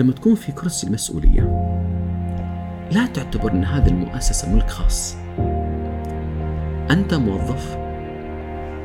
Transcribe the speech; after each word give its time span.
لما 0.00 0.12
تكون 0.12 0.34
في 0.34 0.52
كرسي 0.52 0.86
المسؤولية 0.86 1.42
لا 2.92 3.06
تعتبر 3.06 3.52
أن 3.52 3.64
هذه 3.64 3.88
المؤسسة 3.88 4.54
ملك 4.54 4.70
خاص. 4.70 5.16
أنت 6.90 7.14
موظف 7.14 7.76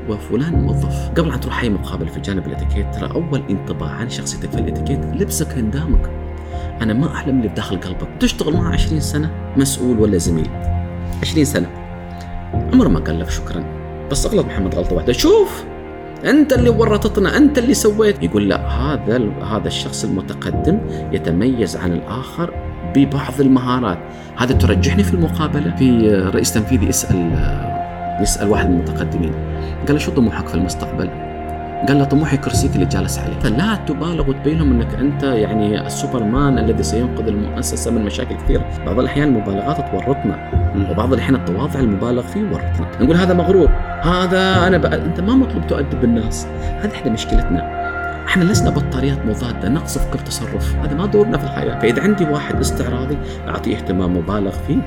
وفلان 0.10 0.54
موظف. 0.54 1.10
قبل 1.10 1.32
أن 1.32 1.40
تروح 1.40 1.62
أي 1.62 1.70
مقابلة 1.70 2.12
في 2.12 2.20
جانب 2.20 2.48
الإتيكيت 2.48 2.96
ترى 2.96 3.12
أول 3.12 3.44
انطباع 3.50 3.90
عن 3.90 4.10
شخصيتك 4.10 4.52
في 4.52 4.60
الإتيكيت 4.60 5.00
لبسك 5.06 5.58
هندامك 5.58 6.10
أنا 6.82 6.94
ما 6.94 7.14
أحلم 7.14 7.38
اللي 7.38 7.48
بداخل 7.48 7.80
قلبك. 7.80 8.08
تشتغل 8.20 8.54
معه 8.54 8.74
20 8.74 9.00
سنة 9.00 9.54
مسؤول 9.58 10.00
ولا 10.00 10.18
زميل. 10.18 10.50
20 11.22 11.46
سنة. 11.46 11.68
عمره 12.74 12.88
ما 12.88 13.00
قال 13.00 13.20
لك 13.20 13.30
شكرا. 13.30 13.64
بس 14.12 14.28
غلط 14.28 14.46
محمد 14.46 14.76
غلطة 14.76 14.96
واحدة. 14.96 15.14
شوف! 15.14 15.64
انت 16.26 16.54
اللي 16.54 16.70
ورطتنا 16.70 17.38
انت 17.38 17.58
اللي 17.58 17.74
سويت. 17.74 18.24
يقول 18.24 18.50
لا 18.50 18.68
هذا 18.68 19.22
هذا 19.52 19.68
الشخص 19.68 20.04
المتقدم 20.04 20.80
يتميز 21.12 21.78
عن 21.78 21.92
الآخر 21.92 22.54
ببعض 22.96 23.34
المهارات. 23.40 23.98
هذا 24.38 24.54
ترجحني 24.54 25.04
في 25.04 25.14
المقابلة؟ 25.14 25.76
في 25.76 26.10
رئيس 26.34 26.54
تنفيذي 26.54 26.86
يسأل 26.86 27.32
يسأل 28.22 28.50
واحد 28.50 28.70
من 28.70 28.76
المتقدمين. 28.76 29.34
قال 29.88 29.94
له 29.94 29.98
شو 29.98 30.12
طموحك 30.12 30.48
في 30.48 30.56
المستقبل؟ 30.56 31.10
قال 31.88 31.98
له 31.98 32.04
طموحي 32.04 32.38
كرسيك 32.38 32.76
اللي 32.76 32.86
جالس 32.86 33.20
عليه. 33.20 33.40
فلا 33.40 33.76
تبالغ 33.76 34.30
وتبين 34.30 34.58
لهم 34.58 34.72
إنك 34.72 34.96
أنت 34.96 35.24
يعني 35.24 35.88
السوبرمان 35.88 36.58
الذي 36.58 36.84
سينقذ 36.84 37.28
المؤسسة 37.28 37.92
من 37.92 38.06
مشاكل 38.06 38.36
كثيرة. 38.36 38.66
بعض 38.86 39.00
الأحيان 39.00 39.28
المبالغات 39.28 39.78
تورطنا 39.92 40.52
وبعض 40.92 41.14
الأحيان 41.14 41.36
التواضع 41.36 41.80
المبالغ 41.80 42.22
فيه 42.22 42.40
يورطنا. 42.40 42.88
نقول 43.02 43.16
هذا 43.16 43.34
مغرور. 43.34 43.70
هذا 44.02 44.68
أنا 44.68 44.78
بقى 44.78 44.96
أنت 44.96 45.20
ما 45.20 45.36
مطلوب 45.36 45.68
تؤدب 45.68 46.04
الناس. 46.04 46.46
هذه 46.62 46.92
إحنا 46.94 47.12
مشكلتنا. 47.12 47.80
إحنا 48.26 48.44
لسنا 48.44 48.70
بطاريات 48.70 49.26
مضادة 49.26 49.70
نقصف 49.70 50.14
كل 50.14 50.20
تصرف. 50.20 50.76
هذا 50.76 50.94
ما 50.96 51.06
دورنا 51.06 51.38
في 51.38 51.44
الحياة. 51.44 51.80
فإذا 51.80 52.02
عندي 52.02 52.24
واحد 52.24 52.60
استعراضي 52.60 53.18
أعطيه 53.48 53.76
اهتمام 53.76 54.18
مبالغ 54.18 54.52
فيه. 54.52 54.82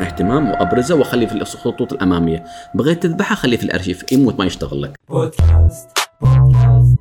اهتمام 0.00 0.50
وأبرزه 0.50 0.94
وأخليه 0.94 1.26
في 1.26 1.34
الخطوط 1.34 1.92
الأمامية. 1.92 2.44
بغيت 2.74 3.02
تذبحه 3.02 3.34
خليه 3.34 3.56
في 3.56 3.64
الأرشيف 3.64 4.12
يموت 4.12 4.38
ما 4.38 4.44
يشتغل 4.44 4.82
لك. 4.82 4.98
بودكاست 5.08 5.98
بودكاست. 6.20 6.98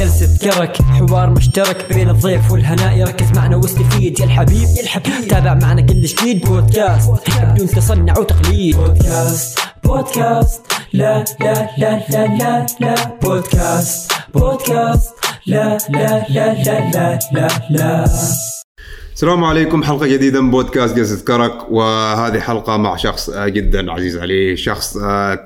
جلسة 0.00 0.38
كرك 0.38 0.82
حوار 0.82 1.30
مشترك 1.30 1.92
بين 1.92 2.10
الضيف 2.10 2.50
والهناء. 2.50 3.02
ركز 3.02 3.38
معنا 3.38 3.56
واستفيد 3.56 4.20
يا 4.20 4.24
الحبيب 4.24 4.68
يا 4.76 4.82
الحبيب. 4.82 5.28
تابع 5.28 5.54
معنا 5.54 5.82
كل 5.82 6.02
جديد 6.02 6.44
بودكاست. 6.44 7.10
بدون 7.42 7.66
تصنع 7.66 8.18
وتقليد. 8.18 8.76
بودكاست 8.76 9.58
بودكاست. 9.84 10.60
لا 10.92 11.24
لا 11.40 11.68
لا 11.78 12.06
لا 12.08 12.26
لا 12.26 12.66
لا. 12.80 12.94
بودكاست 13.22 14.12
بودكاست. 14.34 15.10
لا 15.46 15.78
لا 15.90 16.26
لا 16.28 16.54
لا 16.62 16.90
لا 16.92 17.18
لا 17.32 17.48
لا. 17.70 18.04
السلام 19.20 19.44
عليكم 19.44 19.82
حلقة 19.82 20.06
جديدة 20.06 20.40
من 20.40 20.50
بودكاست 20.50 20.96
جلسة 20.96 21.24
كرك 21.24 21.70
وهذه 21.70 22.40
حلقة 22.40 22.76
مع 22.76 22.96
شخص 22.96 23.30
جدا 23.30 23.92
عزيز 23.92 24.18
علي. 24.18 24.56
شخص 24.56 24.98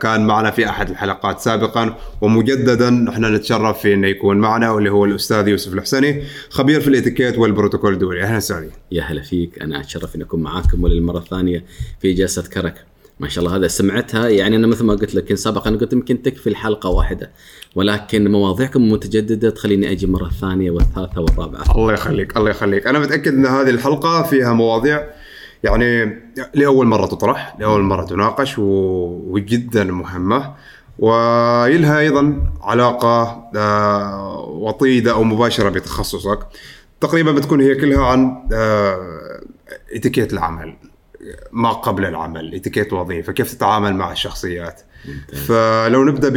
كان 0.03 0.27
معنا 0.27 0.51
في 0.51 0.69
أحد 0.69 0.91
الحلقات 0.91 1.41
سابقا 1.41 1.97
ومجددا 2.21 2.91
نحن 2.91 3.35
نتشرف 3.35 3.81
في 3.81 3.95
أنه 3.95 4.09
يكون 4.09 4.37
معنا 4.37 4.71
واللي 4.71 4.91
هو 4.91 5.05
الأستاذ 5.05 5.49
يوسف 5.49 5.75
الحسني 5.75 6.23
خبير 6.51 6.81
في 6.81 6.89
الإتيكيت 6.89 7.39
والبروتوكول 7.39 7.93
الدولي. 7.93 8.23
أهلا 8.23 8.37
وسهلا. 8.37 8.71
يا 8.93 9.03
هلا 9.03 9.23
فيك 9.23 9.63
أنا 9.63 9.81
أتشرف 9.81 10.17
أن 10.17 10.23
أكون 10.23 10.43
معاكم 10.43 10.85
وللمرة 10.85 11.19
الثانية 11.19 11.65
في 12.01 12.13
جلسة 12.13 12.43
كرك. 12.43 12.94
ما 13.21 13.29
شاء 13.29 13.45
الله 13.45 13.57
هذا 13.57 13.69
سمعتها. 13.69 14.29
يعني 14.29 14.57
أنا 14.57 14.67
مثل 14.67 14.85
ما 14.85 14.95
قلت 14.95 15.15
لك 15.15 15.35
سابقا 15.35 15.71
قلت 15.71 15.93
يمكن 15.93 16.23
تكفي 16.23 16.47
الحلقة 16.47 16.91
واحدة 16.91 17.31
ولكن 17.75 18.31
مواضيعكم 18.31 18.93
متجددة 18.93 19.51
تخليني 19.51 19.91
أجي 19.91 20.07
مرة 20.07 20.29
ثانية 20.41 20.71
والثالثة 20.71 21.21
والرابعة. 21.21 21.63
الله 21.77 21.93
يخليك 21.93 22.37
الله 22.37 22.51
يخليك. 22.51 22.87
أنا 22.87 22.99
متأكد 22.99 23.35
إن 23.35 23.47
هذه 23.47 23.71
الحلقة 23.71 24.23
فيها 24.23 24.53
مواضيع 24.53 25.07
يعني 25.65 26.19
لأول 26.55 26.87
مرة 26.87 27.07
تطرح 27.07 27.57
لأول 27.61 27.83
مرة 27.83 28.05
تناقش 28.05 28.59
وجدا 28.59 29.85
مهمة. 29.85 30.55
ويلها 30.99 31.99
أيضا 31.99 32.53
علاقة 32.63 33.45
آه، 33.57 34.41
وطيدة 34.41 35.13
أو 35.13 35.25
مباشرة 35.25 35.69
بتخصصك. 35.69 36.39
تقريبا 37.01 37.33
بتكون 37.33 37.61
هي 37.61 37.75
كلها 37.75 38.05
عن 38.07 38.49
آه، 38.53 39.41
إتيكيت 39.95 40.33
العمل. 40.33 40.77
ما 41.53 41.73
قبل 41.73 42.05
العمل 42.05 42.55
اتيكيت 42.55 42.93
وظيفه 42.93 43.33
كيف 43.33 43.55
تتعامل 43.55 43.95
مع 43.95 44.13
الشخصيات. 44.13 44.81
ممتاز. 45.05 45.39
فلو 45.39 46.05
نبدأ 46.05 46.29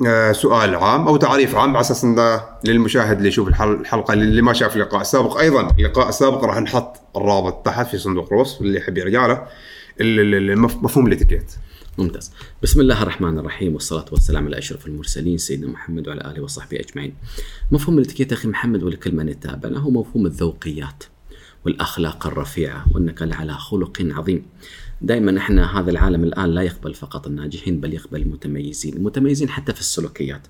بسؤال 0.00 0.74
عام 0.74 1.08
أو 1.08 1.16
تعريف 1.16 1.54
عام 1.54 1.70
على 1.70 1.80
أساس 1.80 2.04
إنه 2.04 2.42
للمشاهد 2.64 3.16
اللي 3.16 3.28
يشوف 3.28 3.48
الحلقة 3.48 4.14
اللي 4.14 4.42
ما 4.42 4.52
شاف 4.52 4.76
اللقاء 4.76 5.00
السابق 5.00 5.36
أيضا 5.36 5.70
اللقاء 5.78 6.08
السابق 6.08 6.44
راح 6.44 6.58
نحط 6.58 7.00
الرابط 7.16 7.66
تحت 7.66 7.86
في 7.86 7.98
صندوق 7.98 8.32
الوصف 8.32 8.60
اللي 8.60 8.78
يحب 8.78 8.98
يرجع 8.98 9.26
له 9.26 9.46
مفهوم 10.82 11.06
الإتيكيت. 11.06 11.52
ممتاز. 11.98 12.32
بسم 12.62 12.80
الله 12.80 13.02
الرحمن 13.02 13.38
الرحيم 13.38 13.74
والصلاة 13.74 14.04
والسلام 14.12 14.46
على 14.46 14.58
أشرف 14.58 14.86
المرسلين 14.86 15.38
سيدنا 15.38 15.70
محمد 15.70 16.08
وعلى 16.08 16.20
آله 16.20 16.42
وصحبه 16.42 16.80
أجمعين. 16.80 17.14
مفهوم 17.70 17.98
الإتيكيت 17.98 18.32
أخي 18.32 18.48
محمد 18.48 18.82
ولكل 18.82 19.14
من 19.14 19.28
يتابعنا 19.28 19.78
هو 19.78 19.90
مفهوم 19.90 20.26
الذوقيات. 20.26 21.04
والأخلاق 21.66 22.26
الرفيعة 22.26 22.86
وأنك 22.94 23.22
لعلى 23.22 23.52
خلق 23.52 24.08
عظيم. 24.10 24.46
دائما 25.02 25.38
إحنا 25.38 25.80
هذا 25.80 25.90
العالم 25.90 26.24
الآن 26.24 26.50
لا 26.50 26.62
يقبل 26.62 26.94
فقط 26.94 27.26
الناجحين 27.26 27.80
بل 27.80 27.94
يقبل 27.94 28.22
المتميزين. 28.22 28.96
المتميزين 28.96 29.48
حتى 29.48 29.72
في 29.72 29.80
السلوكيات. 29.80 30.46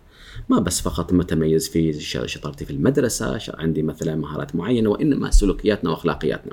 ما 0.48 0.58
بس 0.58 0.80
فقط 0.80 1.12
متميز 1.12 1.68
في 1.68 2.00
شطارتي 2.26 2.64
في 2.64 2.70
المدرسة 2.70 3.40
عندي 3.54 3.82
مثلا 3.82 4.16
مهارات 4.16 4.56
معينة 4.56 4.90
وإنما 4.90 5.30
سلوكياتنا 5.30 5.90
وأخلاقياتنا. 5.90 6.52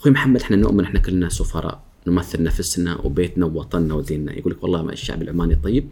أخوي 0.00 0.12
محمد 0.12 0.40
إحنا 0.40 0.56
نؤمن 0.56 0.84
إحنا 0.84 1.00
كلنا 1.00 1.28
سفراء. 1.28 1.84
نمثل 2.06 2.42
نفسنا 2.42 3.00
وبيتنا 3.00 3.46
ووطننا 3.46 3.94
وديننا. 3.94 4.32
يقول 4.32 4.52
لك 4.52 4.62
والله 4.62 4.82
ما 4.82 4.92
الشعب 4.92 5.22
العماني 5.22 5.56
طيب 5.56 5.88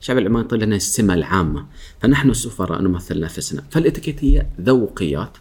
الشعب 0.00 0.18
العماني 0.18 0.48
طيب 0.48 0.62
لنا 0.62 0.76
السمة 0.76 1.14
العامة. 1.14 1.66
فنحن 2.00 2.32
سفراء 2.32 2.82
نمثل 2.82 3.20
نفسنا. 3.20 3.62
فالاتيكيت 3.70 4.24
هي 4.24 4.46
ذوقيات. 4.60 5.36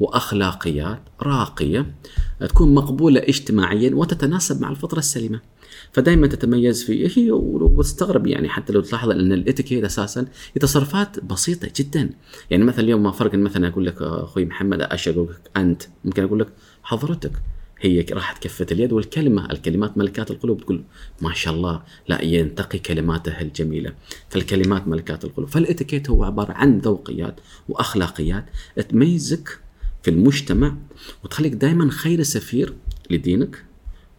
وأخلاقيات 0.00 1.00
راقية 1.22 1.94
تكون 2.40 2.74
مقبولة 2.74 3.20
اجتماعيا 3.20 3.94
وتتناسب 3.94 4.62
مع 4.62 4.70
الفطرة 4.70 4.98
السليمة. 4.98 5.40
فدائما 5.92 6.26
تتميز 6.26 6.84
في 6.84 7.18
هي 7.18 7.30
وتستغرب 7.30 8.26
يعني 8.26 8.48
حتى 8.48 8.72
لو 8.72 8.80
تلاحظ 8.80 9.10
إن 9.10 9.32
الاتيكيت 9.32 9.84
أساسا 9.84 10.20
هي 10.20 10.60
تصرفات 10.60 11.24
بسيطة 11.24 11.70
جدا. 11.76 12.10
يعني 12.50 12.64
مثلا 12.64 12.80
اليوم 12.80 13.02
ما 13.02 13.10
فرق 13.10 13.34
مثلا 13.34 13.68
أقول 13.68 13.86
لك 13.86 14.02
أخوي 14.02 14.44
محمد 14.44 14.80
إيش 14.80 15.08
أقول 15.08 15.28
لك 15.30 15.50
أنت 15.56 15.82
ممكن 16.04 16.24
أقول 16.24 16.40
لك 16.40 16.48
حضرتك 16.82 17.32
هي 17.80 18.06
راحت 18.12 18.42
كفة 18.42 18.66
اليد 18.72 18.92
والكلمة 18.92 19.50
الكلمات 19.50 19.98
ملكات 19.98 20.30
القلوب 20.30 20.60
تقول 20.60 20.82
ما 21.20 21.34
شاء 21.34 21.54
الله 21.54 21.82
لا 22.08 22.24
ينتقي 22.24 22.78
كلماته 22.78 23.40
الجميلة. 23.40 23.92
فالكلمات 24.28 24.88
ملكات 24.88 25.24
القلوب. 25.24 25.48
فالاتيكيت 25.48 26.10
هو 26.10 26.24
عبارة 26.24 26.52
عن 26.52 26.78
ذوقيات 26.78 27.40
وأخلاقيات 27.68 28.44
تميزك 28.88 29.60
في 30.02 30.10
المجتمع 30.10 30.74
وتخليك 31.24 31.52
دائما 31.52 31.90
خير 31.90 32.22
سفير 32.22 32.74
لدينك 33.10 33.64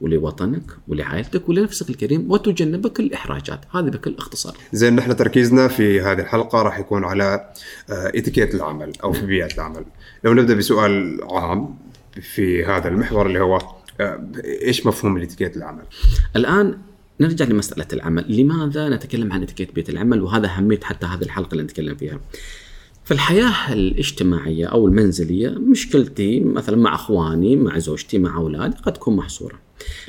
ولوطنك 0.01 0.71
ولعائلتك 0.87 1.49
ولنفسك 1.49 1.89
الكريم 1.89 2.31
وتجنبك 2.31 2.99
الإحراجات. 2.99 3.65
هذه 3.71 3.85
بكل 3.85 4.15
اختصار. 4.17 4.57
زين 4.73 4.95
نحن 4.95 5.15
تركيزنا 5.15 5.67
في 5.67 6.01
هذه 6.01 6.19
الحلقة 6.19 6.61
راح 6.61 6.79
يكون 6.79 7.05
على 7.05 7.53
إتيكيت 7.89 8.51
آه، 8.51 8.57
العمل 8.57 8.93
أو 9.03 9.13
في 9.13 9.25
بيئة 9.25 9.53
العمل. 9.55 9.85
لو 10.23 10.33
نبدأ 10.33 10.53
بسؤال 10.53 11.19
عام 11.23 11.77
في 12.21 12.65
هذا 12.65 12.87
المحور 12.87 13.27
اللي 13.27 13.39
هو 13.39 13.59
آه، 14.01 14.27
إيش 14.43 14.85
مفهوم 14.85 15.17
الإتيكيت 15.17 15.57
العمل؟ 15.57 15.83
الآن 16.35 16.77
نرجع 17.19 17.45
لمسألة 17.45 17.87
العمل. 17.93 18.41
لماذا 18.41 18.89
نتكلم 18.89 19.33
عن 19.33 19.43
إتيكيت 19.43 19.75
بيئة 19.75 19.89
العمل؟ 19.89 20.21
وهذا 20.21 20.47
أهمية 20.47 20.79
حتى 20.83 21.05
هذه 21.05 21.21
الحلقة 21.21 21.51
اللي 21.51 21.63
نتكلم 21.63 21.95
فيها. 21.95 22.19
في 23.05 23.11
الحياة 23.11 23.73
الاجتماعية 23.73 24.65
أو 24.65 24.87
المنزلية 24.87 25.49
مشكلتي 25.49 26.39
مثلا 26.39 26.77
مع 26.77 26.95
أخواني 26.95 27.55
مع 27.55 27.77
زوجتي 27.77 28.17
مع 28.17 28.37
أولادي 28.37 28.77
قد 28.77 28.93
تكون 28.93 29.15
محصورة. 29.15 29.59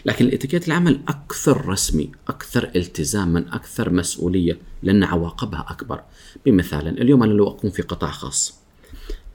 لكن 0.04 0.24
الإتيكيت 0.24 0.68
العمل 0.68 1.00
أكثر 1.08 1.68
رسمي 1.68 2.10
أكثر 2.28 2.70
التزاما 2.76 3.44
أكثر 3.52 3.90
مسؤولية 3.90 4.58
لأن 4.82 5.04
عواقبها 5.04 5.66
أكبر. 5.68 6.00
بمثالا 6.46 6.90
اليوم 6.90 7.22
أنا 7.22 7.32
لو 7.32 7.48
أكون 7.48 7.70
في 7.70 7.82
قطاع 7.82 8.10
خاص 8.10 8.62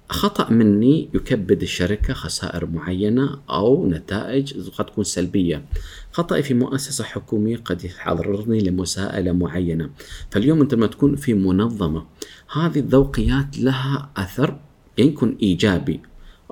خطأ 0.09 0.49
مني 0.49 1.09
يكبد 1.13 1.61
الشركة 1.61 2.13
خسائر 2.13 2.65
معينة 2.65 3.39
أو 3.49 3.87
نتائج 3.89 4.69
قد 4.69 4.85
تكون 4.85 5.03
سلبية. 5.03 5.65
خطأي 6.11 6.43
في 6.43 6.53
مؤسسة 6.53 7.03
حكومية 7.03 7.57
قد 7.57 7.85
يحضرني 7.85 8.59
لمساءلة 8.59 9.31
معينة. 9.31 9.89
فاليوم 10.31 10.61
أنت 10.61 10.73
لما 10.73 10.87
تكون 10.87 11.15
في 11.15 11.33
منظمة 11.33 12.05
هذه 12.53 12.79
الذوقيات 12.79 13.59
لها 13.59 14.09
أثر 14.17 14.59
يكون 14.97 15.37
إيجابي 15.41 15.99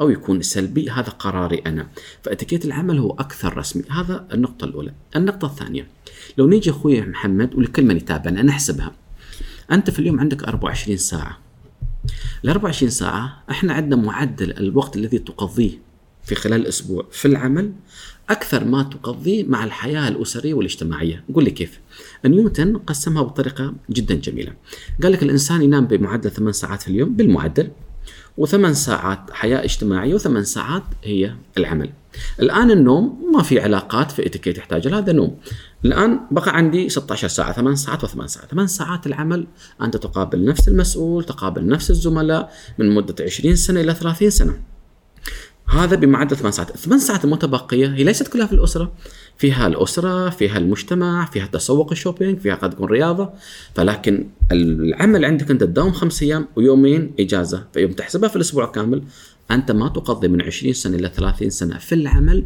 أو 0.01 0.09
يكون 0.09 0.42
سلبي 0.42 0.89
هذا 0.89 1.09
قراري 1.09 1.57
أنا. 1.57 1.88
فأتيكيت 2.24 2.65
العمل 2.65 3.00
هو 3.00 3.12
أكثر 3.12 3.57
رسمي. 3.57 3.83
هذا 3.89 4.27
النقطة 4.33 4.65
الأولى. 4.65 4.94
النقطة 5.15 5.45
الثانية 5.45 5.88
لو 6.38 6.47
نيجي 6.47 6.69
أخوي 6.69 7.01
محمد 7.01 7.56
ولكل 7.56 7.86
من 7.86 7.97
يتابعنا 7.97 8.42
نحسبها. 8.42 8.92
أنت 9.71 9.89
في 9.89 10.00
اليوم 10.00 10.19
عندك 10.19 10.44
24 10.44 10.97
ساعة. 10.97 11.38
ال 12.45 12.50
24 12.50 12.89
ساعة 12.89 13.44
إحنا 13.50 13.74
عندنا 13.74 14.01
معدل 14.01 14.51
الوقت 14.51 14.95
الذي 14.95 15.19
تقضيه 15.19 15.85
في 16.25 16.36
خلال 16.36 16.62
الأسبوع 16.62 17.07
في 17.12 17.27
العمل 17.27 17.72
أكثر 18.30 18.63
ما 18.63 18.83
تقضيه 18.83 19.44
مع 19.44 19.63
الحياة 19.63 20.07
الأسرية 20.07 20.54
والاجتماعية، 20.54 21.24
قول 21.33 21.44
لي 21.44 21.51
كيف؟ 21.51 21.80
نيوتن 22.25 22.77
قسمها 22.77 23.24
بطريقة 23.24 23.74
جدا 23.89 24.16
جميلة. 24.16 24.54
قال 25.04 25.12
لك 25.12 25.24
الإنسان 25.24 25.62
ينام 25.62 25.86
بمعدل 25.86 26.31
ثمان 26.31 26.54
ساعات 26.54 26.81
في 26.81 26.88
اليوم 26.88 27.16
بالمعدل 27.16 27.72
وثمان 28.38 28.74
ساعات 28.74 29.19
حياة 29.31 29.63
اجتماعية 29.63 30.13
وثمان 30.13 30.44
ساعات 30.44 30.83
هي 31.04 31.36
العمل. 31.57 31.89
الآن 32.39 32.71
النوم 32.71 33.31
ما 33.33 33.44
في 33.44 33.60
علاقات 33.60 34.12
في 34.12 34.25
إتيكيت 34.25 34.57
يحتاج 34.57 34.88
هذا 34.88 35.12
نوم. 35.13 35.38
الآن 35.86 36.19
بقى 36.31 36.57
عندي 36.57 36.89
16 36.89 37.28
ساعة 37.28 37.54
ثمان 37.54 37.75
ساعات 37.75 38.04
وثمان 38.04 38.28
ساعات، 38.28 38.51
ثمان 38.51 38.68
ساعات 38.68 39.07
العمل 39.07 39.48
أنت 39.81 39.98
تقابل 39.98 40.45
نفس 40.45 40.68
المسؤول، 40.68 41.24
تقابل 41.24 41.68
نفس 41.68 41.89
الزملاء 41.89 42.54
من 42.78 42.95
مدة 42.95 43.16
20 43.24 43.56
سنة 43.56 43.81
إلى 43.81 43.94
30 43.94 44.30
سنة. 44.30 44.75
هذا 45.68 45.96
بمعدل 45.96 46.36
ثمان 46.38 46.52
ساعات، 46.52 46.76
الثمان 46.76 47.00
ساعات 47.00 47.26
المتبقيه 47.26 47.88
هي 47.88 48.04
ليست 48.04 48.28
كلها 48.28 48.46
في 48.46 48.54
الأسرة، 48.54 48.92
فيها 49.38 49.68
الأسرة، 49.68 50.30
فيها 50.30 50.58
المجتمع، 50.58 51.26
فيها 51.26 51.46
تسوق 51.46 51.92
الشوبينج، 51.92 52.40
فيها 52.40 52.56
قد 52.56 52.70
تكون 52.70 52.90
رياضة، 52.90 53.30
فلكن 53.76 54.28
العمل 54.52 55.26
عندك 55.26 55.52
أنت 55.52 55.64
تداوم 55.64 55.92
خمس 55.92 56.24
أيام 56.24 56.48
ويومين 56.56 57.14
إجازة، 57.20 57.64
فيوم 57.74 57.92
تحسبها 57.92 58.30
في 58.30 58.36
الأسبوع 58.36 58.66
كامل 58.66 59.04
أنت 59.52 59.72
ما 59.72 59.90
تقضي 59.90 60.28
من 60.28 60.42
20 60.42 60.74
سنة 60.74 60.96
إلى 60.96 61.10
30 61.10 61.50
سنة 61.50 61.78
في 61.78 61.96
العمل. 61.96 62.46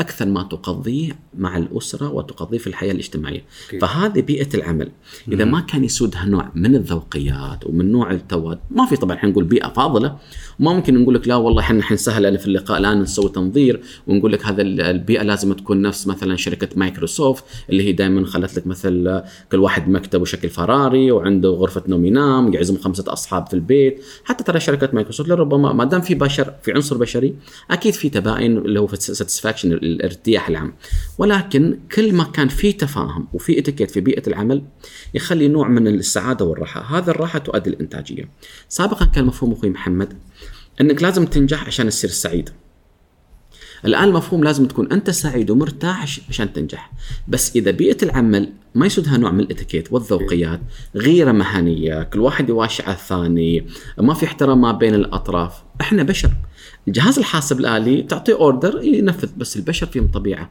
أكثر 0.00 0.26
ما 0.26 0.42
تقضيه 0.42 1.18
مع 1.38 1.56
الأسرة 1.58 2.08
وتقضيه 2.12 2.58
في 2.58 2.66
الحياة 2.66 2.92
الاجتماعية. 2.92 3.44
أكيد. 3.68 3.80
فهذه 3.80 4.20
بيئة 4.20 4.48
العمل. 4.54 4.90
إذا 5.32 5.44
ما 5.44 5.60
كان 5.60 5.84
يسودها 5.84 6.24
نوع 6.24 6.50
من 6.54 6.74
الذوقيات 6.74 7.66
ومن 7.66 7.92
نوع 7.92 8.10
التواد 8.10 8.58
ما 8.70 8.86
في 8.86 8.96
طبعا 8.96 9.16
حنقول 9.16 9.44
بيئة 9.44 9.68
فاضلة. 9.68 10.16
وما 10.60 10.72
ممكن 10.74 11.02
نقول 11.02 11.14
لك 11.14 11.28
لا 11.28 11.36
والله 11.36 11.60
إحنا 11.60 11.82
حنسهل 11.82 12.38
في 12.38 12.46
اللقاء 12.46 12.78
الان 12.78 13.00
نسوي 13.00 13.28
تنظير. 13.28 13.80
ونقول 14.06 14.32
لك 14.32 14.46
هذا 14.46 14.62
ال- 14.62 14.80
البيئة 14.80 15.22
لازم 15.22 15.52
تكون 15.52 15.82
نفس 15.82 16.06
مثلا 16.06 16.36
شركة 16.36 16.68
مايكروسوفت 16.76 17.44
اللي 17.70 17.82
هي 17.88 17.92
دائما 17.92 18.26
خلت 18.26 18.56
لك 18.56 18.66
مثل 18.66 19.22
كل 19.52 19.58
واحد 19.58 19.88
مكتبه 19.88 20.24
شكل 20.24 20.48
فراري 20.48 21.10
وعنده 21.10 21.48
غرفة 21.48 21.82
نوم 21.88 22.04
ينام 22.04 22.52
يعزم 22.54 22.76
خمسة 22.78 23.12
أصحاب 23.12 23.46
في 23.46 23.54
البيت. 23.54 24.02
حتى 24.24 24.44
ترى 24.44 24.60
شركة 24.60 24.88
مايكروسوفت 24.92 25.28
لربما 25.28 25.72
ما 25.72 25.84
دام 25.84 26.00
في 26.00 26.14
بشر 26.14 26.54
في 26.62 26.72
عنصر 26.72 26.96
بشري 26.96 27.34
أكيد 27.70 27.94
في 27.94 28.08
تباين 28.08 28.56
اللي 28.58 28.80
هو 28.80 28.86
satisfaction 28.94 29.72
الارتياح 29.84 30.48
العام. 30.48 30.72
ولكن 31.18 31.78
كل 31.94 32.12
ما 32.14 32.24
كان 32.24 32.48
في 32.48 32.72
تفاهم 32.72 33.28
وفي 33.32 33.58
اتيكيت 33.58 33.90
في 33.90 34.00
بيئة 34.00 34.22
العمل 34.26 34.62
يخلي 35.14 35.48
نوع 35.48 35.68
من 35.68 35.88
السعادة 35.88 36.44
والراحة. 36.44 36.98
هذا 36.98 37.10
الراحة 37.10 37.38
تؤدي 37.38 37.70
الانتاجيه 37.70 38.28
سابقا 38.68 39.04
كان 39.04 39.24
مفهوم 39.24 39.52
أخوي 39.52 39.70
محمد 39.70 40.12
إنك 40.80 41.02
لازم 41.02 41.26
تنجح 41.26 41.66
عشان 41.66 41.88
تصير 41.88 42.10
سعيد. 42.10 42.50
الآن 43.84 44.04
المفهوم 44.04 44.44
لازم 44.44 44.66
تكون 44.66 44.92
أنت 44.92 45.10
سعيد 45.10 45.50
ومرتاح 45.50 46.02
عش- 46.02 46.20
عشان 46.28 46.52
تنجح. 46.52 46.92
بس 47.28 47.56
إذا 47.56 47.70
بيئة 47.70 47.96
العمل 48.02 48.52
ما 48.74 48.86
يسودها 48.86 49.16
نوع 49.16 49.30
من 49.30 49.40
الاتيكيت 49.40 49.92
والذوقيات 49.92 50.60
غيرة 50.96 51.32
مهنية 51.32 52.02
كل 52.02 52.20
واحد 52.20 52.48
يواشي 52.48 52.82
على 52.82 52.94
الثاني 52.94 53.66
ما 53.98 54.14
في 54.14 54.26
احترام 54.26 54.60
ما 54.60 54.72
بين 54.72 54.94
الأطراف 54.94 55.62
إحنا 55.80 56.02
بشر. 56.02 56.30
الجهاز 56.88 57.18
الحاسب 57.18 57.60
الآلي 57.60 58.02
تعطيه 58.02 58.34
اوردر 58.34 58.82
ينفذ 58.82 59.28
بس 59.36 59.56
البشر 59.56 59.86
فيهم 59.86 60.06
طبيعة. 60.06 60.50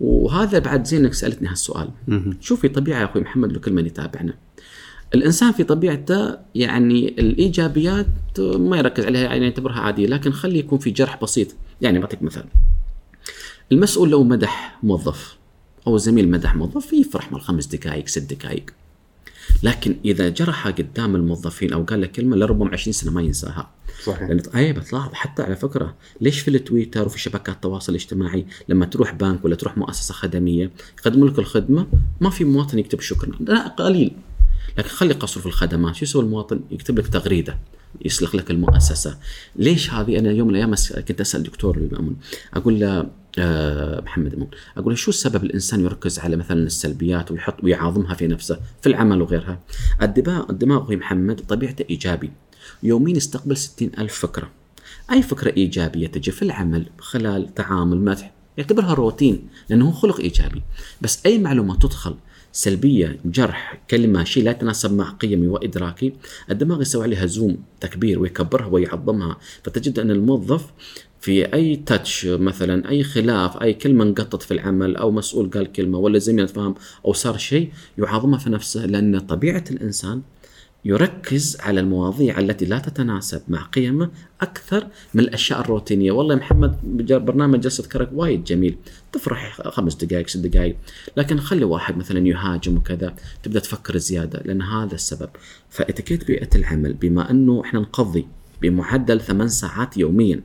وهذا 0.00 0.58
بعد 0.58 0.86
زين 0.86 1.00
انك 1.04 1.14
سألتني 1.14 1.48
هالسؤال. 1.48 1.90
شوف 2.40 2.60
في 2.60 2.68
طبيعة 2.68 3.00
يا 3.00 3.04
أخوي 3.04 3.22
محمد 3.22 3.52
لكل 3.52 3.72
من 3.72 3.86
يتابعنا. 3.86 4.34
الإنسان 5.14 5.52
في 5.52 5.64
طبيعته 5.64 6.36
يعني 6.54 7.08
الإيجابيات 7.08 8.06
ما 8.40 8.76
يركز 8.76 9.04
عليها 9.04 9.22
يعني 9.22 9.44
يعتبرها 9.44 9.80
عادية 9.80 10.06
لكن 10.06 10.32
خلي 10.32 10.58
يكون 10.58 10.78
في 10.78 10.90
جرح 10.90 11.20
بسيط. 11.22 11.48
يعني 11.80 11.98
بعطيك 11.98 12.22
مثال. 12.22 12.44
المسؤول 13.72 14.10
لو 14.10 14.24
مدح 14.24 14.78
موظف 14.82 15.36
أو 15.86 15.96
زميل 15.96 16.30
مدح 16.30 16.56
موظف 16.56 16.92
يفرح 16.92 17.32
من 17.32 17.40
خمس 17.40 17.66
دقائق 17.66 18.08
ست 18.08 18.32
دقائق 18.32 18.64
لكن 19.62 19.96
إذا 20.04 20.28
جرح 20.28 20.68
قدام 20.68 21.16
الموظفين 21.16 21.72
أو 21.72 21.82
قال 21.82 22.00
له 22.00 22.06
كلمة 22.06 22.36
لربما 22.36 22.72
20 22.72 22.92
سنة 22.92 23.12
ما 23.12 23.22
ينساها. 23.22 23.70
صحيح. 24.04 24.28
لأن 24.28 24.42
أي 24.56 24.72
بتلاحظ 24.72 25.12
حتى 25.12 25.42
على 25.42 25.56
فكرة 25.56 25.94
ليش 26.20 26.40
في 26.40 26.48
التويتر 26.48 27.06
وفي 27.06 27.20
شبكات 27.20 27.54
التواصل 27.54 27.92
الاجتماعي 27.92 28.46
لما 28.68 28.86
تروح 28.86 29.12
بنك 29.14 29.44
ولا 29.44 29.54
تروح 29.54 29.76
مؤسسة 29.78 30.14
خدمية 30.14 30.70
يقدموا 30.98 31.28
لك 31.28 31.38
الخدمة 31.38 31.86
ما 32.20 32.30
في 32.30 32.44
مواطن 32.44 32.78
يكتب 32.78 33.00
شكرا. 33.00 33.30
لا 33.40 33.68
قليل. 33.68 34.12
لكن 34.78 34.88
خلي 34.88 35.14
قصر 35.14 35.40
في 35.40 35.46
الخدمات. 35.46 35.94
شو 35.94 36.04
يسوي 36.04 36.22
المواطن؟ 36.22 36.60
يكتب 36.70 36.98
لك 36.98 37.08
تغريدة. 37.08 37.58
يسلخ 38.04 38.34
لك 38.34 38.50
المؤسسة. 38.50 39.18
ليش 39.56 39.90
هذه؟ 39.90 40.18
أنا 40.18 40.30
يوم 40.32 40.48
من 40.48 40.54
الأيام 40.54 40.74
كنت 41.08 41.20
أسأل 41.20 41.42
دكتور 41.42 41.88
أقول 42.54 42.80
له 42.80 43.06
آه 43.38 44.00
محمد 44.00 44.34
أمون. 44.34 44.48
أقول 44.76 44.98
شو 44.98 45.10
السبب 45.10 45.44
الإنسان 45.44 45.80
يركز 45.80 46.18
على 46.18 46.36
مثلا 46.36 46.62
السلبيات 46.62 47.30
ويحط 47.30 47.64
ويعاظمها 47.64 48.14
في 48.14 48.26
نفسه 48.26 48.60
في 48.82 48.88
العمل 48.88 49.22
وغيرها؟ 49.22 49.58
الدماغ 50.02 50.50
الدماغ 50.50 50.82
أخوي 50.82 50.96
محمد 50.96 51.40
طبيعته 51.40 51.84
إيجابي. 51.90 52.30
يوميا 52.82 53.16
يستقبل 53.16 53.56
ستين 53.56 53.90
ألف 53.98 54.18
فكرة. 54.18 54.50
أي 55.12 55.22
فكرة 55.22 55.52
إيجابية 55.56 56.06
تجي 56.06 56.30
في 56.30 56.42
العمل 56.42 56.86
خلال 56.98 57.54
تعامل 57.54 57.98
مدح 57.98 58.32
يعتبرها 58.58 58.94
روتين 58.94 59.48
لأنه 59.68 59.88
هو 59.88 59.92
خلق 59.92 60.20
إيجابي. 60.20 60.62
بس 61.00 61.26
أي 61.26 61.38
معلومة 61.38 61.78
تدخل 61.78 62.14
سلبية 62.52 63.18
جرح 63.24 63.80
كلمة 63.90 64.24
شيء 64.24 64.44
لا 64.44 64.50
يتناسب 64.50 64.92
مع 64.92 65.10
قيمي 65.10 65.46
وإدراكي 65.46 66.12
الدماغ 66.50 66.82
يسوي 66.82 67.02
عليها 67.02 67.26
زوم 67.26 67.58
تكبير 67.80 68.18
ويكبرها 68.18 68.66
ويعظمها. 68.66 69.36
فتجد 69.64 69.98
أن 69.98 70.10
الموظف 70.10 70.66
في 71.24 71.54
أي 71.54 71.76
تاتش 71.76 72.26
مثلا 72.26 72.88
أي 72.88 73.02
خلاف 73.02 73.62
أي 73.62 73.74
كلمة 73.74 74.04
انقطت 74.04 74.42
في 74.42 74.54
العمل 74.54 74.96
أو 74.96 75.10
مسؤول 75.10 75.50
قال 75.50 75.72
كلمة 75.72 75.98
ولا 75.98 76.18
زميل 76.18 76.48
فهم 76.48 76.74
أو 77.06 77.12
صار 77.12 77.36
شيء 77.36 77.70
يعاظمها 77.98 78.38
في 78.38 78.50
نفسه 78.50 78.86
لأن 78.86 79.18
طبيعة 79.18 79.64
الإنسان 79.70 80.22
يركز 80.84 81.56
على 81.60 81.80
المواضيع 81.80 82.38
التي 82.38 82.64
لا 82.64 82.78
تتناسب 82.78 83.42
مع 83.48 83.62
قيمه 83.62 84.10
أكثر 84.40 84.86
من 85.14 85.20
الأشياء 85.20 85.60
الروتينية، 85.60 86.12
والله 86.12 86.34
محمد 86.34 86.76
برنامج 87.10 87.60
جلسة 87.60 87.88
كرك 87.88 88.10
وايد 88.12 88.44
جميل، 88.44 88.76
تفرح 89.12 89.68
خمس 89.68 89.94
دقائق 89.94 90.28
ست 90.28 90.36
دقائق، 90.36 90.76
لكن 91.16 91.40
خلي 91.40 91.64
واحد 91.64 91.96
مثلا 91.96 92.28
يهاجم 92.28 92.76
وكذا 92.76 93.14
تبدأ 93.42 93.60
تفكر 93.60 93.96
زيادة 93.96 94.42
لأن 94.44 94.62
هذا 94.62 94.94
السبب، 94.94 95.28
فاتيكيت 95.70 96.26
بيئة 96.26 96.50
العمل 96.54 96.92
بما 96.92 97.30
أنه 97.30 97.62
إحنا 97.64 97.80
نقضي 97.80 98.26
بمعدل 98.62 99.20
ثمان 99.20 99.48
ساعات 99.48 99.96
يوميا. 99.96 100.40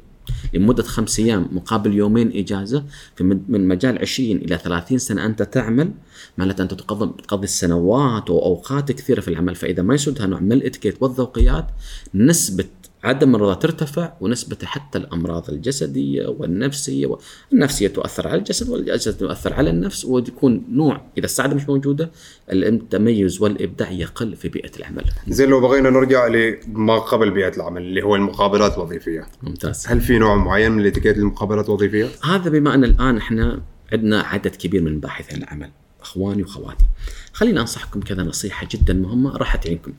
لمدة 0.54 0.84
خمس 0.84 1.20
أيام 1.20 1.48
مقابل 1.52 1.94
يومين 1.94 2.32
إجازة 2.36 2.84
في 3.16 3.24
من 3.24 3.42
من 3.48 3.68
مجال 3.68 4.00
20 4.00 4.32
إلى 4.32 4.58
30 4.58 4.98
سنة 4.98 5.26
أنت 5.26 5.44
تعمل 5.44 5.92
معناته 6.38 6.62
أنت 6.62 6.74
تقضي 6.74 7.44
السنوات 7.44 8.30
وأوقات 8.30 8.92
كثيرة 8.92 9.22
في 9.22 9.28
العمل. 9.28 9.56
فإذا 9.56 9.84
ما 9.84 9.96
يسودها 9.96 10.28
نوع 10.28 10.40
من 10.40 10.52
الإتيكيت 10.52 10.98
والذوقيات 11.02 11.68
نسبة 12.16 12.66
عدم 13.04 13.36
الرضا 13.36 13.54
ترتفع 13.54 14.14
ونسبة 14.22 14.58
حتى 14.64 14.98
الأمراض 14.98 15.50
الجسدية 15.50 16.28
والنفسية 16.28 17.18
والنفسية 17.52 17.88
تؤثر 17.88 18.28
على 18.28 18.38
الجسد 18.38 18.70
والجسد 18.70 19.18
تؤثر 19.18 19.54
على 19.54 19.70
النفس 19.70 20.06
ويكون 20.06 20.64
نوع 20.72 21.02
إذا 21.18 21.26
السعادة 21.26 21.56
مش 21.56 21.70
موجودة 21.70 22.12
التميز 22.52 23.42
والإبداع 23.42 23.92
يقل 23.92 24.36
في 24.36 24.50
بيئة 24.50 24.72
العمل. 24.80 25.06
زين 25.28 25.50
لو 25.50 25.62
بغينا 25.62 25.90
نرجع 25.90 26.28
لما 26.28 27.00
قبل 27.00 27.32
بيئة 27.32 27.56
العمل 27.56 27.82
اللي 27.82 28.02
هو 28.02 28.16
المقابلات 28.16 28.74
الوظيفية. 28.78 29.28
ممتاز. 29.44 29.88
هل 29.88 30.02
في 30.02 30.18
نوع 30.18 30.36
معين 30.36 30.72
من 30.72 30.82
الاتيكيت 30.82 31.18
للمقابلات 31.18 31.66
الوظيفية؟ 31.66 32.08
هذا 32.24 32.50
بما 32.50 32.74
أن 32.74 32.84
الآن 32.84 33.18
إحنا 33.18 33.62
عندنا 33.94 34.22
عدد 34.22 34.56
كبير 34.56 34.82
من 34.82 35.00
باحثين 35.00 35.44
العمل 35.44 35.70
إخواني 36.02 36.44
واخواتي 36.44 36.86
خليني 37.34 37.60
أنصحكم 37.60 38.00
كذا 38.00 38.24
نصيحة 38.24 38.68
جدا 38.72 38.94
مهمة 38.94 39.38
راح 39.38 39.56
تعينكم 39.56 39.94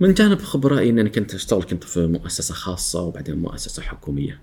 من 0.00 0.14
جانب 0.14 0.42
خبراتي 0.42 0.90
اني 0.90 1.10
كنت 1.10 1.34
أشتغل 1.34 1.62
كنت 1.62 1.84
في 1.84 2.06
مؤسسة 2.06 2.54
خاصة 2.54 3.02
وبعدين 3.02 3.36
مؤسسة 3.36 3.82
حكومية. 3.82 4.40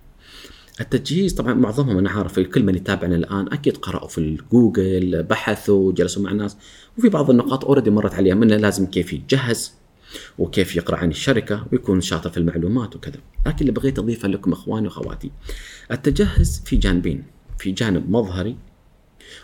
التجهيز 0.81 1.33
طبعا 1.33 1.53
معظمهم 1.53 1.97
أنا 1.97 2.09
عارف 2.09 2.39
كل 2.39 2.63
من 2.63 2.75
يتابعنا 2.75 3.15
الآن 3.15 3.53
أكيد 3.53 3.77
قرأوا 3.77 4.07
في 4.07 4.17
الجوجل 4.17 5.23
بحثوا 5.23 5.91
جلسوا 5.91 6.23
مع 6.23 6.31
الناس. 6.31 6.57
وفي 6.97 7.09
بعض 7.09 7.29
النقاط 7.29 7.65
already 7.65 7.89
مرت 7.89 8.13
عليها 8.13 8.35
منها 8.35 8.57
لازم 8.57 8.85
كيف 8.85 9.13
يتجهز 9.13 9.73
وكيف 10.39 10.75
يقرا 10.75 10.97
عن 10.97 11.09
الشركة 11.09 11.67
ويكون 11.71 12.01
شاطر 12.01 12.29
في 12.29 12.37
المعلومات 12.37 12.95
وكذا. 12.95 13.19
لكن 13.45 13.59
اللي 13.61 13.71
بغيت 13.71 13.99
أضيفه 13.99 14.27
لكم 14.27 14.51
إخواني 14.51 14.87
وأخواتي 14.87 15.31
التجهز 15.91 16.61
في 16.65 16.75
جانبين 16.75 17.23
في 17.59 17.71
جانب 17.71 18.11
مظهري 18.11 18.57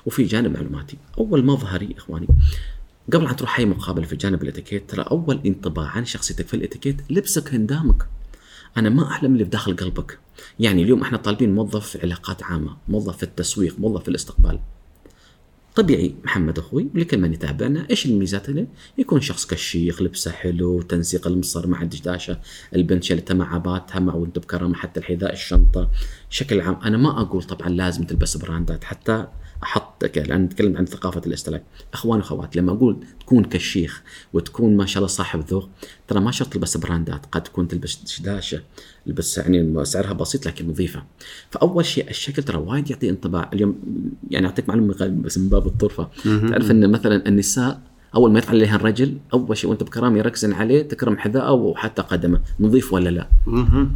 وفي 0.06 0.24
جانب 0.24 0.54
معلوماتي. 0.54 0.98
أول 1.18 1.46
مظهري 1.46 1.96
إخواني 1.98 2.28
قبل 3.14 3.28
ان 3.28 3.36
تروح 3.36 3.60
أي 3.60 3.66
مقابله 3.66 4.06
في 4.06 4.16
جانب 4.16 4.44
الإتيكيت 4.44 4.90
ترى 4.90 5.02
أول 5.02 5.42
انطباع 5.46 5.88
عن 5.88 6.06
شخصيتك 6.06 6.48
في 6.48 6.54
الإتيكيت 6.54 7.02
لبسك 7.10 7.54
هندامك 7.54 8.08
أنا 8.78 8.90
ما 8.90 9.08
أحلم 9.08 9.34
اللي 9.34 9.44
في 9.44 9.50
داخل 9.50 9.76
قلبك. 9.76 10.20
يعني 10.60 10.84
اليوم 10.84 11.02
إحنا 11.02 11.18
طالبين 11.18 11.56
موظف 11.56 11.90
في 11.90 12.02
علاقات 12.02 12.44
عامة 12.44 12.78
موظف 12.88 13.18
في 13.18 13.24
التسويق 13.24 13.80
موظف 13.80 14.04
في 14.04 14.08
الاستقبال. 14.10 14.60
طبيعي 15.76 16.16
محمد 16.24 16.60
أخوي 16.60 16.88
لكل 16.94 17.18
من 17.18 17.34
يتابعنا 17.34 17.88
إيش 17.90 18.06
الميزات 18.06 18.50
له؟ 18.50 18.68
يكون 18.98 19.22
شخص 19.22 19.46
كشيخ 19.46 20.02
لبسه 20.02 20.32
حلو 20.32 20.82
تنسيق 20.82 21.28
المصر 21.28 21.68
مع 21.68 21.82
الدشداشة 21.82 22.40
البنت 22.76 23.04
شالتها 23.04 23.34
مع 23.34 23.56
عباتها 23.56 24.00
مع 24.00 24.14
وانت 24.14 24.40
بكرامة 24.40 24.76
حتى 24.76 25.00
الحذاء 25.00 25.34
الشنطة 25.34 25.90
بشكل 26.30 26.62
عام. 26.62 26.80
أنا 26.84 26.98
ما 26.98 27.22
أقول 27.22 27.44
طبعا 27.44 27.70
لازم 27.70 28.04
تلبس 28.04 28.38
براندات 28.38 28.84
حتى 28.84 29.28
أحط 29.64 30.04
لأن 30.16 30.44
نتكلم 30.44 30.78
عن 30.78 30.86
ثقافة 30.86 31.22
الاستهلاك 31.28 31.64
اخوان 31.94 32.20
واخوات 32.20 32.56
لما 32.56 32.72
أقول 32.72 32.98
تكون 33.20 33.44
كشيخ 33.44 34.04
وتكون 34.34 34.78
ما 34.78 34.86
شاء 34.86 34.98
الله 34.98 35.08
صاحب 35.08 35.40
ذوق 35.50 35.70
ترى 36.08 36.20
ما 36.20 36.32
شرط 36.32 36.54
تلبس 36.54 36.78
براندات 36.78 37.26
قد 37.32 37.44
تكون 37.44 37.68
تلبس 37.68 38.04
دشداشة 38.04 38.62
لبس 39.06 39.38
يعني 39.38 39.86
سعرها 39.86 40.14
بسيط 40.14 40.48
لكن 40.48 40.70
نظيفة. 40.70 41.04
فأول 41.52 41.86
شيء 41.86 42.10
الشكل 42.10 42.44
ترى 42.44 42.58
وايد 42.58 42.90
يعطي 42.90 43.10
انطباع. 43.10 43.50
اليوم 43.54 43.80
يعني 44.30 44.48
أعطيك 44.48 44.70
معلومة 44.70 44.96
بس 45.08 45.38
من 45.38 45.50
باب 45.50 45.68
الطرفة. 45.68 46.10
تعرف 46.24 46.72
إن 46.72 46.92
مثلا 46.92 47.28
النساء 47.28 47.82
أول 48.16 48.32
ما 48.32 48.40
يطلع 48.40 48.52
عليها 48.52 48.76
الرجل 48.76 49.18
أول 49.34 49.58
شيء 49.58 49.70
وأنت 49.70 49.84
بكرام 49.84 50.18
يركزن 50.18 50.54
عليه 50.54 50.82
تكرم 50.82 51.18
حذاءه 51.18 51.52
وحتى 51.52 52.02
قدمه. 52.02 52.42
نظيف 52.60 52.94
ولا 52.94 53.10
لا؟ 53.10 53.28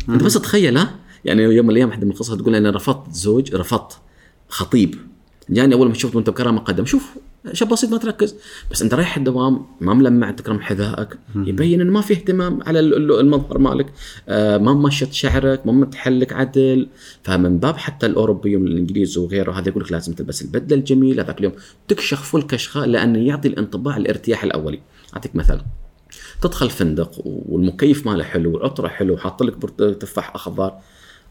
أنت 0.09 0.23
بس 0.23 0.33
تخيل 0.33 0.77
ها 0.77 0.95
يعني 1.25 1.43
يوم 1.43 1.65
من 1.65 1.71
الأيام 1.71 1.89
واحدة 1.89 2.05
من 2.05 2.11
القصص 2.11 2.33
تقول 2.33 2.55
أنا 2.55 2.69
رفضت 2.69 3.13
زوج 3.13 3.55
رفضت 3.55 3.97
خطيب. 4.49 4.95
جاني 5.51 5.75
أول 5.75 5.87
ما 5.87 5.93
شفت 5.93 6.15
وأنت 6.15 6.29
بكرامة 6.29 6.59
قدم. 6.59 6.85
شوف 6.85 7.15
شاب 7.53 7.69
بسيط 7.69 7.91
ما 7.91 7.97
تركز. 7.97 8.35
بس 8.71 8.81
أنت 8.81 8.93
رايح 8.93 9.17
الدوام 9.17 9.65
ما 9.81 9.93
ملمع 9.93 10.31
تكرم 10.31 10.59
حذائك. 10.61 11.17
يبين 11.35 11.81
إنه 11.81 11.91
ما 11.91 12.01
في 12.01 12.13
اهتمام 12.13 12.59
على 12.63 12.79
ال- 12.79 12.93
ال- 12.93 13.19
المظهر 13.19 13.57
مالك. 13.57 13.93
آه 14.29 14.57
ما 14.57 14.73
مشط 14.73 15.11
شعرك 15.11 15.65
ما 15.67 15.71
متحلق 15.71 16.33
عدل. 16.33 16.87
فمن 17.23 17.57
باب 17.57 17.77
حتى 17.77 18.05
الاوروبي 18.05 18.55
والإنجليز 18.55 19.17
وغيره 19.17 19.51
هذا 19.51 19.69
يقول 19.69 19.83
لك 19.83 19.91
لازم 19.91 20.13
تلبس 20.13 20.41
البدلة 20.41 20.77
الجميلة. 20.79 21.23
ذاك 21.23 21.39
اليوم 21.39 21.53
تكشخ 21.87 22.23
فل 22.23 22.41
كشخة 22.41 22.85
لأنه 22.85 23.19
يعطي 23.19 23.47
الانطباع 23.47 23.97
الارتياح 23.97 24.43
الأولي. 24.43 24.79
أعطيك 25.13 25.35
مثال. 25.35 25.61
تدخل 26.41 26.69
فندق 26.69 27.11
والمكيف 27.25 28.07
ماله 28.07 28.23
حلو 28.23 28.53
والعطره 28.53 28.87
حلو 28.87 29.13
وحاط 29.13 29.43
لك 29.43 29.55
تفاح 29.99 30.35
أخضر. 30.35 30.73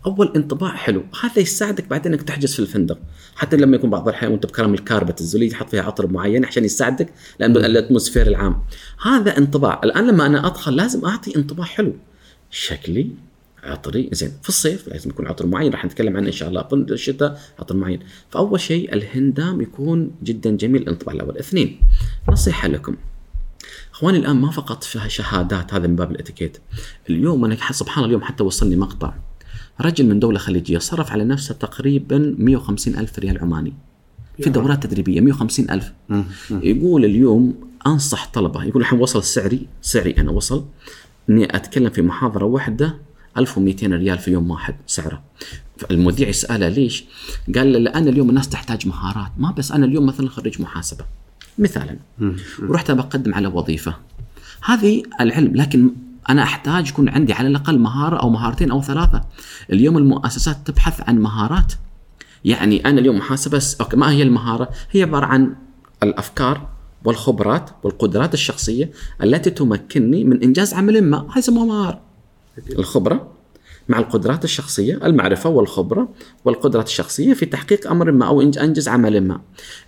أول 0.07 0.33
انطباع 0.37 0.77
حلو. 0.77 1.05
هذا 1.23 1.39
يساعدك 1.39 1.89
بعدين 1.89 2.13
إنك 2.13 2.23
تحجز 2.23 2.55
في 2.55 2.61
الفندق. 2.61 2.99
حتى 3.37 3.57
لما 3.57 3.77
يكون 3.77 3.91
بعض 3.91 4.09
الأحيان 4.09 4.33
وأنت 4.33 4.47
بكرم 4.47 4.75
الكاربت 4.75 5.21
الزولي 5.21 5.47
يحط 5.47 5.69
فيها 5.69 5.83
عطر 5.83 6.07
معين 6.07 6.45
عشان 6.45 6.65
يساعدك 6.65 7.13
لأن 7.39 7.57
الاتموسفير 7.57 8.27
العام. 8.27 8.63
هذا 9.03 9.39
انطباع. 9.39 9.81
الآن 9.85 10.07
لما 10.07 10.27
أنا 10.27 10.47
أدخل 10.47 10.77
لازم 10.77 11.05
أعطي 11.05 11.37
انطباع 11.37 11.67
حلو. 11.67 11.97
شكلي 12.51 13.11
عطري. 13.63 14.09
زين 14.13 14.33
في 14.43 14.49
الصيف 14.49 14.89
لازم 14.89 15.11
يكون 15.11 15.27
عطر 15.27 15.47
معين. 15.47 15.73
راح 15.73 15.85
نتكلم 15.85 16.17
عنه 16.17 16.27
إن 16.27 16.33
شاء 16.33 16.49
الله. 16.49 16.63
في 16.63 16.75
الشتاء 16.75 17.41
عطر 17.59 17.77
معين. 17.77 18.01
فأول 18.31 18.61
شيء 18.61 18.95
الهندام 18.95 19.61
يكون 19.61 20.11
جدا 20.23 20.51
جميل. 20.57 20.83
الانطباع 20.83 21.15
الأول. 21.15 21.39
اثنين 21.39 21.81
نصيحة 22.29 22.69
لكم. 22.69 22.97
أخواني 23.93 24.19
الآن 24.19 24.37
ما 24.37 24.51
فقط 24.51 24.85
فيها 24.85 25.09
شهادات 25.09 25.75
هذا 25.75 25.87
من 25.87 25.97
باب 25.97 26.11
الإتيكيت. 26.11 26.59
اليوم 27.11 27.45
أنا 27.45 27.57
سبحان 27.73 27.97
الله 27.97 28.07
اليوم 28.07 28.23
حتى 28.23 28.45
وصلني 28.45 28.77
مقطع. 28.77 29.15
رجل 29.81 30.07
من 30.07 30.19
دولة 30.19 30.39
خليجية 30.39 30.79
صرف 30.79 31.13
على 31.13 31.25
نفسه 31.25 31.55
تقريبا 31.55 32.35
150 32.39 32.97
ألف 32.97 33.19
ريال 33.19 33.39
عماني. 33.39 33.73
في 34.43 34.51
دورات 34.51 34.87
تدريبية 34.87 35.21
150 35.21 35.71
ألف. 35.71 35.93
يقول 36.51 37.05
اليوم 37.05 37.55
أنصح 37.87 38.31
طلبة 38.33 38.65
يقول 38.65 38.83
الحين 38.83 39.01
وصل 39.01 39.25
سعري 39.25 39.67
سعري 39.83 40.15
أنا 40.19 40.31
وصل 40.31 40.65
إني 41.31 41.57
أتكلم 41.57 41.91
في 41.91 42.03
محاضرة 42.03 42.45
واحدة 42.45 42.97
1200 43.39 43.87
ريال 43.87 44.19
في 44.19 44.31
يوم 44.31 44.51
واحد 44.51 44.75
سعره. 44.87 45.23
المذيع 45.91 46.29
يساله 46.29 46.69
ليش؟ 46.69 47.05
قال 47.55 47.73
له 47.73 47.79
لأن 47.79 48.09
اليوم 48.09 48.31
الناس 48.31 48.49
تحتاج 48.49 48.89
مهارات 48.89 49.31
ما 49.39 49.51
بس 49.51 49.73
أنا 49.73 49.87
اليوم 49.87 50.07
مثلا 50.07 50.29
خريج 50.29 50.63
محاسبة. 50.63 51.05
مثالا 51.59 51.97
ورحت 52.63 52.91
بقدم 52.91 53.35
على 53.35 53.49
وظيفة. 53.49 53.95
هذه 54.65 55.03
العلم 55.21 55.57
لكن 55.57 55.91
أنا 56.29 56.43
أحتاج 56.43 56.89
يكون 56.89 57.09
عندي 57.09 57.33
على 57.33 57.49
الأقل 57.49 57.79
مهارة 57.79 58.17
أو 58.17 58.29
مهارتين 58.31 58.71
أو 58.71 58.83
ثلاثة. 58.83 59.21
اليوم 59.73 59.99
المؤسسات 59.99 60.57
تبحث 60.65 61.01
عن 61.09 61.19
مهارات. 61.19 61.73
يعني 62.45 62.85
أنا 62.87 63.01
اليوم 63.01 63.17
محاسبة 63.17 63.63
أوكي 63.81 63.97
ما 63.97 64.11
هي 64.11 64.23
المهارة؟ 64.23 64.69
هي 64.91 65.03
عبارة 65.03 65.27
عن 65.27 65.55
الأفكار 66.03 66.69
والخبرات 67.05 67.71
والقدرات 67.83 68.35
الشخصية 68.35 68.91
التي 69.23 69.51
تمكنني 69.51 70.25
من 70.25 70.43
إنجاز 70.43 70.75
عمل 70.75 71.03
ما. 71.05 71.19
هاي 71.19 71.39
يسموها 71.39 71.67
مهارة. 71.67 72.01
الخبرة 72.79 73.33
مع 73.89 73.99
القدرات 73.99 74.45
الشخصية 74.45 74.95
المعرفة 75.07 75.51
والخبرة 75.51 76.09
والقدرات 76.45 76.87
الشخصية 76.87 77.35
في 77.35 77.47
تحقيق 77.47 77.91
أمر 77.91 78.13
ما 78.13 78.27
إنج- 78.29 78.59
انجز 78.59 78.89
عمل 78.89 79.21
ما. 79.21 79.41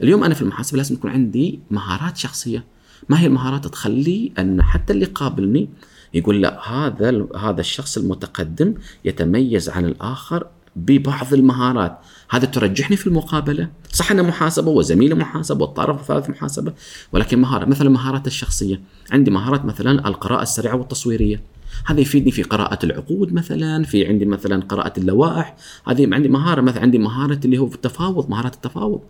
اليوم 0.03 0.25
أنا 0.25 0.35
في 0.35 0.43
المحاسبة 0.43 0.77
لازم 0.77 0.95
يكون 0.95 1.11
عندي 1.11 1.61
مهارات 1.71 2.17
شخصية. 2.17 2.65
ما 3.09 3.21
هي 3.21 3.27
المهارات؟ 3.27 3.67
تخلي 3.67 4.33
أن 4.39 4.62
حتى 4.62 4.93
اللي 4.93 5.05
قابلني 5.05 5.69
يقول 6.14 6.42
لا 6.42 6.69
هذا 6.69 7.26
هذا 7.37 7.61
الشخص 7.61 7.99
المتقدم 7.99 8.75
يتميز 9.04 9.69
عن 9.69 9.85
الآخر 9.85 10.47
ببعض 10.76 11.35
المهارات. 11.35 11.99
هذا 12.31 12.45
ترجحني 12.47 12.97
في 12.97 13.07
المقابلة؟ 13.07 13.69
صح 13.92 14.11
أنا 14.11 14.23
محاسبة 14.23 14.71
وزميلي 14.71 15.14
محاسبة 15.14 15.64
والطرف 15.64 16.00
الثالث 16.00 16.31
محاسبة 16.31 16.73
ولكن 17.12 17.38
مهارة 17.38 17.64
مثل 17.64 17.87
المهارات 17.87 18.26
الشخصية. 18.26 18.81
عندي 19.11 19.31
مهارات 19.31 19.64
مثلا 19.64 20.09
القراءة 20.09 20.42
السريعة 20.42 20.76
والتصويرية. 20.76 21.40
هذا 21.85 22.00
يفيدني 22.00 22.31
في 22.31 22.42
قراءة 22.42 22.78
العقود 22.85 23.33
مثلا 23.33 23.85
في 23.85 24.07
عندي 24.07 24.25
مثلا 24.25 24.62
قراءة 24.62 24.99
اللوائح. 24.99 25.57
هذه 25.87 26.14
عندي 26.14 26.28
مهارة 26.28 26.61
مثلا 26.61 26.83
عندي 26.83 26.99
مهارة 26.99 27.40
اللي 27.45 27.59
هو 27.59 27.66
التفاوض 27.66 28.31
مهارات 28.31 28.54
التفاوض. 28.54 29.00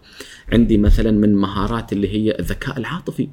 عندي 0.53 0.79
مثلا 0.79 1.11
من 1.11 1.35
مهارات 1.35 1.93
اللي 1.93 2.09
هي 2.09 2.39
الذكاء 2.39 2.79
العاطفي. 2.79 3.29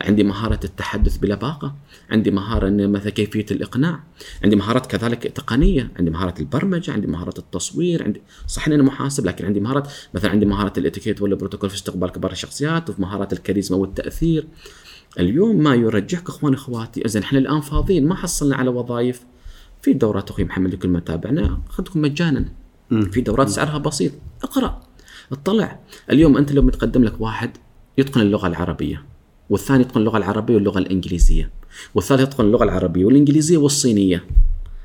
عندي 0.00 0.24
مهارة 0.24 0.60
التحدث 0.64 1.16
بلباقة 1.16 1.74
عندي 2.10 2.30
مهارة 2.30 2.68
إن 2.68 2.92
مثلا 2.92 3.10
كيفية 3.10 3.46
الإقناع 3.50 4.00
عندي 4.44 4.56
مهارات 4.56 4.86
كذلك 4.86 5.22
تقنية 5.22 5.90
عندي 5.98 6.10
مهارات 6.10 6.40
البرمجة 6.40 6.92
عندي 6.92 7.06
مهارات 7.06 7.38
التصوير 7.38 8.04
عندي 8.04 8.22
صح 8.46 8.68
أنا 8.68 8.82
محاسب 8.82 9.26
لكن 9.26 9.44
عندي 9.44 9.60
مهارات 9.60 9.88
مثلا 10.14 10.30
عندي 10.30 10.46
مهارة 10.46 10.72
الإتيكيت 10.78 11.22
والبروتوكول 11.22 11.70
في 11.70 11.76
استقبال 11.76 12.10
كبار 12.10 12.32
الشخصيات 12.32 12.90
وفي 12.90 13.02
مهارات 13.02 13.32
الكاريزما 13.32 13.78
والتأثير. 13.78 14.46
اليوم 15.18 15.56
ما 15.56 15.74
يرجحك 15.74 16.28
أخواني 16.28 16.56
أخواتي 16.56 17.04
اذا 17.04 17.20
إحنا 17.20 17.38
الآن 17.38 17.60
فاضيين 17.60 18.06
ما 18.08 18.14
حصلنا 18.14 18.56
على 18.56 18.70
وظائف. 18.70 19.24
في 19.82 19.92
دورات 19.92 20.30
أخوي 20.30 20.44
محمد 20.44 20.74
لكل 20.74 20.88
ما 20.88 21.00
تابعنا 21.00 21.60
اخذكم 21.68 22.02
مجانا. 22.02 22.44
في 23.12 23.20
دورات 23.20 23.48
سعرها 23.48 23.78
بسيط 23.78 24.12
اقرأ 24.42 24.80
اطلع. 25.32 25.80
اليوم 26.10 26.36
أنت 26.36 26.52
لو 26.52 26.62
متقدم 26.62 27.04
لك 27.04 27.20
واحد 27.20 27.50
يتقن 27.98 28.20
اللغة 28.20 28.46
العربية. 28.46 29.09
والثاني 29.50 29.80
يتقن 29.80 30.00
اللغة 30.00 30.16
العربية 30.18 30.54
واللغة 30.54 30.78
الإنجليزية. 30.78 31.50
والثالث 31.94 32.20
يتقن 32.20 32.44
اللغة 32.44 32.64
العربية 32.64 33.04
والإنجليزية 33.04 33.56
والصينية. 33.56 34.24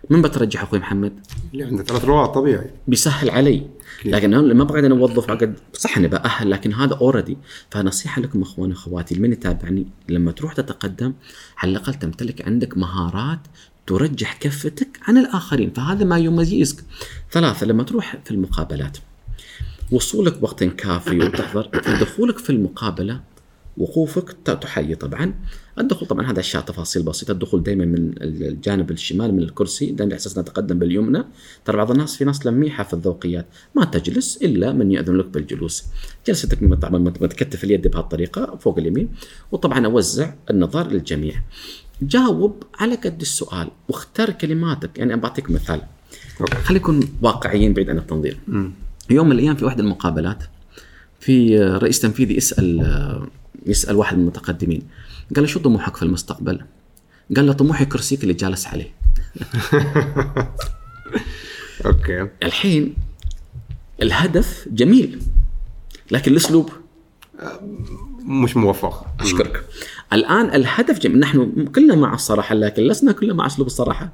من 0.10 0.22
بترجح 0.22 0.64
أخوي 0.64 0.80
محمد؟ 0.80 1.14
اللي 1.54 1.64
عنده 1.64 1.84
ثلاث 1.84 2.06
لغات 2.06 2.36
طبيعي. 2.36 2.70
بيسهل 2.88 3.30
علي. 3.30 3.68
لكن 4.06 4.54
ما 4.54 4.64
بقعد 4.64 4.84
أنا 4.84 4.96
أوظف 4.96 5.32
اقعد 5.32 5.56
صح 5.74 5.98
اني 5.98 6.08
باهل 6.08 6.52
لكن 6.52 6.74
هذا 6.74 6.94
اوريدي 6.94 7.38
فنصيحه 7.70 8.22
لكم 8.22 8.42
أخواني 8.42 8.74
أخواتي 8.74 9.20
من 9.20 9.32
يتابعني 9.32 9.88
لما 10.10 10.32
تروح 10.32 10.54
تتقدم 10.54 11.14
على 11.58 11.72
الأقل 11.72 11.94
تمتلك 11.94 12.48
عندك 12.48 12.78
مهارات 12.78 13.40
ترجح 13.88 14.38
كفتك 14.38 15.00
عن 15.08 15.18
الآخرين. 15.18 15.72
فهذا 15.72 16.06
ما 16.06 16.18
يميزك. 16.18 16.84
ثلاثة 17.32 17.66
لما 17.66 17.84
تروح 17.84 18.18
في 18.26 18.32
المقابلات 18.32 18.98
وصولك 19.92 20.44
وقت 20.44 20.64
كافي 20.64 21.20
وتحضر 21.20 21.70
دخولك 22.02 22.38
في 22.38 22.50
المقابلة 22.50 23.22
وقوفك 23.78 24.36
تحيي 24.62 24.96
طبعا. 24.96 25.34
الدخول 25.80 26.08
طبعا 26.08 26.32
هذا 26.32 26.40
أشياء 26.40 26.64
تفاصيل 26.64 27.04
بسيطة. 27.04 27.32
الدخول 27.32 27.64
دائما 27.64 27.86
من 27.86 28.14
الجانب 28.22 28.92
الشمال 28.92 29.34
من 29.34 29.40
الكرسي. 29.40 29.86
دائما 29.86 30.14
على 30.14 30.16
أساس 30.16 30.38
نتقدم 30.38 30.80
باليمنى. 30.80 31.24
ترى 31.66 31.78
بعض 31.78 31.92
الناس 31.92 32.16
في 32.16 32.26
ناس 32.26 32.46
لميحة 32.46 32.84
في 32.84 32.94
الذوقيات. 32.94 33.46
ما 33.76 33.86
تجلس 33.86 34.38
إلا 34.38 34.72
من 34.74 34.92
يأذن 34.92 35.18
لك 35.18 35.26
بالجلوس. 35.26 35.84
جلستك 36.28 36.64
من- 36.64 36.76
طبعا 36.76 36.98
متكتف 37.00 37.64
اليد 37.64 37.88
بهالطريقة 37.88 38.56
فوق 38.56 38.78
اليمين. 38.78 39.10
وطبعا 39.52 39.86
أوزع 39.86 40.34
النظر 40.50 40.88
للجميع. 40.88 41.42
جاوب 42.02 42.64
على 42.80 42.96
قد 42.96 43.22
السؤال 43.22 43.68
واختار 43.90 44.30
كلماتك. 44.30 44.98
يعني 44.98 45.16
بعطيك 45.16 45.52
مثال. 45.52 45.82
خلينا 46.64 46.84
نكون 46.84 47.10
واقعيين 47.22 47.74
بعيد 47.74 47.90
عن 47.90 47.98
التنظير 47.98 48.38
يوم 49.10 49.26
من 49.26 49.32
الأيام 49.32 49.56
في 49.56 49.66
واحدة 49.66 49.84
من 49.84 49.90
المقابلات 49.90 50.44
في 51.20 51.60
رئيس 51.60 52.00
تنفيذي 52.00 52.38
يسأل 52.38 52.82
يسأل 53.66 53.96
واحد 53.96 54.16
من 54.16 54.22
المتقدمين. 54.22 54.82
قال 55.36 55.44
له 55.44 55.48
شو 55.48 55.60
طموحك 55.60 55.96
في 55.96 56.04
المستقبل؟ 56.04 56.62
قال 57.36 57.48
له 57.48 57.54
طموحي 57.54 57.86
كرسيك 57.86 58.24
اللي 58.24 58.34
جالس 58.34 58.68
عليه. 58.68 58.94
أوكي. 61.86 62.28
الحين 62.44 62.96
الهدف 64.02 64.68
جميل 64.72 65.20
لكن 66.12 66.32
الأسلوب؟ 66.32 66.70
مش 68.26 68.58
موفق. 68.58 69.08
أشكرك. 69.20 69.66
الآن 70.14 70.56
الهدف 70.56 71.00
جميل. 71.00 71.20
نحن 71.20 71.66
كلنا 71.66 71.96
مع 71.96 72.14
الصراحة 72.14 72.56
لكن 72.56 72.84
لسنا 72.84 73.12
كلنا 73.12 73.34
مع 73.34 73.46
أسلوب 73.46 73.68
الصراحة. 73.68 74.14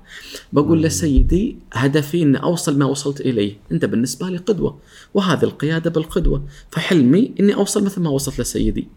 بقول 0.53 0.83
لسيدي 0.83 1.57
هدفي 1.73 2.21
إني 2.21 2.43
أوصل 2.43 2.77
ما 2.77 2.85
وصلت 2.85 3.21
إليه. 3.21 3.57
أنت 3.71 3.85
بالنسبة 3.85 4.29
لي 4.29 4.37
قدوة 4.37 4.79
وهذه 5.13 5.43
القيادة 5.43 5.89
بالقدوة. 5.89 6.45
فحلمي 6.71 7.33
إني 7.39 7.55
أوصل 7.55 7.83
مثل 7.83 8.01
ما 8.01 8.09
وصلت 8.09 8.41
لسيدي. 8.41 8.87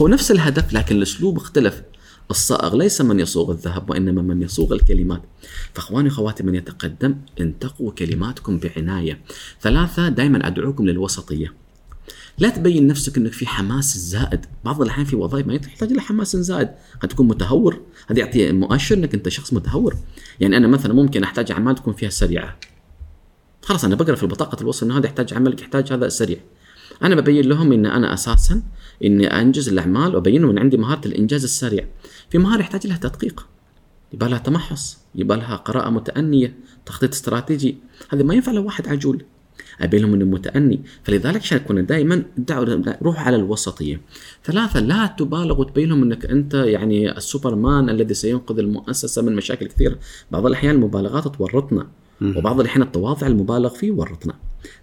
هو 0.00 0.08
نفس 0.08 0.30
الهدف 0.30 0.72
لكن 0.72 0.96
الأسلوب 0.96 1.36
اختلف. 1.36 1.82
الصائغ 2.30 2.76
ليس 2.76 3.00
من 3.00 3.20
يصوغ 3.20 3.50
الذهب 3.50 3.90
وإنما 3.90 4.22
من 4.22 4.42
يصوغ 4.42 4.72
الكلمات. 4.72 5.22
فأخواني 5.74 6.08
واخواتي 6.08 6.42
من 6.42 6.54
يتقدم 6.54 7.16
انتقوا 7.40 7.92
كلماتكم 7.92 8.58
بعناية. 8.58 9.20
ثلاثة 9.60 10.08
دائما 10.08 10.46
أدعوكم 10.46 10.86
للوسطية. 10.86 11.54
لا 12.38 12.48
تبين 12.48 12.86
نفسك 12.86 13.16
إنك 13.16 13.32
في 13.32 13.46
حماس 13.46 13.98
زائد. 13.98 14.46
بعض 14.64 14.82
الأحيان 14.82 15.06
في 15.06 15.16
وظائف 15.16 15.46
ما 15.46 15.56
تحتاج 15.56 15.92
إلى 15.92 16.00
حماس 16.00 16.36
زائد. 16.36 16.68
قد 17.00 17.08
تكون 17.08 17.28
متهور. 17.28 17.80
هذا 18.06 18.18
يعطي 18.18 18.52
مؤشر 18.52 18.96
إنك 18.96 19.14
أنت 19.14 19.28
شخص 19.28 19.52
متهور. 19.52 19.96
يعني 20.40 20.56
أنا 20.56 20.68
مثلا 20.68 20.94
ممكن 20.94 21.22
أحتاج 21.22 21.50
أعمال 21.50 21.74
تكون 21.74 21.94
فيها 21.94 22.10
سريعة. 22.10 22.58
خلاص 23.62 23.84
أنا 23.84 23.94
بقرأ 23.94 24.14
في 24.14 24.26
بطاقه 24.26 24.60
الوصف 24.60 24.82
إنه 24.82 24.98
هذا 24.98 25.06
يحتاج 25.06 25.34
عمل 25.34 25.60
يحتاج 25.60 25.92
هذا 25.92 26.08
سريع. 26.08 26.38
أنا 27.02 27.14
ببين 27.14 27.44
لهم 27.44 27.72
إن 27.72 27.86
أنا 27.86 28.14
أساسا 28.14 28.62
إني 29.04 29.26
أنجز 29.26 29.68
الأعمال 29.68 30.14
وابين 30.14 30.44
إن 30.44 30.58
عندي 30.58 30.76
مهارة 30.76 31.06
الإنجاز 31.06 31.44
السريع. 31.44 31.86
في 32.30 32.38
مهارة 32.38 32.60
يحتاج 32.60 32.86
لها 32.86 32.96
تدقيق. 32.96 33.46
يبقى 34.12 34.28
لها 34.28 34.38
تمحص 34.38 34.98
يبقى 35.14 35.36
لها 35.36 35.56
قراءة 35.56 35.90
متأنية 35.90 36.54
تخطيط 36.86 37.12
استراتيجي. 37.12 37.76
هذا 38.10 38.22
ما 38.22 38.34
ينفع 38.34 38.52
لو 38.52 38.64
واحد 38.64 38.88
عجول. 38.88 39.24
أبي 39.80 39.98
لهم 39.98 40.14
إنه 40.14 40.24
متأني. 40.24 40.80
فلذلك 41.04 41.40
عشان 41.40 41.58
يكون 41.58 41.86
دائما 41.86 42.22
روح 43.02 43.26
على 43.26 43.36
الوسطية. 43.36 44.00
ثلاثة 44.44 44.80
لا 44.80 45.06
تبالغ 45.06 45.60
وتبين 45.60 45.88
لهم 45.88 46.02
إنك 46.02 46.24
أنت 46.24 46.54
يعني 46.54 47.16
السوبرمان 47.16 47.90
الذي 47.90 48.14
سينقذ 48.14 48.58
المؤسسة 48.58 49.22
من 49.22 49.36
مشاكل 49.36 49.66
كثيرة. 49.66 49.98
بعض 50.30 50.46
الأحيان 50.46 50.74
المبالغات 50.74 51.28
تورطنا 51.28 51.86
وبعض 52.22 52.60
الأحيان 52.60 52.82
التواضع 52.82 53.26
المبالغ 53.26 53.68
فيه 53.68 53.92
ورطنا 53.92 54.34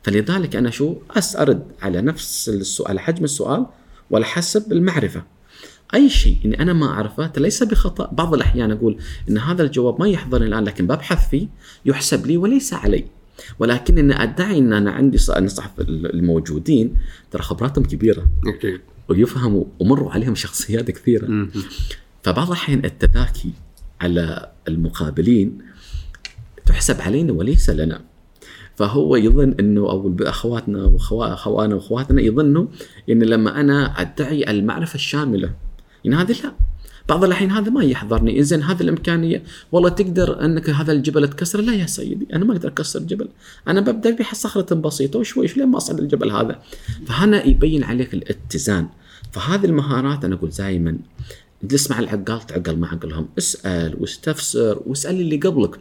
فلذلك 0.03 0.55
أنا 0.55 0.69
شو؟ 0.69 0.95
اسرد 1.12 1.63
على 1.81 2.01
نفس 2.01 2.50
السؤال 2.50 2.89
على 2.89 3.00
حجم 3.00 3.24
السؤال 3.24 3.65
وعلى 4.09 4.25
حسب 4.25 4.71
المعرفة. 4.71 5.24
أي 5.93 6.09
شيء 6.09 6.38
إني 6.45 6.62
أنا 6.62 6.74
ما 6.74 6.86
أعرفه 6.86 7.31
ليس 7.38 7.63
بخطأ. 7.63 8.09
بعض 8.12 8.33
الأحيان 8.33 8.71
أقول 8.71 8.98
إن 9.29 9.38
هذا 9.38 9.63
الجواب 9.63 10.00
ما 10.00 10.07
يحضرني 10.07 10.48
الآن 10.48 10.63
لكن 10.63 10.88
ببحث 10.88 11.29
فيه 11.29 11.48
يحسب 11.86 12.25
لي 12.25 12.38
وليس 12.38 12.74
علي. 12.74 13.05
ولكنني 13.59 14.24
أدعي 14.24 14.57
إن 14.57 14.74
أنا 14.74 14.91
عندي 14.91 15.17
نصح 15.17 15.71
الموجودين 15.79 16.93
ترى 17.31 17.41
خبراتهم 17.41 17.83
كبيرة. 17.83 18.27
أوكي. 18.48 18.79
ويفهموا 19.09 19.65
ومروا 19.79 20.12
عليهم 20.12 20.36
شخصيات 20.36 20.91
كثيرة. 20.91 21.48
فبعض 22.24 22.48
الأحيان 22.48 22.86
التذاكي 22.86 23.51
على 24.01 24.51
المقابلين 24.67 25.57
تحسب 26.65 27.01
علينا 27.01 27.33
وليس 27.33 27.69
لنا. 27.69 28.01
فهو 28.79 29.15
يظن 29.15 29.55
إنه 29.59 29.81
أو 29.81 30.15
اخواتنا 30.21 30.91
واخوانا 31.12 31.75
وأخواتنا 31.75 32.21
يظنوا 32.21 32.65
إن 33.09 33.24
لما 33.24 33.59
أنا 33.59 34.01
أدعي 34.01 34.51
المعرفة 34.51 34.95
الشاملة 34.95 35.53
ان 36.05 36.13
هذه 36.13 36.36
لا. 36.43 36.51
بعض 37.09 37.24
الاحيان 37.24 37.51
هذا 37.51 37.69
ما 37.71 37.83
يحضرني. 37.83 38.39
إنزين 38.39 38.63
هذه 38.63 38.81
الإمكانية. 38.81 39.43
والله 39.71 39.89
تقدر 39.89 40.45
أنك 40.45 40.69
هذا 40.69 40.91
الجبل 40.91 41.27
تكسره 41.27 41.62
لا 41.62 41.74
يا 41.74 41.86
سيدي 41.86 42.27
أنا 42.33 42.45
ما 42.45 42.53
أقدر 42.53 42.69
أكسر 42.69 43.00
جبل 43.00 43.27
أنا 43.67 43.81
ببدأ 43.81 44.15
بصخره 44.15 44.75
بسيطة 44.75 45.19
وشوي 45.19 45.48
شوي 45.48 45.65
ما 45.65 45.77
أصعد 45.77 46.00
الجبل 46.00 46.31
هذا. 46.31 46.59
فهنا 47.05 47.45
يبين 47.45 47.83
عليك 47.83 48.13
الاتزان. 48.13 48.88
فهذه 49.31 49.65
المهارات 49.65 50.25
أنا 50.25 50.36
أقول 50.36 50.50
دائما 50.50 50.98
اجلس 51.63 51.91
مع 51.91 52.00
العقال 52.00 52.41
تعقل 52.41 52.77
مع 52.77 52.91
عقلهم 52.91 53.27
اسأل 53.38 54.01
واستفسر 54.01 54.81
واسأل 54.86 55.15
اللي 55.21 55.38
قبلك. 55.38 55.79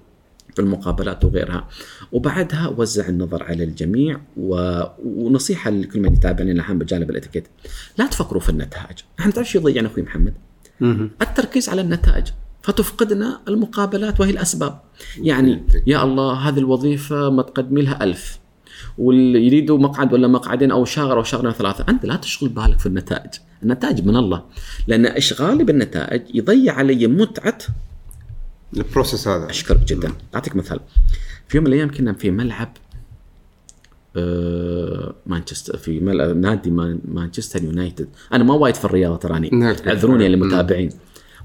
في 0.58 0.64
المقابلات 0.64 1.24
وغيرها. 1.24 1.68
وبعدها 2.12 2.68
وزع 2.76 3.08
النظر 3.08 3.42
على 3.42 3.64
الجميع 3.64 4.20
و... 4.36 4.82
ونصيحة 5.04 5.70
لكل 5.70 6.00
من 6.00 6.12
يتابعني 6.12 6.52
الحين 6.52 6.78
بجانب 6.78 7.10
الاتيكيت. 7.10 7.48
لا 7.98 8.06
تفكروا 8.06 8.40
في 8.40 8.48
النتائج. 8.48 8.98
إحنا 9.20 9.32
تعرف 9.32 9.50
شو 9.50 9.58
يضيعنا 9.58 9.88
أخوي 9.88 10.02
محمد؟ 10.02 10.34
التركيز 11.22 11.68
على 11.68 11.80
النتائج. 11.80 12.26
فتفقدنا 12.62 13.40
المقابلات 13.48 14.20
وهي 14.20 14.30
الأسباب. 14.30 14.80
يعني 15.22 15.62
يا 15.86 16.04
الله 16.04 16.32
هذه 16.32 16.58
الوظيفة 16.58 17.30
ما 17.30 17.42
تقدمي 17.42 17.82
لها 17.82 18.04
ألف. 18.04 18.38
واللي 18.98 19.46
يريدوا 19.46 19.78
مقعد 19.78 20.12
ولا 20.12 20.28
مقعدين 20.28 20.70
أو 20.70 20.84
شهر 20.84 21.18
أو 21.18 21.22
شهرين 21.22 21.52
ثلاثة. 21.52 21.84
أنت 21.88 22.06
لا 22.06 22.16
تشغل 22.16 22.48
بالك 22.48 22.78
في 22.78 22.86
النتائج. 22.86 23.30
النتائج 23.62 24.06
من 24.06 24.16
الله. 24.16 24.42
لأن 24.86 25.06
إشغالي 25.06 25.64
بالنتائج 25.64 26.22
يضيع 26.34 26.74
علي 26.74 27.06
متعة 27.06 27.58
البروسيس 28.76 29.28
هذا. 29.28 29.50
أشكرك 29.50 29.84
جدا. 29.84 30.12
أعطيك 30.34 30.56
مثال. 30.56 30.80
في 31.48 31.56
يوم 31.56 31.64
من 31.64 31.72
الأيام 31.72 31.90
كنا 31.90 32.12
في 32.12 32.30
ملعب 32.30 32.72
آه، 34.16 35.14
مانشستر 35.26 35.76
في 35.76 36.00
نادي 36.36 36.70
مانشستر 37.08 37.64
يونايتد. 37.64 38.08
أنا 38.32 38.44
ما 38.44 38.54
وايد 38.54 38.74
في 38.74 38.84
الرياضة 38.84 39.16
تراني. 39.16 39.50
أعذروني 39.86 40.26
المتابعين 40.26 40.90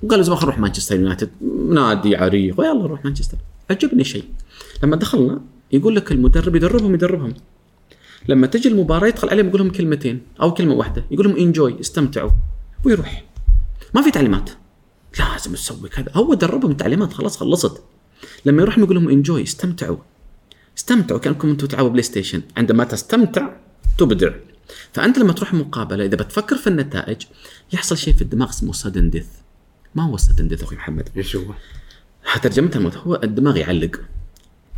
وقالوا 0.03 0.23
زمان 0.23 0.39
نروح 0.39 0.59
مانشستر 0.59 0.95
يونايتد. 0.95 1.29
نادي 1.69 2.15
عريق. 2.15 2.59
ويلا 2.59 2.73
نروح 2.73 3.05
مانشستر. 3.05 3.38
عجبني 3.69 4.03
شيء. 4.03 4.23
لما 4.83 4.95
دخلنا 4.95 5.41
يقول 5.71 5.95
لك 5.95 6.12
المدرب 6.12 6.55
يدربهم 6.55 6.93
يدربهم. 6.93 7.33
لما 8.27 8.47
تجي 8.47 8.69
المباراة 8.69 9.07
يدخل 9.07 9.29
عليهم 9.29 9.47
يقول 9.47 9.62
لهم 9.62 9.71
كلمتين 9.71 10.21
أو 10.41 10.53
كلمة 10.53 10.73
واحدة. 10.73 11.05
يقول 11.12 11.27
لهم 11.27 11.36
انجوي 11.36 11.79
استمتعوا. 11.79 12.31
ويروح. 12.86 13.23
ما 13.95 14.01
في 14.01 14.12
تعليمات. 14.12 14.49
لازم 15.19 15.54
تسوي 15.54 15.89
كذا. 15.89 16.12
هو 16.13 16.34
دربهم 16.34 16.73
تعليمات 16.73 17.13
خلاص 17.13 17.38
خلصت. 17.38 17.82
لما 18.45 18.62
يروح 18.62 18.78
يقول 18.78 18.95
لهم 18.95 19.10
enjoy 19.10 19.43
استمتعوا. 19.43 19.97
استمتعوا 20.78 21.19
كأنكم 21.19 21.49
أنتم 21.49 21.67
تلعبوا 21.67 21.89
بلاي 21.89 22.04
ستيشن 22.04 22.41
عندما 22.58 22.84
تستمتع 22.84 23.49
تبدع. 23.97 24.32
فأنت 24.93 25.17
لما 25.17 25.34
تروح 25.34 25.54
مقابلة 25.54 26.06
إذا 26.06 26.15
بتفكر 26.15 26.58
في 26.58 26.67
النتائج 26.67 27.21
يحصل 27.73 27.97
شيء 27.97 28.13
في 28.13 28.21
الدماغ 28.21 28.49
اسمه 28.49 28.73
sudden 28.73 29.10
death 29.10 29.27
ما 29.95 30.04
هو 30.04 30.17
sudden 30.17 30.47
death 30.47 30.63
أخوي 30.63 30.78
محمد؟ 30.78 31.10
إيش 31.17 31.36
هو؟ 31.36 31.54
ترجمتها 32.41 32.80
الموت 32.80 32.97
هو 32.97 33.19
الدماغ 33.23 33.58
يعلق. 33.58 34.02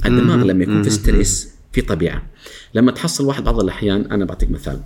الدماغ 0.05 0.35
لما 0.35 0.63
يكون 0.63 0.83
في 0.83 0.89
stress 0.89 1.49
في 1.73 1.81
طبيعة. 1.81 2.23
لما 2.73 2.91
تحصل 2.91 3.25
واحد 3.25 3.43
بعض 3.43 3.59
الأحيان 3.59 4.11
أنا 4.11 4.25
بعطيك 4.25 4.51
مثال. 4.51 4.81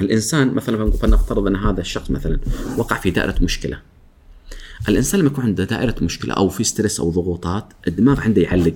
الإنسان 0.00 0.54
مثلا 0.54 0.90
فلنفترض 0.90 1.46
إن 1.46 1.56
هذا 1.56 1.80
الشخص 1.80 2.10
مثلا 2.10 2.40
وقع 2.76 2.96
في 2.96 3.10
دائرة 3.10 3.34
مشكلة. 3.42 3.80
الإنسان 4.88 5.20
لما 5.20 5.30
يكون 5.30 5.44
عنده 5.44 5.64
دائرة 5.64 5.94
مشكلة 6.02 6.34
أو 6.34 6.48
في 6.48 6.64
ستريس 6.64 7.00
أو 7.00 7.10
ضغوطات 7.10 7.72
الدماغ 7.88 8.20
عنده 8.20 8.42
يعلق. 8.42 8.74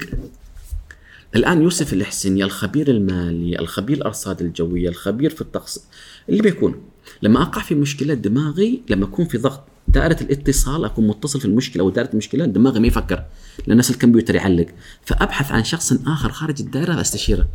الآن 1.36 1.62
يوسف 1.62 1.92
الحسيني 1.92 2.44
الخبير 2.44 2.90
المالي 2.90 3.58
الخبير 3.58 3.96
الأرصاد 3.96 4.40
الجوية 4.40 4.88
الخبير 4.88 5.30
في 5.30 5.40
الطقس 5.40 5.84
اللي 6.28 6.42
بيكون؟ 6.42 6.82
لما 7.22 7.42
أقع 7.42 7.62
في 7.62 7.74
مشكلة 7.74 8.14
دماغي 8.14 8.82
لما 8.90 9.04
أكون 9.04 9.24
في 9.26 9.38
ضغط 9.38 9.60
دائرة 9.88 10.16
الاتصال 10.20 10.84
أكون 10.84 11.06
متصل 11.06 11.40
في 11.40 11.44
المشكلة 11.44 11.82
أو 11.82 11.90
دائرة 11.90 12.10
المشكلة 12.12 12.44
دماغي 12.46 12.80
ما 12.80 12.86
يفكر 12.86 13.24
لأن 13.66 13.76
نفس 13.76 13.90
الكمبيوتر 13.90 14.34
يعلق. 14.34 14.66
فأبحث 15.04 15.52
عن 15.52 15.64
شخص 15.64 15.92
آخر 16.06 16.32
خارج 16.32 16.60
الدائرة 16.60 17.00
أستشيره. 17.00 17.48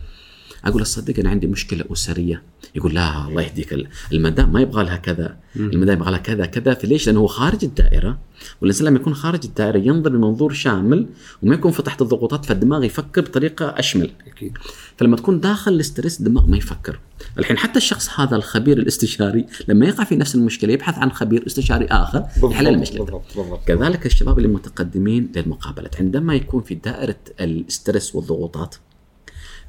أقول 0.66 0.84
تصدق 0.84 1.20
أنا 1.20 1.30
عندي 1.30 1.48
مشكلة 1.48 1.86
أسرية. 1.92 2.44
يقول 2.76 2.94
لا 2.94 3.28
الله 3.28 3.42
يهديك. 3.42 3.88
المدام 4.14 4.54
ما 4.54 4.62
يبغى 4.62 4.84
لها 4.84 4.98
كذا. 4.98 5.38
المدام 5.56 5.98
يبغى 5.98 6.12
لها 6.12 6.20
كذا 6.20 6.46
كذا. 6.46 6.74
فليش 6.74 7.08
لأنه 7.08 7.20
هو 7.20 7.28
خارج 7.28 7.64
الدائرة. 7.64 8.20
والإنسان 8.62 8.88
لما 8.88 9.00
يكون 9.00 9.14
خارج 9.16 9.46
الدائرة 9.46 9.78
ينظر 9.78 10.10
بمنظور 10.10 10.54
شامل 10.54 11.08
وما 11.44 11.56
يكون 11.56 11.72
في 11.72 11.82
تحت 11.82 12.02
الضغوطات 12.02 12.46
فالدماغ 12.46 12.84
يفكر 12.84 13.22
بطريقة 13.22 13.66
أشمل. 13.66 14.12
أكيد. 14.28 14.58
فلما 14.98 15.16
تكون 15.16 15.40
داخل 15.40 15.74
الاسترس 15.74 16.20
الدماغ 16.20 16.48
ما 16.48 16.58
يفكر. 16.58 17.00
الحين 17.40 17.58
حتى 17.58 17.78
الشخص 17.78 18.20
هذا 18.20 18.36
الخبير 18.36 18.78
الاستشاري 18.78 19.46
لما 19.68 19.86
يقع 19.86 20.04
في 20.04 20.16
نفس 20.16 20.36
المشكلة 20.36 20.74
يبحث 20.74 20.98
عن 20.98 21.12
خبير 21.12 21.48
استشاري 21.48 21.86
آخر 21.86 22.26
يحل 22.44 22.68
المشكلة. 22.68 23.06
بالضبط 23.06 23.38
بالضبط. 23.38 23.68
كذلك 23.68 24.06
الشباب 24.06 24.38
اللي 24.38 24.50
متقدمين 24.50 25.32
للمقابلات 25.36 25.96
عندما 25.96 26.36
يكون 26.36 26.62
في 26.62 26.76
دائرة 26.76 27.16
الاسترس 27.42 28.16
والضغوطات 28.16 28.76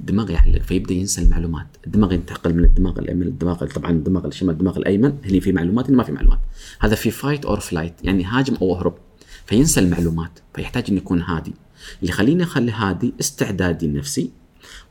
الدماغ 0.01 0.31
يعلق 0.31 0.63
فيبدأ 0.63 0.95
ينسى 0.95 1.23
المعلومات، 1.23 1.67
الدماغ 1.87 2.13
ينتقل 2.13 2.55
من 2.55 2.65
الدماغ 2.65 2.99
الايمن 2.99 3.23
الدماغ 3.23 3.67
طبعا 3.67 3.91
الدماغ 3.91 4.27
الشمال 4.27 4.55
الدماغ 4.55 4.77
الأيمن 4.77 5.13
هنا 5.25 5.41
في 5.41 5.53
معلومات 5.53 5.89
هنا 5.89 5.97
ما 5.97 6.03
في 6.03 6.13
معلومات. 6.13 6.41
هذا 6.81 6.95
في 6.95 7.11
fight 7.11 7.45
or 7.45 7.61
flight 7.61 7.95
يعني 8.03 8.25
هاجم 8.25 8.55
أو 8.63 8.75
أهرب 8.77 8.95
فينسى 9.47 9.81
المعلومات 9.81 10.39
فيحتاج 10.55 10.85
إنه 10.89 10.97
يكون 10.97 11.23
هادي. 11.23 11.53
اللي 12.01 12.11
يخليني 12.11 12.43
أخلي 12.43 12.73
هادي 12.73 13.15
استعدادي 13.21 13.87
النفسي 13.87 14.31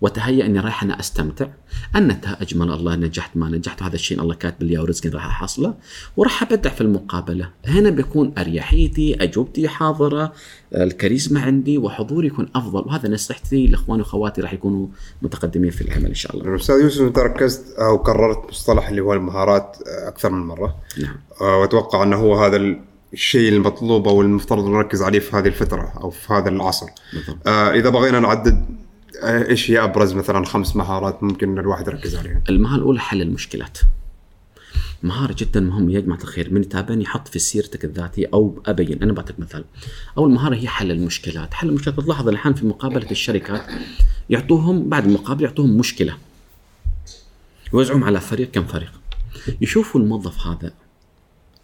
وتهيأ 0.02 0.46
إني 0.46 0.60
رايح 0.60 0.84
أنا 0.84 1.00
أستمتع. 1.00 1.48
النتائج 1.96 2.58
من 2.58 2.72
الله 2.72 2.96
نجحت 2.96 3.38
ما 3.38 3.50
نجحت. 3.50 3.82
وهذا 3.82 3.96
الشيء 3.96 4.22
الله 4.22 4.36
كاتب 4.36 4.64
لي 4.64 4.78
ورزقي 4.78 5.10
راح 5.10 5.26
أحصله. 5.26 5.74
وراح 6.18 6.44
أبدع 6.44 6.70
في 6.70 6.82
المقابلة. 6.82 7.50
هنا 7.66 7.90
بيكون 7.90 8.34
أريحيتي 8.38 9.24
أجوبتي 9.24 9.68
حاضرة 9.68 10.34
الكاريزما 10.76 11.42
عندي 11.42 11.78
وحضوري 11.78 12.28
يكون 12.28 12.50
أفضل. 12.56 12.80
وهذا 12.88 13.10
نصيحتي 13.10 13.68
لإخواني 13.68 14.02
وأخواتي 14.02 14.42
راح 14.42 14.54
يكونوا 14.54 14.88
متقدمين 15.22 15.72
في 15.72 15.82
العمل 15.82 16.06
إن 16.06 16.14
شاء 16.14 16.38
الله. 16.38 16.56
أستاذ 16.56 16.76
يوسف 16.76 17.02
أنت 17.02 17.20
ركزت 17.20 17.76
أو 17.80 17.98
كررت 17.98 18.50
مصطلح 18.50 18.90
اللي 18.90 19.02
هو 19.02 19.14
المهارات 19.14 19.78
أكثر 19.88 20.30
من 20.30 20.48
مرة. 20.48 20.76
نعم. 21.02 21.16
آه، 21.42 21.58
وأتوقع 21.58 22.04
أنه 22.04 22.16
هو 22.16 22.36
هذا 22.36 22.76
الشيء 23.14 23.54
المطلوب 23.54 24.08
أو 24.08 24.22
المفترض 24.22 24.66
نركز 24.66 25.02
عليه 25.02 25.20
في 25.20 25.36
هذه 25.36 25.48
الفترة 25.48 25.94
أو 26.02 26.10
في 26.10 26.34
هذا 26.34 26.50
العصر. 26.50 26.88
بالضبط. 27.14 27.48
آه 27.48 27.72
إذا 27.72 27.90
بغينا 27.90 28.20
نعدد 28.20 28.66
إيش 29.24 29.72
هي 29.72 29.84
أبرز 29.84 30.14
مثلا 30.14 30.46
خمس 30.46 30.76
مهارات 30.76 31.24
ممكن 31.24 31.60
الواحد 31.60 31.88
يركز 31.88 32.16
عليها؟ 32.16 32.42
المهارة 32.50 32.80
الأولى 32.80 33.00
حل 33.00 33.22
المشكلات. 33.22 33.78
مهارة 35.04 35.36
جدا 35.38 35.60
مهمة 35.60 35.92
يا 35.94 36.00
جماعة 36.00 36.20
الخير. 36.22 36.54
من 36.54 36.62
يتابعني 36.62 37.04
يحط 37.04 37.28
في 37.28 37.40
سيرتك 37.40 37.86
الذاتية 37.86 38.30
أو 38.34 38.62
أبين. 38.66 39.04
أنا 39.04 39.14
بعطيك 39.14 39.40
مثال. 39.40 39.66
أول 40.18 40.32
مهارة 40.32 40.56
هي 40.56 40.68
حل 40.68 40.92
المشكلات. 40.92 41.54
حل 41.54 41.70
المشكلات 41.70 42.00
تلاحظ 42.00 42.28
الآن 42.28 42.54
في 42.54 42.66
مقابلة 42.66 43.12
الشركات 43.12 43.62
يعطوهم 44.30 44.90
بعد 44.90 45.06
المقابلة 45.06 45.48
يعطوهم 45.48 45.78
مشكلة. 45.78 46.18
يوزعهم 47.74 48.04
على 48.04 48.20
فريق 48.20 48.52
كم 48.52 48.66
فريق؟ 48.66 48.92
يشوفوا 49.62 50.02
الموظف 50.02 50.48
هذا 50.48 50.74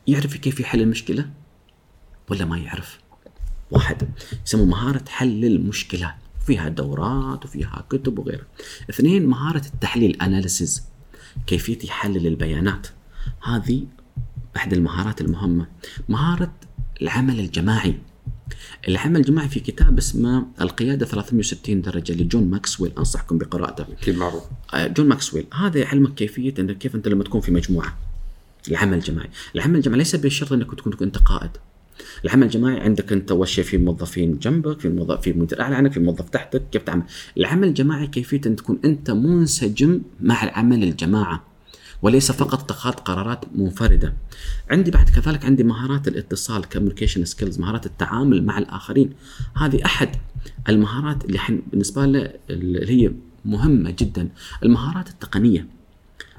يعرف 0.08 0.38
كيف 0.38 0.60
يحل 0.60 0.82
المشكلة 0.82 1.30
ولا 2.30 2.46
ما 2.46 2.58
يعرف؟ 2.58 3.00
واحد. 3.72 4.10
يسموه 4.46 4.66
مهارة 4.66 5.04
حل 5.10 5.46
المشكلات. 5.46 6.16
فيها 6.46 6.70
دورات 6.70 7.46
وفيها 7.46 7.86
كتب 7.90 8.20
وغيرها. 8.20 8.46
اثنين 8.90 9.26
مهارة 9.26 9.66
التحليل 9.74 10.22
اناليسيز 10.22 10.84
كيفية 11.48 11.80
يحلل 11.84 12.28
البيانات. 12.28 12.88
هذه 13.44 13.84
احد 14.56 14.74
المهارات 14.74 15.22
المهمة. 15.22 15.68
مهارة 16.10 16.54
العمل 17.02 17.40
الجماعي. 17.40 18.00
العمل 18.88 19.20
الجماعي 19.20 19.50
في 19.50 19.60
كتاب 19.60 19.98
اسمه 19.98 20.46
القيادة 20.62 21.06
360 21.06 21.82
درجة 21.82 22.14
لجون 22.14 22.50
ماكسويل. 22.50 22.92
أنصحكم 22.98 23.38
بقراءته. 23.38 23.86
أكيد 24.02 24.18
معروف. 24.18 24.44
آه، 24.74 24.88
جون 24.88 25.08
ماكسويل. 25.08 25.46
هذا 25.54 25.80
يعلمك 25.80 26.14
كيفية 26.14 26.54
انك 26.60 26.78
كيف 26.78 26.96
أنت 26.96 27.08
لما 27.08 27.24
تكون 27.24 27.42
في 27.42 27.52
مجموعة. 27.52 27.98
العمل 28.68 28.94
الجماعي. 28.94 29.30
العمل 29.56 29.76
الجماعي 29.76 29.98
ليس 29.98 30.16
بالشرط 30.16 30.54
أنك 30.54 30.76
تكون 30.76 30.94
أنت 31.02 31.18
قائد. 31.18 31.52
العمل 32.26 32.44
الجماعي 32.44 32.80
عندك 32.80 33.12
انت 33.12 33.44
شيء 33.44 33.64
في 33.64 33.78
موظفين 33.78 34.40
جنبك 34.40 34.80
في 34.80 34.90
موظف 34.90 35.22
في 35.22 35.34
مدير 35.34 35.62
أعلى 35.62 35.76
عنك 35.76 35.92
في 35.92 36.00
موظف 36.00 36.30
تحتك 36.30 36.64
كيف 36.72 36.84
تعمل 36.84 37.04
العمل 37.38 37.68
الجماعي 37.68 38.08
كيفية 38.08 38.42
أن 38.46 38.56
تكون 38.56 38.80
أنت 38.86 39.12
منسجم 39.12 40.02
مع 40.22 40.44
العمل 40.44 40.84
الجماعة 40.84 41.44
وليس 42.02 42.32
فقط 42.32 42.62
اتخاذ 42.64 42.94
قرارات 42.94 43.46
منفردة. 43.56 44.14
عندي 44.70 44.92
بعد 44.92 45.10
كذلك 45.10 45.46
عندي 45.46 45.64
مهارات 45.64 46.08
الاتصال 46.08 46.70
communication 46.70 47.26
skills، 47.26 47.60
مهارات 47.60 47.86
التعامل 47.86 48.46
مع 48.46 48.58
الآخرين. 48.58 49.14
هذه 49.56 49.86
أحد 49.86 50.10
المهارات 50.70 51.26
اللي 51.26 51.40
بالنسبة 51.72 52.06
لنا 52.06 52.34
اللي 52.50 52.90
هي 52.90 53.12
مهمة 53.46 53.96
جدا، 54.00 54.30
المهارات 54.64 55.10
التقنية. 55.10 55.68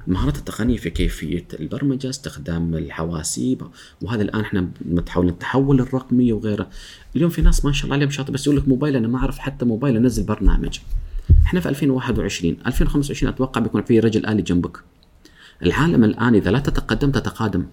المهارات 0.09 0.37
التقنية 0.37 0.77
في 0.77 0.91
كيفية 0.91 1.47
البرمجة، 1.61 2.11
استخدام 2.11 2.75
الحواسيب 2.75 3.63
وهذا 4.03 4.23
الآن 4.23 4.41
إحنا 4.41 4.69
نتحول 4.89 5.29
التحول 5.29 5.81
الرقمي 5.81 6.33
وغيره. 6.33 6.69
اليوم 7.17 7.31
في 7.31 7.43
ناس 7.43 7.65
ما 7.65 7.73
شاء 7.73 7.85
الله 7.85 7.97
عليهم 7.97 8.11
شاطر 8.11 8.33
بس 8.33 8.47
يقول 8.47 8.59
لك 8.59 8.69
موبايل 8.69 8.97
أنا 8.97 9.09
ما 9.09 9.19
أعرف 9.19 9.39
حتى 9.39 9.65
موبايل 9.65 9.97
أنزل 9.97 10.23
برنامج. 10.23 10.79
إحنا 11.47 11.61
في 11.61 11.69
2021 11.69 12.57
2025 12.67 13.33
أتوقع 13.33 13.61
بيكون 13.61 13.83
في 13.83 14.01
رجل 14.01 14.27
آلي 14.27 14.43
جنبك. 14.43 14.79
العالم 15.63 16.05
الآن 16.05 16.35
إذا 16.35 16.51
لا 16.51 16.59
تتقدم 16.59 17.11
تتقادم. 17.11 17.67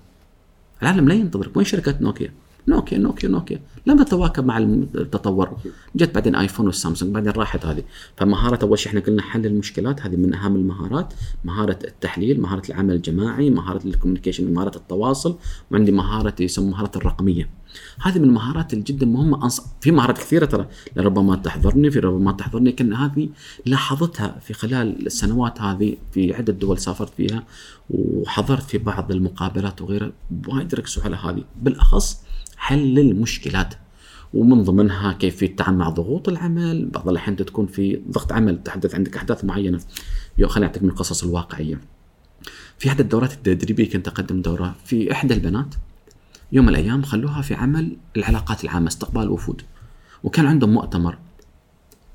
العالم 0.81 1.07
لا 1.09 1.13
ينتظرك، 1.13 1.57
وين 1.57 1.65
شركة 1.65 1.95
نوكيا؟ 2.01 2.33
نوكيا 2.67 2.97
نوكيا 2.97 3.29
نوكيا. 3.29 3.61
لم 3.85 4.03
تتواكب 4.03 4.45
مع 4.45 4.57
التطور. 4.57 5.57
جت 5.95 6.15
بعدين 6.15 6.35
آيفون 6.35 6.65
والسامسونج 6.65 7.13
بعدين 7.13 7.31
راحت 7.31 7.65
هذه. 7.65 7.83
فمهارة 8.17 8.59
أول 8.63 8.79
شيء 8.79 8.89
إحنا 8.89 8.99
قلنا 8.99 9.21
حل 9.21 9.45
المشكلات 9.45 10.01
هذه 10.01 10.15
من 10.15 10.33
أهم 10.33 10.55
المهارات. 10.55 11.13
مهارة 11.45 11.79
التحليل 11.83 12.41
مهارة 12.41 12.61
العمل 12.69 12.93
الجماعي 12.93 13.49
مهارة 13.49 13.81
ال 13.85 13.90
communication 13.90 14.53
مهارة 14.53 14.77
التواصل 14.77 15.35
وعندي 15.71 15.91
مهارة 15.91 16.35
يسمى 16.39 16.69
مهارة 16.71 16.91
الرقمية. 16.95 17.49
هذه 18.01 18.19
من 18.19 18.25
المهارات 18.25 18.73
اللي 18.73 18.83
جدا 18.83 19.05
مهمة. 19.05 19.43
أنص... 19.43 19.61
في 19.81 19.91
مهارات 19.91 20.17
كثيرة 20.17 20.45
ترى. 20.45 20.67
لربما 20.95 21.35
تحضرني 21.35 21.91
في 21.91 21.99
ربما 21.99 22.31
تحضرني 22.31 22.69
لكن 22.69 22.93
هذه 22.93 23.29
لاحظتها 23.65 24.39
في 24.41 24.53
خلال 24.53 25.05
السنوات 25.05 25.61
هذه 25.61 25.97
في 26.11 26.33
عدة 26.33 26.53
دول 26.53 26.77
سافرت 26.77 27.13
فيها 27.17 27.43
وحضرت 27.89 28.63
في 28.63 28.77
بعض 28.77 29.11
المقابلات 29.11 29.81
وغيرها. 29.81 30.11
وايد 30.47 30.75
ركزوا 30.75 31.03
على 31.03 31.15
هذه. 31.15 31.43
بالأخص 31.61 32.30
حل 32.61 32.99
المشكلات 32.99 33.73
ومن 34.33 34.63
ضمنها 34.63 35.13
كيفية 35.13 35.47
التعامل 35.47 35.77
مع 35.77 35.89
ضغوط 35.89 36.29
العمل. 36.29 36.85
بعض 36.85 37.09
الأحيان 37.09 37.35
تكون 37.35 37.65
في 37.65 38.01
ضغط 38.11 38.31
عمل 38.31 38.63
تحدث 38.63 38.95
عندك 38.95 39.17
أحداث 39.17 39.45
معينة. 39.45 39.79
يو 40.37 40.47
خليني 40.47 40.67
أعطيك 40.67 40.83
من 40.83 40.89
القصص 40.89 41.23
الواقعية. 41.23 41.81
في 42.77 42.89
أحد 42.89 42.99
الدورات 42.99 43.33
التدريبية 43.33 43.89
كنت 43.89 44.07
أقدم 44.07 44.41
دورة 44.41 44.75
في 44.85 45.11
إحدى 45.11 45.33
البنات. 45.33 45.75
يوم 46.51 46.65
من 46.65 46.69
الأيام 46.69 47.03
خلوها 47.03 47.41
في 47.41 47.53
عمل 47.53 47.97
العلاقات 48.17 48.63
العامة 48.63 48.87
استقبال 48.87 49.29
وفود. 49.29 49.61
وكان 50.23 50.45
عندهم 50.45 50.73
مؤتمر. 50.73 51.17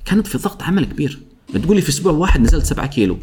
كانت 0.04 0.26
في 0.26 0.38
ضغط 0.38 0.62
عمل 0.62 0.84
كبير. 0.84 1.20
تقولي 1.62 1.80
في 1.80 1.88
أسبوع 1.88 2.12
واحد 2.12 2.40
نزلت 2.40 2.64
سبعة 2.64 2.86
كيلو. 2.86 3.18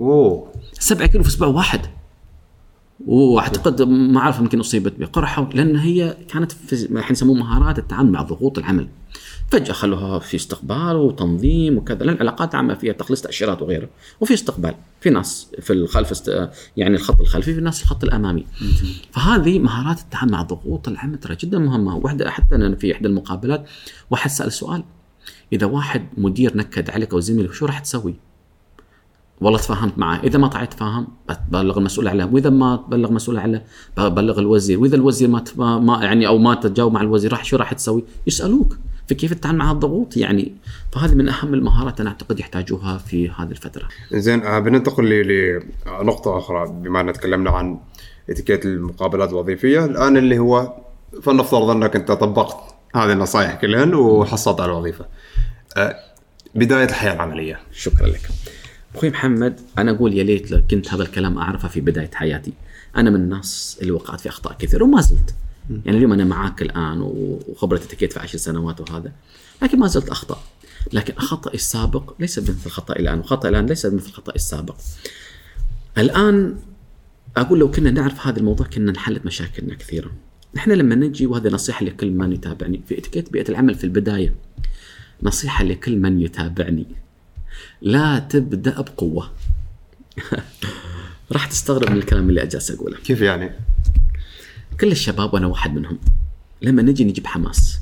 أوه. 0.00 0.52
سبعة 0.72 1.06
كيلو 1.08 1.24
في 1.24 1.30
أسبوع 1.30 1.48
واحد. 1.48 1.80
وأعتقد 3.06 3.82
ما 3.82 4.20
أعرف 4.20 4.38
يمكن 4.38 4.60
أصيبت 4.60 4.92
بقرحة 4.98 5.48
لأن 5.54 5.76
هي 5.76 6.16
كانت 6.28 6.52
في 6.52 7.02
يسموه 7.10 7.36
مهارات 7.36 7.78
التعامل 7.78 8.10
مع 8.10 8.22
ضغوط 8.22 8.58
العمل. 8.58 8.88
فجأة 9.50 9.72
خلوها 9.72 10.18
في 10.18 10.36
استقبال 10.36 10.96
وتنظيم 10.96 11.76
وكذا 11.76 11.98
لأن 11.98 12.14
العلاقات 12.14 12.54
العامة 12.54 12.74
فيها 12.74 12.92
تخليص 12.92 13.22
تأشيرات 13.22 13.62
وغيره 13.62 13.88
وفي 14.20 14.34
استقبال 14.34 14.74
في 15.00 15.10
ناس 15.10 15.48
في 15.60 15.72
الخلف 15.72 16.10
است... 16.10 16.48
يعني 16.76 16.96
الخط 16.96 17.20
الخلفي 17.20 17.54
في 17.54 17.60
ناس 17.60 17.82
الخط 17.82 18.04
الأمامي 18.04 18.46
فهذه 19.12 19.58
مهارات 19.58 20.00
التعامل 20.00 20.32
مع 20.32 20.42
ضغوط 20.42 20.88
العمل 20.88 21.18
ترى 21.18 21.36
جدا 21.36 21.58
مهمة 21.58 21.96
واحدة 21.96 22.30
حتى 22.30 22.54
أنا 22.54 22.76
في 22.76 22.92
إحدى 22.92 23.08
المقابلات 23.08 23.68
واحد 24.10 24.30
سأل 24.30 24.52
سؤال 24.52 24.84
إذا 25.52 25.66
واحد 25.66 26.06
مدير 26.16 26.56
نكد 26.56 26.90
عليك 26.90 27.12
أو 27.12 27.20
زميلك 27.20 27.52
شو 27.52 27.66
راح 27.66 27.78
تسوي؟ 27.78 28.14
والله 29.40 29.58
تفاهمت 29.58 29.98
معه 29.98 30.20
إذا 30.24 30.38
ما 30.38 30.48
طلعت 30.48 30.74
فاهم 30.74 31.06
ببلغ 31.48 31.78
المسؤول 31.78 32.06
اعلى 32.06 32.24
وإذا 32.24 32.50
ما 32.50 32.76
تبلغ 32.76 33.12
مسؤول 33.12 33.36
اعلى 33.38 33.62
ببلغ 33.96 34.38
الوزير. 34.38 34.80
وإذا 34.80 34.96
الوزير 34.96 35.28
ما 35.28 35.44
ما 35.78 36.04
يعني 36.04 36.26
أو 36.26 36.38
ما 36.38 36.54
تتجاوب 36.54 36.92
مع 36.92 37.00
الوزير 37.00 37.32
راح 37.32 37.44
شو 37.44 37.56
راح 37.56 37.72
تسوي؟ 37.72 38.04
يسألوك. 38.26 38.76
في 39.08 39.14
كيف 39.14 39.34
تتعامل 39.34 39.58
مع 39.58 39.70
الضغوط 39.70 40.16
يعني 40.16 40.52
فهذه 40.92 41.14
من 41.14 41.28
أهم 41.28 41.54
المهارات 41.54 42.00
أنا 42.00 42.10
أعتقد 42.10 42.40
يحتاجوها 42.40 42.98
في 42.98 43.30
هذه 43.30 43.50
الفترة. 43.50 43.88
زين 44.12 44.42
آه، 44.42 44.58
بننتقل 44.58 45.04
ل- 45.04 45.62
لنقطة 46.00 46.38
أخرى. 46.38 46.66
بما 46.68 47.00
أن 47.00 47.12
تكلمنا 47.12 47.50
عن 47.50 47.78
اتيكيت 48.30 48.64
المقابلات 48.66 49.30
الوظيفية 49.30 49.84
الآن 49.84 50.16
اللي 50.16 50.38
هو 50.38 50.72
فلنفترض 51.22 51.70
أنك 51.70 51.96
أنت 51.96 52.12
طبقت 52.12 52.56
هذه 52.94 53.12
النصائح 53.12 53.54
كلهن 53.54 53.94
وحصلت 53.94 54.60
على 54.60 54.72
الوظيفة. 54.72 55.06
آه، 55.76 55.96
بداية 56.54 56.84
الحياة 56.84 57.12
العملية. 57.14 57.58
شكرا 57.72 58.06
لك. 58.06 58.28
أخوي 58.94 59.10
محمد 59.10 59.60
أنا 59.78 59.90
أقول 59.90 60.14
يا 60.14 60.22
ليت 60.22 60.50
لو 60.50 60.62
كنت 60.70 60.94
هذا 60.94 61.02
الكلام 61.02 61.38
أعرفه 61.38 61.68
في 61.68 61.80
بداية 61.80 62.10
حياتي. 62.14 62.52
أنا 62.96 63.10
من 63.10 63.16
الناس 63.16 63.78
اللي 63.82 63.92
وقعت 63.92 64.20
في 64.20 64.28
أخطاء 64.28 64.56
كثير 64.58 64.82
وما 64.82 65.00
زلت. 65.00 65.34
يعني 65.84 65.98
اليوم 65.98 66.12
أنا 66.12 66.24
معاك 66.24 66.62
الآن 66.62 67.00
وخبرتي 67.00 67.88
تكيت 67.88 68.12
في 68.12 68.20
عشر 68.20 68.38
سنوات 68.38 68.80
وهذا. 68.90 69.12
لكن 69.62 69.78
ما 69.78 69.86
زلت 69.86 70.08
أخطأ. 70.08 70.42
لكن 70.92 71.14
خطأي 71.14 71.54
السابق 71.54 72.14
ليس 72.20 72.38
مثل 72.38 72.70
خطأي 72.70 73.00
الآن 73.00 73.18
وخطأي 73.18 73.50
الآن 73.50 73.66
ليس 73.66 73.86
مثل 73.86 74.12
خطأي 74.12 74.34
السابق. 74.34 74.76
الآن 75.98 76.56
أقول 77.36 77.58
لو 77.58 77.70
كنا 77.70 77.90
نعرف 77.90 78.26
هذا 78.26 78.38
الموضوع 78.38 78.66
كنا 78.66 78.92
نحلت 78.92 79.26
مشاكلنا 79.26 79.74
كثيره 79.74 80.10
نحن 80.54 80.70
لما 80.70 80.94
نجي 80.94 81.26
وهذه 81.26 81.48
نصيحة 81.48 81.84
لكل 81.84 82.10
من 82.10 82.32
يتابعني 82.32 82.82
في 82.88 82.98
اتيكيت 82.98 83.32
بيئة 83.32 83.48
العمل 83.48 83.74
في 83.74 83.84
البداية 83.84 84.34
نصيحة 85.22 85.64
لكل 85.64 85.98
من 85.98 86.20
يتابعني. 86.20 86.86
لا 87.82 88.18
تبدأ 88.18 88.80
بقوة. 88.80 89.30
راح 91.32 91.46
تستغرب 91.46 91.90
من 91.90 91.96
الكلام 91.96 92.28
اللي 92.28 92.42
اجالس 92.42 92.70
أقوله. 92.70 92.96
كيف 92.96 93.20
يعني؟ 93.20 93.50
كل 94.80 94.92
الشباب 94.92 95.34
وأنا 95.34 95.46
واحد 95.46 95.74
منهم 95.74 95.98
لما 96.62 96.82
نجي 96.82 97.04
نجيب 97.04 97.26
حماس. 97.26 97.78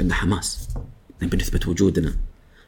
عندنا 0.00 0.14
حماس. 0.14 0.68
نبي 1.22 1.36
نثبت 1.36 1.68
وجودنا. 1.68 2.14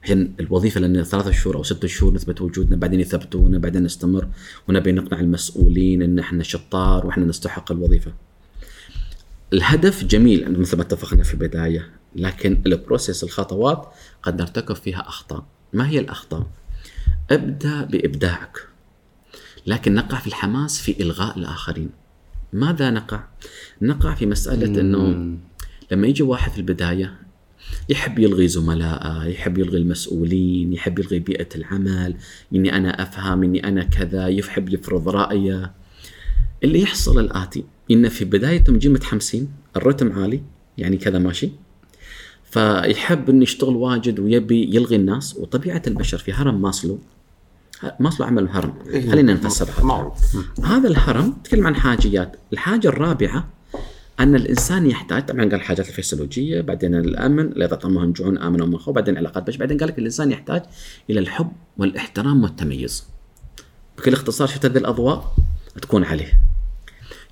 عشان 0.02 0.32
الوظيفة 0.40 0.80
لأن 0.80 1.02
ثلاثة 1.02 1.30
شهور 1.30 1.56
أو 1.56 1.62
ستة 1.62 1.88
شهور 1.88 2.14
نثبت 2.14 2.40
وجودنا 2.40 2.76
بعدين 2.76 3.00
يثبتونا 3.00 3.58
بعدين 3.58 3.82
نستمر. 3.82 4.28
ونبي 4.68 4.92
نقنع 4.92 5.20
المسؤولين 5.20 6.02
إن 6.02 6.18
إحنا 6.18 6.42
شطار 6.42 7.06
وإحنا 7.06 7.24
نستحق 7.24 7.72
الوظيفة. 7.72 8.12
الهدف 9.52 10.04
جميل 10.04 10.60
مثل 10.60 10.76
ما 10.76 10.82
اتفقنا 10.82 11.22
في 11.22 11.34
البداية 11.34 11.90
لكن 12.16 12.62
البروسيس 12.66 13.24
الخطوات 13.24 13.92
قد 14.22 14.40
نرتكب 14.40 14.74
فيها 14.74 15.08
أخطاء. 15.08 15.44
ما 15.72 15.88
هي 15.88 15.98
الأخطاء؟ 15.98 16.46
أبدأ 17.30 17.84
بإبداعك 17.84 18.58
لكن 19.66 19.94
نقع 19.94 20.18
في 20.18 20.26
الحماس 20.26 20.80
في 20.80 21.02
إلغاء 21.02 21.38
الآخرين 21.38 21.90
ماذا 22.52 22.90
نقع؟ 22.90 23.24
نقع 23.82 24.14
في 24.14 24.26
مسألة 24.26 24.80
إنه 24.80 25.36
لما 25.90 26.06
يجي 26.06 26.22
واحد 26.22 26.52
في 26.52 26.58
البداية 26.58 27.16
يحب 27.88 28.18
يلغي 28.18 28.48
زملائه، 28.48 29.24
يحب 29.24 29.58
يلغي 29.58 29.78
المسؤولين، 29.78 30.72
يحب 30.72 30.98
يلغي 30.98 31.18
بيئة 31.18 31.48
العمل، 31.54 32.16
إني 32.54 32.76
أنا 32.76 33.02
أفهم، 33.02 33.42
إني 33.42 33.68
أنا 33.68 33.84
كذا، 33.84 34.28
يحب 34.28 34.68
يفرض 34.68 35.08
رأيه. 35.08 35.72
اللي 36.64 36.80
يحصل 36.80 37.18
الآتي 37.18 37.64
إن 37.90 38.08
في 38.08 38.24
بدايتهم 38.24 38.76
يجي 38.76 38.88
متحمسين، 38.88 39.48
الرتم 39.76 40.12
عالي، 40.12 40.42
يعني 40.78 40.96
كذا 40.96 41.18
ماشي. 41.18 41.50
فيحب 42.56 43.30
إنه 43.30 43.42
يشتغل 43.42 43.76
واجد 43.76 44.20
ويبي 44.20 44.76
يلغي 44.76 44.96
الناس 44.96 45.36
وطبيعة 45.36 45.82
البشر 45.86 46.18
في 46.18 46.32
هرم 46.32 46.62
ماسلو 46.62 46.98
ماسلو 48.00 48.26
عمل 48.26 48.48
هرم 48.48 48.74
خلينا 49.10 49.32
نفسرها 49.32 50.12
هذا. 50.64 50.88
الهرم 50.88 51.36
تكلم 51.44 51.66
عن 51.66 51.74
حاجيات. 51.74 52.36
الحاجة 52.52 52.88
الرابعة 52.88 53.48
أن 54.20 54.34
الإنسان 54.34 54.86
يحتاج 54.86 55.26
طبعا 55.26 55.40
قال 55.40 55.54
الحاجات 55.54 55.88
الفسيولوجية 55.88 56.60
بعدين 56.60 56.94
الأمن 56.94 57.50
لا 57.56 57.66
تطعمهم 57.66 58.12
جوعون 58.12 58.38
آمنوا 58.38 58.66
من 58.66 58.78
خوف 58.78 58.94
بعدين 58.94 59.14
العلاقات 59.14 59.46
بش 59.46 59.56
بعدين 59.56 59.78
قال 59.78 59.88
لك 59.88 59.98
الإنسان 59.98 60.30
يحتاج 60.32 60.62
إلى 61.10 61.20
الحب 61.20 61.52
والاحترام 61.78 62.42
والتميز. 62.42 63.04
بكل 63.98 64.12
اختصار 64.12 64.46
شفت 64.48 64.64
هذه 64.64 64.78
الأضواء؟ 64.78 65.34
تكون 65.82 66.04
عليه. 66.04 66.40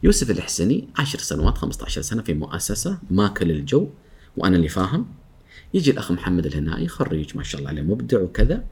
يوسف 0.03 0.31
الحسني 0.31 0.89
10 0.97 1.21
سنوات 1.21 1.59
15 1.59 2.03
سنة 2.03 2.23
في 2.23 2.35
مؤسسة 2.35 2.99
ماكل 3.11 3.51
الجو. 3.51 3.89
وأنا 4.37 4.57
اللي 4.57 4.69
فاهم. 4.69 5.07
يجي 5.75 5.91
الأخ 5.91 6.13
محمد 6.13 6.47
الهنائي 6.47 6.89
خريج 6.89 7.37
ما 7.37 7.43
شاء 7.43 7.59
الله 7.59 7.71
عليه 7.71 7.83
مبدع 7.83 8.21
وكذا. 8.21 8.65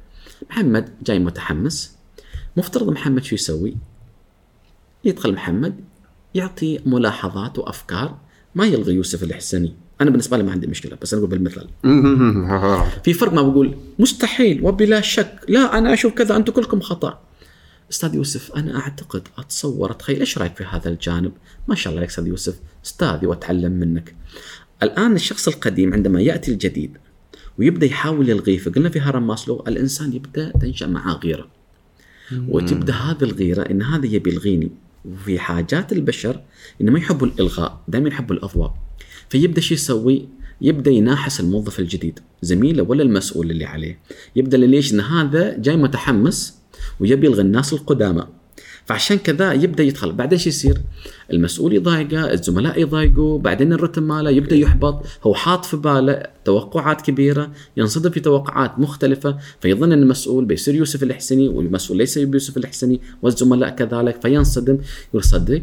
محمد 0.50 0.88
جاي 1.04 1.18
متحمس. 1.18 1.96
مفترض 2.56 2.90
محمد 2.90 3.24
شو 3.24 3.34
يسوي؟ 3.34 3.76
يدخل 5.04 5.32
محمد 5.32 5.74
يعطي 6.34 6.80
ملاحظات 6.86 7.58
وأفكار. 7.58 8.18
ما 8.54 8.66
يلغي 8.66 8.94
يوسف 8.94 9.22
الحسني. 9.22 9.74
أنا 10.00 10.10
بالنسبة 10.10 10.36
لي 10.36 10.42
ما 10.42 10.52
عندي 10.52 10.66
مشكلة 10.66 10.96
بس 11.02 11.14
أنا 11.14 11.20
أقول 11.22 11.30
بالمثال 11.30 11.68
في 13.04 13.12
فرق 13.12 13.32
ما 13.32 13.42
بقول 13.42 13.76
مستحيل 13.98 14.64
وبلا 14.64 15.00
شك. 15.00 15.40
لا 15.48 15.78
أنا 15.78 15.92
أشوف 15.94 16.12
كذا 16.14 16.36
أنتم 16.36 16.52
كلكم 16.52 16.80
خطأ. 16.80 17.20
أستاذ 17.90 18.14
يوسف 18.14 18.52
أنا 18.52 18.76
أعتقد 18.78 19.28
أتصور 19.38 19.90
اتخيل 19.90 20.20
إيش 20.20 20.38
رأيك 20.38 20.56
في 20.56 20.64
هذا 20.64 20.88
الجانب؟ 20.88 21.32
ما 21.68 21.74
شاء 21.74 21.90
الله 21.90 22.00
عليك 22.00 22.10
أستاذ 22.10 22.26
يوسف. 22.26 22.60
أستاذي 22.84 23.26
وأتعلم 23.26 23.72
منك. 23.72 24.14
الآن 24.82 25.14
الشخص 25.14 25.48
القديم 25.48 25.94
عندما 25.94 26.20
يأتي 26.20 26.50
الجديد 26.50 26.98
ويبدأ 27.58 27.86
يحاول 27.86 28.28
يلغيه 28.28 28.58
فقلنا 28.58 28.88
في 28.88 29.00
هرم 29.00 29.26
ماسلو 29.26 29.64
الإنسان 29.68 30.12
يبدأ 30.12 30.50
تنشأ 30.50 30.86
معاه 30.86 31.20
غيره. 31.24 31.48
وتبدأ 32.48 32.92
هذه 32.92 33.24
الغيرة 33.24 33.62
إن 33.62 33.82
هذا 33.82 34.06
يبي 34.06 34.30
يلغيني. 34.30 34.70
وفي 35.04 35.38
حاجات 35.38 35.92
البشر 35.92 36.40
انه 36.80 36.92
ما 36.92 36.98
يحبوا 36.98 37.26
الإلغاء 37.26 37.80
دائما 37.88 38.08
يحبوا 38.08 38.36
الأضواء. 38.36 38.74
فيبدأ 39.28 39.60
شو 39.60 39.74
يسوي؟ 39.74 40.28
يبدأ 40.60 40.90
يناحس 40.90 41.40
الموظف 41.40 41.80
الجديد 41.80 42.20
زميله 42.42 42.82
ولا 42.82 43.02
المسؤول 43.02 43.50
اللي 43.50 43.64
عليه. 43.64 43.98
يبدأ 44.36 44.56
ليش؟ 44.56 44.94
إن 44.94 45.00
هذا 45.00 45.58
جاي 45.58 45.76
متحمس 45.76 46.58
ويبي 47.00 47.26
يلغي 47.26 47.42
الناس 47.42 47.72
القدامى. 47.72 48.26
فعشان 48.86 49.18
كذا 49.18 49.52
يبدأ 49.52 49.82
يدخل. 49.82 50.12
بعدين 50.12 50.38
شو 50.38 50.48
يصير؟ 50.48 50.80
المسؤول 51.32 51.72
يضايقه، 51.72 52.32
الزملاء 52.32 52.80
يضايقوا، 52.80 53.38
بعدين 53.38 53.72
الرتم 53.72 54.02
ماله 54.02 54.30
يبدأ 54.30 54.56
يحبط، 54.56 55.06
هو 55.22 55.34
حاط 55.34 55.64
في 55.64 55.76
باله 55.76 56.22
توقعات 56.44 57.00
كبيرة، 57.00 57.50
ينصدم 57.76 58.10
في 58.10 58.20
توقعات 58.20 58.78
مختلفة، 58.78 59.38
فيظن 59.60 59.92
إن 59.92 60.02
المسؤول 60.02 60.44
بيصير 60.44 60.74
يوسف 60.74 61.02
الحسني 61.02 61.48
والمسؤول 61.48 61.98
ليس 61.98 62.16
يوسف 62.16 62.56
الحسني 62.56 63.00
والزملاء 63.22 63.70
كذلك 63.70 64.22
فينصدم 64.22 64.78
يقول 65.08 65.24
صدق؟ 65.24 65.62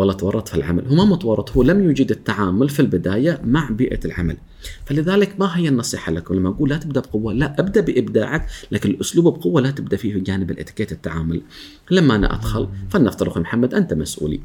والله 0.00 0.14
تورط 0.14 0.48
في 0.48 0.54
العمل. 0.54 0.86
هو 0.86 0.94
ما 0.94 1.04
متورط 1.04 1.50
هو 1.50 1.62
لم 1.62 1.90
يجد 1.90 2.10
التعامل 2.10 2.68
في 2.68 2.80
البداية 2.80 3.40
مع 3.44 3.70
بيئة 3.70 4.00
العمل. 4.04 4.36
فلذلك 4.84 5.34
ما 5.40 5.58
هي 5.58 5.68
النصيحة 5.68 6.12
لك؟ 6.12 6.32
لما 6.32 6.48
أقول 6.48 6.70
لا 6.70 6.76
تبدأ 6.76 7.00
بقوة 7.00 7.32
لا 7.32 7.56
أبدأ 7.58 7.80
بإبداعك 7.80 8.46
لكن 8.70 8.90
الأسلوب 8.90 9.38
بقوة 9.38 9.60
لا 9.60 9.70
تبدأ 9.70 9.96
فيه 9.96 10.12
في 10.12 10.20
جانب 10.20 10.50
الإتيكيت 10.50 10.92
التعامل. 10.92 11.40
لما 11.90 12.14
أنا 12.14 12.34
أدخل 12.34 12.68
فلنفترض 12.90 13.38
محمد 13.38 13.74
أنت 13.74 13.94
مسؤولي. 13.94 14.40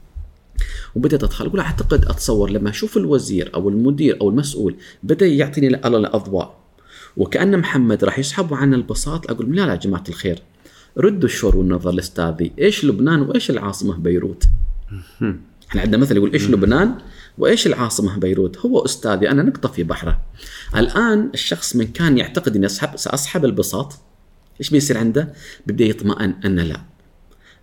وبدأت 0.96 1.24
أدخل 1.24 1.46
أقول 1.46 1.60
أعتقد 1.60 2.06
أتصور 2.06 2.50
لما 2.50 2.70
أشوف 2.70 2.98
الوزير 2.98 3.52
أو 3.54 3.70
المدير 3.70 4.22
أو 4.22 4.30
المسؤول 4.30 4.76
بدأ 5.04 5.28
يعطيني 5.28 5.68
الأضواء 5.68 6.58
وكأن 7.18 7.60
محمد 7.60 8.04
راح 8.04 8.20
يسحبوا 8.20 8.58
عن 8.58 8.74
البساط 8.74 9.32
أقول 9.32 9.56
لا 9.56 9.66
لا 9.66 9.72
يا 9.72 9.76
جماعة 9.76 10.04
الخير. 10.10 10.42
ردوا 10.98 11.30
الشور 11.30 11.58
والنظر 11.58 11.92
لأستاذي. 11.92 12.52
إيش 12.60 12.86
لبنان 12.86 13.22
وإيش 13.22 13.50
العاصمة 13.50 13.98
بيروت؟ 13.98 14.44
إحنا 15.70 15.82
عندنا 15.82 15.98
مثل 15.98 16.16
يقول 16.16 16.34
إيش 16.34 16.50
لبنان 16.50 16.98
وإيش 17.38 17.68
العاصمة 17.68 18.18
بيروت؟ 18.18 18.58
هو 18.58 18.86
استاذي 18.86 19.30
أنا 19.30 19.44
نقطة 19.44 19.70
في 19.70 19.84
بحره. 19.84 20.22
الآن 20.76 21.30
الشخص 21.34 21.76
من 21.76 21.88
كان 21.88 22.18
يعتقد 22.18 22.56
إني 22.56 22.66
أسحب 22.66 22.96
سأسحب 22.96 23.46
البساط. 23.46 24.00
إيش 24.60 24.70
بيصير 24.70 24.98
عنده؟ 24.98 25.34
بيبدأ 25.68 25.86
يطمئن 25.86 26.36
أن 26.46 26.60
لا. 26.60 26.82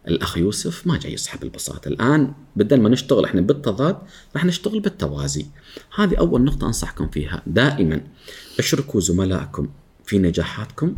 الأخ 0.09 0.39
يوسف 0.39 0.87
ما 0.87 0.99
جاي 0.99 1.13
يسحب 1.13 1.43
البساط. 1.43 1.87
الآن 1.87 2.33
بدل 2.57 2.81
ما 2.81 2.89
نشتغل 2.89 3.25
إحنا 3.25 3.41
بالتضاد 3.41 3.99
راح 4.35 4.45
نشتغل 4.45 4.81
بالتوازي. 4.81 5.47
هذه 5.95 6.17
أول 6.17 6.45
نقطة 6.45 6.67
أنصحكم 6.67 7.09
فيها. 7.09 7.43
دائما 7.47 8.01
أشركوا 8.59 9.01
زملائكم 9.01 9.69
في 10.05 10.19
نجاحاتكم. 10.19 10.97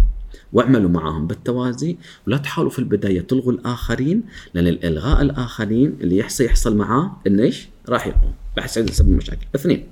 واعملوا 0.54 0.90
معهم 0.90 1.26
بالتوازي 1.26 1.96
ولا 2.26 2.36
تحاولوا 2.36 2.70
في 2.70 2.78
البداية 2.78 3.20
تلغوا 3.20 3.52
الآخرين 3.52 4.22
لأن 4.54 4.66
الإلغاء 4.66 5.22
الآخرين 5.22 5.96
اللي 6.00 6.16
يحصل 6.16 6.44
يحصل 6.44 6.76
معاه 6.76 7.16
انه 7.26 7.42
إيش؟ 7.42 7.68
راح 7.88 8.06
يقوم 8.06 8.32
راح 8.58 8.64
يسبب 8.64 9.08
مشاكل. 9.08 9.46
اثنين 9.54 9.86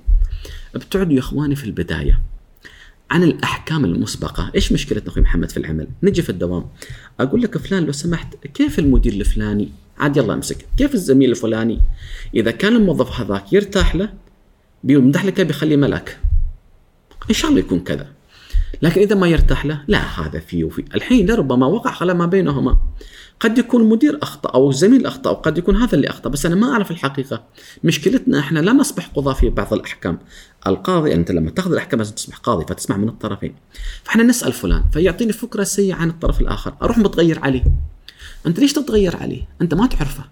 ابتعدوا 0.75 1.13
يا 1.13 1.19
إخواني 1.19 1.55
في 1.55 1.63
البداية 1.63 2.21
عن 3.11 3.23
الأحكام 3.23 3.85
المسبقة، 3.85 4.51
إيش 4.55 4.71
مشكلتنا 4.71 5.09
أخوي 5.09 5.23
محمد 5.23 5.51
في 5.51 5.57
العمل؟ 5.57 5.87
نجي 6.03 6.21
في 6.21 6.29
الدوام 6.29 6.65
أقول 7.19 7.41
لك 7.41 7.57
فلان 7.57 7.85
لو 7.85 7.91
سمحت 7.91 8.47
كيف 8.47 8.79
المدير 8.79 9.13
الفلاني؟ 9.13 9.69
عاد 9.97 10.17
يلا 10.17 10.33
امسك، 10.33 10.65
كيف 10.77 10.93
الزميل 10.93 11.31
الفلاني؟ 11.31 11.81
إذا 12.35 12.51
كان 12.51 12.75
الموظف 12.75 13.21
هذاك 13.21 13.53
يرتاح 13.53 13.95
له 13.95 14.13
بيمدح 14.83 15.25
لك 15.25 15.41
بيخليه 15.41 15.75
ملك. 15.75 16.19
إن 17.29 17.35
شاء 17.35 17.49
الله 17.51 17.59
يكون 17.59 17.79
كذا. 17.79 18.12
لكن 18.81 19.01
إذا 19.01 19.15
ما 19.15 19.27
يرتاح 19.27 19.65
له 19.65 19.83
لا 19.87 19.99
هذا 19.99 20.39
فيه 20.39 20.63
وفي 20.63 20.85
الحين 20.95 21.31
لربما 21.31 21.65
وقع 21.65 21.91
خلاف 21.91 22.15
ما 22.15 22.25
بينهما. 22.25 22.77
قد 23.39 23.57
يكون 23.57 23.81
المدير 23.81 24.19
أخطأ 24.21 24.49
أو 24.49 24.69
الزميل 24.69 25.05
أخطأ 25.05 25.29
أو 25.29 25.35
قد 25.35 25.57
يكون 25.57 25.75
هذا 25.75 25.95
اللي 25.95 26.09
أخطأ 26.09 26.29
بس 26.29 26.45
أنا 26.45 26.55
ما 26.55 26.71
أعرف 26.71 26.91
الحقيقة. 26.91 27.43
مشكلتنا 27.83 28.39
إحنا 28.39 28.59
لا 28.59 28.73
نصبح 28.73 29.07
قضاة 29.07 29.33
في 29.33 29.49
بعض 29.49 29.73
الأحكام. 29.73 30.19
القاضي 30.67 31.13
أنت 31.13 31.31
لما 31.31 31.49
تأخذ 31.49 31.71
الأحكام 31.71 31.99
لازم 31.99 32.15
تصبح 32.15 32.37
قاضي 32.37 32.65
فتسمع 32.65 32.97
من 32.97 33.09
الطرفين. 33.09 33.55
فإحنا 34.03 34.23
نسأل 34.23 34.53
فلان 34.53 34.83
فيعطيني 34.93 35.33
فكرة 35.33 35.63
سيئة 35.63 35.93
عن 35.93 36.09
الطرف 36.09 36.41
الآخر. 36.41 36.73
أروح 36.81 36.97
متغير 36.97 37.39
عليه. 37.39 37.63
أنت 38.47 38.59
ليش 38.59 38.73
تتغير 38.73 39.15
عليه؟ 39.15 39.47
أنت 39.61 39.73
ما 39.73 39.87
تعرفه. 39.87 40.23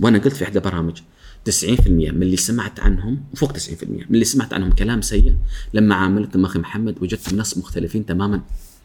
وأنا 0.00 0.18
قلت 0.18 0.36
في 0.36 0.44
إحدى 0.44 0.60
برامج 0.60 1.00
90% 1.50 1.88
من 1.88 2.22
اللي 2.22 2.36
سمعت 2.36 2.80
عنهم 2.80 3.24
وفوق 3.32 3.52
90% 3.52 3.58
من 3.88 4.04
اللي 4.10 4.24
سمعت 4.24 4.52
عنهم 4.52 4.72
كلام 4.72 5.02
سيء. 5.02 5.36
لما 5.74 5.94
عاملتهم 5.94 6.44
أخي 6.44 6.58
محمد 6.58 7.02
وجدت 7.02 7.34
ناس 7.34 7.58
مختلفين 7.58 8.06
تماما 8.06 8.40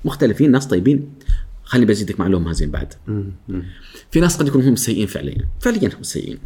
مختلفين 0.06 0.52
ناس 0.52 0.68
طيبين. 0.68 1.10
خليني 1.64 1.86
بزيدك 1.86 2.20
معلومة 2.20 2.52
زين 2.52 2.72
بعد. 2.72 2.94
في 4.12 4.20
ناس 4.20 4.38
قد 4.38 4.48
يكونوا 4.48 4.70
هم 4.70 4.76
سيئين 4.76 5.08
فعليا. 5.08 5.48
فعليا 5.60 5.90
هم 5.98 6.04
سيئين. 6.04 6.40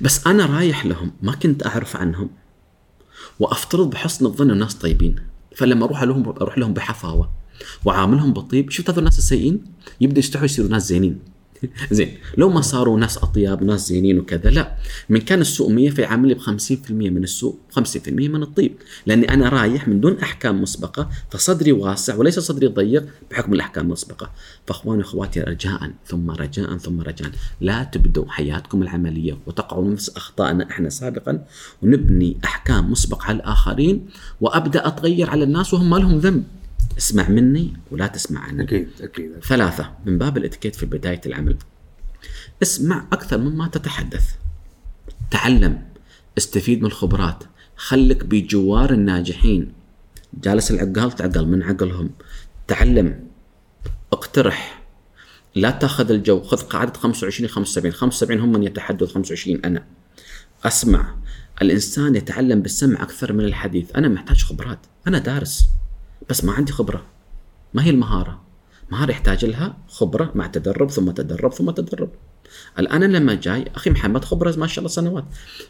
بس 0.00 0.26
أنا 0.26 0.46
رايح 0.46 0.86
لهم 0.86 1.12
ما 1.22 1.32
كنت 1.32 1.66
أعرف 1.66 1.96
عنهم. 1.96 2.30
وأفترض 3.40 3.90
بحسن 3.90 4.26
الظن 4.26 4.50
الناس 4.50 4.74
طيبين. 4.74 5.16
فلما 5.56 5.84
أروح 5.84 6.02
لهم 6.02 6.28
أروح 6.28 6.58
لهم 6.58 6.74
بحفاوة. 6.74 7.30
وعاملهم 7.84 8.32
بطيب 8.32 8.70
شفت 8.70 8.90
هذول 8.90 8.98
الناس 8.98 9.18
السيئين 9.18 9.64
يبدا 10.00 10.18
يستحوا 10.18 10.44
يصيروا 10.44 10.70
ناس 10.70 10.88
زينين. 10.88 11.18
زين. 11.90 12.12
لو 12.36 12.48
ما 12.50 12.60
صاروا 12.60 12.98
ناس 12.98 13.18
أطياب 13.18 13.62
ناس 13.62 13.88
زينين 13.88 14.18
وكذا 14.18 14.50
لا. 14.50 14.76
من 15.08 15.20
كان 15.20 15.40
السوء 15.40 15.72
100 15.72 15.90
فيعامل 15.90 16.28
لي 16.28 16.34
ب 16.34 16.40
50% 16.40 16.90
من 16.90 17.24
السوء 17.24 17.56
50% 17.78 18.08
من 18.08 18.42
الطيب. 18.42 18.72
لأني 19.06 19.34
أنا 19.34 19.48
رايح 19.48 19.88
من 19.88 20.00
دون 20.00 20.18
أحكام 20.18 20.62
مسبقة 20.62 21.10
فصدري 21.30 21.72
واسع 21.72 22.14
وليس 22.16 22.38
صدري 22.38 22.66
ضيق 22.66 23.06
بحكم 23.30 23.52
الأحكام 23.52 23.84
المسبقة. 23.86 24.30
فأخواني 24.66 24.98
وأخواتي 24.98 25.40
رجاء 25.40 25.90
ثم 26.06 26.30
رجاء 26.30 26.76
ثم 26.76 27.00
رجاء. 27.00 27.30
لا 27.60 27.84
تبدوا 27.84 28.24
حياتكم 28.28 28.82
العملية 28.82 29.38
وتقعوا 29.46 29.90
نفس 29.90 30.10
أخطائنا 30.16 30.70
إحنا 30.70 30.88
سابقا 30.88 31.44
ونبني 31.82 32.36
أحكام 32.44 32.90
مسبقة 32.90 33.24
على 33.24 33.36
الآخرين 33.36 34.06
وأبدأ 34.40 34.86
أتغير 34.86 35.30
على 35.30 35.44
الناس 35.44 35.74
وهم 35.74 35.90
ما 35.90 35.96
لهم 35.96 36.18
ذنب. 36.18 36.44
اسمع 36.98 37.28
مني 37.28 37.76
ولا 37.90 38.06
تسمع 38.06 38.40
عني 38.40 38.62
أكيد 38.62 38.88
أكيد 39.00 39.32
ثلاثة 39.44 39.92
من 40.06 40.18
باب 40.18 40.36
الإتيكيت 40.36 40.74
في 40.74 40.86
بداية 40.86 41.20
العمل. 41.26 41.56
اسمع 42.62 43.06
أكثر 43.12 43.38
مما 43.38 43.68
تتحدث. 43.68 44.34
تعلم 45.30 45.82
استفيد 46.38 46.80
من 46.80 46.86
الخبرات 46.86 47.44
خلك 47.76 48.24
بجوار 48.24 48.92
الناجحين. 48.92 49.72
جالس 50.42 50.70
العقال 50.70 51.12
تعقل 51.12 51.46
من 51.46 51.62
عقلهم. 51.62 52.10
تعلم 52.68 53.26
اقترح. 54.12 54.82
لا 55.54 55.70
تأخذ 55.70 56.10
الجو. 56.10 56.42
خذ 56.42 56.62
قاعدة 56.62 56.92
25 56.92 57.48
75 57.48 57.92
75 57.92 58.40
هم 58.40 58.52
من 58.52 58.62
يتحدث 58.62 59.12
25 59.12 59.64
أنا. 59.64 59.84
أسمع. 60.64 61.14
الإنسان 61.62 62.16
يتعلم 62.16 62.62
بالسمع 62.62 63.02
أكثر 63.02 63.32
من 63.32 63.44
الحديث. 63.44 63.96
أنا 63.96 64.08
محتاج 64.08 64.42
خبرات. 64.42 64.78
أنا 65.06 65.18
دارس. 65.18 65.66
بس 66.30 66.44
ما 66.44 66.52
عندي 66.52 66.72
خبرة. 66.72 67.06
ما 67.74 67.84
هي 67.84 67.90
المهارة؟ 67.90 68.40
مهارة 68.90 69.10
يحتاج 69.10 69.44
لها 69.44 69.76
خبرة 69.88 70.32
مع 70.34 70.46
تدرب 70.46 70.90
ثم 70.90 71.10
تدرب 71.10 71.52
ثم 71.52 71.70
تدرب. 71.70 72.10
الآن 72.78 73.02
أنا 73.02 73.16
لما 73.16 73.34
جاي 73.34 73.64
أخي 73.74 73.90
محمد 73.90 74.24
خبرة 74.24 74.54
ما 74.56 74.66
شاء 74.66 74.78
الله 74.78 74.88
سنوات. 74.88 75.24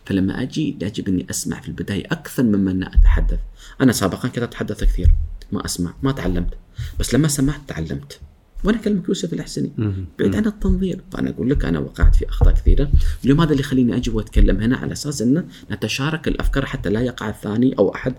فلما 0.06 0.42
أجي 0.42 0.78
يجب 0.80 1.08
أني 1.08 1.26
أسمع 1.30 1.60
في 1.60 1.68
البداية 1.68 2.06
أكثر 2.06 2.42
مما 2.42 2.70
أن 2.70 2.82
أتحدث. 2.82 3.40
أنا 3.80 3.92
سابقا 3.92 4.28
كنت 4.28 4.38
أتحدث 4.38 4.84
كثير. 4.84 5.10
ما 5.52 5.64
أسمع 5.64 5.94
ما 6.02 6.12
تعلمت. 6.12 6.54
بس 7.00 7.14
لما 7.14 7.28
سمعت 7.28 7.60
تعلمت. 7.68 8.20
وأنا 8.64 8.78
اكلمك 8.78 9.08
يوسف 9.08 9.32
الاحسني. 9.32 9.70
بعيد 10.18 10.36
عن 10.36 10.46
التنظير 10.46 11.00
فانا 11.12 11.30
أقول 11.30 11.50
لك 11.50 11.64
أنا 11.64 11.78
وقعت 11.78 12.16
في 12.16 12.28
أخطاء 12.28 12.54
كثيرة. 12.54 12.90
اليوم 13.24 13.40
هذا 13.40 13.50
اللي 13.50 13.60
يخليني 13.60 13.96
أجي 13.96 14.10
وأتكلم 14.10 14.60
هنا 14.60 14.76
على 14.76 14.92
أساس 14.92 15.22
انه 15.22 15.44
نتشارك 15.70 16.28
الأفكار 16.28 16.66
حتى 16.66 16.90
لا 16.90 17.00
يقع 17.00 17.28
الثاني 17.28 17.74
أو 17.78 17.94
أحد 17.94 18.14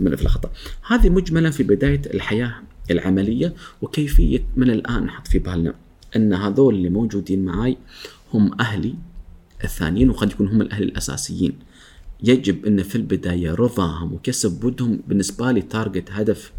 من 0.00 0.16
في 0.16 0.22
الخطا 0.22 0.50
هذه 0.86 1.08
مجملا 1.08 1.50
في 1.50 1.62
بداية 1.62 2.02
الحياة 2.14 2.54
العملية 2.90 3.54
وكيفية 3.82 4.44
من 4.56 4.70
الآن 4.70 5.04
نحط 5.04 5.28
في 5.28 5.38
بالنا 5.38 5.74
أن 6.16 6.32
هذول 6.32 6.74
اللي 6.74 6.88
موجودين 6.88 7.44
معي 7.44 7.76
هم 8.34 8.60
أهلي 8.60 8.94
الثانيين 9.64 10.10
وقد 10.10 10.30
يكونوا 10.30 10.52
هم 10.52 10.62
الأهل 10.62 10.82
الأساسيين. 10.82 11.52
يجب 12.24 12.66
أن 12.66 12.82
في 12.82 12.96
البداية 12.96 13.54
رضاهم 13.54 14.12
وكسب 14.12 14.64
ودهم 14.64 15.00
بالنسبة 15.08 15.52
لي 15.52 15.62
تارجت 15.62 16.10
هدف 16.10 16.52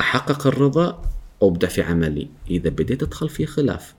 أحقق 0.00 0.46
الرضا 0.46 1.02
ابدع 1.42 1.68
في 1.68 1.82
عملي. 1.82 2.28
إذا 2.50 2.70
بديت 2.70 3.02
أدخل 3.02 3.28
في 3.28 3.46
خلاف 3.46 3.94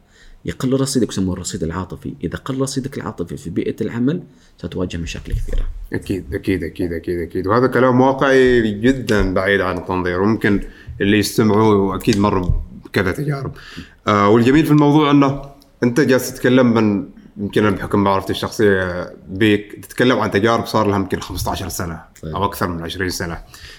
يقل 0.45 0.81
رصيدك 0.81 1.09
يسموه 1.09 1.33
الرصيد 1.33 1.63
العاطفي. 1.63 2.13
إذا 2.23 2.37
قل 2.37 2.61
رصيدك 2.61 2.97
العاطفي 2.97 3.37
في 3.37 3.49
بيئة 3.49 3.75
العمل 3.81 4.23
ستواجه 4.57 4.97
مشاكل 4.97 5.33
كثيره 5.33 5.65
أكيد 5.93 6.33
أكيد 6.33 6.63
أكيد 6.63 6.93
أكيد 6.93 7.19
أكيد. 7.19 7.47
وهذا 7.47 7.67
كلام 7.67 8.01
واقعي 8.01 8.71
جدا 8.71 9.33
بعيد 9.33 9.61
عن 9.61 9.77
التنظير. 9.77 10.21
وممكن 10.21 10.63
اللي 11.01 11.17
يستمعوا 11.17 11.95
أكيد 11.95 12.19
مروا 12.19 12.49
بكذا 12.85 13.11
تجارب. 13.11 13.51
آه 14.07 14.29
والجميل 14.29 14.65
في 14.65 14.71
الموضوع 14.71 15.11
أنه 15.11 15.41
أنت 15.83 15.99
جالس 15.99 16.33
تتكلم 16.33 16.73
من 16.73 17.09
يمكن 17.37 17.65
أنا 17.65 17.75
بحكم 17.75 18.03
معرفتي 18.03 18.31
الشخصية 18.31 19.13
بيك 19.27 19.85
تتكلم 19.85 20.19
عن 20.19 20.31
تجارب 20.31 20.65
صار 20.65 20.87
لها 20.87 20.95
يمكن 20.95 21.19
15 21.19 21.69
سنة 21.69 22.01
طيب. 22.21 22.35
أو 22.35 22.45
أكثر 22.45 22.67
من 22.67 22.83
20 22.83 23.09
سنة. 23.09 23.37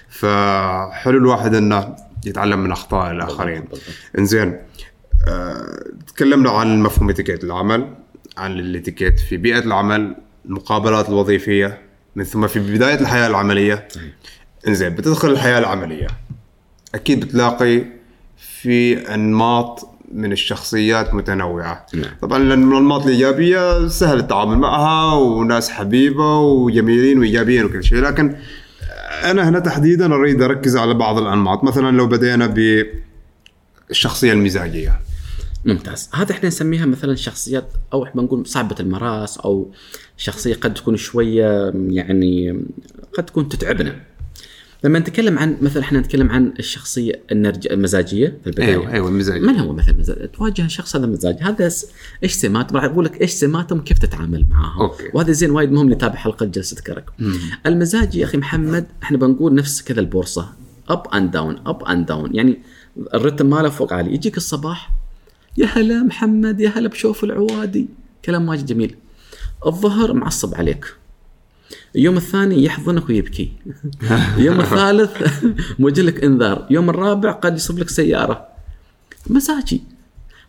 فحلو 0.08 1.18
الواحد 1.18 1.54
أنه 1.54 1.96
يتعلم 2.26 2.58
من 2.64 2.72
أخطاء 2.72 3.10
الآخرين. 3.10 3.64
إنزين 4.18 4.56
آه، 5.28 5.84
تكلمنا 6.06 6.50
عن 6.50 6.82
مفهوم 6.82 7.10
إتيكيت 7.10 7.44
العمل 7.44 7.94
عن 8.36 8.58
الإتيكيت 8.58 9.18
في 9.20 9.36
بيئة 9.36 9.58
العمل 9.58 10.16
المقابلات 10.44 11.08
الوظيفية 11.08 11.78
من 12.16 12.24
ثم 12.24 12.46
في 12.46 12.58
بداية 12.58 13.00
الحياة 13.00 13.26
العملية 13.26 13.88
إنزين 14.68 14.88
بتدخل 14.94 15.30
الحياة 15.30 15.58
العملية 15.58 16.06
أكيد 16.94 17.24
بتلاقي 17.24 17.84
في 18.36 18.98
أنماط 19.14 19.88
من 20.12 20.32
الشخصيات 20.32 21.14
متنوعة 21.14 21.86
نعم. 21.94 22.10
طبعا 22.22 22.38
لأن 22.38 22.72
الأنماط 22.72 23.02
الإيجابية 23.02 23.88
سهل 23.88 24.18
التعامل 24.18 24.58
معها 24.58 25.14
وناس 25.14 25.70
حبيبة 25.70 26.38
وجميلين 26.38 27.18
وإيجابيين 27.18 27.64
وكل 27.64 27.84
شيء 27.84 27.98
لكن 27.98 28.36
أنا 29.10 29.48
هنا 29.48 29.58
تحديدا 29.58 30.14
أريد 30.14 30.42
أركز 30.42 30.76
على 30.76 30.94
بعض 30.94 31.18
الأنماط. 31.18 31.64
مثلا 31.64 31.96
لو 31.96 32.06
بدينا 32.06 32.54
بالشخصية 33.88 34.32
المزاجية. 34.32 35.00
ممتاز. 35.64 36.10
هذا 36.14 36.32
إحنا 36.32 36.48
نسميها 36.48 36.86
مثلا 36.86 37.14
شخصيات 37.14 37.68
أو 37.92 38.04
إحنا 38.04 38.22
بنقول 38.22 38.46
صعبة 38.46 38.76
المراس 38.80 39.38
أو 39.38 39.72
شخصية 40.16 40.54
قد 40.54 40.74
تكون 40.74 40.96
شوية 40.96 41.72
يعني 41.88 42.60
قد 43.18 43.26
تكون 43.26 43.48
تتعبنا. 43.48 44.00
لما 44.84 44.98
نتكلم 44.98 45.38
عن 45.38 45.56
مثلا 45.62 45.82
إحنا 45.82 46.00
نتكلم 46.00 46.30
عن 46.30 46.52
الشخصية 46.58 47.20
النرج... 47.32 47.68
المزاجية 47.70 48.38
في 48.42 48.46
البداية. 48.46 48.68
أيوه 48.68 48.92
أيوه 48.92 49.08
المزاج 49.08 49.42
من 49.42 49.56
هو 49.56 49.72
مثلا 49.72 49.94
مزاج؟ 49.98 50.30
تواجه 50.30 50.66
شخص 50.66 50.96
هذا 50.96 51.06
مزاج. 51.06 51.36
هذا. 51.40 51.70
إيش 52.22 52.32
سمات 52.32 52.72
راح 52.72 52.84
أقول 52.84 53.04
لك 53.04 53.20
إيش 53.20 53.30
سماتهم 53.30 53.80
كيف 53.80 53.98
تتعامل 53.98 54.44
معاهم. 54.50 54.80
okay. 54.80 55.10
وهذا 55.14 55.32
زين 55.32 55.50
وايد 55.50 55.72
مهم 55.72 55.92
نتابع 55.92 56.14
حلقة 56.14 56.46
جلسة 56.46 56.82
كرك. 56.82 57.04
المزاج 57.66 58.14
يا 58.14 58.24
أخي 58.24 58.38
محمد 58.38 58.86
إحنا 59.02 59.18
بنقول 59.18 59.54
نفس 59.54 59.82
كذا 59.82 60.00
البورصة. 60.00 60.52
up 60.88 61.06
and 61.14 61.30
down 61.30 61.58
up 61.66 61.84
and 61.84 62.06
down 62.06 62.34
يعني 62.34 62.58
الرتم 63.14 63.50
ماله 63.50 63.68
فوق 63.68 63.92
عالي. 63.92 64.14
يجيك 64.14 64.36
الصباح 64.36 64.92
يا 65.58 65.66
هلا 65.66 66.02
محمد 66.02 66.60
يا 66.60 66.68
هلا 66.68 66.88
بشوف 66.88 67.24
العوادي. 67.24 67.88
كلام 68.24 68.48
واجد 68.48 68.66
جميل. 68.66 68.96
الظهر 69.66 70.12
معصب 70.12 70.54
عليك. 70.54 70.84
اليوم 71.96 72.16
الثاني 72.16 72.64
يحضنك 72.64 73.08
ويبكي. 73.08 73.52
اليوم 74.36 74.60
الثالث 74.60 75.10
موجه 75.80 76.02
لك 76.02 76.24
إنذار. 76.24 76.66
يوم 76.70 76.90
الرابع 76.90 77.32
قد 77.32 77.56
يصب 77.56 77.78
لك 77.78 77.88
سيارة. 77.88 78.46
مزاجي 79.26 79.82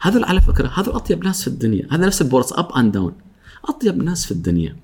هذا 0.02 0.26
على 0.26 0.42
فكرة 0.42 0.68
هذا 0.68 0.96
أطيب 0.96 1.24
ناس 1.24 1.42
في 1.42 1.48
الدنيا. 1.48 1.88
هذا 1.92 2.06
نفس 2.06 2.22
البورصه 2.22 2.60
up 2.60 2.72
and 2.72 2.92
down 2.92 3.14
أطيب 3.66 4.04
ناس 4.04 4.26
في 4.26 4.32
الدنيا. 4.32 4.76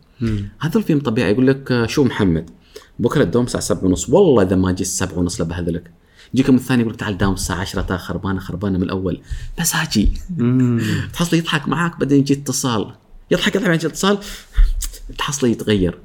هذول 0.60 0.84
فيهم 0.84 1.00
طبيعي 1.00 1.32
يقول 1.32 1.48
لك 1.48 1.72
آه، 1.72 1.86
شو 1.86 2.04
محمد؟ 2.04 2.50
بكرة 3.00 3.24
الدوام 3.24 3.46
الساعة 3.46 3.64
7 3.64 3.86
ونص. 3.86 4.10
والله 4.10 4.44
إذا 4.44 4.56
ما 4.56 4.72
جيت 4.72 4.88
7 4.88 5.20
ونص 5.20 5.42
لبهذلك. 5.42 5.92
يجيكم 6.34 6.56
الثاني 6.56 6.82
يقول 6.82 6.94
لك 6.94 7.00
تعال 7.00 7.18
داوم 7.18 7.34
الساعة 7.34 7.60
10 7.60 7.82
تا 7.82 7.98
خربانه 7.98 8.40
خربانة 8.40 8.78
من 8.78 8.84
الأول. 8.84 9.22
مزاجي 9.60 10.12
تحصل 11.14 11.38
يضحك 11.38 11.68
معاك 11.68 12.00
بعدين 12.00 12.20
يجي 12.20 12.34
اتصال. 12.34 12.94
يضحك 13.32 13.56
يضحك 13.56 13.58
بعدين 13.58 13.76
يجي 13.76 13.88
اتصال. 13.88 14.18
تحصله 15.18 15.50
يتغير. 15.50 16.00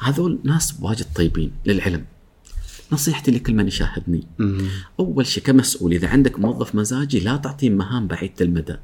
هذول 0.00 0.38
ناس 0.44 0.74
واجد 0.80 1.06
طيبين 1.14 1.52
للعلم. 1.66 2.04
نصيحتي 2.92 3.30
لكل 3.30 3.54
من 3.54 3.68
يشاهدني. 3.68 4.26
أول 5.00 5.26
شيء 5.26 5.42
كمسؤول 5.42 5.92
إذا 5.92 6.08
عندك 6.08 6.38
موظف 6.38 6.74
مزاجي 6.74 7.20
لا 7.20 7.36
تعطيه 7.36 7.70
مهام 7.70 8.06
بعيده 8.06 8.44
المدى. 8.44 8.76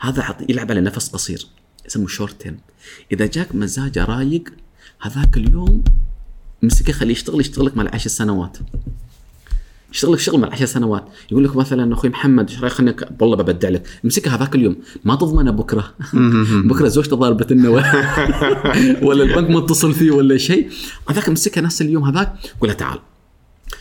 هذا 0.00 0.36
يلعب 0.48 0.70
على 0.70 0.80
نفس 0.80 1.08
قصير 1.08 1.46
يسموه 1.86 2.06
شورت 2.06 2.42
تيرم 2.42 2.58
إذا 3.12 3.26
جاك 3.26 3.54
مزاجه 3.54 4.04
رايق 4.04 4.44
هذاك 5.00 5.36
اليوم 5.36 5.84
مسكه 6.62 6.92
خليه 6.92 7.12
يشتغل 7.12 7.40
يشتغل 7.40 7.66
لك 7.66 7.76
مع 7.76 7.82
العشر 7.82 8.10
سنوات. 8.10 8.58
يشتغل 9.94 10.12
لك 10.12 10.18
شغل 10.18 10.40
مع 10.40 10.48
العشر 10.48 10.64
سنوات. 10.64 11.04
يقول 11.30 11.44
لك 11.44 11.56
مثلا 11.56 11.94
أخوي 11.94 12.10
محمد 12.10 12.50
إيش 12.50 12.60
رأيك 12.60 12.72
خليني 12.72 12.96
والله 13.20 13.36
ببدع 13.36 13.68
لك. 13.68 13.86
امسكها 14.04 14.36
هذاك 14.36 14.54
اليوم. 14.54 14.76
ما 15.04 15.14
تضمنه 15.14 15.50
بكرة. 15.50 15.94
بكرة 16.68 16.88
زوجته 16.88 17.16
ضاربه 17.16 17.46
النوى 17.50 17.82
ولا 19.06 19.24
البنك 19.24 19.50
متصل 19.50 19.92
فيه 19.92 20.10
ولا 20.10 20.36
شيء. 20.36 20.70
هذاك 21.10 21.28
امسكها 21.28 21.60
نفس 21.60 21.82
اليوم 21.82 22.04
هذاك. 22.04 22.32
قول 22.60 22.68
له 22.70 22.74
تعال. 22.74 22.98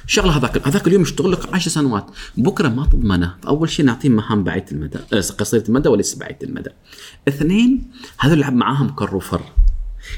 شغله 0.08 0.38
هذاك 0.38 0.68
هذاك 0.68 0.88
اليوم 0.88 1.02
يشتغل 1.02 1.32
لك 1.32 1.54
10 1.54 1.70
سنوات. 1.72 2.06
بكرة 2.38 2.70
ما 2.70 2.86
تضمنه. 2.86 3.36
فاول 3.44 3.70
شيء 3.70 3.86
نعطيه 3.86 4.10
مهام 4.10 4.44
بعيده 4.44 4.66
المدى. 4.72 5.00
آه، 5.14 5.24
قصيرة 5.38 5.64
المدى 5.70 5.90
وليس 5.90 6.16
بعيده 6.16 6.48
المدى. 6.48 6.70
اثنين 7.28 7.92
هذول 8.20 8.38
يلعب 8.38 8.54
معاهم 8.54 8.90
كر 8.90 9.16
وفر 9.16 9.42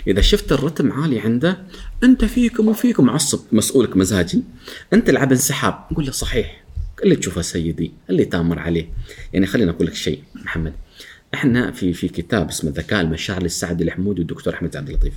إذا 0.07 0.21
شفت 0.21 0.51
الرتم 0.51 0.91
عالي 0.91 1.19
عنده 1.19 1.57
أنت 2.03 2.25
فيكم 2.25 2.67
وفيكم 2.67 3.05
معصب 3.05 3.39
مسؤولك 3.51 3.97
مزاجي. 3.97 4.43
أنت 4.93 5.09
العب 5.09 5.31
انسحاب 5.31 5.79
قول 5.95 6.05
له 6.05 6.11
صحيح. 6.11 6.63
اللي 7.03 7.15
تشوفه 7.15 7.41
سيدي 7.41 7.91
اللي 8.09 8.25
تامر 8.25 8.59
عليه. 8.59 8.89
يعني 9.33 9.45
خليني 9.45 9.71
أقول 9.71 9.87
لك 9.87 9.93
شيء 9.93 10.23
محمد. 10.35 10.73
إحنا 11.33 11.71
في 11.71 11.93
في 11.93 12.07
كتاب 12.07 12.49
اسمه 12.49 12.69
الذكاء 12.69 13.01
المشاعر 13.01 13.43
للسعد 13.43 13.81
الحمودي 13.81 14.19
والدكتور 14.19 14.53
أحمد 14.53 14.75
عبد 14.75 14.89
اللطيف. 14.89 15.13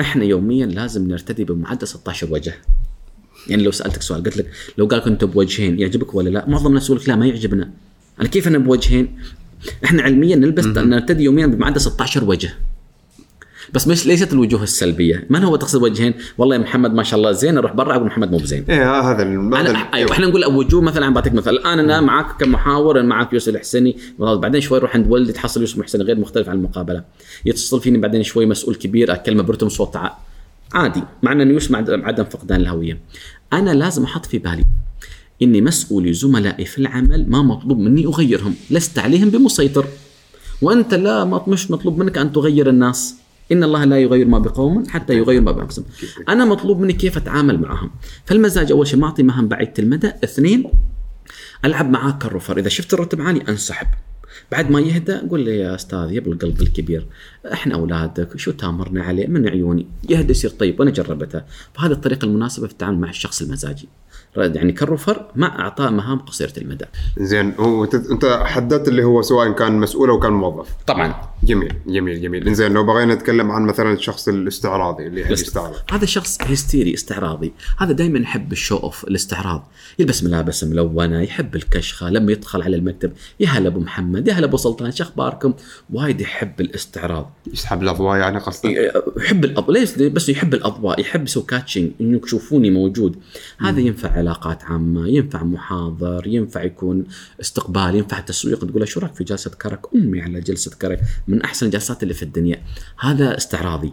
إحنا 0.00 0.24
يوميا 0.24 0.66
لازم 0.66 1.08
نرتدي 1.08 1.44
بمعدل 1.44 1.88
16 1.88 2.32
وجه. 2.32 2.54
يعني 3.48 3.62
لو 3.62 3.70
سألتك 3.70 4.02
سؤال 4.02 4.22
قلت 4.22 4.36
لك 4.36 4.50
لو 4.78 4.86
قال 4.86 5.00
كنت 5.00 5.24
بوجهين 5.24 5.80
يعجبك 5.80 6.14
ولا 6.14 6.30
لا؟ 6.30 6.48
معظم 6.48 6.66
الناس 6.66 6.84
يقول 6.86 7.00
لك 7.00 7.08
لا 7.08 7.16
ما 7.16 7.26
يعجبنا. 7.26 7.70
أنا 8.20 8.28
كيف 8.28 8.48
أنا 8.48 8.58
بوجهين؟ 8.58 9.18
إحنا 9.84 10.02
علميا 10.02 10.36
نلبس 10.36 10.64
نرتدي 10.64 11.24
يوميا 11.24 11.46
بمعدل 11.46 11.80
16 11.80 12.24
وجه. 12.24 12.54
بس 13.74 13.88
مش 13.88 14.06
ليست 14.06 14.32
الوجوه 14.32 14.62
السلبية. 14.62 15.26
من 15.30 15.44
هو 15.44 15.56
تقصد 15.56 15.82
وجهين؟ 15.82 16.14
والله 16.38 16.56
يا 16.56 16.60
محمد 16.60 16.94
ما 16.94 17.02
شاء 17.02 17.18
الله 17.18 17.32
زين 17.32 17.58
أروح 17.58 17.72
برا 17.72 17.94
أقول 17.96 18.06
محمد 18.06 18.30
مو 18.30 18.36
بزين. 18.38 18.64
إيه 18.68 19.00
هذا 19.00 19.22
ال- 19.22 19.54
هذا 19.54 19.70
أنا 19.70 19.78
أيوه 19.94 20.12
إحنا 20.12 20.26
نقول 20.26 20.44
وجوه 20.44 20.80
مثلا 20.80 21.14
بعطيك 21.14 21.34
مثال. 21.34 21.58
الان 21.58 21.78
أنا 21.78 22.00
معك 22.00 22.40
كمحاور 22.40 23.02
معك 23.02 23.32
يوسف 23.32 23.48
الحسني 23.48 23.96
بعدين 24.18 24.60
شوي 24.60 24.78
أروح 24.78 24.94
عند 24.96 25.10
ولدي 25.10 25.32
تحصل 25.32 25.60
يوسف 25.60 25.78
محسن 25.78 26.02
غير 26.02 26.18
مختلف 26.18 26.48
عن 26.48 26.56
المقابلة. 26.56 27.04
يتصل 27.44 27.80
فيني 27.80 27.98
بعدين 27.98 28.22
شوي 28.22 28.46
مسؤول 28.46 28.74
كبير 28.74 29.12
أكلمه 29.12 29.42
برتم 29.42 29.68
صوت 29.68 29.96
عادي. 30.74 31.02
مع 31.22 31.32
ان 31.32 31.50
يوسف 31.50 31.70
مع 31.70 31.78
عدم 31.88 32.24
فقدان 32.24 32.60
الهوية. 32.60 32.98
أنا 33.52 33.70
لازم 33.70 34.04
أحط 34.04 34.26
في 34.26 34.38
بالي 34.38 34.64
إني 35.42 35.60
مسؤولي 35.60 36.12
زملائي 36.12 36.64
في 36.64 36.78
العمل 36.78 37.30
ما 37.30 37.42
مطلوب 37.42 37.78
مني 37.78 38.06
أغيرهم. 38.06 38.54
لست 38.70 38.98
عليهم 38.98 39.30
بمسيطر. 39.30 39.86
وأنت 40.62 40.94
لا 40.94 41.24
مش 41.48 41.70
مطلوب 41.70 41.98
منك 41.98 42.18
أن 42.18 42.32
تغير 42.32 42.68
الناس. 42.68 43.14
إن 43.52 43.64
الله 43.64 43.84
لا 43.84 43.98
يغير 43.98 44.26
ما 44.26 44.38
بقوم 44.38 44.88
حتى 44.88 45.14
يغير 45.14 45.40
ما 45.40 45.52
بأنفسهم. 45.52 45.84
أنا 46.28 46.44
مطلوب 46.44 46.80
مني 46.80 46.92
كيف 46.92 47.16
أتعامل 47.16 47.60
معهم؟ 47.60 47.90
فالمزاج 48.24 48.72
أول 48.72 48.86
شيء 48.86 48.98
ما 48.98 49.06
أعطي 49.06 49.22
مهام 49.22 49.48
بعيده 49.48 49.72
المدى 49.78 50.12
اثنين 50.24 50.64
ألعب 51.64 51.90
معاك 51.90 52.18
كالرفر. 52.18 52.58
إذا 52.58 52.68
شفت 52.68 52.94
الرتم 52.94 53.22
عالي 53.22 53.42
أنسحب. 53.48 53.86
بعد 54.52 54.70
ما 54.70 54.80
يهدى 54.80 55.14
قول 55.14 55.40
لي 55.40 55.58
يا 55.58 55.74
أستاذ 55.74 56.12
يا 56.12 56.20
بالقلب 56.20 56.62
الكبير. 56.62 57.06
إحنا 57.52 57.74
اولادك 57.74 58.38
شو 58.38 58.50
تامرنا 58.50 59.04
عليه؟ 59.04 59.26
من 59.26 59.48
عيوني. 59.48 59.86
يهدى 60.08 60.30
يصير 60.30 60.50
طيب 60.50 60.80
وأنا 60.80 60.90
جربته. 60.90 61.42
فهذه 61.74 61.92
الطريقة 61.92 62.24
المناسبة 62.24 62.66
في 62.66 62.72
التعامل 62.72 62.98
مع 62.98 63.08
الشخص 63.08 63.42
المزاجي. 63.42 63.88
يعني 64.36 64.72
كالرفر 64.72 65.26
ما 65.36 65.60
اعطاه 65.60 65.90
مهام 65.90 66.18
قصيرة 66.18 66.52
المدى. 66.58 66.84
زين 67.18 67.54
هو 67.58 67.84
انت 67.84 68.42
حددت 68.44 68.88
اللي 68.88 69.04
هو 69.04 69.22
سواء 69.22 69.52
كان 69.52 69.78
مسؤول 69.78 70.08
أو 70.08 70.18
كان 70.18 70.32
موظف. 70.32 70.68
طبعا. 70.86 71.14
جميل 71.42 71.72
جميل 71.86 72.22
جميل. 72.22 72.54
زين 72.54 72.72
لو 72.72 72.84
بغينا 72.84 73.14
نتكلم 73.14 73.50
عن 73.50 73.62
مثلا 73.62 73.92
الشخص 73.92 74.28
الاستعراضي 74.28 75.06
اللي 75.06 75.32
يستعرض. 75.32 75.76
هذا 75.90 76.06
شخص 76.06 76.38
هستيري 76.42 76.94
استعراضي. 76.94 77.52
هذا 77.78 77.92
دائما 77.92 78.18
يحب 78.18 78.52
الشو 78.52 78.76
أوف 78.76 79.04
الاستعراض. 79.04 79.68
يلبس 79.98 80.24
ملابس 80.24 80.64
ملونة 80.64 81.20
يحب 81.20 81.56
الكشخة 81.56 82.10
لما 82.10 82.32
يدخل 82.32 82.62
على 82.62 82.76
المكتب 82.76 83.12
يا 83.40 83.48
هلا 83.48 83.68
أبو 83.68 83.80
محمد 83.80 84.28
يا 84.28 84.32
هلا 84.32 84.46
أبو 84.46 84.56
سلطان 84.56 84.92
شو 84.92 85.04
أخباركم؟ 85.04 85.54
وايد 85.92 86.20
يحب 86.20 86.60
الاستعراض. 86.60 87.32
يسحب 87.52 87.82
الأضواء 87.82 88.18
يعني 88.18 88.38
قصدك؟ 88.38 88.92
يحب 89.16 89.44
الاضواء 89.44 89.78
ليش 89.78 89.92
بس 89.92 90.28
يحب 90.28 90.54
الأضواء 90.54 91.00
يحب 91.00 91.24
يسوي 91.24 91.42
كاتشنج 91.42 91.90
إنك 92.00 92.24
تشوفوني 92.24 92.70
موجود. 92.70 93.16
هذا 93.60 93.80
ينفع 93.80 94.12
علاقات 94.12 94.64
عامة 94.64 95.08
ينفع 95.08 95.42
محاضر 95.42 96.26
ينفع 96.26 96.62
يكون 96.62 97.04
استقبال 97.40 97.94
ينفع 97.94 98.20
تسويق. 98.20 98.58
تقول 98.58 98.80
له 98.80 98.86
شو 98.86 99.00
رأيك 99.00 99.14
في 99.14 99.24
جلسة 99.24 99.50
كرك؟ 99.50 99.80
أمي 99.94 100.20
على 100.20 100.40
جلسة 100.40 100.70
كرك 100.82 101.00
من 101.28 101.42
أحسن 101.42 101.66
الجلسات 101.66 102.02
اللي 102.02 102.14
في 102.14 102.22
الدنيا. 102.22 102.62
هذا 103.00 103.36
استعراضي. 103.36 103.92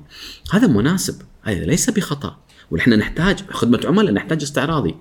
هذا 0.52 0.68
مناسب. 0.68 1.22
هذا 1.42 1.66
ليس 1.66 1.90
بخطأ. 1.90 2.38
ونحن 2.72 2.94
نحتاج 2.94 3.40
خدمة 3.50 3.80
عملاء 3.86 4.14
نحتاج 4.14 4.42
استعراضي. 4.42 4.96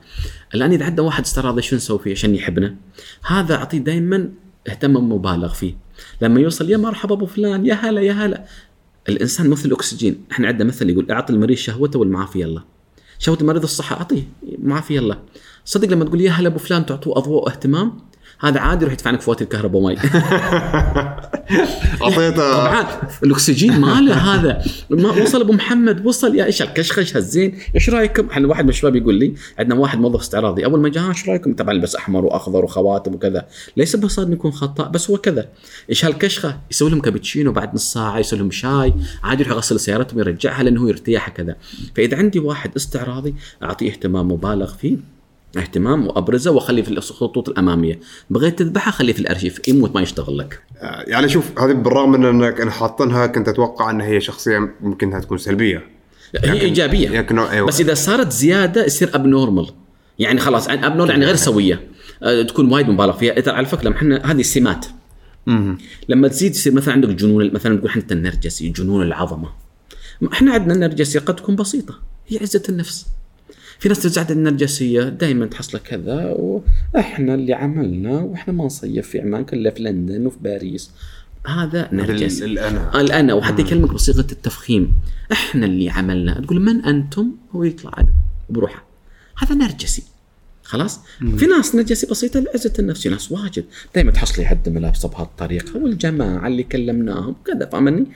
الآن 0.54 0.72
إذا 0.72 0.84
عندنا 0.84 1.06
واحد 1.06 1.24
استعراضي 1.24 1.62
شو 1.62 1.76
نسوي 1.76 1.98
فيه 1.98 2.12
عشان 2.12 2.34
يحبنا؟ 2.34 2.74
هذا 3.26 3.54
أعطيه 3.54 3.78
دائما 3.78 4.30
اهتمام 4.68 5.12
مبالغ 5.12 5.52
فيه. 5.52 5.89
لما 6.22 6.40
يوصل 6.40 6.70
يا 6.70 6.76
مرحبا 6.76 7.14
أبو 7.14 7.26
فلان 7.26 7.66
يا 7.66 7.74
هلا 7.74 8.00
يا 8.00 8.12
هلا. 8.12 8.44
الإنسان 9.08 9.50
مثل 9.50 9.68
الأكسجين. 9.68 10.24
إحنا 10.32 10.48
عندنا 10.48 10.68
مثل 10.68 10.90
يقول 10.90 11.10
أعطي 11.10 11.32
المريض 11.32 11.56
شهوته 11.56 11.98
والمعافي 11.98 12.40
يلا. 12.40 12.62
شهوة 13.18 13.38
المريض 13.40 13.62
الصحة 13.62 13.96
أعطيه 13.96 14.22
معافي 14.58 14.94
يلا. 14.96 15.18
صدق 15.64 15.88
لما 15.88 16.04
تقول 16.04 16.20
يا 16.20 16.30
هلا 16.30 16.48
أبو 16.48 16.58
فلان 16.58 16.86
تعطوه 16.86 17.18
أضواء 17.18 17.44
واهتمام؟ 17.44 17.98
هذا 18.40 18.60
عادي 18.60 18.84
يروح 18.84 18.92
يدفع 18.92 19.10
عنك 19.10 19.20
فواتير 19.20 19.46
الكهرباء 19.46 19.82
ومي. 19.82 19.96
أعطيته. 22.02 22.52
طبعا 22.52 22.86
الأكسجين 23.22 23.80
ماله 23.80 24.14
هذا؟ 24.14 24.64
ما 24.90 25.10
وصل 25.22 25.40
أبو 25.40 25.52
محمد 25.52 26.06
وصل 26.06 26.34
يا 26.34 26.44
إيش 26.44 26.62
الكشخش 26.62 27.16
هالزين؟ 27.16 27.58
إيش 27.74 27.90
رأيكم؟ 27.90 28.26
إحنا 28.30 28.48
واحد 28.48 28.64
من 28.64 28.70
الشباب 28.70 28.96
يقول 28.96 29.14
لي 29.14 29.34
عندنا 29.58 29.74
واحد 29.74 29.98
موظف 29.98 30.20
استعراضي 30.20 30.64
أول 30.64 30.80
ما 30.80 30.88
جاء 30.88 31.08
إيش 31.08 31.28
رأيكم؟ 31.28 31.54
طبعا 31.54 31.74
لبس 31.74 31.96
أحمر 31.96 32.24
وأخضر 32.24 32.64
وخواتم 32.64 33.14
وكذا. 33.14 33.46
ليس 33.76 33.96
بصاد 33.96 34.32
يكون 34.32 34.50
خطأ 34.50 34.88
بس 34.88 35.10
هو 35.10 35.16
كذا. 35.16 35.48
إيش 35.90 36.04
هالكشخة؟ 36.04 36.60
يسوي 36.70 36.90
لهم 36.90 37.00
كابتشينو 37.00 37.52
بعد 37.52 37.74
نص 37.74 37.92
ساعة 37.92 38.18
يسوي 38.18 38.38
لهم 38.38 38.50
شاي 38.50 38.94
عادي 39.22 39.42
يروح 39.42 39.54
يغسل 39.54 39.80
سيارتهم 39.80 40.18
ويرجعها 40.18 40.62
لأنه 40.62 40.82
هو 40.82 40.88
يرتاح 40.88 41.28
كذا 41.28 41.56
فإذا 41.96 42.16
عندي 42.16 42.38
واحد 42.38 42.70
استعراضي 42.76 43.34
أعطيه 43.62 43.90
اهتمام 43.90 44.32
مبالغ 44.32 44.74
فيه. 44.74 45.19
اهتمام 45.56 46.06
وأبرزه 46.06 46.50
واخليه 46.50 46.82
في 46.82 46.90
الخطوط 46.90 47.48
الأمامية. 47.48 48.00
بغيت 48.30 48.58
تذبحه 48.58 48.90
خليه 48.90 49.12
في 49.12 49.20
الأرشيف 49.20 49.68
يموت 49.68 49.94
ما 49.94 50.00
يشتغل 50.00 50.38
لك. 50.38 50.62
يعني 51.06 51.28
شوف 51.28 51.58
هذه 51.58 51.72
بالرغم 51.72 52.10
من 52.10 52.24
إنك 52.24 52.60
أنا 52.60 52.70
حاطنها 52.70 53.26
كنت 53.26 53.48
أتوقع 53.48 53.90
إن 53.90 54.00
هي 54.00 54.20
شخصية 54.20 54.74
ممكن 54.80 55.06
إنها 55.06 55.20
تكون 55.20 55.38
سلبية. 55.38 55.82
هي 56.44 56.60
إيجابية. 56.60 57.08
لكن 57.08 57.38
أيوة. 57.38 57.66
بس 57.66 57.80
إذا 57.80 57.94
صارت 57.94 58.32
زيادة 58.32 58.84
يصير 58.84 59.10
abnormal 59.14 59.70
يعني 60.18 60.40
خلاص 60.40 60.68
abnormal 60.68 61.10
يعني 61.10 61.24
غير 61.24 61.36
سوية. 61.36 61.88
أه، 62.22 62.42
تكون 62.42 62.72
وايد 62.72 62.88
مبالغ 62.88 63.16
فيها. 63.16 63.40
ترى 63.40 63.54
على 63.54 63.66
فكرة 63.66 63.90
إحنا 63.90 64.30
هذه 64.30 64.40
السمات. 64.40 64.86
لما 66.08 66.28
تزيد 66.28 66.54
يصير 66.54 66.72
مثلا 66.72 66.94
عندك 66.94 67.08
جنون 67.08 67.52
مثلا 67.52 67.74
نقول 67.74 67.88
إحنا 67.88 68.02
النرجسي 68.10 68.68
جنون 68.68 69.02
العظمة. 69.02 69.48
إحنا 70.32 70.52
عندنا 70.52 70.74
النرجسية 70.74 71.20
قد 71.20 71.36
تكون 71.36 71.56
بسيطة. 71.56 71.94
هي 72.28 72.38
عزة 72.38 72.62
النفس. 72.68 73.06
في 73.80 73.88
ناس 73.88 74.02
تزعل 74.02 74.26
النرجسيه 74.30 75.02
دائما 75.02 75.46
تحصل 75.46 75.78
كذا 75.78 76.24
وإحنا 76.38 77.34
اللي 77.34 77.54
عملنا 77.54 78.18
وإحنا 78.18 78.54
ما 78.54 78.64
نصيف 78.64 79.08
في 79.08 79.20
عمان 79.20 79.44
كله 79.44 79.70
في 79.70 79.82
لندن 79.82 80.26
وفي 80.26 80.36
باريس. 80.40 80.90
هذا 81.46 81.88
نرجسي 81.92 82.44
الأنا 82.44 83.00
الانا 83.00 83.34
وحتى 83.34 83.62
يكلمك 83.62 83.94
بصيغة 83.94 84.26
التفخيم. 84.32 84.92
إحنا 85.32 85.66
اللي 85.66 85.90
عملنا. 85.90 86.40
تقول 86.40 86.60
من 86.60 86.84
أنتم؟ 86.84 87.30
هو 87.52 87.64
يطلع 87.64 87.92
أنا 87.98 88.08
بروحه. 88.50 88.84
هذا 89.38 89.54
نرجسي. 89.54 90.02
خلاص؟ 90.62 91.00
مم. 91.20 91.36
في 91.36 91.46
ناس 91.46 91.74
نرجسي 91.74 92.06
بسيطة 92.06 92.40
لعزة 92.40 92.72
النفس. 92.78 93.02
في 93.02 93.08
ناس 93.08 93.32
واجد. 93.32 93.64
دائما 93.94 94.10
تحصل 94.10 94.42
يحد 94.42 94.68
ملابسه 94.68 95.08
بهالطريقه 95.08 95.82
والجماعة 95.82 96.46
اللي 96.46 96.62
كلمناهم 96.62 97.36
كذا 97.44 97.66
فاهمني؟ 97.66 98.06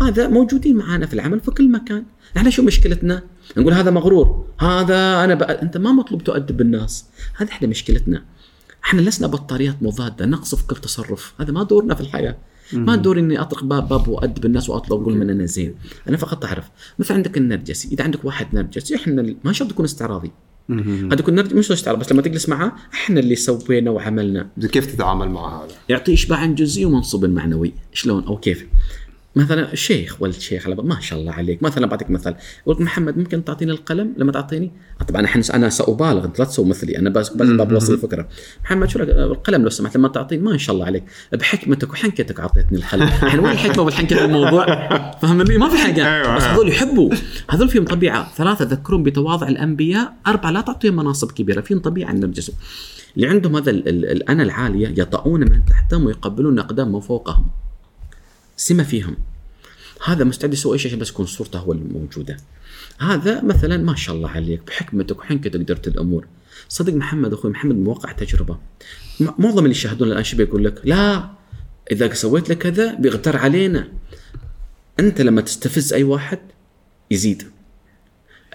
هذا 0.00 0.28
موجودين 0.28 0.76
معانا 0.76 1.06
في 1.06 1.14
العمل 1.14 1.40
في 1.40 1.50
كل 1.50 1.70
مكان. 1.70 2.04
إحنا 2.36 2.50
شو 2.50 2.62
مشكلتنا؟ 2.62 3.22
نقول 3.56 3.72
هذا 3.72 3.90
مغرور 3.90 4.44
هذا 4.60 5.24
أنا 5.24 5.34
بقى 5.34 5.62
أنت 5.62 5.76
ما 5.76 5.92
مطلوب 5.92 6.24
تؤدب 6.24 6.60
الناس. 6.60 7.04
هذه 7.36 7.48
إحنا 7.48 7.68
مشكلتنا. 7.68 8.24
إحنا 8.84 9.00
لسنا 9.00 9.26
بطاريات 9.26 9.82
مضادة 9.82 10.26
نقصف 10.26 10.62
كل 10.62 10.76
تصرف. 10.76 11.34
هذا 11.40 11.52
ما 11.52 11.62
دورنا 11.62 11.94
في 11.94 12.00
الحياة. 12.00 12.36
ما 12.72 12.96
دوري 12.96 13.20
إني 13.20 13.40
أطرق 13.40 13.64
باب 13.64 13.88
باب 13.88 14.08
وأدب 14.08 14.44
الناس 14.44 14.70
وأطلب 14.70 15.00
أقول 15.02 15.16
من 15.16 15.30
أنا 15.30 15.46
زين. 15.46 15.74
أنا 16.08 16.16
فقط 16.16 16.44
أعرف 16.44 16.70
مثل 16.98 17.14
عندك 17.14 17.36
النرجسي 17.38 17.88
إذا 17.92 18.04
عندك 18.04 18.24
واحد 18.24 18.46
نرجسي 18.52 18.96
إحنا 18.96 19.34
ما 19.44 19.52
شرط 19.52 19.70
تكون 19.70 19.84
استعراضي. 19.84 20.30
قد 21.10 21.20
يكون 21.20 21.34
نرجسي 21.34 21.54
مش 21.54 21.72
استعراض 21.72 21.98
بس 21.98 22.12
لما 22.12 22.22
تجلس 22.22 22.48
معاه 22.48 22.72
إحنا 22.92 23.20
اللي 23.20 23.36
سوينا 23.36 23.90
وعملنا. 23.90 24.48
كيف 24.60 24.86
تتعامل 24.86 25.28
مع 25.28 25.64
هذا؟ 25.64 25.74
يعطي 25.88 26.14
إشباع 26.14 26.46
جزئي 26.46 26.84
ومنصب 26.84 27.24
معنوي. 27.24 27.72
شلون؟ 27.92 28.24
أو 28.24 28.36
كيف؟ 28.36 28.66
مثلا 29.36 29.74
شيخ 29.74 30.22
ولد 30.22 30.34
شيخ 30.34 30.66
على 30.66 30.74
ما 30.74 31.00
شاء 31.00 31.18
الله 31.18 31.32
عليك. 31.32 31.62
مثلا 31.62 31.86
بعطيك 31.86 32.10
مثل 32.10 32.34
يقول 32.66 32.82
محمد 32.82 33.18
ممكن 33.18 33.44
تعطيني 33.44 33.72
القلم 33.72 34.14
لما 34.16 34.32
تعطيني؟ 34.32 34.70
طبعا 35.08 35.24
إحنا 35.24 35.42
أنا 35.54 35.68
سأبالغ 35.68 36.24
أنت 36.24 36.38
لا 36.38 36.44
تسوي 36.44 36.66
مثلي. 36.66 36.98
أنا 36.98 37.10
بس 37.10 37.28
بس 37.28 37.48
بوصل 37.48 37.92
الفكرة. 37.94 38.28
محمد 38.64 38.88
شو 38.88 38.98
القلم 39.02 39.62
لو 39.62 39.70
سمحت 39.70 39.96
لما 39.96 40.08
تعطيني 40.08 40.42
ما 40.42 40.58
شاء 40.58 40.74
الله 40.74 40.86
عليك. 40.86 41.04
بحكمتك 41.32 41.90
وحنكتك 41.92 42.40
اعطيتني 42.40 42.78
القلم. 42.78 43.02
الحين 43.22 43.40
وين 43.40 43.52
الحكمة 43.52 43.82
والحنكة 43.82 44.24
الموضوع؟ 44.24 44.66
فاهمني؟ 45.22 45.58
ما 45.58 45.68
في 45.68 45.76
حاجة. 45.78 46.14
أيوة، 46.16 46.36
بس 46.36 46.42
أيوة. 46.42 46.54
هذول 46.54 46.68
يحبوا. 46.68 47.10
هذول 47.50 47.68
فيهم 47.68 47.84
طبيعة. 47.84 48.34
ثلاثة 48.34 48.64
ذكرون 48.64 49.02
بتواضع 49.02 49.48
الأنبياء. 49.48 50.12
أربعة 50.26 50.50
لا 50.50 50.60
تعطيهم 50.60 50.96
مناصب 50.96 51.32
كبيرة. 51.32 51.60
فيهم 51.60 51.78
طبيعة 51.78 52.10
النرجسي 52.10 52.52
اللي 53.16 53.28
عندهم 53.28 53.56
هذا 53.56 53.70
ال- 53.70 53.88
ال- 53.88 54.04
الأنا 54.12 54.42
العالية 54.42 54.88
يطؤون 54.88 55.40
من 55.40 55.64
تحتهم 55.64 56.06
ويقبلون 56.06 56.58
اقدام 56.58 56.92
من 56.92 57.00
فوقهم. 57.00 57.50
سمة 58.56 58.82
فيهم. 58.84 59.16
هذا 60.04 60.24
مستعد 60.24 60.52
يسوي 60.52 60.72
أي 60.72 60.78
شيء 60.78 60.90
عشان 60.90 60.98
بس 60.98 61.08
تكون 61.08 61.26
صورته 61.26 61.58
هو 61.58 61.72
الموجودة. 61.72 62.36
هذا 62.98 63.42
مثلا 63.42 63.76
ما 63.76 63.96
شاء 63.96 64.16
الله 64.16 64.28
عليك 64.28 64.66
بحكمتك 64.66 65.18
وحنكتك 65.18 65.56
قدرت 65.56 65.88
الأمور. 65.88 66.26
صدق 66.68 66.94
محمد 66.94 67.32
أخوي 67.32 67.50
محمد 67.50 67.76
موقع 67.76 68.12
تجربه 68.12 68.58
معظم 69.20 69.58
اللي 69.58 69.70
يشاهدون 69.70 70.12
الآن 70.12 70.24
شو 70.24 70.36
بيقول 70.36 70.64
لك؟ 70.64 70.80
لا 70.84 71.30
إذا 71.90 72.14
سويت 72.14 72.48
لك 72.48 72.58
كذا 72.58 72.94
بيغتر 72.94 73.36
علينا. 73.36 73.88
أنت 75.00 75.20
لما 75.20 75.40
تستفز 75.40 75.92
أي 75.92 76.02
واحد 76.02 76.38
يزيد. 77.10 77.50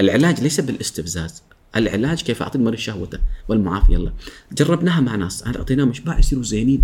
العلاج 0.02 0.42
ليس 0.42 0.60
بالاستفزاز. 0.60 1.44
العلاج 1.76 2.22
كيف 2.22 2.42
أعطي 2.42 2.58
المريض 2.58 2.80
شهوته 2.80 3.20
والمعافيه 3.48 3.94
يلا. 3.94 4.14
جربناها 4.52 5.02
مع 5.02 5.16
ناس 5.16 5.48
اعطيناهم 5.48 5.90
اشباع 5.90 6.20
يصيروا 6.20 6.44
زينين 6.44 6.84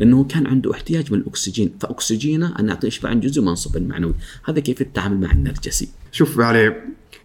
لأنه 0.00 0.24
كان 0.24 0.46
عنده 0.46 0.72
احتياج 0.72 1.12
من 1.12 1.18
الاكسجين 1.18 1.72
فأكسجينه 1.80 2.54
أن 2.58 2.70
أعطيه 2.70 2.88
اشباع 2.88 3.12
جزء 3.12 3.42
منصب 3.42 3.82
معنوي. 3.82 4.14
هذا 4.44 4.60
كيف 4.60 4.80
التعامل 4.80 5.20
مع 5.20 5.32
النرجسي؟ 5.32 5.88
شوف 6.12 6.38
يعني 6.38 6.74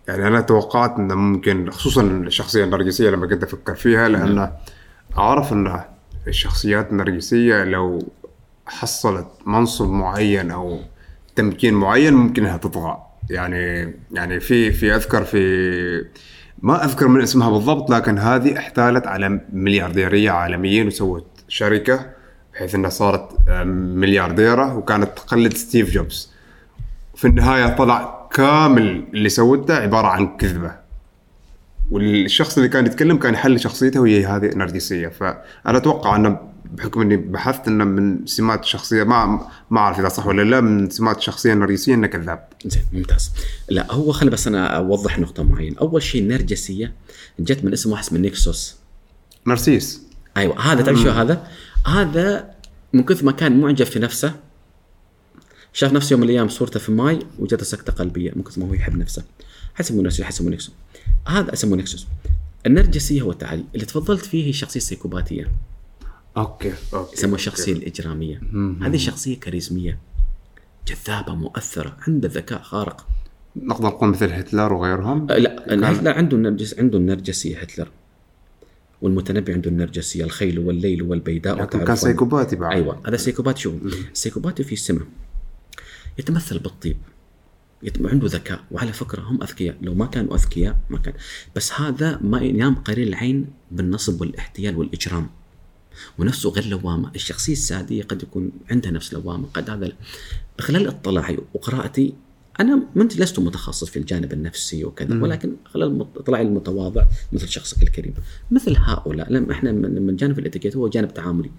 يعني 0.08 0.28
أنا 0.28 0.42
توقعت 0.42 0.98
إنه 0.98 1.16
ممكن 1.16 1.72
خصوصا 1.72 2.02
الشخصية 2.02 2.64
النرجسية 2.64 3.10
لما 3.10 3.28
كنت 3.28 3.44
أفكر 3.44 3.76
فيها 3.76 4.10
لأن 4.10 4.52
أعرف 5.18 5.54
إن 5.54 5.84
الشخصيات 6.28 6.92
النرجسية 6.92 7.64
لو 7.64 8.12
حصلت 8.66 9.28
منصب 9.46 9.90
معين 9.90 10.52
أو 10.52 10.80
تمكين 11.36 11.74
معين 11.74 12.14
ممكن 12.14 12.46
انها 12.46 12.58
تطغى. 12.58 12.98
يعني 13.30 13.94
يعني 14.12 14.40
في 14.40 14.72
في 14.72 14.96
أذكر 14.96 15.24
في 15.24 16.06
ما 16.62 16.86
أذكر 16.86 17.08
من 17.08 17.22
اسمها 17.22 17.50
بالضبط 17.50 17.90
لكن 17.90 18.18
هذه 18.18 18.58
احتالت 18.58 19.08
على 19.08 19.42
مليارديرية 19.54 20.32
عالميين 20.32 20.88
وسوت 20.88 21.28
شركة 21.48 22.06
بحيث 22.54 22.76
إنها 22.76 22.90
صارت 22.90 23.50
مليارديرة 23.96 24.78
وكانت 24.78 25.10
تقلد 25.16 25.54
ستيف 25.54 25.92
جوبز. 25.92 26.32
في 27.16 27.28
النهاية 27.28 27.76
طلع 27.76 28.28
كامل 28.34 29.06
اللي 29.14 29.30
سوته 29.30 29.76
عبارة 29.76 30.08
عن 30.08 30.38
كذبة. 30.38 30.72
والشخص 31.92 32.58
اللي 32.58 32.70
كان 32.70 32.86
يتكلم 32.86 33.18
كان 33.18 33.34
يحل 33.34 33.60
شخصيته 33.60 34.00
وهي 34.00 34.26
هذه 34.26 34.46
نرجسيه 34.56 35.08
فأنا 35.08 35.78
أتوقع 35.78 36.16
أنه 36.16 36.49
بحكم 36.74 37.02
إني 37.02 37.18
بحثت 37.18 37.68
إنه 37.68 37.84
من 37.84 38.26
سمات 38.26 38.64
الشخصيه 38.64 39.04
ما 39.04 39.48
ما 39.70 39.80
أعرف 39.80 40.00
إذا 40.00 40.10
صح 40.10 40.28
ولا 40.28 40.42
لا 40.42 40.62
من 40.62 40.90
سمات 40.90 41.18
الشخصيه 41.18 41.54
النرجسيه 41.54 41.94
إنه 41.94 42.08
كذاب. 42.08 42.48
زين 42.66 42.84
ممتاز. 42.94 43.32
لا 43.70 43.92
هو 43.94 44.12
خلي 44.12 44.30
بس 44.30 44.48
أنا 44.48 44.68
أوضح 44.68 45.20
نقطة 45.20 45.44
معينة. 45.44 45.78
أول 45.82 46.04
شيء 46.04 46.22
النرجسيه 46.22 46.94
جت 47.40 47.66
من 47.66 47.74
اسم 47.74 47.92
واحد 47.92 48.04
اسمه 48.04 48.20
نيكسوس. 48.20 48.76
نرسيس. 49.48 50.02
أيوه 50.38 50.62
هذا 50.62 50.82
تعرف 50.82 51.00
شو 51.00 51.10
هذا؟ 51.10 51.48
هذا 51.86 52.52
من 52.94 53.04
كثر 53.04 53.26
ما 53.26 53.32
كان 53.32 53.62
معجب 53.62 53.86
في 53.86 54.00
نفسه 54.00 54.36
شاف 55.74 55.94
نفسه 55.94 56.14
يوم 56.14 56.22
من 56.22 56.30
الأيام 56.30 56.50
صورته 56.50 56.80
في 56.80 56.92
ماي 56.92 57.20
وجاته 57.40 57.64
سكتة 57.64 57.94
قلبية 57.94 58.32
من 58.36 58.44
كثر 58.44 58.62
ما 58.62 58.68
هو 58.68 58.74
يحب 58.74 58.98
نفسه. 58.98 59.24
فسموا 59.76 60.04
نفسه 60.04 60.24
فسموا 60.24 60.52
نكسوس 60.52 60.74
هذا 61.28 61.54
اسمه 61.54 61.78
نكسوس 61.78 62.08
النرجسية 62.66 63.22
هو 63.22 63.32
التعالي 63.32 63.66
اللي 63.76 63.86
تفضلت 63.86 64.26
فيه 64.26 64.46
هي 64.46 64.50
الشخصيه 64.50 64.80
السيكوباتيه 64.80 65.52
okay 66.38 66.74
okay 66.94 67.14
يسموها 67.14 67.36
الشخصيه 67.36 67.74
الإجرامية. 67.74 68.42
هذه 68.82 68.98
شخصية 68.98 69.40
كاريزمية 69.40 70.00
جذابة 70.88 71.36
مؤثرة 71.36 71.98
عنده 72.08 72.30
ذكاء 72.30 72.62
خارق. 72.62 73.08
نقدر 73.56 73.86
نقول 73.86 74.10
مثل 74.10 74.32
هتلر 74.32 74.74
وغيرهم؟ 74.74 75.32
أه، 75.32 75.38
لا 75.38 75.92
هتلر 75.92 76.12
عنده 76.12 76.38
النرجس 76.38 76.80
عنده 76.80 76.98
النرجسيه 76.98 77.60
هتلر. 77.60 77.88
والمتنبي 79.02 79.54
عنده 79.54 79.70
النرجسيه 79.70 80.24
الخيل 80.24 80.60
والليل 80.60 81.04
والبيداء. 81.04 81.56
لكن. 81.56 81.84
كان 81.84 81.96
سايكوباتي 81.96 82.56
بعد. 82.56 82.72
أيوه 82.72 83.02
هذا 83.08 83.18
سيكوباتي 83.18 83.62
شوف 83.62 83.74
السيكوباتي 84.12 84.64
في 84.64 84.76
سمه. 84.76 85.06
يتمثل 86.18 86.60
بالطيب. 86.60 86.98
يتم 87.84 88.08
عنده 88.08 88.28
ذكاء. 88.28 88.64
وعلى 88.72 88.94
فكرة 88.94 89.22
هم 89.22 89.44
أذكياء. 89.44 89.78
لو 89.82 89.94
ما 89.94 90.06
كانوا 90.06 90.36
أذكياء 90.36 90.78
ما 90.90 90.98
كان. 90.98 91.14
بس 91.56 91.74
هذا 91.74 92.20
ما 92.22 92.42
ينام 92.42 92.76
قرير 92.76 93.08
العين 93.08 93.48
بالنصب 93.72 94.22
والاحتيال 94.22 94.78
والإجرام. 94.78 95.30
ونفسه 96.18 96.50
غير 96.50 96.66
لوامة. 96.66 97.12
الشخصية 97.16 97.54
السادية 97.54 98.04
قد 98.04 98.24
يكون 98.24 98.52
عندها 98.72 98.92
نفس 98.92 99.14
لوامة. 99.14 99.48
قد 99.54 99.70
هذا 99.70 99.92
خلال 100.60 100.88
اطلاعي 100.88 101.38
وقراءتي 101.54 102.14
أنا 102.60 102.84
من 102.96 103.08
لست 103.08 103.40
متخصص 103.40 103.90
في 103.90 104.00
الجانب 104.00 104.34
النفسي 104.34 104.86
وكذا 104.86 105.22
ولكن 105.22 105.56
خلال 105.66 106.06
اطلاعي 106.16 106.44
المتواضع 106.44 107.06
مثل 107.32 107.48
شخصك 107.48 107.84
الكريم. 107.84 108.14
مثل 108.52 108.76
هؤلاء 108.78 109.32
لما 109.32 109.52
إحنا 109.52 109.72
من 109.72 110.02
من 110.02 110.16
جانب 110.16 110.40
الاتيكيت 110.40 110.76
هو 110.76 110.88
جانب 110.88 111.14
تعاملي. 111.14 111.52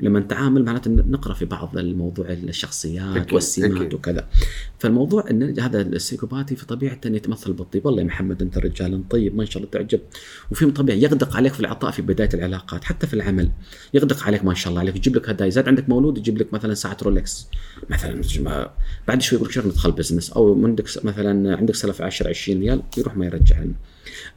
لما 0.00 0.20
نتعامل 0.20 0.64
معناته 0.64 0.90
نقرأ 0.90 1.34
في 1.34 1.44
بعض 1.44 1.78
الموضوع 1.78 2.26
الشخصيات 2.30 3.16
أكيد، 3.16 3.34
والسمات 3.34 3.70
أكيد. 3.70 3.94
وكذا. 3.94 4.28
فالموضوع 4.78 5.30
إن 5.30 5.60
هذا 5.60 5.80
السيكوباتي 5.80 6.56
في 6.56 6.66
طبيعته 6.66 7.08
انه 7.08 7.16
يتمثل 7.16 7.52
بالطيب. 7.52 7.86
والله 7.86 8.00
يا 8.00 8.06
محمد 8.06 8.42
أنت 8.42 8.58
رجال 8.58 9.08
طيب 9.08 9.36
ما 9.36 9.44
شاء 9.44 9.62
الله 9.62 9.70
تعجب. 9.70 10.00
وفي 10.50 10.70
طبيعي 10.70 11.02
يغدق 11.02 11.36
عليك 11.36 11.52
في 11.52 11.60
العطاء 11.60 11.90
في 11.90 12.02
بداية 12.02 12.30
العلاقات 12.34 12.84
حتى 12.84 13.06
في 13.06 13.14
العمل. 13.14 13.50
يغدق 13.94 14.22
عليك 14.22 14.44
ما 14.44 14.54
شاء 14.54 14.70
الله 14.70 14.80
عليك 14.80 14.96
يجيب 14.96 15.16
لك 15.16 15.28
هدايا. 15.28 15.50
زاد 15.50 15.68
عندك 15.68 15.88
مولود 15.88 16.18
يجيب 16.18 16.38
لك 16.38 16.54
مثلا 16.54 16.74
ساعة 16.74 16.96
رولكس. 17.02 17.48
مثلا 17.90 18.22
بعد 19.08 19.22
شوي 19.22 19.38
يقول 19.38 19.50
لك 19.50 19.66
ندخل 19.66 19.92
business 19.92 20.30
أو 20.30 20.64
عندك 20.64 20.84
مثلا 21.04 21.56
عندك 21.56 21.74
سلف 21.74 22.02
10 22.02 22.28
20 22.28 22.60
ريال 22.60 22.82
يروح 22.98 23.16
ما 23.16 23.26
يرجع 23.26 23.62
لنا 23.62 23.74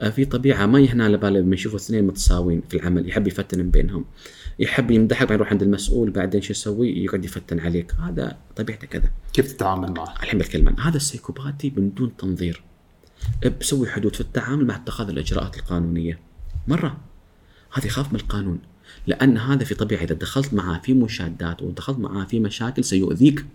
آه، 0.01 0.10
في 0.10 0.26
طبيعة 0.26 0.66
ما 0.66 0.80
يهنا 0.80 1.03
على 1.03 1.18
باله 1.18 1.39
لما 1.39 1.55
يشوفوا 1.55 1.80
اثنين 1.80 2.07
متساويين 2.07 2.62
في 2.70 2.78
العمل 2.78 3.10
يحب 3.10 3.28
يفتن 3.28 3.70
بينهم. 3.70 4.05
يحب 4.60 4.91
يمدحك 4.91 5.20
بعدين 5.22 5.36
يروح 5.36 5.51
عند 5.51 5.64
المسؤول 5.64 6.12
بعدين 6.12 6.41
شو 6.41 6.51
يسوي؟ 6.51 7.03
يقعد 7.03 7.26
يفتن 7.26 7.60
عليك. 7.60 7.93
هذا 7.93 8.38
طبيعته 8.55 8.88
كذا. 8.88 9.12
كيف 9.34 9.51
تتعامل 9.51 9.91
معه؟ 9.91 10.16
الحين 10.24 10.39
بتكلم 10.39 10.80
هذا 10.80 10.97
السيكوباتي 10.97 11.74
من 11.78 11.93
دون 11.93 12.18
تنظير. 12.18 12.64
بسوي 13.60 13.89
حدود 13.89 14.16
في 14.16 14.22
التعامل 14.22 14.66
مع 14.66 14.76
اتخاذ 14.76 15.10
الإجراءات 15.10 15.57
القانونية. 15.57 16.20
مرة. 16.68 16.97
هذا 17.74 17.88
يخاف 17.88 18.14
من 18.14 18.20
القانون. 18.20 18.60
لأن 19.07 19.38
هذا 19.38 19.64
في 19.64 19.76
طبيعة 19.76 20.03
إذا 20.03 20.16
دخلت 20.16 20.53
معاه 20.53 20.80
في 20.80 20.93
مشادات 20.93 21.62
ودخلت 21.62 21.99
معاه 21.99 22.26
في 22.26 22.39
مشاكل 22.39 22.84
سيؤذيك. 22.84 23.45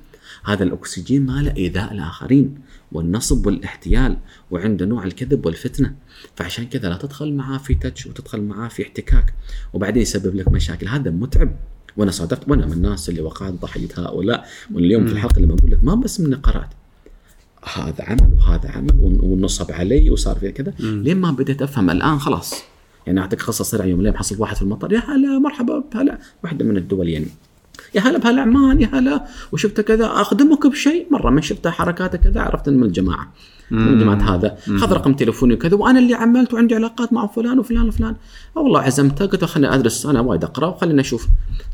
هذا 0.44 0.64
الأكسجين 0.64 1.26
ماله 1.26 1.56
إيذاء 1.56 1.92
الآخرين 1.92 2.54
والنصب 2.92 3.46
والاحتيال 3.46 4.16
وعنده 4.50 4.86
نوع 4.86 5.04
الكذب 5.04 5.46
والفتنة. 5.46 5.94
فعشان 6.36 6.66
كذا 6.66 6.88
لا 6.88 6.96
تدخل 6.96 7.32
معاه 7.32 7.58
في 7.58 7.74
تاتش 7.74 8.06
وتدخل 8.06 8.40
معاه 8.40 8.68
في 8.68 8.82
احتكاك 8.82 9.34
وبعدين 9.72 10.02
يسبب 10.02 10.34
لك 10.36 10.48
مشاكل. 10.48 10.88
هذا 10.88 11.10
متعب. 11.10 11.56
وأنا 11.96 12.10
صادفت 12.10 12.48
وأنا 12.48 12.66
من 12.66 12.72
الناس 12.72 13.08
اللي 13.08 13.20
وقعت 13.20 13.52
ضحية 13.52 13.88
هؤلاء. 13.96 14.46
واليوم 14.74 15.06
في 15.06 15.12
الحلقة 15.12 15.40
لما 15.40 15.54
أقول 15.54 15.70
لك 15.70 15.84
ما 15.84 15.94
بس 15.94 16.20
من 16.20 16.34
قرات 16.34 16.68
هذا 17.74 18.04
عمل 18.04 18.34
وهذا 18.38 18.70
عمل 18.70 19.00
ون- 19.00 19.20
ونصب 19.22 19.72
علي 19.72 20.10
وصار 20.10 20.36
في 20.38 20.52
كذا. 20.52 20.74
لين 20.80 21.20
ما 21.20 21.30
بديت 21.30 21.62
أفهم 21.62 21.90
الآن؟ 21.90 22.18
خلاص. 22.18 22.54
يعني 23.06 23.20
أعطيك 23.20 23.42
قصة 23.42 23.64
سريعة 23.64 23.86
يوم 23.86 24.00
اليوم 24.00 24.16
حصلت 24.16 24.40
واحد 24.40 24.56
في 24.56 24.62
المطار. 24.62 24.92
يا 24.92 24.98
هلا 24.98 25.38
مرحبا 25.38 25.84
بهلا 25.94 26.18
واحدة 26.44 26.64
من 26.64 26.76
الدول 26.76 27.08
يعني. 27.08 27.26
يا 27.94 28.00
هلا 28.00 28.18
بهلا 28.18 28.42
عمان 28.42 28.80
يا 28.80 28.88
هلا 28.92 29.24
وشفت 29.52 29.80
كذا 29.80 30.06
أخدمك 30.06 30.66
بشيء. 30.66 31.06
مرة 31.10 31.30
من 31.30 31.42
شفت 31.42 31.68
حركاته 31.68 32.18
كذا 32.18 32.40
عرفت 32.40 32.68
إنه 32.68 32.76
من 32.76 32.84
الجماعه 32.84 33.32
من 33.70 33.98
جماعة 33.98 34.34
هذا. 34.34 34.56
خذ 34.78 34.92
رقم 34.92 35.14
تليفوني 35.14 35.54
وكذا 35.54 35.74
وأنا 35.76 35.98
اللي 35.98 36.14
عملت 36.14 36.54
وعندي 36.54 36.74
علاقات 36.74 37.12
مع 37.12 37.26
فلان 37.26 37.58
وفلان 37.58 37.88
وفلان. 37.88 38.14
آه 38.56 38.60
والله 38.60 38.80
عزمته 38.80 39.26
قلت 39.26 39.42
له 39.42 39.48
خليني 39.48 39.74
أدرس 39.74 40.06
أنا 40.06 40.20
وايد 40.20 40.44
أقرأ 40.44 40.66
وخليني 40.66 41.00
أشوف. 41.00 41.26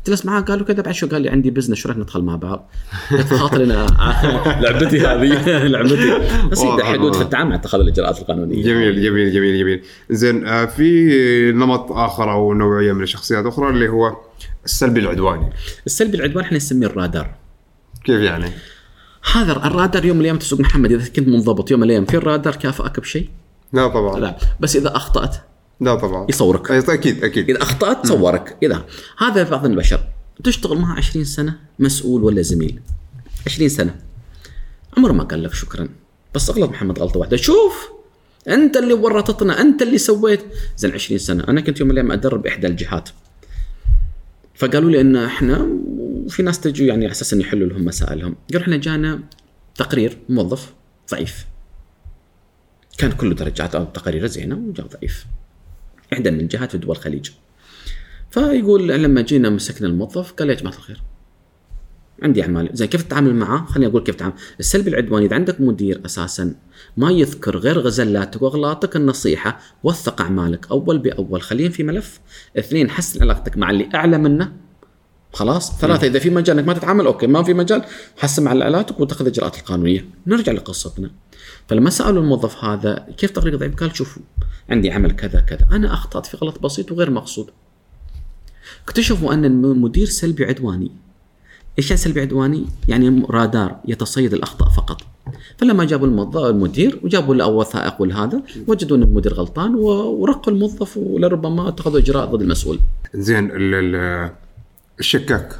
جلست 0.07 0.25
معاه 0.25 0.41
قالوا 0.41 0.65
كذا 0.65 0.81
بعد 0.81 0.93
شو 0.93 1.07
قال 1.07 1.21
لي 1.21 1.29
عندي 1.29 1.51
business 1.51 1.77
شو 1.77 1.89
رايك 1.89 1.99
ندخل 1.99 2.21
مع 2.21 2.35
بعض. 2.35 2.69
قلت 3.11 3.33
خاطر 3.33 3.63
أنا 3.63 3.85
لعبتي 4.61 4.99
هذه. 4.99 5.67
لعبتي. 5.67 6.19
بس 6.51 6.63
يبدأ 6.63 6.83
حدود. 6.83 7.15
في 7.15 7.21
التعامل 7.21 7.49
مع 7.49 7.55
اتخاذ 7.55 7.79
الإجراءات 7.81 8.19
القانونية. 8.19 8.63
جميل 8.63 9.01
جميل 9.03 9.33
جميل 9.33 9.59
جميل. 9.59 9.81
زين 10.09 10.47
آه، 10.47 10.65
في 10.65 11.51
نمط 11.51 11.91
آخر 11.91 12.31
أو 12.31 12.53
نوعية 12.53 12.93
من 12.93 13.03
الشخصيات 13.03 13.45
أخرى 13.45 13.69
اللي 13.69 13.89
هو 13.89 14.15
السلبي 14.65 14.99
العدواني. 14.99 15.49
السلبي 15.85 16.17
العدوان 16.17 16.45
إحنا 16.45 16.57
نسميه 16.57 16.87
الرادار. 16.87 17.35
كيف 18.03 18.21
يعني؟ 18.21 18.51
هذا 19.33 19.51
الرادار 19.51 20.05
يوم 20.05 20.15
من 20.17 20.21
الأيام 20.21 20.37
تسوق 20.37 20.59
محمد 20.59 20.91
إذا 20.91 21.09
كنت 21.09 21.27
منضبط 21.27 21.71
يوم 21.71 21.79
من 21.79 21.85
الأيام 21.85 22.05
في 22.05 22.17
الرادار 22.17 22.55
كافئك 22.55 22.99
بشيء؟ 22.99 23.29
لا 23.73 23.87
طبعا. 23.87 24.19
لا. 24.19 24.37
بس 24.59 24.75
إذا 24.75 24.95
أخطأت 24.95 25.35
لا 25.79 25.95
طبعا. 25.95 26.25
يصورك. 26.29 26.67
أي- 26.67 26.89
أكيد 26.89 27.23
أكيد. 27.23 27.49
إذا 27.49 27.61
أخطأت 27.61 28.07
صورك. 28.07 28.57
إذا 28.63 28.85
هذا 29.17 29.43
بعض 29.43 29.65
البشر 29.65 30.03
تشتغل 30.43 30.77
معه 30.77 30.97
20 30.97 31.25
سنة 31.25 31.57
مسؤول 31.79 32.23
ولا 32.23 32.41
زميل. 32.41 32.79
20 33.45 33.69
سنة. 33.69 33.95
عمره 34.97 35.11
ما 35.11 35.23
قال 35.23 35.43
لك 35.43 35.53
شكرا. 35.53 35.89
بس 36.35 36.49
أغلط 36.49 36.69
محمد 36.69 36.99
غلطة 36.99 37.19
واحدة. 37.19 37.37
شوف 37.37 37.89
أنت 38.47 38.77
اللي 38.77 38.93
ورطتنا 38.93 39.61
أنت 39.61 39.81
اللي 39.81 39.97
سويت. 39.97 40.41
زين 40.77 40.91
20 40.91 41.17
سنة. 41.19 41.43
أنا 41.47 41.61
كنت 41.61 41.79
يوم 41.79 41.89
من 41.89 41.93
الأيام 41.97 42.11
أدرب 42.11 42.47
إحدى 42.47 42.67
الجهات. 42.67 43.09
فقالوا 44.61 44.91
لي 44.91 45.01
إن 45.01 45.15
إحنا 45.15 45.67
وفي 46.25 46.43
ناس 46.43 46.59
تجوا 46.59 46.87
يعني 46.87 47.05
على 47.05 47.11
أساس 47.11 47.33
إن 47.33 47.41
يحلوا 47.41 47.67
لهم 47.67 47.85
مسائلهم. 47.85 48.35
قالوا 48.49 48.61
إحنا 48.61 48.77
جانا 48.77 49.19
تقرير 49.75 50.17
موظف 50.29 50.73
ضعيف. 51.11 51.45
كان 52.97 53.11
كله 53.11 53.35
درجات 53.35 53.75
أو 53.75 53.83
تقاريره 53.85 54.27
زينة 54.27 54.55
وجاء 54.55 54.87
ضعيف. 54.87 55.25
احدى 56.13 56.31
من 56.31 56.39
الجهات 56.39 56.71
في 56.71 56.77
دول 56.77 56.91
الخليج. 56.91 57.29
فيقول 58.31 58.87
لما 58.87 59.21
جينا 59.21 59.49
مسكنا 59.49 59.87
الموظف 59.87 60.31
قال 60.31 60.49
يا 60.49 60.55
جماعة 60.55 60.75
الخير 60.75 61.01
عندي 62.21 62.43
أعمال. 62.43 62.69
زين 62.73 62.87
كيف 62.87 63.01
تتعامل 63.01 63.35
معاه؟ 63.35 63.65
خليني 63.65 63.91
أقول 63.91 64.03
كيف 64.03 64.15
تتعامل. 64.15 64.33
السلبي 64.59 64.89
العدواني 64.89 65.25
إذا 65.25 65.35
عندك 65.35 65.61
مدير 65.61 66.01
أساسا 66.05 66.55
ما 66.97 67.11
يذكر 67.11 67.57
غير 67.57 67.79
غزلاتك 67.79 68.41
وأغلاطك 68.41 68.95
النصيحة 68.95 69.59
وثق 69.83 70.21
أعمالك 70.21 70.71
أول 70.71 70.97
بأول. 70.97 71.41
خليهم 71.41 71.71
في 71.71 71.83
ملف. 71.83 72.19
اثنين 72.57 72.89
حسن 72.89 73.21
علاقتك 73.21 73.57
مع 73.57 73.69
اللي 73.69 73.89
أعلى 73.95 74.17
منه. 74.17 74.53
خلاص؟ 75.33 75.79
ثلاثة 75.79 76.07
إذا 76.07 76.19
في 76.19 76.29
مجال 76.29 76.59
إنك 76.59 76.67
ما 76.67 76.73
تتعامل 76.73 77.05
أوكي. 77.05 77.27
ما 77.27 77.43
في 77.43 77.53
مجال 77.53 77.83
حسن 78.17 78.43
مع 78.43 78.51
علاقاتك 78.51 78.99
واتخذ 78.99 79.25
الإجراءات 79.25 79.57
القانونية. 79.57 80.05
نرجع 80.27 80.51
لقصتنا. 80.51 81.11
فلما 81.67 81.89
سألوا 81.89 82.21
الموظف 82.21 82.63
هذا 82.63 83.07
كيف 83.17 83.31
تقرير 83.31 83.55
ضعيف 83.55 83.75
قال 83.75 83.95
شوفوا 83.95 84.23
عندي 84.69 84.91
عمل 84.91 85.11
كذا 85.11 85.39
كذا. 85.39 85.67
أنا 85.71 85.93
أخطأت 85.93 86.25
في 86.25 86.37
غلط 86.37 86.59
بسيط 86.59 86.91
وغير 86.91 87.11
مقصود. 87.11 87.49
اكتشفوا 88.83 89.33
أن 89.33 89.45
المدير 89.45 90.05
سلبي 90.05 90.45
عدواني. 90.45 90.91
إيش 91.79 91.89
يعني 91.91 92.01
سلبي 92.01 92.21
عدواني؟ 92.21 92.65
يعني 92.87 93.25
رادار 93.29 93.75
يتصيد 93.87 94.33
الأخطاء 94.33 94.69
فقط. 94.69 95.01
فلما 95.57 95.83
جابوا 95.85 96.07
المدير 96.49 96.99
وجابوا 97.03 97.35
له 97.35 97.47
وثائق 97.47 98.01
والهذا 98.01 98.41
وجدوا 98.67 98.97
إن 98.97 99.03
المدير 99.03 99.33
غلطان 99.33 99.75
ورقوا 99.75 100.53
الموظف 100.53 100.97
ولربما 100.97 101.67
اتخذوا 101.69 101.99
إجراء 101.99 102.25
ضد 102.25 102.41
المسؤول. 102.41 102.79
زين 103.15 103.45
ال- 103.51 103.73
ال- 103.95 104.31
الشكاك 104.99 105.59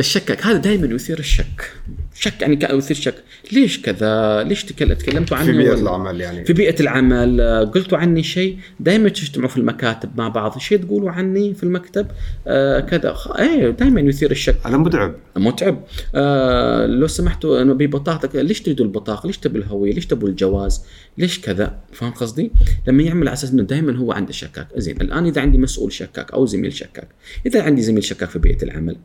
الشكك 0.00 0.46
هذا 0.46 0.56
دائما 0.58 0.94
يثير 0.94 1.18
الشك. 1.18 1.72
شك 2.14 2.42
يعني 2.42 2.58
يثير 2.70 2.96
شك، 2.96 3.14
ليش 3.52 3.82
كذا؟ 3.82 4.42
ليش 4.42 4.64
تكل- 4.64 4.96
تكلمتوا 4.96 5.36
عني 5.36 5.46
في 5.46 5.58
بيئة 5.58 5.70
ولا- 5.70 5.80
العمل 5.80 6.20
يعني 6.20 6.44
في 6.44 6.52
بيئة 6.52 6.80
العمل 6.80 7.40
قلتوا 7.74 7.98
عني 7.98 8.22
شيء 8.22 8.58
دائما 8.80 9.08
تجتمعوا 9.08 9.48
في 9.48 9.56
المكاتب 9.56 10.10
مع 10.16 10.28
بعض 10.28 10.58
شيء 10.58 10.78
تقولوا 10.78 11.10
عني 11.10 11.54
في 11.54 11.62
المكتب 11.62 12.06
آه 12.46 12.80
كذا 12.80 13.12
خ- 13.12 13.36
إيه 13.40 13.70
دائما 13.70 14.00
يثير 14.00 14.30
الشك 14.30 14.56
هذا 14.66 14.76
متعب 14.76 15.14
متعب 15.36 15.84
آه 16.14 16.86
لو 16.86 17.06
سمحتوا 17.06 17.62
أنا 17.62 17.72
ببطاقتك 17.74 18.36
ليش 18.36 18.60
تريدوا 18.60 18.84
البطاقة؟ 18.86 19.26
ليش 19.26 19.38
تبوا 19.38 19.58
الهوية؟ 19.60 19.92
ليش 19.92 20.06
تبوا 20.06 20.28
الجواز؟ 20.28 20.82
ليش 21.18 21.40
كذا؟ 21.40 21.78
فاهم 21.92 22.10
قصدي؟ 22.10 22.50
لما 22.88 23.02
يعمل 23.02 23.28
على 23.28 23.34
أساس 23.34 23.50
إنه 23.50 23.62
دائما 23.62 23.96
هو 23.96 24.12
عنده 24.12 24.32
شكاك، 24.32 24.68
زين 24.76 25.00
الآن 25.00 25.26
إذا 25.26 25.40
عندي 25.40 25.58
مسؤول 25.58 25.92
شكاك 25.92 26.32
أو 26.32 26.46
زميل 26.46 26.72
شكاك، 26.72 27.08
إذا 27.46 27.62
عندي 27.62 27.82
زميل 27.82 28.04
شكاك 28.04 28.28
في 28.28 28.38
بيئة 28.38 28.62
العمل 28.64 28.96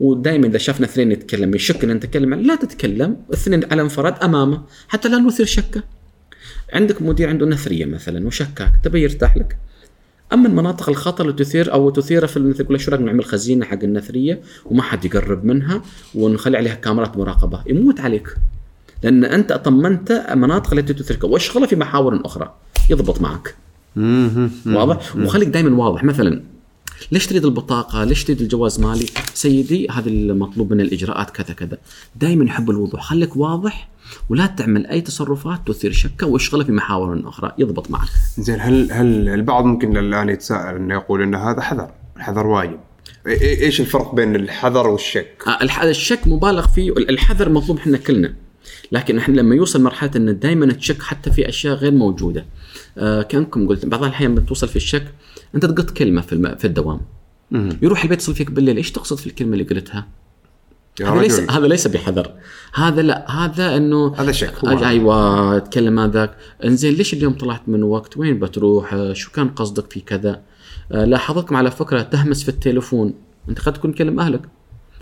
ودائما 0.00 0.46
إذا 0.46 0.58
شافنا 0.58 0.86
اثنين 0.86 1.08
نتكلم 1.08 1.54
يشك 1.54 1.84
ان 1.84 1.90
نتكلم 1.90 2.34
لا 2.34 2.54
تتكلم 2.54 3.16
اثنين 3.34 3.64
على 3.72 3.82
انفراد 3.82 4.14
أمامه 4.22 4.62
حتى 4.88 5.08
لا 5.08 5.18
نثير 5.18 5.46
شكة. 5.46 5.82
عندك 6.72 7.02
مدير 7.02 7.28
عنده 7.28 7.46
نثرية 7.46 7.84
مثلا 7.84 8.26
وشكاك 8.26 8.72
تبي 8.84 9.02
يرتاح 9.02 9.36
لك. 9.36 9.56
أما 10.32 10.48
المناطق 10.48 10.88
الخطر 10.88 11.24
اللي 11.24 11.36
تثير 11.36 11.72
أو 11.72 11.90
تثير 11.90 12.26
في 12.26 12.66
لك 12.70 12.80
شو 12.80 12.90
رايك 12.90 13.02
نعمل 13.02 13.24
خزينة 13.24 13.64
حق 13.64 13.82
النثرية 13.82 14.40
وما 14.64 14.82
حد 14.82 15.04
يقرب 15.04 15.44
منها 15.44 15.82
ونخلي 16.14 16.56
عليها 16.56 16.74
كاميرات 16.74 17.16
مراقبة؟ 17.16 17.62
يموت 17.66 18.00
عليك. 18.00 18.36
لأن 19.02 19.24
أنت 19.24 19.52
طمنت 19.52 20.26
مناطق 20.34 20.72
التي 20.72 20.94
تثيرك 20.94 21.24
وأشغلها 21.24 21.66
في 21.66 21.76
محاور 21.76 22.20
أخرى 22.24 22.54
يضبط 22.90 23.20
معك. 23.20 23.54
واضح؟ 24.66 25.16
وخليك 25.16 25.48
دائما 25.48 25.84
واضح. 25.84 26.04
مثلا 26.04 26.42
ليش 27.12 27.26
تريد 27.26 27.44
البطاقة؟ 27.44 28.04
ليش 28.04 28.24
تريد 28.24 28.40
الجواز 28.40 28.80
مالي؟ 28.80 29.06
سيدي 29.34 29.88
هذا 29.90 30.08
المطلوب 30.08 30.72
من 30.72 30.80
الإجراءات 30.80 31.30
كذا 31.30 31.54
كذا. 31.54 31.78
دائما 32.16 32.44
يحب 32.44 32.70
الوضوح، 32.70 33.02
خليك 33.02 33.36
واضح 33.36 33.88
ولا 34.28 34.46
تعمل 34.46 34.86
أي 34.86 35.00
تصرفات 35.00 35.60
تثير 35.66 35.92
شكة 35.92 36.26
واشغله 36.26 36.64
في 36.64 36.72
محاور 36.72 37.22
أخرى 37.28 37.52
يضبط 37.58 37.90
معك. 37.90 38.08
زين 38.38 38.60
هل 38.60 38.92
هل 38.92 39.28
البعض 39.28 39.64
ممكن 39.64 39.96
الآن 39.96 40.28
يتساءل 40.28 40.76
إنه 40.76 40.94
يقول 40.94 41.22
إن 41.22 41.34
هذا 41.34 41.60
حذر، 41.60 41.90
الحذر 42.16 42.46
واجب. 42.46 42.80
إيش 43.26 43.80
الفرق 43.80 44.14
بين 44.14 44.36
الحذر 44.36 44.88
والشك؟ 44.88 45.44
آه، 45.46 45.84
الشك 45.84 46.26
مبالغ 46.26 46.66
فيه 46.66 46.92
الحذر 46.92 47.48
مطلوب 47.48 47.78
إحنا 47.78 47.98
كلنا 47.98 48.34
لكن 48.92 49.18
إحنا 49.18 49.40
لما 49.40 49.54
يوصل 49.54 49.82
مرحلة 49.82 50.10
إن 50.16 50.38
دائما 50.38 50.72
تشك 50.72 51.02
حتى 51.02 51.30
في 51.32 51.48
أشياء 51.48 51.74
غير 51.74 51.92
موجودة 51.92 52.44
كانكم 52.96 53.68
قلت 53.68 53.86
بعض 53.86 54.02
الأحيان 54.02 54.34
بتوصل 54.34 54.68
في 54.68 54.76
الشك 54.76 55.14
أنت 55.54 55.66
تقط 55.66 55.90
كلمة 55.90 56.20
في 56.20 56.32
الم... 56.32 56.54
في 56.56 56.66
الدوام. 56.66 57.00
يروح 57.82 58.02
البيت 58.02 58.20
يصل 58.20 58.34
فيك 58.34 58.50
بالليل 58.50 58.76
إيش 58.76 58.92
تقصد 58.92 59.16
في 59.16 59.26
الكلمة 59.26 59.52
اللي 59.52 59.64
قلتها؟ 59.64 60.06
هذا 61.00 61.20
ليس. 61.20 61.40
هذا 61.40 61.66
ليس 61.66 61.86
بحذر. 61.86 62.32
هذا 62.74 63.02
لا 63.02 63.30
هذا 63.30 63.76
إنه 63.76 64.14
هذا 64.16 64.32
شك، 64.32 64.64
هو. 64.64 64.84
أيوه 64.84 65.58
تكلم 65.58 65.98
هذاك. 65.98 66.36
إنزين 66.64 66.94
ليش 66.94 67.14
اليوم 67.14 67.32
طلعت 67.32 67.68
من 67.68 67.82
وقت؟ 67.82 68.16
وين 68.16 68.38
بتروح؟ 68.38 68.94
آه، 68.94 69.12
شو 69.12 69.32
كان 69.32 69.48
قصدك 69.48 69.92
في 69.92 70.00
كذا؟ 70.00 70.42
آه، 70.92 71.04
لاحظتكم 71.04 71.56
على 71.56 71.70
فكرة 71.70 72.02
تهمس 72.02 72.42
في 72.42 72.48
التليفون. 72.48 73.14
أنت 73.48 73.60
قد 73.60 73.72
تكون 73.72 73.94
تكلم 73.94 74.20
أهلك. 74.20 74.42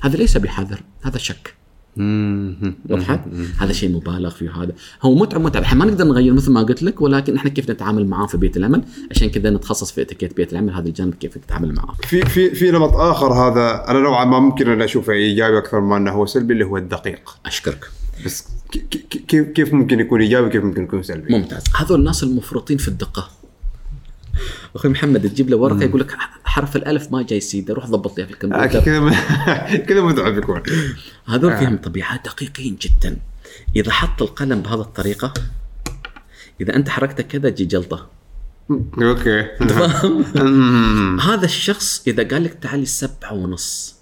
هذا 0.01 0.16
ليس 0.16 0.36
بحذر 0.36 0.82
هذا 1.03 1.18
شك. 1.18 1.55
وضحت؟ 2.91 3.21
هذا 3.59 3.73
شيء 3.73 3.91
مبالغ 3.91 4.31
فيه 4.31 4.51
هذا 4.51 4.73
هو 5.03 5.15
متعب 5.15 5.41
متعب 5.41 5.63
إحنا 5.63 5.79
ما 5.79 5.85
نقدر 5.85 6.05
نغير 6.05 6.33
مثل 6.33 6.51
ما 6.53 6.63
قلت 6.63 6.83
لك 6.83 7.01
ولكن 7.01 7.37
إحنا 7.37 7.51
كيف 7.51 7.71
نتعامل 7.71 8.07
معاه 8.07 8.27
في 8.27 8.37
بيت 8.37 8.57
العمل؟ 8.57 8.85
عشان 9.11 9.31
كذا 9.31 9.51
نتخصص 9.51 9.93
في 9.93 10.03
اتيكيت 10.03 10.37
بيت 10.37 10.53
العمل 10.53 10.73
هذا 10.73 10.89
الجانب 10.89 11.15
كيف 11.15 11.39
تتعامل 11.39 11.75
معاه. 11.75 11.95
في 12.03 12.21
في 12.21 12.55
في 12.55 12.71
نمط 12.71 12.95
آخر 12.95 13.33
هذا 13.33 13.91
أنا 13.91 14.01
نوعا 14.01 14.25
ما 14.25 14.39
ممكن 14.39 14.71
أن 14.71 14.83
اشوفه 14.83 15.13
إيجابي 15.13 15.59
أكثر 15.59 15.81
ما 15.81 15.97
أنه 15.97 16.11
هو 16.11 16.27
سلبي 16.27 16.53
اللي 16.53 16.65
هو 16.65 16.77
الدقيق. 16.77 17.37
أشكرك. 17.47 17.85
بس 18.25 18.49
كيف 19.29 19.49
كيف 19.49 19.75
ممكن 19.75 20.01
يكون 20.01 20.21
إيجابي 20.21 20.51
كيف 20.51 20.65
ممكن 20.65 20.83
يكون 20.83 21.03
سلبي؟ 21.03 21.39
ممتاز. 21.39 21.65
هذول 21.77 21.99
الناس 21.99 22.23
المفرطين 22.23 22.77
في 22.77 22.89
الدقة. 22.89 23.31
أخوي 24.74 24.91
محمد 24.91 25.28
تجيب 25.28 25.51
له 25.51 25.57
ورقة 25.57 25.82
يقول 25.82 26.01
لك 26.01 26.16
حرف 26.45 26.76
الألف 26.76 27.12
ما 27.12 27.22
جاي 27.22 27.41
سيدة 27.41 27.74
روح 27.74 27.86
ضبط 27.86 28.18
لي 28.18 28.26
في 28.26 28.32
آه، 28.32 28.34
الكمبيوتر 28.34 28.80
كذا 28.80 29.11
كذا 29.89 30.01
متعب 30.01 30.39
يكون. 30.39 30.62
هذول 31.26 31.57
فيهم 31.57 31.76
طبيعات 31.76 32.24
دقيقين 32.24 32.76
جدا. 32.80 33.16
إذا 33.76 33.93
حط 33.93 34.22
القلم 34.22 34.62
بهذه 34.62 34.80
الطريقة 34.80 35.34
إذا 36.61 36.76
أنت 36.76 36.89
حركته 36.89 37.22
كذا 37.22 37.51
تجي 37.51 37.64
جلطة. 37.64 38.09
أوكي. 39.03 39.41
هذا 41.30 41.45
الشخص 41.45 42.03
إذا 42.07 42.28
قال 42.28 42.45
لك 42.45 42.55
تعالي 42.55 42.86
سبعة 42.86 43.32
ونص 43.32 43.99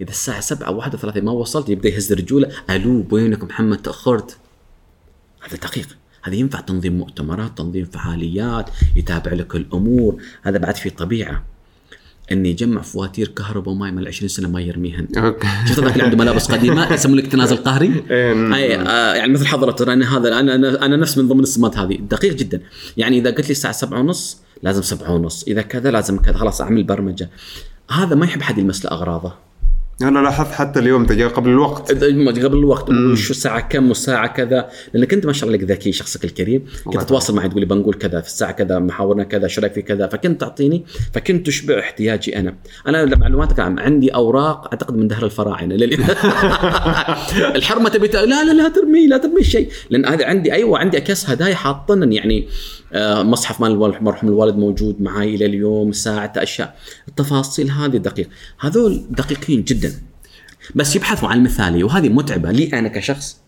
إذا 0.00 0.10
الساعة 0.10 0.40
سبعة 0.40 0.70
واحد 0.70 0.94
وثلاثين 0.94 1.24
ما 1.24 1.32
وصلت 1.32 1.68
يبدأ 1.68 1.88
يهز 1.88 2.12
رجوله 2.12 2.50
ألو 2.70 3.06
وينك 3.10 3.44
محمد 3.44 3.82
تأخرت؟ 3.82 4.36
هذا 5.40 5.56
دقيق. 5.56 5.88
هذا 6.22 6.34
ينفع 6.34 6.60
تنظيم 6.60 6.98
مؤتمرات 6.98 7.58
تنظيم 7.58 7.84
فعاليات 7.84 8.70
يتابع 8.96 9.32
لك 9.32 9.56
الأمور. 9.56 10.22
هذا 10.42 10.58
بعد 10.58 10.76
في 10.76 10.90
طبيعة 10.90 11.44
إني 12.32 12.50
يجمع 12.50 12.80
فواتير 12.80 13.28
كهرباء 13.28 13.74
وماء 13.74 13.92
من 13.92 14.06
20 14.06 14.28
سنة 14.28 14.48
ما 14.48 14.60
يرميهن. 14.60 15.08
شفت 15.68 15.80
ذاك 15.80 15.92
اللي 15.92 16.04
عنده 16.04 16.16
ملابس 16.16 16.52
قديمة 16.52 16.92
يسمون 16.94 17.18
لك 17.18 17.26
تنازل 17.26 17.56
قهري. 17.56 18.04
إيه. 18.10 18.54
أي 18.54 18.76
آه 18.76 19.14
يعني 19.14 19.32
مثل 19.32 19.46
حضرته 19.46 19.92
أنا 19.92 20.16
هذا 20.16 20.40
أنا 20.40 20.86
أنا 20.86 20.96
نفس 20.96 21.18
من 21.18 21.28
ضمن 21.28 21.40
السمات 21.40 21.78
هذه. 21.78 21.96
دقيق 21.96 22.34
جدا. 22.34 22.60
يعني 22.96 23.18
إذا 23.18 23.30
قلت 23.30 23.46
لي 23.46 23.50
الساعة 23.50 23.72
سبعة 23.72 24.00
ونص 24.00 24.38
لازم 24.62 24.82
سبعة 24.82 25.14
ونص. 25.14 25.44
إذا 25.48 25.62
كذا 25.62 25.90
لازم 25.90 26.18
كذا. 26.18 26.36
خلاص 26.36 26.60
أعمل 26.60 26.82
برمجة. 26.82 27.30
هذا 27.90 28.14
ما 28.14 28.26
يحب 28.26 28.42
حد 28.42 28.58
يلمس 28.58 28.84
له 28.84 28.90
أغراضه. 28.90 29.49
أنا 30.02 30.18
لاحظت 30.18 30.52
حتى 30.52 30.80
اليوم 30.80 31.06
تجي 31.06 31.24
قبل 31.24 31.50
الوقت. 31.50 31.92
قبل 32.42 32.58
الوقت 32.58 32.90
وشو 32.90 33.32
الساعة 33.32 33.60
كم 33.60 33.88
والساعة 33.88 34.26
كذا 34.26 34.68
لأنك 34.94 35.12
أنت 35.14 35.26
ما 35.26 35.32
شاء 35.32 35.48
الله 35.48 35.58
لك 35.58 35.70
ذكي 35.70 35.92
شخصك 35.92 36.24
الكريم. 36.24 36.64
كنت 36.84 37.02
تتواصل 37.02 37.36
معي 37.36 37.48
تقول 37.48 37.60
لي 37.60 37.66
بنقول 37.66 37.94
كذا 37.94 38.20
في 38.20 38.26
الساعة 38.26 38.52
كذا 38.52 38.78
محاورنا 38.78 39.24
كذا 39.24 39.48
شو 39.48 39.60
رأيك 39.60 39.72
في 39.72 39.82
كذا؟ 39.82 40.06
فكنت 40.06 40.40
تعطيني 40.40 40.84
فكنت 41.12 41.46
تشبع 41.46 41.78
احتياجي 41.78 42.38
أنا. 42.38 42.54
أنا 42.86 43.04
لمعلوماتك 43.04 43.60
عام 43.60 43.78
عندي 43.78 44.14
أوراق 44.14 44.64
أعتقد 44.64 44.96
من 44.96 45.08
دهر 45.08 45.24
الفراعنة 45.24 45.74
الحرمة 47.56 47.88
تبي 47.88 48.08
لا 48.08 48.44
لا 48.44 48.52
لا 48.52 48.68
ترمي 48.68 49.06
لا 49.06 49.18
ترمي 49.18 49.40
الشيء 49.40 49.68
لأن 49.90 50.06
هذا 50.06 50.26
عندي 50.26 50.52
أيوه 50.52 50.78
عندي 50.78 50.96
اكياس 50.96 51.30
هدايا 51.30 51.54
حاطن 51.54 52.12
يعني 52.12 52.48
مصحف 53.22 53.60
مال 53.60 53.70
الوالد 53.70 54.02
مرحوم 54.02 54.30
الوالد 54.30 54.56
موجود 54.56 55.02
معي 55.02 55.34
إلى 55.34 55.46
اليوم 55.46 55.92
ساعة 55.92 56.32
أشياء. 56.36 56.76
التفاصيل 57.08 57.70
هذه 57.70 57.96
دقيق 57.96 58.28
هذول 58.60 59.06
دقيقين 59.10 59.64
جدا. 59.64 59.92
بس 60.74 60.96
يبحثوا 60.96 61.28
عن 61.28 61.38
المثالية 61.38 61.84
وهذه 61.84 62.08
متعبة 62.08 62.50
لي 62.50 62.78
أنا 62.78 62.88
كشخص. 62.88 63.40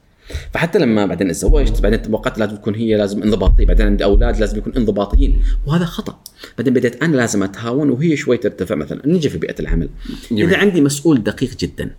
فحتى 0.54 0.78
لما 0.78 1.06
بعدين 1.06 1.30
أتزوجت 1.30 1.82
بعدين 1.82 2.02
توقعت 2.02 2.38
لازم 2.38 2.56
تكون 2.56 2.74
هي 2.74 2.96
لازم 2.96 3.22
انضباطية 3.22 3.66
بعدين 3.66 3.86
عندي 3.86 4.04
أولاد 4.04 4.40
لازم 4.40 4.58
يكون 4.58 4.72
انضباطيين. 4.76 5.42
وهذا 5.66 5.84
خطأ. 5.84 6.20
بعدين 6.58 6.74
بديت 6.74 7.02
أنا 7.02 7.16
لازم 7.16 7.42
أتهاون 7.42 7.90
وهي 7.90 8.16
شوي 8.16 8.36
ترتفع. 8.36 8.74
مثلا 8.74 9.08
نجي 9.08 9.28
في 9.28 9.38
بيئة 9.38 9.60
العمل. 9.60 9.88
جميل. 10.30 10.48
إذا 10.48 10.56
عندي 10.56 10.80
مسؤول 10.80 11.22
دقيق 11.22 11.56
جدا 11.56 11.90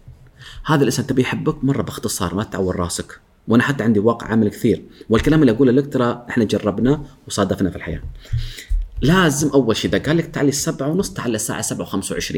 هذا 0.66 0.82
الإنسان 0.82 1.08
تبي 1.08 1.22
يحبك 1.22 1.64
مرة 1.64 1.82
باختصار 1.82 2.36
ما 2.36 2.44
تعور 2.44 2.76
راسك. 2.76 3.20
وأنا 3.48 3.64
حتى 3.64 3.84
عندي 3.84 4.00
واقع 4.00 4.28
عمل 4.28 4.50
كثير. 4.50 4.84
والكلام 5.10 5.42
اللي 5.42 5.52
أقوله 5.52 5.72
لك 5.72 5.94
ترى 5.94 6.26
إحنا 6.30 6.44
جربناه 6.44 7.06
وصادفنا 7.28 7.70
في 7.70 7.76
الحياة. 7.76 8.02
لازم 9.02 9.50
أول 9.50 9.78
شيء 9.78 9.92
إذا 9.92 10.04
قال 10.04 10.18
لك 10.18 10.26
تعالي 10.26 10.50
السبعة 10.50 10.88
ونص 10.88 11.14
تعال 11.14 11.36
الساعة 11.36 11.62
7 11.62 12.02
و25 12.02 12.38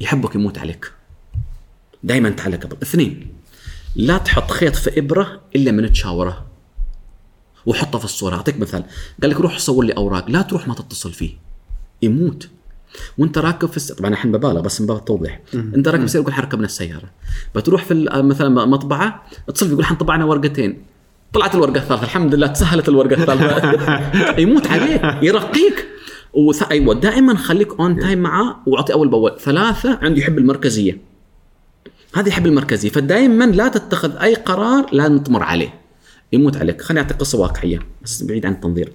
يحبك 0.00 0.34
يموت 0.34 0.58
عليك. 0.58 0.92
دائما 2.02 2.30
تعال 2.30 2.60
قبل. 2.60 2.76
اثنين 2.82 3.32
لا 3.96 4.18
تحط 4.18 4.50
خيط 4.50 4.76
في 4.76 4.98
إبرة 4.98 5.40
إلا 5.56 5.72
من 5.72 5.92
تشاوره. 5.92 6.46
وحطه 7.66 7.98
في 7.98 8.04
الصورة. 8.04 8.36
أعطيك 8.36 8.58
مثال. 8.58 8.84
قال 9.22 9.30
لك 9.30 9.40
روح 9.40 9.58
صور 9.58 9.84
لي 9.84 9.92
أوراق. 9.92 10.30
لا 10.30 10.42
تروح 10.42 10.68
ما 10.68 10.74
تتصل 10.74 11.12
فيه. 11.12 11.34
يموت. 12.02 12.48
وانت 13.18 13.38
راكب 13.38 13.68
في 13.68 13.76
الس... 13.76 13.92
طبعا 13.92 14.10
الحين 14.10 14.32
ببالغ 14.32 14.60
بس 14.60 14.80
من 14.80 14.86
باب 14.86 14.96
التوضيح 14.96 15.40
انت 15.54 15.88
راكب 15.88 16.04
السياره 16.04 16.22
يقول 16.22 16.34
حركبنا 16.34 16.64
السيارة. 16.66 17.10
بتروح 17.54 17.84
في 17.84 17.90
ال- 17.94 18.26
مثلا 18.28 18.48
مطبعة 18.66 19.22
اتصل 19.48 19.66
يقول 19.66 19.80
الحين 19.80 19.96
طبعنا 19.96 20.24
ورقتين. 20.24 20.82
طلعت 21.32 21.54
الورقة 21.54 21.76
الثالثة 21.76 22.04
الحمد 22.04 22.34
لله 22.34 22.46
تسهلت 22.46 22.88
الورقة 22.88 23.22
الثالثة. 23.22 24.38
يموت 24.42 24.66
عليك 24.66 25.02
يرقيك. 25.22 25.86
وث... 26.32 26.62
أيوه 26.70 26.94
دائما 26.94 27.36
خليك 27.36 27.80
on 27.80 27.98
time 27.98 28.18
معاه 28.18 28.56
واعطي 28.66 28.92
أول 28.92 29.08
بأول. 29.08 29.36
ثلاثة 29.40 29.98
عنده 30.02 30.20
يحب 30.20 30.38
المركزية. 30.38 30.98
هذا 32.14 32.28
يحب 32.28 32.46
المركزية. 32.46 32.90
فدائما 32.90 33.44
لا 33.44 33.68
تتخذ 33.68 34.16
أي 34.16 34.34
قرار 34.34 34.86
لا 34.92 35.08
نطمر 35.08 35.42
عليه. 35.42 35.74
يموت 36.32 36.56
عليك. 36.56 36.82
خليني 36.82 37.00
أعطيك 37.00 37.16
قصة 37.16 37.38
واقعية 37.38 37.78
بس 38.04 38.22
بعيد 38.22 38.46
عن 38.46 38.52
التنظير. 38.52 38.92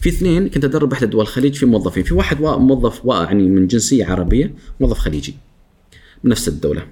في 0.00 0.08
اثنين 0.08 0.48
كنت 0.48 0.64
أدرب 0.64 0.92
احدى 0.92 1.06
دول 1.06 1.20
الخليج 1.22 1.54
في 1.54 1.66
موظفين. 1.66 2.02
في 2.02 2.14
واحد 2.14 2.40
وا- 2.40 2.56
موظف 2.56 3.00
يعني 3.04 3.48
من 3.48 3.66
جنسية 3.66 4.04
عربية 4.06 4.54
موظف 4.80 4.98
خليجي. 4.98 5.34
من 6.24 6.30
نفس 6.30 6.48
الدولة. 6.48 6.82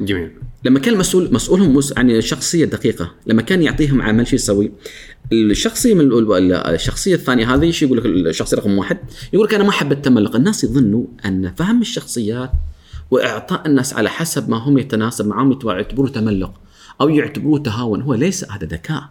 جميل. 0.00 0.30
لما 0.64 0.78
كان 0.78 0.94
المسؤول 0.94 1.34
مسؤولهم 1.34 1.76
مس... 1.76 1.92
يعني 1.96 2.22
شخصية 2.22 2.64
دقيقة 2.64 3.10
لما 3.26 3.42
كان 3.42 3.62
يعطيهم 3.62 4.02
عمل 4.02 4.26
شو 4.26 4.36
يسوي؟ 4.36 4.72
الشخصية 5.32 5.94
من 5.94 6.00
ال- 6.00 6.32
ال- 6.32 6.52
الشخصية 6.52 7.14
الثانية 7.14 7.54
هذه 7.54 7.70
شو 7.70 7.86
يقول 7.86 7.98
لك؟ 7.98 8.06
الشخصية 8.06 8.56
رقم 8.56 8.78
واحد. 8.78 8.98
يقول 9.32 9.46
لك 9.46 9.54
أنا 9.54 9.64
ما 9.64 9.70
أحب 9.70 9.92
التملق. 9.92 10.36
الناس 10.36 10.64
يظنوا 10.64 11.04
أن 11.24 11.52
فهم 11.56 11.80
الشخصيات 11.80 12.50
وإعطاء 13.10 13.66
الناس 13.66 13.94
على 13.94 14.10
حسب 14.10 14.48
ما 14.50 14.56
هم 14.56 14.78
يتناسب 14.78 15.26
معهم 15.26 15.58
يعتبروه 15.64 16.08
تملق 16.08 16.54
أو 17.00 17.08
يعتبروه 17.08 17.58
تهاون. 17.58 18.02
هو 18.02 18.14
ليس 18.14 18.50
هذا 18.50 18.66
ذكاء. 18.66 19.02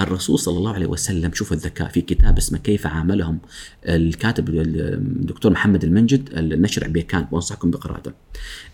الرسول 0.00 0.38
صلى 0.38 0.58
الله 0.58 0.74
عليه 0.74 0.86
وسلم 0.86 1.32
شوف 1.34 1.52
الذكاء 1.52 1.88
في 1.88 2.00
كتاب 2.00 2.38
اسمه 2.38 2.58
كيف 2.58 2.86
عاملهم 2.86 3.38
الكاتب 3.84 4.48
الدكتور 4.48 5.52
محمد 5.52 5.84
المنجد 5.84 6.28
النشر 6.32 6.84
عبيكان 6.84 7.26
وأنصحكم 7.30 7.70
بقراءته. 7.70 8.12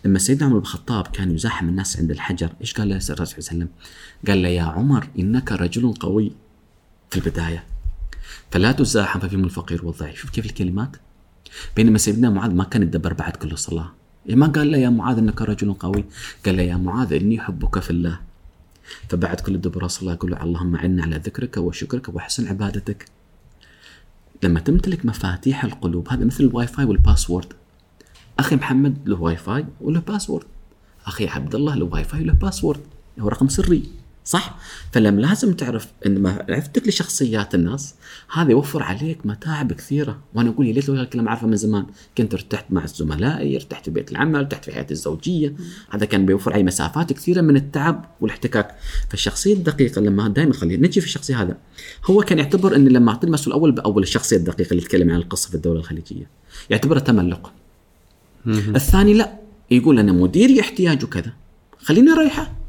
لما 0.05 0.19
سيدنا 0.19 0.45
عمر 0.45 0.57
بن 0.57 0.61
الخطاب 0.61 1.07
كان 1.07 1.35
يزاحم 1.35 1.69
الناس 1.69 1.99
عند 1.99 2.11
الحجر 2.11 2.49
إيش 2.61 2.73
قال 2.73 2.89
له 2.89 2.95
الرسول 2.95 3.27
صلى 3.27 3.29
الله 3.37 3.49
عليه 3.49 3.57
وسلم؟ 3.57 3.69
قال 4.27 4.41
له 4.41 4.49
يا 4.49 4.63
عمر 4.63 5.07
إنك 5.19 5.51
رجل 5.51 5.93
قوي. 5.93 6.31
في 7.09 7.17
البداية 7.17 7.63
فلا 8.51 8.71
تزاحم 8.71 9.19
ففيهم 9.19 9.43
الفقير 9.43 9.85
والضعيف. 9.85 10.19
شوف 10.19 10.29
كيف 10.29 10.45
الكلمات؟ 10.45 10.95
بينما 11.75 11.97
سيدنا 11.97 12.29
معاذ 12.29 12.51
ما 12.51 12.63
كان 12.63 12.81
يدبر 12.81 13.13
بعد 13.13 13.35
كل 13.35 13.57
صلاه 13.57 13.91
ما 14.29 14.47
قال 14.47 14.71
له 14.71 14.77
يا 14.77 14.89
معاذ 14.89 15.17
إنك 15.17 15.41
رجل 15.41 15.73
قوي. 15.73 16.05
قال 16.45 16.57
له 16.57 16.63
يا 16.63 16.75
معاذ 16.75 17.13
إني 17.13 17.41
احبك 17.41 17.79
في 17.79 17.89
الله. 17.89 18.19
فبعد 19.09 19.39
كل 19.39 19.55
الدبر 19.55 19.87
صلى 19.87 20.11
يقول 20.11 20.31
له 20.31 20.43
اللهم 20.43 20.75
أعنا 20.75 21.03
على 21.03 21.15
ذكرك 21.15 21.57
وشكرك 21.57 22.09
وحسن 22.09 22.47
عبادتك. 22.47 23.05
لما 24.43 24.59
تمتلك 24.59 25.05
مفاتيح 25.05 25.63
القلوب 25.63 26.09
هذا 26.09 26.25
مثل 26.25 26.43
ال 26.43 26.67
WiFi 26.67 26.85
وال 26.85 26.97
password. 26.97 27.53
أخي 28.39 28.55
محمد 28.55 29.09
له 29.09 29.21
واي 29.21 29.37
فاي 29.37 29.65
وله 29.81 29.99
password. 29.99 30.45
أخي 31.05 31.27
عبد 31.27 31.55
الله 31.55 31.75
له 31.75 31.85
واي 31.85 32.03
فاي 32.03 32.21
وله 32.21 32.33
password. 32.33 32.79
هو 33.19 33.27
رقم 33.27 33.47
سري. 33.47 33.89
صح؟ 34.25 34.57
فلما 34.91 35.21
لازم 35.21 35.53
تعرف 35.53 35.87
إن 36.05 36.21
معرفتك 36.21 36.87
لشخصيات 36.87 37.55
الناس 37.55 37.95
هذا 38.33 38.51
يوفر 38.51 38.83
عليك 38.83 39.25
متاعب 39.25 39.73
كثيرة. 39.73 40.19
وأنا 40.33 40.49
أقول 40.49 40.67
يا 40.67 40.73
ليت 40.73 40.89
لو 40.89 40.95
الكلام 40.95 41.29
عارفه 41.29 41.47
من 41.47 41.55
زمان. 41.55 41.85
كنت 42.17 42.33
ارتحت 42.33 42.65
مع 42.69 42.85
زملائي 42.85 43.55
ارتحت 43.55 43.85
في 43.85 43.91
بيت 43.91 44.11
العمل 44.11 44.39
ارتحت 44.39 44.65
في 44.65 44.71
حياتي 44.71 44.93
الزوجية. 44.93 45.55
هذا 45.89 46.05
كان 46.05 46.25
بيوفر 46.25 46.53
علي 46.53 46.63
مسافات 46.63 47.13
كثيرة 47.13 47.41
من 47.41 47.55
التعب 47.55 48.05
والاحتكاك. 48.21 48.75
فالشخصية 49.09 49.53
الدقيقة 49.53 50.01
لما 50.01 50.27
دائما 50.27 50.53
خلينا 50.53 50.87
نجي 50.87 51.01
في 51.01 51.07
الشخصية 51.07 51.41
هذا. 51.41 51.57
هو 52.05 52.21
كان 52.21 52.39
يعتبر 52.39 52.75
إن 52.75 52.87
لما 52.87 53.11
أعطي 53.11 53.27
المسؤول 53.27 53.53
أول 53.53 53.71
بأول 53.71 54.03
الشخصية 54.03 54.37
الدقيقة 54.37 54.71
اللي 54.71 54.83
يتكلم 54.83 55.11
عن 55.11 55.17
القصة 55.17 55.49
في 55.49 55.55
الدولة 55.55 55.79
الخليجية. 55.79 56.29
يعتبرها 56.69 56.99
تملق. 56.99 57.51
الثاني 58.47 59.13
لا. 59.13 59.39
يقول 59.71 59.99
أنا 59.99 60.11
مديري 60.11 60.59
احتياجه 60.59 61.05
كذا. 61.05 61.33
خليني 61.77 62.11
أريحه. 62.11 62.64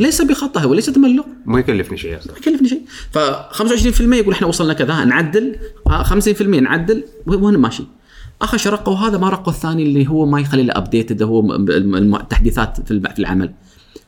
ليس 0.00 0.22
بخطأ 0.22 0.64
وليس 0.64 0.86
تملق. 0.86 1.26
ما 1.46 1.60
يكلفني 1.60 1.98
شيء 1.98 2.12
ما 2.12 2.36
يكلفني 2.38 2.68
شيء. 2.68 2.82
ف 3.10 3.18
25% 3.18 4.00
يقول 4.00 4.34
إحنا 4.34 4.46
وصلنا 4.46 4.72
كذا 4.72 5.04
نعدل. 5.04 5.56
آه، 5.86 6.02
50% 6.02 6.42
نعدل. 6.42 7.04
وين 7.26 7.56
ماشي؟ 7.56 7.84
اخر 8.42 8.72
رقوا 8.72 8.94
هذا؟ 8.96 9.18
ما 9.18 9.28
رقوا 9.28 9.52
الثاني 9.52 9.82
اللي 9.82 10.08
هو 10.08 10.26
ما 10.26 10.40
يخلي 10.40 10.62
له 10.62 10.72
ابديتد 10.76 11.22
هو 11.22 11.54
التحديثات 12.20 12.88
في 12.88 13.18
العمل. 13.18 13.54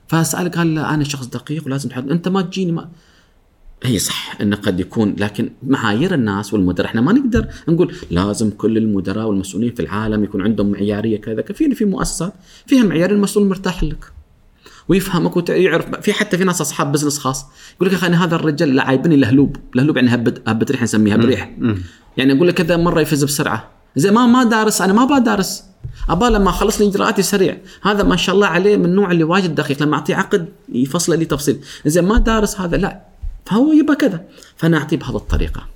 فسأل 0.08 0.50
قال 0.50 0.74
لا 0.74 0.94
أنا 0.94 1.04
شخص 1.04 1.26
دقيق 1.26 1.66
ولازم 1.66 1.88
تحط 1.88 2.10
أنت 2.10 2.28
ما 2.28 2.42
تجيني 2.42 2.72
ما 2.72 2.88
هي 3.82 3.98
صح 3.98 4.40
إنه 4.40 4.56
قد 4.56 4.80
يكون 4.80 5.16
لكن 5.18 5.50
معايير 5.62 6.14
الناس 6.14 6.54
والمدراء 6.54 6.88
إحنا 6.88 7.00
ما 7.00 7.12
نقدر 7.12 7.46
نقول 7.68 7.94
لازم 8.10 8.50
كل 8.50 8.78
المدراء 8.78 9.26
والمسؤولين 9.26 9.74
في 9.74 9.80
العالم 9.80 10.24
يكون 10.24 10.42
عندهم 10.42 10.70
معيارية 10.70 11.20
كذا. 11.20 11.42
في 11.42 11.74
في 11.74 11.84
مؤسسات 11.84 12.32
فيها 12.66 12.82
معيار 12.82 13.10
المسؤول 13.10 13.46
مرتاح 13.46 13.84
لك. 13.84 14.12
ويفهمك 14.90 15.36
ويعرف 15.36 15.86
في 16.00 16.12
حتى 16.12 16.38
في 16.38 16.44
ناس 16.44 16.60
أصحاب 16.60 16.92
بزنس 16.92 17.18
خاص. 17.18 17.46
يقول 17.76 17.88
لك 17.88 17.92
يا 17.92 17.98
أخي 17.98 18.06
أنا 18.06 18.24
هذا 18.24 18.36
الرجال 18.36 18.74
لا 18.76 18.82
عايبني 18.82 19.16
لهلوب 19.16 19.56
لهلوب 19.74 19.96
يعني 19.96 20.14
هبه 20.14 20.34
هبة 20.46 20.66
ريح 20.70 20.82
نسميها 20.82 21.16
بريح 21.16 21.50
يعني 22.16 22.32
أقول 22.36 22.48
لك 22.48 22.54
كذا 22.54 22.76
مرة 22.76 23.00
يفز 23.00 23.24
بسرعة. 23.24 23.70
زي 23.96 24.10
ما 24.10 24.26
ما 24.26 24.44
دارس 24.44 24.82
أنا 24.82 24.92
ما 24.92 25.04
بدارس. 25.04 25.64
ابى 26.08 26.24
لما 26.26 26.50
أخلص 26.50 26.80
لي 26.80 26.88
إجراءاتي 26.88 27.22
سريع. 27.22 27.56
هذا 27.82 28.02
ما 28.02 28.16
شاء 28.16 28.34
الله 28.34 28.46
عليه 28.46 28.76
من 28.76 28.84
النوع 28.84 29.10
اللي 29.10 29.24
واجد 29.24 29.54
دقيق. 29.54 29.82
لما 29.82 29.94
أعطيه 29.94 30.14
عقد 30.14 30.48
يفصله 30.72 31.16
لي 31.16 31.24
تفصيل. 31.24 31.58
زين 31.86 32.04
ما 32.04 32.18
دارس 32.18 32.60
هذا 32.60 32.76
لا. 32.76 33.00
فهو 33.46 33.72
يبقى 33.72 33.96
كذا. 33.96 34.24
فأنا 34.56 34.78
أعطيه 34.78 34.96
بهذه 34.96 35.16
الطريقة. 35.16 35.66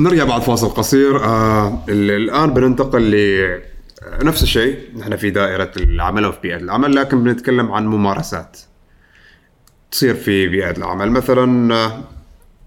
نرجع 0.00 0.24
بعد 0.24 0.42
فاصل 0.42 0.68
قصير. 0.68 1.24
آه 1.24 1.84
ال- 1.88 2.10
الآن 2.10 2.54
بننتقل 2.54 3.02
ل 3.10 3.60
نفس 4.22 4.42
الشيء. 4.42 4.78
نحن 4.98 5.16
في 5.16 5.30
دائرة 5.30 5.70
العمل 5.76 6.24
أو 6.24 6.32
في 6.32 6.38
بيئة 6.42 6.56
العمل 6.56 6.94
لكن 6.94 7.24
بنتكلم 7.24 7.72
عن 7.72 7.86
ممارسات 7.86 8.58
تصير 9.90 10.14
في 10.14 10.48
بيئة 10.48 10.70
العمل. 10.70 11.10
مثلا 11.10 11.74
آه، 11.74 12.02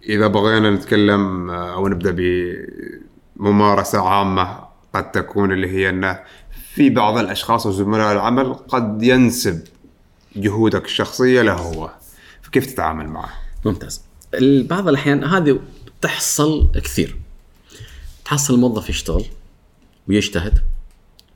إذا 0.09 0.27
بغينا 0.27 0.71
نتكلم 0.71 1.49
آه، 1.49 1.73
أو 1.73 1.88
نبدأ 1.88 2.15
بممارسة 3.38 4.07
عامة 4.09 4.57
قد 4.93 5.11
تكون 5.11 5.51
اللي 5.51 5.67
هي 5.67 5.89
أنه 5.89 6.19
في 6.75 6.89
بعض 6.89 7.17
الأشخاص 7.17 7.65
وزملاء 7.65 8.11
العمل 8.13 8.53
قد 8.53 9.03
ينسب 9.03 9.61
جهودك 10.36 10.86
الشخصية 10.86 11.41
له 11.41 11.53
هو. 11.53 11.91
فكيف 12.41 12.65
تتعامل 12.65 13.07
معه؟ 13.07 13.29
ممتاز. 13.65 14.01
بعض 14.41 14.88
الأحيان 14.88 15.23
هذه 15.23 15.59
تحصل 16.01 16.71
كثير. 16.84 17.15
تحصل 18.26 18.59
موظف 18.59 18.89
يشتغل 18.89 19.26
ويجتهد 20.07 20.59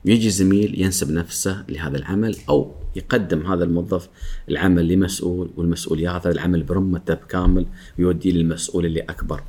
ويجي 0.06 0.30
زميل 0.30 0.82
ينسب 0.82 1.10
نفسه 1.10 1.64
لهذا 1.68 1.96
العمل 1.96 2.36
أو 2.48 2.74
يقدم 2.96 3.52
هذا 3.52 3.64
الموظف 3.64 4.08
العمل 4.48 4.88
لمسؤول 4.88 5.50
والمسؤول 5.56 6.00
ياخذ 6.00 6.30
العمل 6.30 6.62
برمته 6.62 7.14
كامل 7.14 7.66
ويوديه 7.98 8.32
للمسؤول 8.32 8.86
اللي 8.86 9.00
أكبر. 9.00 9.42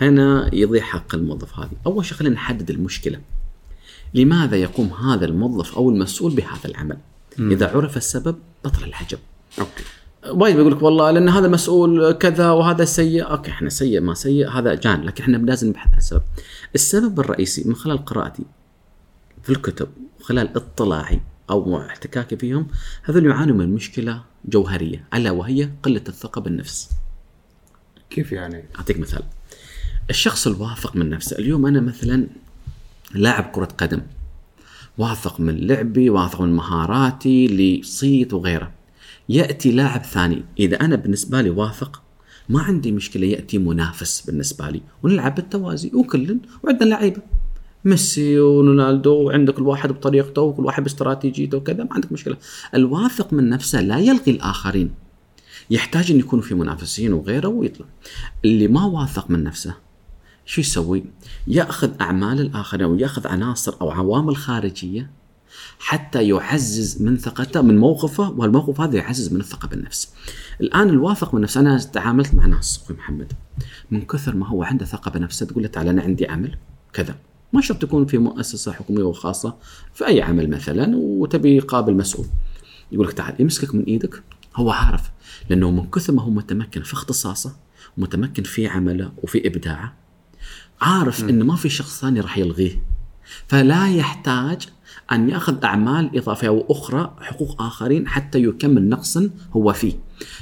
هنا 0.00 0.50
يضيع 0.52 0.82
حق 0.82 1.14
الموظف 1.14 1.58
هذه، 1.58 1.70
أول 1.86 2.04
شيء 2.04 2.16
خلينا 2.16 2.34
نحدد 2.34 2.70
المشكلة. 2.70 3.20
لماذا 4.14 4.56
يقوم 4.56 4.92
هذا 4.92 5.24
الموظف 5.24 5.74
أو 5.74 5.90
المسؤول 5.90 6.34
بهذا 6.34 6.64
العمل؟ 6.64 6.98
إذا 7.38 7.76
عرف 7.76 7.96
السبب 7.96 8.36
بطل 8.64 8.84
العجب. 8.84 9.18
okay 9.58 9.84
وايد 10.28 10.56
بيقول 10.56 10.72
لك 10.72 10.82
والله 10.82 11.10
لأن 11.10 11.28
هذا 11.28 11.48
مسؤول 11.48 12.12
كذا 12.12 12.50
وهذا 12.50 12.84
سيء. 12.84 13.30
okay 13.30 13.50
إحنا 13.50 13.68
سيء 13.68 14.00
ما 14.00 14.14
سيء 14.14 14.48
هذا 14.48 14.74
جانب 14.74 15.02
لكن 15.02 15.22
إحنا 15.22 15.36
لازم 15.36 15.68
نبحث 15.68 15.92
عن 15.92 15.98
السبب 15.98 16.22
السبب 16.74 17.20
الرئيسي 17.20 17.68
من 17.68 17.74
خلال 17.74 18.04
قراءتي 18.04 18.42
في 19.42 19.50
الكتب 19.50 19.88
وخلال 20.20 20.56
اطلاعي 20.56 21.20
أو 21.50 21.80
احتكاكي 21.80 22.36
فيهم 22.36 22.66
هذول 23.02 23.26
يعانوا 23.26 23.56
من 23.56 23.74
مشكلة 23.74 24.22
جوهرية 24.44 25.04
ألا 25.14 25.30
وهي 25.30 25.70
قلة 25.82 26.04
الثقة 26.08 26.40
بالنفس. 26.40 26.90
كيف 28.10 28.32
يعني؟ 28.32 28.64
أعطيك 28.76 28.98
مثال. 28.98 29.22
الشخص 30.10 30.46
الواثق 30.46 30.96
من 30.96 31.10
نفسه 31.10 31.38
اليوم 31.38 31.66
أنا 31.66 31.80
مثلا 31.80 32.26
لاعب 33.14 33.44
كرة 33.44 33.68
قدم 33.78 34.00
واثق 34.98 35.40
من 35.40 35.66
لعبي 35.66 36.10
واثق 36.10 36.40
من 36.40 36.52
مهاراتي 36.52 37.46
لصيت 37.46 38.34
وغيره. 38.34 38.79
يأتي 39.30 39.72
لاعب 39.72 40.04
ثاني. 40.04 40.44
إذا 40.58 40.80
أنا 40.80 40.96
بالنسبة 40.96 41.40
لي 41.40 41.50
واثق 41.50 42.02
ما 42.48 42.62
عندي 42.62 42.92
مشكلة 42.92 43.26
يأتي 43.26 43.58
منافس 43.58 44.20
بالنسبة 44.20 44.70
لي. 44.70 44.82
ونلعب 45.02 45.34
بالتوازي 45.34 45.90
وكل 45.94 46.38
وعندنا 46.62 46.88
لعيبة. 46.88 47.22
ميسي 47.84 48.38
ورونالدو 48.38 49.12
وعندك 49.12 49.58
الواحد 49.58 49.92
بطريقته 49.92 50.42
وكل 50.42 50.64
واحد 50.64 50.82
باستراتيجيته 50.82 51.58
وكذا 51.58 51.84
ما 51.84 51.88
عندك 51.92 52.12
مشكلة. 52.12 52.36
الواثق 52.74 53.32
من 53.32 53.48
نفسه 53.48 53.80
لا 53.80 53.98
يلغي 53.98 54.30
الآخرين. 54.32 54.90
يحتاج 55.70 56.10
إن 56.10 56.18
يكونوا 56.18 56.44
في 56.44 56.54
منافسين 56.54 57.12
وغيره 57.12 57.48
ويطلع. 57.48 57.86
اللي 58.44 58.68
ما 58.68 58.84
واثق 58.84 59.30
من 59.30 59.44
نفسه 59.44 59.74
شو 60.46 60.60
يسوي؟ 60.60 61.04
يأخذ 61.46 61.90
أعمال 62.00 62.40
الآخرين 62.40 62.84
أو 62.84 62.94
يأخذ 62.94 63.26
عناصر 63.26 63.74
أو 63.80 63.90
عوامل 63.90 64.36
خارجية 64.36 65.10
حتى 65.82 66.28
يعزز 66.28 67.02
من 67.02 67.16
ثقته 67.16 67.62
من 67.62 67.78
موقفه 67.78 68.30
والموقف 68.30 68.80
هذا 68.80 68.96
يعزز 68.96 69.32
من 69.32 69.40
الثقة 69.40 69.68
بالنفس. 69.68 70.12
الآن 70.60 70.88
الواثق 70.88 71.34
من 71.34 71.40
نفسه 71.40 71.60
أنا 71.60 71.78
تعاملت 71.78 72.34
مع 72.34 72.46
ناس 72.46 72.80
أخوي 72.82 72.96
محمد 72.96 73.32
من 73.90 74.02
كثر 74.02 74.36
ما 74.36 74.46
هو 74.46 74.62
عنده 74.62 74.84
ثقة 74.84 75.10
بنفسه 75.10 75.46
تقول 75.46 75.62
له 75.62 75.68
تعال 75.68 75.88
أنا 75.88 76.02
عندي 76.02 76.26
عمل 76.26 76.56
كذا. 76.92 77.16
ما 77.52 77.60
شرط 77.60 77.82
تكون 77.82 78.06
في 78.06 78.18
مؤسسة 78.18 78.72
حكومية 78.72 79.02
وخاصة 79.02 79.56
في 79.94 80.06
أي 80.06 80.22
عمل 80.22 80.50
مثلا 80.50 80.96
وتبي 80.96 81.56
يقابل 81.56 81.94
مسؤول. 81.94 82.26
يقول 82.92 83.06
لك 83.06 83.12
تعال 83.12 83.34
يمسكك 83.38 83.74
من 83.74 83.84
إيدك 83.84 84.22
هو 84.56 84.70
عارف 84.70 85.10
لأنه 85.50 85.70
من 85.70 85.90
كثر 85.90 86.12
ما 86.12 86.22
هو 86.22 86.30
متمكن 86.30 86.82
في 86.82 86.92
اختصاصه 86.92 87.56
ومتمكن 87.98 88.42
في 88.42 88.66
عمله 88.66 89.12
وفي 89.22 89.46
إبداعه 89.46 89.94
عارف 90.80 91.24
إنه 91.24 91.44
ما 91.44 91.56
في 91.56 91.68
شخص 91.68 92.00
ثاني 92.00 92.20
راح 92.20 92.38
يلغيه. 92.38 92.82
فلا 93.48 93.88
يحتاج 93.88 94.68
أن 95.12 95.30
يأخذ 95.30 95.64
أعمال 95.64 96.18
إضافية 96.18 96.48
أو 96.48 96.66
أخرى 96.70 97.16
حقوق 97.20 97.62
آخرين 97.62 98.08
حتى 98.08 98.38
يكمل 98.42 98.88
نقصا 98.88 99.30
هو 99.52 99.72
فيه. 99.72 99.92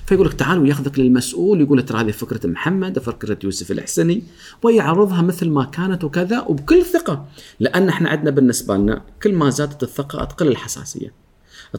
فيقول 0.06 0.26
لك 0.26 0.34
تعال 0.34 0.58
وياخذك 0.58 0.98
للمسؤول 0.98 1.60
يقول 1.60 1.82
ترى 1.82 2.00
هذه 2.00 2.10
فكرة 2.10 2.46
محمد 2.46 2.98
فكرة 2.98 3.38
يوسف 3.44 3.70
الحسني 3.70 4.22
ويعرضها 4.62 5.22
مثل 5.22 5.50
ما 5.50 5.64
كانت 5.64 6.04
وكذا 6.04 6.40
وبكل 6.40 6.84
ثقة 6.84 7.26
لأن 7.60 7.88
إحنا 7.88 8.10
عندنا 8.10 8.30
بالنسبة 8.30 8.76
لنا 8.76 9.02
كل 9.22 9.34
ما 9.34 9.50
زادت 9.50 9.82
الثقة 9.82 10.24
تقل 10.24 10.48
الحساسية. 10.48 11.12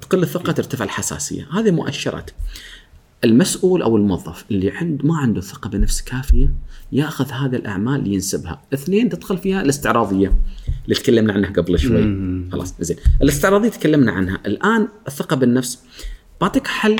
تقل 0.01 0.23
الثقة 0.23 0.51
ترتفع 0.51 0.85
الحساسية، 0.85 1.47
هذه 1.51 1.71
مؤشرات. 1.71 2.31
المسؤول 3.23 3.81
أو 3.81 3.97
الموظف 3.97 4.45
اللي 4.51 4.71
عند 4.71 5.05
ما 5.05 5.17
عنده 5.17 5.41
ثقة 5.41 5.69
بنفس 5.69 6.01
كافية 6.01 6.53
يأخذ 6.91 7.31
هذه 7.31 7.55
الأعمال 7.55 8.13
ينسبها، 8.13 8.61
اثنين 8.73 9.09
تدخل 9.09 9.37
فيها 9.37 9.61
الاستعراضية. 9.61 10.37
اللي 10.83 10.95
تكلمنا 10.95 11.33
عنها 11.33 11.49
قبل 11.49 11.79
شوي. 11.79 12.03
خلاص 12.51 12.75
زين، 12.79 12.97
الاستعراضية 13.21 13.69
تكلمنا 13.69 14.11
عنها، 14.11 14.39
الآن 14.45 14.87
الثقة 15.07 15.35
بالنفس 15.35 15.79
بعطيك 16.41 16.67
حل 16.67 16.95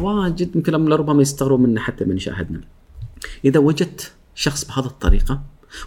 واجد 0.00 0.56
يمكن 0.56 0.72
لربما 0.72 1.22
يستغربوا 1.22 1.66
منه 1.66 1.80
حتى 1.80 2.04
من 2.04 2.16
يشاهدنا. 2.16 2.60
إذا 3.44 3.60
وجدت 3.60 4.12
شخص 4.34 4.64
بهذه 4.64 4.86
الطريقة 4.86 5.42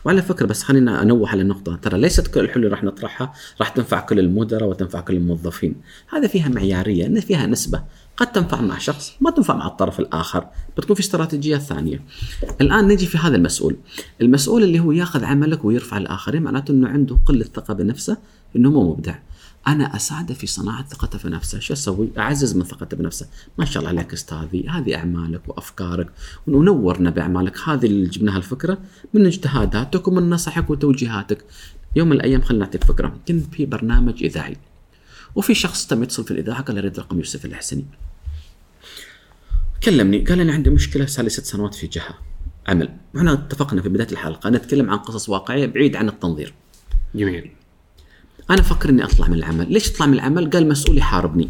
وعلى 0.06 0.22
فكرة 0.22 0.46
بس 0.46 0.64
خلينا 0.64 1.02
أنوه 1.02 1.30
على 1.30 1.42
النقطه 1.42 1.76
ترى 1.76 2.00
ليست 2.00 2.28
كل 2.28 2.40
الحلول 2.40 2.66
اللي 2.66 2.76
راح 2.76 2.84
نطرحها 2.84 3.34
راح 3.60 3.70
تنفع 3.70 4.00
كل 4.00 4.20
المدراء 4.20 4.70
وتنفع 4.70 5.00
كل 5.02 5.16
الموظفين. 5.16 5.76
هذا 6.10 6.28
فيها 6.28 6.50
معيارية 6.50 7.06
ان 7.06 7.20
فيها 7.20 7.48
نسبة. 7.48 7.84
قد 8.18 8.32
تنفع 8.32 8.62
مع 8.62 8.78
شخص 8.78 9.14
ما 9.22 9.32
تنفع 9.32 9.56
مع 9.56 9.68
الطرف 9.68 10.00
الآخر 10.00 10.48
بتكون 10.78 10.96
في 10.96 11.02
استراتيجيات 11.02 11.62
ثانية. 11.62 12.02
الآن 12.62 12.88
نجي 12.88 13.06
في 13.06 13.18
هذا 13.18 13.36
المسؤول. 13.36 13.78
المسؤول 14.22 14.64
اللي 14.64 14.80
هو 14.80 14.92
ياخذ 14.92 15.24
عملك 15.24 15.66
ويرفع 15.66 15.98
الآخرين 15.98 16.42
معناته 16.42 16.72
إنه 16.72 16.88
عنده 16.88 17.20
قلة 17.26 17.44
ثقة 17.44 17.74
بنفسه 17.74 18.18
إنه 18.56 18.72
مو 18.72 18.92
مبدع. 18.92 19.16
أنا 19.68 19.96
أساعده 19.96 20.34
في 20.34 20.48
صناعة 20.48 20.88
ثقته 20.88 21.18
في 21.18 21.30
نفسه، 21.30 21.60
شو 21.60 21.74
أسوي؟ 21.74 22.10
أعزز 22.18 22.56
من 22.56 22.64
ثقته 22.64 22.98
بنفسه، 22.98 23.28
ما 23.58 23.66
شاء 23.66 23.84
الله 23.84 23.90
عليك 23.90 24.14
أستاذي، 24.14 24.70
هذه 24.70 24.96
أعمالك 24.96 25.42
وأفكارك 25.48 26.08
ونورنا 26.48 27.10
بأعمالك، 27.10 27.60
هذه 27.66 27.86
اللي 27.86 28.10
جبناها 28.10 28.38
الفكرة 28.38 28.78
من 29.14 29.26
اجتهاداتك 29.26 30.08
ومن 30.08 30.30
نصحك 30.30 30.70
وتوجيهاتك. 30.70 31.46
يوم 31.96 32.10
من 32.10 32.16
الأيام 32.16 32.42
خلينا 32.42 32.66
نعطيك 32.66 32.84
فكرة، 32.84 33.14
كنت 33.28 33.56
في 33.56 33.66
برنامج 33.66 34.24
إذاعي. 34.24 34.58
وفي 35.38 35.54
شخص 35.54 35.88
تم 35.88 36.04
يتصل 36.04 36.24
في 36.24 36.32
الإذاعة 36.32 36.62
قال 36.62 36.78
اريد 36.78 37.00
رقم 37.00 37.18
يوسف 37.18 37.46
الحسني. 37.46 37.86
كلمني 39.84 40.20
قال 40.20 40.40
أنا 40.40 40.54
عندي 40.54 40.70
مشكلة 40.70 41.06
صار 41.06 41.24
لي 41.24 41.30
ست 41.30 41.46
سنوات 41.46 41.76
في 41.76 41.88
جهة 41.88 42.18
عمل، 42.68 42.98
وإحنا 43.14 43.34
اتفقنا 43.34 43.82
في 43.82 43.90
بداية 43.90 44.12
الحلقة 44.12 44.50
نتكلم 44.50 44.90
عن 44.90 44.98
قصص 44.98 45.30
واقعية 45.30 45.66
بعيد 45.66 45.96
عن 45.96 46.10
التنظير. 46.10 46.54
جميل. 47.16 47.52
أنا 48.50 48.60
أفكر 48.60 48.90
إني 48.90 49.04
أطلع 49.04 49.28
من 49.28 49.34
العمل. 49.34 49.74
ليش 49.74 49.90
أطلع 49.90 50.06
من 50.06 50.14
العمل؟ 50.14 50.50
قال 50.50 50.70
مسؤول 50.70 50.98
يحاربني 50.98 51.50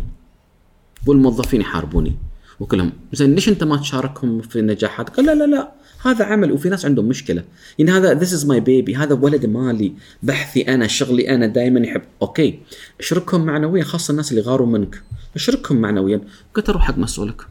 والموظفين 1.05 1.61
يحاربوني 1.61 2.17
وكلهم. 2.59 2.93
زين 3.13 3.35
ليش 3.35 3.49
أنت 3.49 3.63
ما 3.63 3.77
تشاركهم 3.77 4.41
في 4.41 4.59
النجاحات 4.59 5.09
قال 5.09 5.25
لا 5.25 5.35
لا 5.35 5.45
لا. 5.45 5.71
هذا 6.07 6.25
عمل 6.25 6.51
وفي 6.51 6.69
ناس 6.69 6.85
عندهم 6.85 7.05
مشكلة. 7.05 7.43
يعني 7.79 7.91
هذا 7.91 8.13
this 8.13 8.33
is 8.33 8.45
my 8.45 8.59
baby 8.59 8.95
هذا 8.95 9.13
ولد 9.13 9.45
مالي 9.45 9.93
بحثي 10.23 10.61
أنا 10.61 10.87
شغلي 10.87 11.35
أنا 11.35 11.47
دائما 11.47 11.79
يحب. 11.79 12.01
okay 12.21 12.59
اشركهم 12.99 13.45
معنويا 13.45 13.83
خاصة 13.83 14.11
الناس 14.11 14.31
اللي 14.31 14.41
غاروا 14.41 14.67
منك. 14.67 15.03
اشركهم 15.35 15.77
معنويا. 15.77 16.21
قلت 16.53 16.69
أروح 16.69 16.83
حق 16.83 16.97
مسؤولك. 16.97 17.41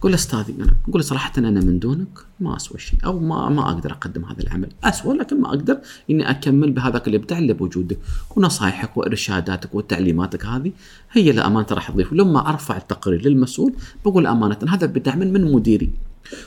قول 0.00 0.14
أستاذي 0.14 0.54
أنا 0.60 0.74
قول 0.92 1.04
صراحة 1.04 1.32
أنا 1.38 1.50
من 1.50 1.78
دونك 1.78 2.08
ما 2.40 2.56
أسوى 2.56 2.78
شيء 2.78 2.98
أو 3.04 3.18
ما 3.18 3.48
ما 3.48 3.70
أقدر 3.70 3.92
أقدم 3.92 4.24
هذا 4.24 4.40
العمل. 4.40 4.68
أسوى 4.84 5.16
لكن 5.16 5.40
ما 5.40 5.48
أقدر 5.48 5.78
إني 6.10 6.30
أكمل 6.30 6.70
بهذاك 6.72 7.08
الابداع 7.08 7.38
اللي 7.38 7.52
بوجودك. 7.52 7.98
ونصائحك 8.36 8.96
وإرشاداتك 8.96 9.74
وتعليماتك 9.74 10.46
هذه 10.46 10.72
هي 11.12 11.30
الأمانة 11.30 11.66
راح 11.70 11.90
تضيف. 11.90 12.12
لما 12.12 12.48
أرفع 12.48 12.76
التقرير 12.76 13.28
للمسؤول 13.28 13.74
بقول 14.04 14.26
أمانة 14.26 14.58
هذا 14.68 14.86
بدعم 14.86 15.18
من 15.18 15.52
مديري. 15.52 15.90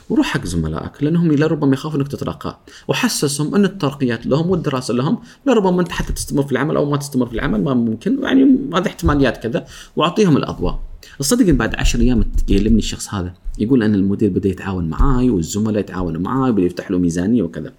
وروح 0.10 0.26
حق 0.26 0.46
زملائك 0.46 1.04
لأنهم 1.04 1.32
لربما 1.32 1.74
يخافوا 1.74 2.00
إنك 2.00 2.08
تترقى 2.08 2.60
وحسسهم 2.88 3.56
أن 3.56 3.66
الترقيات 3.66 4.26
لهم 4.26 4.50
والدراسة 4.50 4.94
لهم 4.94 5.18
لربما 5.48 5.82
أنت 5.82 5.92
حتى 5.92 6.14
تستمر 6.14 6.44
في 6.44 6.52
العمل 6.52 6.76
أو 6.76 6.90
ما 6.90 6.98
تستمر 6.98 7.26
في 7.26 7.34
العمل 7.34 7.64
ما 7.64 7.74
ممكن. 7.74 8.24
يعني 8.24 8.58
هذه 8.74 8.88
احتماليات 8.88 9.38
كذا. 9.38 9.66
وأعطيهم 9.96 10.38
الأضواء. 10.38 10.80
تصدق 11.20 11.48
ان 11.48 11.58
بعد 11.58 11.76
عشر 11.76 12.00
أيام 12.00 12.24
يكلمني 12.50 12.80
الشخص 12.80 13.14
هذا. 13.14 13.34
يقول 13.60 13.84
أن 13.84 13.96
المدير 13.96 14.30
بدأ 14.30 14.50
يتعاون 14.50 14.90
معاي 14.90 15.30
والزملاء 15.30 15.80
يتعاونوا 15.80 16.22
معاي 16.22 16.52
وبدأ 16.52 16.66
يفتح 16.66 16.92
له 16.92 16.98
ميزانية 16.98 17.44
وكذا. 17.44 17.74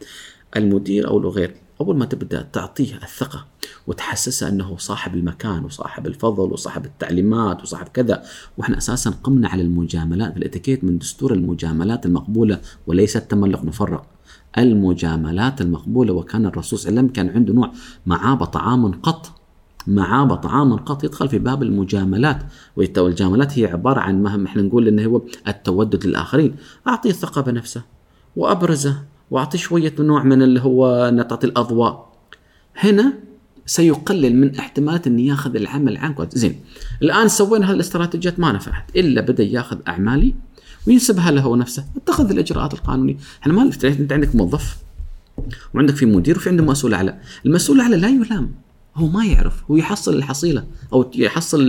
المدير 0.57 1.09
أو 1.09 1.29
غير 1.29 1.55
أول 1.83 1.97
ما 1.97 2.05
تبدأ 2.05 2.43
تعطيه 2.43 2.95
الثقة 2.95 3.47
وتحسسه 3.87 4.49
أنه 4.49 4.77
صاحب 4.77 5.15
المكان 5.15 5.65
وصاحب 5.65 6.07
الفضل 6.07 6.53
وصاحب 6.53 6.85
التعليمات 6.85 7.63
وصاحب 7.63 7.89
كذا 7.89 8.23
وإحنا 8.59 8.79
أساسا 8.79 9.11
قمنا 9.11 9.49
على 9.49 9.63
المجاملات 9.63 10.37
الإتيكيت 10.37 10.85
من 10.85 10.99
دستور 10.99 11.33
المجاملات 11.33 12.07
المقبولة 12.07 12.61
وليس 12.87 13.17
التملق 13.17 13.65
نفرق 13.65 14.07
المجاملات 14.59 15.61
المقبولة 15.61 16.13
وكان 16.13 16.47
الرسول 16.47 16.79
صلى 16.79 16.89
الله 16.89 17.01
عليه 17.01 17.11
وسلم 17.11 17.15
كان 17.27 17.37
عنده 17.37 17.55
نوع 17.55 17.73
معاب 18.07 18.45
طعام 18.45 18.93
قط 18.93 19.33
معاب 19.87 20.35
طعام 20.35 20.77
قط 20.77 21.05
يدخل 21.05 21.29
في 21.29 21.39
باب 21.39 21.63
المجاملات. 21.63 22.43
والمجاملات 22.77 23.59
هي 23.59 23.67
عبارة 23.67 24.01
عن 24.01 24.23
ما 24.23 24.47
إحنا 24.47 24.63
نقول 24.63 24.89
إنه 24.89 25.05
هو 25.05 25.23
التودد 25.49 26.07
للآخرين. 26.07 26.57
أعطيه 26.89 27.11
الثقة 27.11 27.41
بنفسه 27.41 27.83
وأبرزه. 28.37 29.03
واعطيه 29.33 29.59
شوية 29.59 29.95
نوع 29.99 30.23
من 30.23 30.43
اللي 30.43 30.61
هو 30.61 31.11
تعطي 31.29 31.47
الأضواء. 31.47 32.13
هنا 32.77 33.13
سيقلل 33.67 34.37
من 34.37 34.57
احتمالات 34.57 35.07
انه 35.07 35.23
ياخذ 35.23 35.57
العمل 35.57 35.97
عنك 35.97 36.37
زين 36.37 36.61
الآن 37.03 37.29
سوينا 37.29 37.67
هذه 37.67 37.75
الاستراتيجيات 37.75 38.41
ما 38.41 38.53
نفعت. 38.53 38.97
إلا 38.97 39.21
بدأ 39.21 39.45
ياخذ 39.45 39.79
أعمالي 39.89 40.35
وينسبها 40.87 41.31
له 41.31 41.41
هو 41.41 41.57
نفسه. 41.57 41.85
اتخذ 41.97 42.31
الإجراءات 42.31 42.75
القانونية. 42.75 43.17
إحنا 43.43 43.53
ما 43.53 43.63
انت 43.63 44.13
عندك 44.13 44.37
موظف 44.37 44.77
وعندك 45.75 45.95
في 45.95 46.07
مدير 46.07 46.37
وفي 46.37 46.49
عنده 46.49 46.65
مسؤول 46.65 46.95
أعلى. 46.95 47.19
المسؤول 47.47 47.77
الأعلى 47.77 47.97
لا 47.97 48.09
يلام. 48.09 48.53
هو 48.97 49.07
ما 49.07 49.25
يعرف 49.27 49.65
هو 49.71 49.77
يحصل 49.77 50.15
الحصيلة 50.15 50.65
أو 50.93 51.11
يحصل 51.15 51.61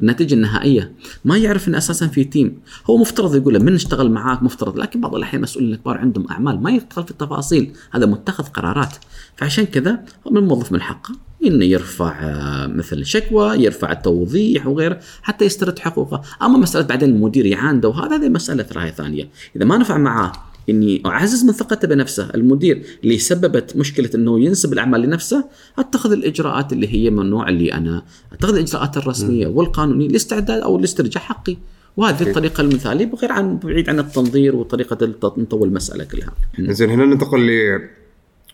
النتيجة 0.00 0.34
النهائية. 0.34 0.92
ما 1.24 1.38
يعرف 1.38 1.68
ان 1.68 1.74
أساسا 1.74 2.06
في 2.06 2.24
تيم 2.24 2.58
هو 2.90 2.96
مفترض 2.96 3.36
يقول 3.36 3.54
له 3.54 3.60
من 3.60 3.74
اشتغل 3.74 4.10
معاك؟ 4.10 4.42
مفترض. 4.42 4.78
لكن 4.78 5.00
بعض 5.00 5.14
الأحيان 5.14 5.36
المسؤولين 5.36 5.72
الكبار 5.72 5.98
عندهم 5.98 6.30
أعمال. 6.30 6.62
ما 6.62 6.70
يدخل 6.70 7.04
في 7.04 7.10
التفاصيل. 7.10 7.72
هذا 7.90 8.06
متخذ 8.06 8.44
قرارات. 8.44 8.96
فعشان 9.36 9.64
كذا 9.64 10.04
من 10.30 10.36
الموظف 10.36 10.72
من 10.72 10.82
حقه. 10.82 11.14
إنه 11.46 11.64
يرفع 11.64 12.20
آه، 12.22 12.66
مثل 12.66 13.04
شكوى 13.04 13.56
يرفع 13.56 13.92
التوضيح 13.92 14.66
وغيره 14.66 15.00
حتى 15.22 15.44
يسترد 15.44 15.78
حقوقه. 15.78 16.22
أما 16.42 16.58
مسألة 16.58 16.86
بعدين 16.86 17.08
المدير 17.08 17.46
يعانده. 17.46 17.88
وهذا 17.88 18.16
هذه 18.16 18.28
مسألة 18.28 18.62
ثانية 18.62 18.90
ثانية. 18.90 19.28
إذا 19.56 19.64
ما 19.64 19.78
نفع 19.78 19.96
معاه 19.98 20.32
إني 20.68 21.02
أعزز 21.06 21.44
من 21.44 21.52
ثقته 21.52 21.88
بنفسه. 21.88 22.30
المدير 22.34 22.82
اللي 23.04 23.18
سببت 23.18 23.76
مشكلة 23.76 24.10
إنه 24.14 24.40
ينسب 24.40 24.72
الأعمال 24.72 25.00
لنفسه 25.00 25.44
أتخذ 25.78 26.12
الإجراءات 26.12 26.72
اللي 26.72 26.94
هي 26.94 27.10
من 27.10 27.20
النوع 27.20 27.48
اللي 27.48 27.72
أنا. 27.72 28.02
أتخذ 28.32 28.54
الإجراءات 28.54 28.96
الرسمية 28.96 29.46
والقانونية 29.46 30.08
لاستعداد 30.08 30.62
أو 30.62 30.78
لاسترجاع 30.78 31.22
حقي. 31.22 31.56
وهذه 31.96 32.22
الطريقة 32.22 32.60
المثالية 32.60 33.06
بغير 33.06 33.32
عن 33.32 33.58
بعيد 33.58 33.88
عن 33.88 33.98
التنظير 33.98 34.56
وطريقة 34.56 35.06
نطول 35.36 35.68
المسألة 35.68 36.04
كلها. 36.04 36.32
زين 36.58 36.90
هنا 36.90 37.04
ننتقل 37.04 37.46
ل 37.46 37.80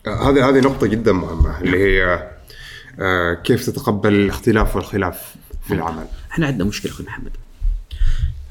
هذه 0.07 0.49
هذه 0.49 0.59
نقطة 0.59 0.87
جدا 0.87 1.11
مهمة 1.11 1.61
اللي 1.61 1.77
هي 1.77 2.29
آه، 2.99 3.33
كيف 3.33 3.65
تتقبل 3.65 4.13
الاختلاف 4.13 4.75
والخلاف 4.75 5.35
في 5.67 5.73
العمل. 5.73 6.05
إحنا 6.31 6.47
عندنا 6.47 6.63
مشكلة 6.63 6.91
أخوي 6.91 7.05
محمد. 7.05 7.31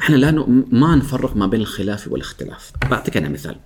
إحنا 0.03 0.17
لا 0.17 0.31
ما 0.73 0.97
نفرق 0.97 1.37
ما 1.37 1.47
بين 1.47 1.61
الخلاف 1.61 2.09
والاختلاف. 2.09 2.73
بعطيك 2.91 3.17
أنا 3.17 3.29
مثال. 3.29 3.57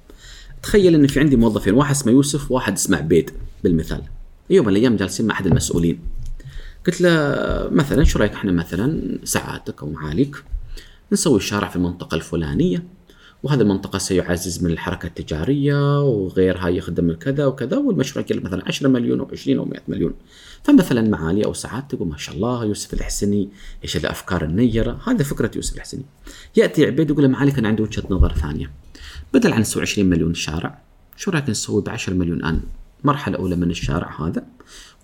تخيل 0.62 0.94
ان 0.94 1.06
في 1.06 1.20
عندي 1.20 1.36
موظفين 1.36 1.74
واحد 1.74 1.90
اسمه 1.90 2.12
يوسف 2.12 2.50
وواحد 2.50 2.72
اسمه 2.72 2.96
عبيد 2.96 3.30
بالمثال. 3.64 4.02
يوم 4.50 4.66
من 4.66 4.72
الأيام 4.72 4.96
جالسين 4.96 5.26
مع 5.26 5.34
أحد 5.34 5.46
المسؤولين. 5.46 5.98
قلت 6.86 7.00
له 7.00 7.10
مثلا 7.70 8.04
شو 8.04 8.18
رأيك 8.18 8.32
إحنا 8.32 8.52
مثلا؟ 8.52 9.18
سعادتك 9.24 9.82
أو 9.82 9.90
معاليك. 9.90 10.36
نسوي 11.12 11.36
الشارع 11.36 11.68
في 11.68 11.76
المنطقة 11.76 12.14
الفلانية. 12.14 12.82
وهذه 13.46 13.60
المنطقة 13.60 13.98
سيعزز 13.98 14.64
من 14.64 14.70
الحركة 14.70 15.06
التجارية 15.06 16.02
وغيرها 16.02 16.68
يخدم 16.68 17.12
كذا 17.12 17.46
وكذا 17.46 17.76
والمشروع 17.76 18.24
يكلف 18.24 18.44
مثلا 18.44 18.62
10 18.66 18.88
مليون 18.88 19.20
أو 19.20 19.28
20 19.32 19.58
أو 19.58 19.64
100 19.64 19.80
مليون. 19.88 20.14
فمثلا 20.62 21.08
معالي 21.08 21.44
أو 21.44 21.52
سعاد 21.52 21.88
تقول 21.88 22.08
ما 22.08 22.16
شاء 22.16 22.34
الله 22.34 22.64
يوسف 22.64 22.94
الحسني 22.94 23.48
إيش 23.84 23.96
الأفكار 23.96 24.44
النيرة؟ 24.44 24.98
هذه 25.06 25.22
فكرة 25.22 25.50
يوسف 25.56 25.76
الحسني. 25.76 26.04
يأتي 26.56 26.86
عبيد 26.86 27.10
يقول 27.10 27.28
معالي 27.28 27.52
كان 27.52 27.66
عنده 27.66 27.84
وجهة 27.84 28.04
نظر 28.10 28.32
ثانية. 28.32 28.70
بدل 29.34 29.52
عن 29.52 29.60
نسوي 29.60 29.82
20 29.82 30.08
مليون 30.10 30.34
شارع 30.34 30.78
شو 31.16 31.30
رايك 31.30 31.50
نسوي 31.50 31.82
ب 31.82 31.88
10 31.88 32.14
مليون 32.14 32.38
الآن؟ 32.38 32.60
مرحلة 33.04 33.38
أولى 33.38 33.56
من 33.56 33.70
الشارع 33.70 34.26
هذا 34.26 34.46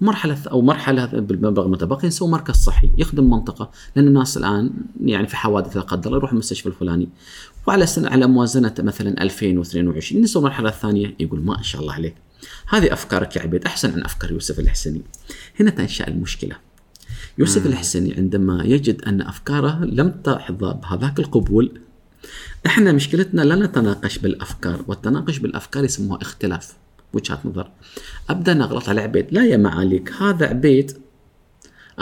مرحلة 0.01 0.39
أو 0.51 0.63
مرحلة 0.63 1.07
بالمبلغ 1.07 1.67
المتبقي 1.67 2.09
نسوي 2.09 2.29
مركز 2.29 2.55
صحي 2.55 2.91
يخدم 2.99 3.31
منطقة 3.31 3.71
لأن 3.97 4.07
الناس 4.07 4.37
الآن 4.37 4.71
يعني 5.05 5.27
في 5.27 5.37
حوادث 5.37 5.77
لا 5.77 5.83
قدر 5.83 6.07
الله 6.07 6.19
يروح 6.19 6.33
المستشفى 6.33 6.67
الفلاني. 6.67 7.09
وعلى 7.67 7.87
سنة 7.87 8.09
على 8.09 8.27
موازنة 8.27 8.75
مثلا 8.79 9.23
2022 9.23 10.23
نسوي 10.23 10.41
المرحلة 10.41 10.69
الثانية 10.69 11.15
يقول 11.21 11.41
ما 11.41 11.63
شاء 11.63 11.81
الله 11.83 11.93
عليك. 11.93 12.15
هذه 12.69 12.93
أفكارك 12.93 13.37
يا 13.37 13.43
عبيد 13.43 13.65
أحسن 13.65 13.93
عن 13.93 14.05
أفكار 14.05 14.33
يوسف 14.33 14.61
الحسني. 14.61 15.03
هنا 15.61 15.71
تنشأ 15.71 16.09
المشكلة. 16.09 16.57
يوسف 17.39 17.67
الحسني 17.67 18.15
عندما 18.15 18.65
يجد 18.65 19.03
أن 19.03 19.21
أفكاره 19.23 19.85
لم 19.85 20.11
تحظى 20.11 20.79
بهذاك 20.83 21.19
القبول 21.19 21.81
إحنا 22.67 22.93
مشكلتنا 22.93 23.43
لا 23.43 23.55
نتناقش 23.55 24.19
بالأفكار 24.19 24.85
والتناقش 24.89 25.39
بالأفكار 25.39 25.85
يسموها 25.85 26.23
اختلاف. 26.23 26.73
وجهات 27.13 27.47
نظر. 27.47 27.71
ابدا 28.31 28.55
نغلط 28.55 28.89
على 28.89 29.01
عبيد 29.01 29.27
لا 29.31 29.47
يا 29.47 29.57
معاليك 29.57 30.13
هذا 30.13 30.47
عبيد 30.47 30.93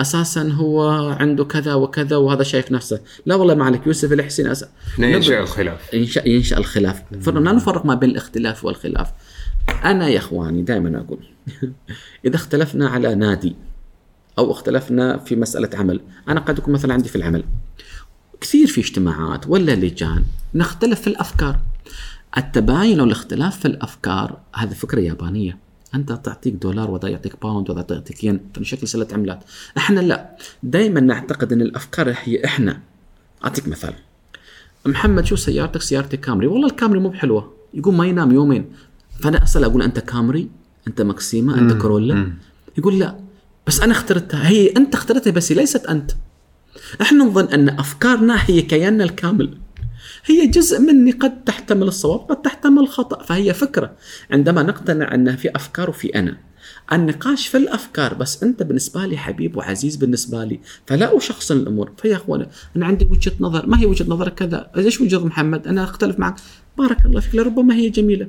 أساسا 0.01 0.49
هو 0.49 0.91
عنده 1.21 1.45
كذا 1.45 1.75
وكذا 1.75 2.17
وهذا 2.17 2.43
شايف 2.43 2.73
نفسه. 2.73 3.01
لا 3.27 3.35
والله 3.35 3.55
معاليك 3.55 3.87
يوسف 3.87 4.13
الحسين 4.13 4.47
أس... 4.47 4.65
ينشأ 4.99 5.41
الخلاف. 5.41 5.95
ينشا 5.95 6.29
ينشأ 6.29 6.59
الخلاف. 6.59 7.03
فلا 7.21 7.53
نفرق 7.53 7.87
ما 7.87 7.95
بين 7.95 8.11
الاختلاف 8.11 8.65
والخلاف. 8.65 9.13
أنا 9.85 10.09
يا 10.09 10.19
إخواني 10.19 10.63
دائما 10.63 10.99
أقول 10.99 11.19
إذا 12.27 12.37
اختلفنا 12.37 12.89
على 12.89 13.15
نادي 13.15 13.57
أو 14.39 14.51
اختلفنا 14.53 15.19
في 15.19 15.37
مسألة 15.37 15.71
عمل 15.75 16.01
أنا 16.29 16.41
قد 16.41 16.59
يكون 16.59 16.75
مثلا 16.75 16.95
عندي 16.95 17.09
في 17.09 17.17
العمل 17.17 17.45
كثير 18.41 18.67
في 18.67 18.81
اجتماعات 18.81 19.49
ولا 19.49 19.73
لجان 19.73 20.25
نختلف 20.55 21.01
في 21.01 21.07
الأفكار. 21.07 21.59
التباين 22.39 23.01
والاختلاف 23.01 23.61
في 23.61 23.67
الأفكار 23.67 24.39
هذه 24.55 24.73
فكرة 24.73 25.01
يابانية. 25.01 25.59
أنت 25.95 26.13
تعطيك 26.13 26.55
دولار 26.55 26.91
وذا 26.91 27.09
يعطيك 27.09 27.43
باوند 27.43 27.71
وذا 27.71 27.87
يعطيك 27.91 28.25
ين. 28.25 28.41
في 28.55 28.65
شكل 28.65 28.89
سلة 28.89 29.07
عملات. 29.13 29.45
إحنا 29.77 30.01
لا. 30.01 30.37
دائما 30.63 31.01
نعتقد 31.01 31.53
إن 31.53 31.63
الأفكار 31.63 32.15
هي 32.23 32.45
إحنا. 32.45 32.81
أعطيك 33.45 33.69
مثال. 33.69 33.95
محمد 34.87 35.25
شو 35.25 35.37
سيارتك؟ 35.37 35.83
سيارتي 35.83 36.17
كامري. 36.17 36.47
والله 36.47 36.67
الكامري 36.67 37.01
مو 37.01 37.09
بحلوة. 37.09 37.53
يقول 37.75 37.95
ما 37.95 38.07
ينام 38.07 38.33
يومين. 38.33 38.73
فأنا 39.21 39.43
أسأل 39.43 39.65
أقول 39.65 39.83
أنت 39.83 39.99
كامري؟ 39.99 40.51
أنت 40.89 41.03
مكسيمه 41.03 41.59
أنت 41.59 41.73
كورولا؟ 41.73 42.33
يقول 42.79 42.99
لا. 42.99 43.21
بس 43.67 43.81
أنا 43.81 43.93
اخترتها. 43.93 44.49
هي 44.49 44.69
أنت 44.69 44.95
اخترتها 44.95 45.31
بس 45.31 45.53
ليست 45.53 45.87
أنت. 45.87 46.11
إحنا 47.01 47.25
نظن 47.25 47.45
أن 47.45 47.69
أفكارنا 47.69 48.37
هي 48.51 48.63
كياننا 48.63 49.05
الكامل. 49.05 49.59
هي 50.27 50.47
جزء 50.47 50.81
مني 50.81 51.11
قد 51.11 51.45
تحتمل 51.45 51.89
الصواب 51.89 52.21
قد 52.21 52.43
تحتمل 52.43 52.79
الخطأ. 52.79 53.23
فهي 53.23 53.55
فكرة. 53.55 53.93
عندما 54.31 54.63
نقتنع 54.63 55.15
ان 55.15 55.37
في 55.37 55.57
أفكار 55.57 55.91
وفي 55.91 56.09
أنا 56.09 56.37
النقاش 56.93 57.47
في 57.47 57.57
الأفكار 57.57 58.15
بس 58.15 58.43
أنت 58.43 58.63
بالنسبة 58.63 59.07
لي 59.07 59.17
حبيب 59.17 59.57
وعزيز 59.57 59.97
بالنسبة 59.97 60.45
لي 60.45 60.61
فلا 60.87 61.17
اشخصن 61.17 61.57
الأمور. 61.57 61.93
فيا 61.97 62.17
أخوانا 62.17 62.51
أنا 62.77 62.87
عندي 62.87 63.05
وجهة 63.05 63.33
نظر. 63.41 63.67
ما 63.67 63.81
هي 63.81 63.87
وجهة 63.87 64.07
نظرك 64.09 64.35
كذا. 64.35 64.71
ليش 64.77 65.01
وجهة 65.01 65.25
محمد؟ 65.25 65.67
أنا 65.67 65.85
أختلف 65.85 66.19
معك. 66.19 66.35
بارك 66.79 67.07
الله 67.07 67.21
فيك. 67.21 67.35
لربما 67.35 67.75
هي 67.75 67.89
جميلة. 67.89 68.29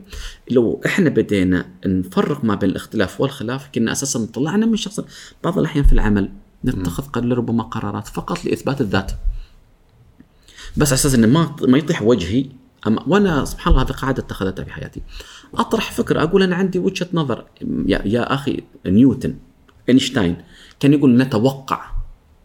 لو 0.52 0.82
إحنا 0.86 1.10
بدينا 1.10 1.66
نفرق 1.86 2.44
ما 2.44 2.56
بين 2.56 2.70
الاختلاف 2.70 3.22
والخلاف 3.22 3.70
كنا 3.76 3.92
أساسا 3.92 4.28
طلعنا 4.34 4.66
من 4.66 4.76
شخص. 4.76 5.00
بعض 5.44 5.60
الأحيان 5.60 5.84
في 5.84 5.94
العمل 5.94 6.32
نتخذ 6.66 7.04
قد 7.04 7.26
لربما 7.26 7.64
قرارات 7.64 8.08
فقط 8.08 8.46
لإثبات 8.46 8.82
الذات. 8.82 9.12
بس 10.78 10.88
على 10.88 10.94
أساس 10.94 11.16
إنه 11.16 11.28
ما 11.28 11.56
ما 11.62 11.78
يطيح 11.78 12.02
وجهي 12.02 12.46
أما 12.88 13.04
وأنا 13.08 13.46
سبحان 13.46 13.74
الله 13.74 13.86
هذه 13.86 13.92
قاعدة 13.92 14.24
اتخذتها 14.24 14.64
في 14.64 14.74
حياتي. 14.74 15.02
أطرح 15.54 15.92
فكرة 15.92 16.24
أقول 16.24 16.44
أنا 16.44 16.56
عندي 16.56 16.80
وجهة 16.80 17.08
نظر 17.14 17.46
يا, 17.86 18.02
يا 18.06 18.34
أخي 18.34 18.64
نيوتن 18.86 19.36
إينشتاين 19.90 20.36
كان 20.80 20.94
يقول 20.94 21.18
نتوقع 21.18 21.82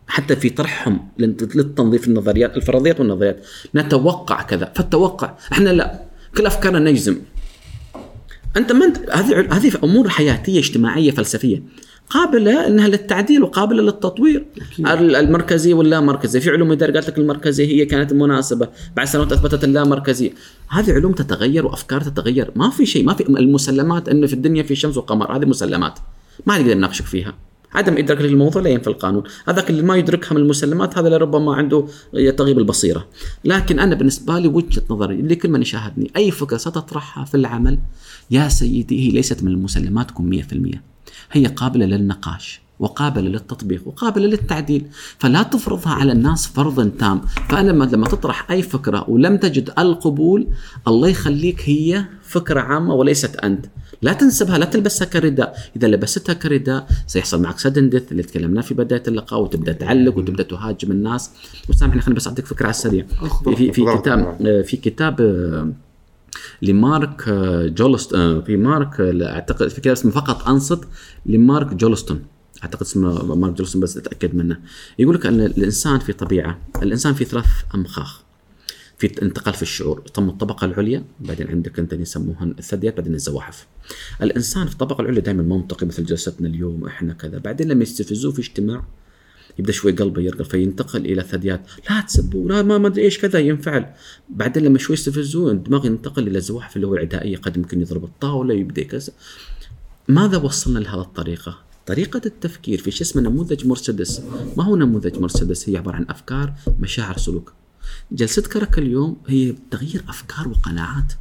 حتى 0.08 0.36
في 0.36 0.50
طرحهم 0.50 1.08
للتنظيف 1.18 2.08
النظريات 2.08 2.56
الفرضيات 2.56 3.00
والنظريات 3.00 3.46
نتوقع 3.74 4.42
كذا. 4.42 4.72
فالتوقع 4.74 5.34
إحنا 5.52 5.70
لا 5.70 6.00
كل 6.36 6.46
أفكارنا 6.46 6.90
نجزم. 6.90 7.18
أنت 8.56 8.72
ما 8.72 8.84
انت 8.84 9.10
هذه 9.10 9.56
هذه 9.56 9.72
أمور 9.84 10.08
حياتية 10.08 10.58
اجتماعية 10.58 11.10
فلسفية. 11.10 11.62
قابلة 12.10 12.66
إنها 12.66 12.88
للتعديل 12.88 13.42
وقابلة 13.42 13.82
للتطوير. 13.82 14.46
أكيد. 14.56 14.86
المركزية 15.16 15.74
واللامركزيه 15.74 16.40
في 16.40 16.50
علوم 16.50 16.68
الاداره 16.68 16.92
قالت 16.92 17.08
لك 17.08 17.18
المركزية 17.18 17.66
هي 17.66 17.84
كانت 17.86 18.12
مناسبة. 18.12 18.68
بعد 18.96 19.06
سنوات 19.06 19.32
أثبتت 19.32 19.64
اللامركزيه 19.64 20.30
هذه 20.68 20.92
علوم 20.92 21.12
تتغير 21.12 21.66
وأفكار 21.66 22.00
تتغير. 22.00 22.50
ما 22.56 22.70
في 22.70 22.86
شيء 22.86 23.04
ما 23.04 23.14
في 23.14 23.28
المسلمات 23.28 24.08
إنه 24.08 24.26
في 24.26 24.32
الدنيا 24.32 24.62
في 24.62 24.74
شمس 24.74 24.96
وقمر. 24.96 25.36
هذه 25.36 25.44
مسلمات. 25.44 25.98
ما 26.46 26.58
نقدر 26.58 26.74
نناقشك 26.74 27.04
فيها. 27.04 27.34
عدم 27.74 27.96
إدراك 27.98 28.20
للموضوع 28.20 28.62
لا 28.62 28.70
ينفي 28.70 28.86
القانون. 28.86 29.22
هذاك 29.48 29.70
اللي 29.70 29.82
ما 29.82 29.96
يدركها 29.96 30.34
من 30.34 30.40
المسلمات 30.40 30.98
هذا 30.98 31.08
لربما 31.08 31.54
عنده 31.54 31.86
تغيب 32.12 32.58
البصيرة. 32.58 33.06
لكن 33.44 33.78
أنا 33.78 33.94
بالنسبة 33.94 34.38
لي 34.38 34.48
وجهة 34.48 34.82
نظري 34.90 35.22
لكل 35.22 35.48
من 35.48 35.62
يشاهدني 35.62 36.10
أي 36.16 36.30
فكرة 36.30 36.56
ستطرحها 36.56 37.24
في 37.24 37.36
العمل 37.36 37.78
يا 38.30 38.48
سيدي 38.48 39.06
هي 39.06 39.10
ليست 39.10 39.42
من 39.42 39.50
المسلماتكم 39.50 40.30
100% 40.30 40.95
هي 41.32 41.46
قابلة 41.46 41.86
للنقاش 41.86 42.60
وقابلة 42.78 43.28
للتطبيق 43.28 43.88
وقابلة 43.88 44.26
للتعديل. 44.26 44.86
فلا 45.18 45.42
تفرضها 45.42 45.92
على 45.92 46.12
الناس 46.12 46.46
فرضا 46.46 46.90
تام. 46.98 47.20
فأنا 47.48 47.70
لما 47.70 48.06
تطرح 48.06 48.50
أي 48.50 48.62
فكرة 48.62 49.10
ولم 49.10 49.36
تجد 49.36 49.72
القبول 49.78 50.46
الله 50.88 51.08
يخليك 51.08 51.62
هي 51.64 52.04
فكرة 52.22 52.60
عامة 52.60 52.94
وليست 52.94 53.36
أنت. 53.36 53.66
لا 54.02 54.12
تنسبها 54.12 54.58
لا 54.58 54.64
تلبسها 54.64 55.06
كرداء. 55.06 55.56
إذا 55.76 55.88
لبستها 55.88 56.32
كرداء 56.32 56.86
سيحصل 57.06 57.42
معك 57.42 57.58
سدن 57.58 57.88
ديث 57.90 58.12
اللي 58.12 58.22
تكلمناه 58.22 58.62
في 58.62 58.74
بداية 58.74 59.02
اللقاء 59.08 59.42
وتبدأ 59.42 59.72
تعلق 59.72 60.18
وتبدأ 60.18 60.42
تهاجم 60.42 60.90
الناس. 60.90 61.30
وسامحني 61.68 62.00
خليني 62.00 62.16
بس 62.16 62.26
أعطيك 62.26 62.46
فكرة 62.46 62.64
على 62.64 62.70
السريع. 62.70 63.06
في 63.56 63.72
في 63.72 63.84
كتاب 63.96 64.36
في 64.66 64.76
كتاب 64.76 65.16
لمارك 66.62 67.28
آه، 67.28 67.66
جولست 67.66 68.14
آه، 68.14 68.40
في 68.40 68.56
مارك 68.56 69.00
آه، 69.00 69.32
أعتقد 69.34 69.68
في 69.68 69.80
كتاب 69.80 69.92
اسمه 69.92 70.10
فقط 70.10 70.48
أنصت 70.48 70.84
لمارك 71.26 71.74
جولستون. 71.74 72.24
أعتقد 72.64 72.82
اسمه 72.82 73.34
مارك 73.34 73.54
جولستون 73.54 73.82
بس 73.82 73.96
أتأكد 73.96 74.34
منه. 74.34 74.60
يقول 74.98 75.14
لك 75.14 75.26
أن 75.26 75.40
الإنسان 75.40 75.98
في 75.98 76.12
طبيعة 76.12 76.58
الإنسان 76.82 77.14
في 77.14 77.24
ثلاث 77.24 77.46
أمخاخ. 77.74 78.22
في 78.98 79.22
انتقال 79.22 79.54
في 79.54 79.62
الشعور 79.62 80.00
تم 80.00 80.28
الطبقة 80.28 80.64
العليا 80.64 81.04
بعدين 81.20 81.48
عندك 81.48 81.78
أنت 81.78 81.92
يسموها 81.92 82.44
الثدييات 82.44 82.96
بعدين 82.96 83.14
الزواحف. 83.14 83.66
الإنسان 84.22 84.66
في 84.66 84.72
الطبقة 84.72 85.02
العليا 85.02 85.20
دائما 85.20 85.42
منطقي 85.42 85.86
مثل 85.86 86.04
جلستنا 86.04 86.48
اليوم 86.48 86.86
إحنا 86.86 87.12
كذا. 87.12 87.38
بعدين 87.38 87.68
لما 87.68 87.82
يستفزوه 87.82 88.32
في 88.32 88.38
اجتماع 88.38 88.84
يبدأ 89.58 89.72
شوي 89.72 89.92
قلبه 89.92 90.22
يرقل 90.22 90.44
فينتقل 90.44 91.06
إلى 91.06 91.22
ثديات 91.22 91.60
لا 91.90 92.00
تسبوا 92.00 92.48
لا 92.48 92.62
ما 92.62 92.86
أدري 92.86 93.02
إيش 93.02 93.18
كذا 93.18 93.38
ينفعل. 93.38 93.94
بعدين 94.28 94.62
لما 94.62 94.78
شوي 94.78 94.94
يستفزوه 94.94 95.52
الدماغ 95.52 95.86
ينتقل 95.86 96.28
إلى 96.28 96.38
الزواحف 96.38 96.76
اللي 96.76 96.86
هو 96.86 96.94
العدائيه 96.94 97.36
قد 97.36 97.56
يمكن 97.56 97.80
يضرب 97.80 98.04
الطاولة 98.04 98.54
يبدأ 98.54 98.82
كذا 98.82 99.12
ماذا 100.08 100.36
وصلنا 100.36 100.78
لهذه 100.78 101.00
الطريقة؟ 101.00 101.58
طريقة 101.86 102.20
التفكير 102.26 102.78
في 102.78 102.90
شيء 102.90 103.02
اسمه 103.02 103.22
نموذج 103.22 103.66
مرسيدس. 103.66 104.22
ما 104.56 104.64
هو 104.64 104.76
نموذج 104.76 105.18
مرسيدس؟ 105.18 105.68
هي 105.68 105.76
عبارة 105.76 105.96
عن 105.96 106.06
أفكار 106.08 106.52
مشاعر 106.80 107.16
سلوك. 107.16 107.52
جلستك 108.12 108.78
اليوم 108.78 109.16
هي 109.26 109.54
تغيير 109.70 110.04
أفكار 110.08 110.48
وقناعات 110.48 111.12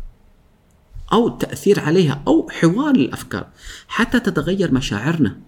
أو 1.14 1.30
تأثير 1.30 1.80
عليها 1.80 2.24
أو 2.28 2.50
حوار 2.50 2.96
الأفكار 2.96 3.48
حتى 3.88 4.20
تتغير 4.20 4.74
مشاعرنا. 4.74 5.40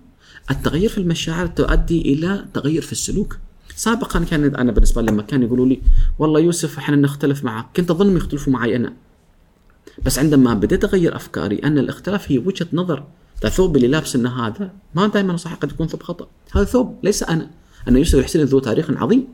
التغير 0.52 0.90
في 0.90 0.98
المشاعر 0.98 1.48
تؤدي 1.48 2.02
إلى 2.02 2.46
تغير 2.54 2.82
في 2.82 2.92
السلوك. 2.92 3.38
سابقا 3.76 4.24
كان 4.24 4.56
أنا 4.56 4.72
بالنسبة 4.72 5.02
لما 5.02 5.22
كان 5.22 5.44
يقولوا 5.44 5.66
لي 5.66 5.82
والله 6.20 6.40
يوسف 6.40 6.78
إحنا 6.78 6.96
نختلف 6.96 7.44
معك 7.44 7.66
كنت 7.76 7.92
أظن 7.92 8.18
يختلفوا 8.18 8.54
معي 8.54 8.76
أنا. 8.76 8.94
بس 10.06 10.20
عندما 10.20 10.54
بديت 10.54 10.84
أغير 10.84 11.16
أفكاري 11.16 11.56
أن 11.56 11.78
الاختلاف 11.78 12.32
هي 12.32 12.38
وجهة 12.38 12.68
نظر 12.74 13.04
الثوب 13.46 13.76
اللي 13.76 13.88
لابس 13.88 14.16
انه 14.16 14.48
هذا 14.48 14.72
ما 14.96 15.08
دائما 15.08 15.38
صح 15.38 15.54
قد 15.54 15.72
يكون 15.72 15.88
ثوب 15.88 16.04
خطأ. 16.04 16.28
هذا 16.56 16.64
ثوب 16.64 17.00
ليس 17.04 17.24
أنا. 17.24 17.50
أنا 17.88 17.98
يوسف 17.98 18.20
الحسين 18.20 18.44
ذو 18.44 18.60
تاريخ 18.60 18.90
عظيم. 18.90 19.28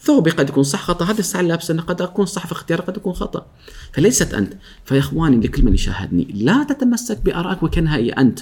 ثوبي 0.00 0.30
قد 0.30 0.48
يكون 0.48 0.62
صح 0.62 0.82
خطأ. 0.82 1.04
هذا 1.04 1.18
الساعة 1.18 1.40
اللي 1.40 1.52
لابسه 1.52 1.80
قد 1.80 2.02
أكون 2.02 2.26
صح 2.26 2.46
في 2.46 2.52
اختياري 2.52 2.82
قد 2.82 2.96
يكون 2.96 3.12
خطأ. 3.12 3.46
فليست 3.92 4.34
أنت. 4.34 4.52
فيا 4.84 4.98
إخواني 4.98 5.46
لكل 5.46 5.64
من 5.64 5.74
يشاهدني 5.74 6.28
لا 6.34 6.66
تتمسك 6.68 7.20
بآرائك 7.20 7.62
وكانها 7.62 7.96
هي 7.96 8.10
أنت. 8.10 8.40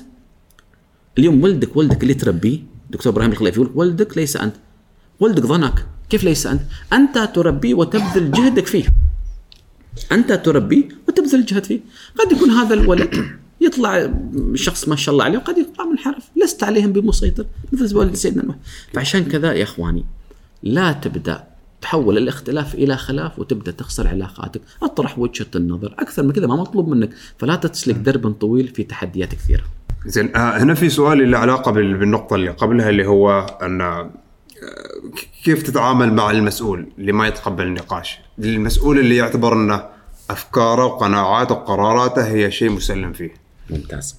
اليوم 1.19 1.43
ولدك 1.43 1.77
ولدك 1.77 2.03
اللي 2.03 2.15
تربيه 2.15 2.59
دكتور 2.91 3.13
إبراهيم 3.13 3.33
الخليفي 3.33 3.61
يقول 3.61 3.73
ولدك 3.75 4.17
ليس 4.17 4.37
أنت. 4.37 4.55
ولدك 5.21 5.43
ظنك 5.47 5.87
كيف 6.11 6.25
ليس 6.25 6.47
أنت؟ 6.47 6.63
أنت 6.93 7.19
تربيه 7.35 7.75
وتبذل 7.75 8.31
جهدك 8.31 8.67
فيه. 8.67 8.85
أنت 10.13 10.33
تربيه 10.33 10.89
وتبذل 11.09 11.45
جهد 11.47 11.65
فيه. 11.65 11.81
قد 12.19 12.33
يكون 12.33 12.51
هذا 12.51 12.75
الولد 12.75 13.27
يطلع 13.61 14.15
شخص 14.55 14.89
ما 14.89 14.97
شاء 14.97 15.13
الله 15.13 15.25
عليه 15.25 15.39
وقد 15.39 15.59
يطلع 15.59 15.85
منحرف. 15.85 16.25
لست 16.37 16.63
عليهم 16.63 16.93
بمسيطر 16.93 17.47
مثل 17.73 17.97
والد 17.97 18.15
سيدنا 18.15 18.45
نوح. 18.45 18.57
فعشان 18.93 19.25
كذا 19.25 19.53
يا 19.53 19.63
إخواني 19.63 20.05
لا 20.63 20.93
تبدأ 20.93 21.45
تحول 21.81 22.19
الاختلاف 22.19 22.75
إلى 22.75 22.97
خلاف 22.97 23.39
وتبدأ 23.39 23.73
تخسر 23.73 24.09
علاقاتك. 24.09 24.61
أطرح 24.83 25.19
وجهة 25.19 25.47
النظر 25.57 25.95
أكثر 25.99 26.23
من 26.23 26.33
كذا 26.33 26.47
ما 26.47 26.57
مطلوب 26.57 26.89
منك. 26.89 27.11
فلا 27.39 27.57
تسلك 27.57 27.95
درب 27.95 28.33
طويل 28.33 28.69
في 28.69 28.83
تحديات 28.83 29.35
كثيرة. 29.35 29.65
زين 30.07 30.37
آه 30.37 30.59
هنا 30.59 30.75
في 30.75 30.89
سؤال 30.89 31.31
له 31.31 31.39
علاقة 31.39 31.71
بالنقطة 31.73 32.37
اللي 32.37 32.51
قبلها 32.51 32.91
اللي 32.91 33.07
هو 33.07 33.47
أن 33.63 33.81
آه، 33.81 34.11
كيف 35.45 35.63
تتعامل 35.63 36.13
مع 36.13 36.31
المسؤول 36.31 36.87
اللي 36.99 37.13
ما 37.13 37.27
يتقبل 37.27 37.65
النقاش؟ 37.65 38.19
المسؤول 38.39 38.99
اللي 38.99 39.17
يعتبر 39.17 39.53
انه 39.53 39.85
أفكاره 40.31 40.87
وقناعاته 40.87 41.55
وقراراته 41.55 42.27
هي 42.27 42.51
شيء 42.51 42.71
مسلم 42.71 43.13
فيه. 43.13 43.35
ممتاز. 43.71 44.17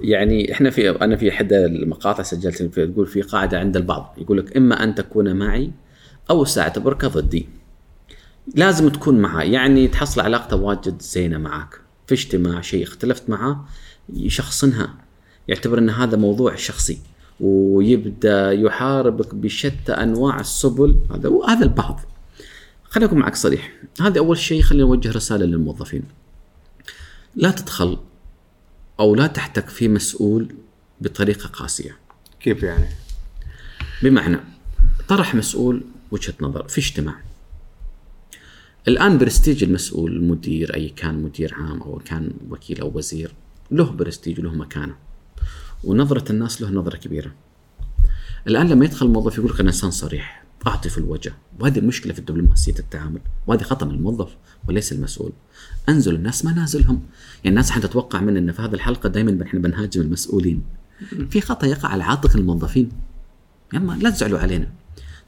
يعني 0.00 0.52
إحنا 0.52 0.70
في 0.70 0.90
أنا 0.90 1.16
في 1.16 1.28
احد 1.28 1.52
المقاطع 1.52 2.22
سجلت 2.22 2.62
فيها 2.62 2.86
تقول 2.86 3.06
في 3.06 3.22
قاعدة 3.22 3.58
عند 3.58 3.76
البعض 3.76 4.14
يقول 4.18 4.38
لك 4.38 4.56
إما 4.56 4.84
أن 4.84 4.94
تكون 4.94 5.36
معي 5.36 5.70
أو 6.30 6.44
سأعتبرك 6.44 7.04
ضدي. 7.04 7.48
لازم 8.54 8.88
تكون 8.88 9.20
معي 9.20 9.52
يعني 9.52 9.88
تحصل 9.88 10.20
علاقته 10.20 10.56
واجد 10.56 11.02
زينة 11.02 11.38
معك 11.38 11.80
في 12.06 12.14
اجتماع 12.14 12.60
شيء 12.60 12.82
اختلفت 12.82 13.30
معه 13.30 13.64
يشخصنها 14.12 14.94
يعتبر 15.48 15.78
إن 15.78 15.90
هذا 15.90 16.16
موضوع 16.16 16.54
شخصي 16.54 16.98
ويبدأ 17.40 18.52
يحاربك 18.52 19.34
بشتى 19.34 19.92
أنواع 19.92 20.40
السبل. 20.40 21.00
هذا 21.10 21.30
هذا 21.48 21.64
البعض. 21.64 22.00
خليني 22.84 23.06
أكون 23.06 23.18
معك 23.18 23.36
صريح. 23.36 23.72
هذا 24.00 24.18
أول 24.18 24.38
شيء 24.38 24.62
خلينا 24.62 24.84
نوجه 24.84 25.12
رسالة 25.12 25.46
للموظفين. 25.46 26.02
لا 27.36 27.50
تدخل 27.50 27.98
أو 29.00 29.14
لا 29.14 29.26
تحتك 29.26 29.68
في 29.68 29.88
مسؤول 29.88 30.54
بطريقة 31.00 31.48
قاسية. 31.48 31.96
كيف 32.40 32.62
يعني؟ 32.62 32.86
بمعنى 34.02 34.38
طرح 35.08 35.34
مسؤول 35.34 35.82
وجهة 36.10 36.34
نظر 36.40 36.68
في 36.68 36.80
اجتماع. 36.80 37.14
الآن 38.88 39.18
برستيج 39.18 39.64
المسؤول 39.64 40.16
المدير 40.16 40.74
أي 40.74 40.88
كان 40.88 41.22
مدير 41.22 41.54
عام 41.54 41.82
أو 41.82 42.00
كان 42.04 42.30
وكيل 42.50 42.80
أو 42.80 42.92
وزير 42.94 43.32
له 43.70 43.84
برستيج 43.84 44.40
وله 44.40 44.54
مكانة. 44.54 45.07
ونظرة 45.84 46.32
الناس 46.32 46.62
له 46.62 46.70
نظرة 46.70 46.96
كبيرة. 46.96 47.32
الآن 48.46 48.68
لما 48.68 48.84
يدخل 48.84 49.06
الموظف 49.06 49.38
يقول 49.38 49.50
لك 49.50 49.60
أنا 49.60 49.68
إنسان 49.68 49.90
صريح 49.90 50.44
أعطي 50.66 50.88
في 50.88 50.98
الوجه. 50.98 51.32
وهذه 51.60 51.80
مشكلة 51.80 52.12
في 52.12 52.20
دبلوماسية 52.20 52.74
التعامل. 52.78 53.20
وهذه 53.46 53.62
خطأ 53.62 53.86
من 53.86 53.94
الموظف 53.94 54.36
وليس 54.68 54.92
المسؤول. 54.92 55.32
أنزل 55.88 56.14
الناس 56.14 56.44
منازلهم 56.44 57.02
يعني 57.44 57.48
الناس 57.48 57.70
حتتوقع 57.70 58.20
مننا 58.20 58.52
في 58.52 58.62
هذه 58.62 58.74
الحلقة 58.74 59.08
دائما 59.08 59.44
إحنا 59.44 59.60
بنهاجم 59.60 60.00
المسؤولين. 60.00 60.62
في 61.30 61.40
خطأ 61.40 61.66
يقع 61.66 61.88
على 61.88 62.04
عاتق 62.04 62.36
الموظفين. 62.36 62.88
يما 63.72 63.92
لا 63.92 64.10
تزعلوا 64.10 64.38
علينا. 64.38 64.68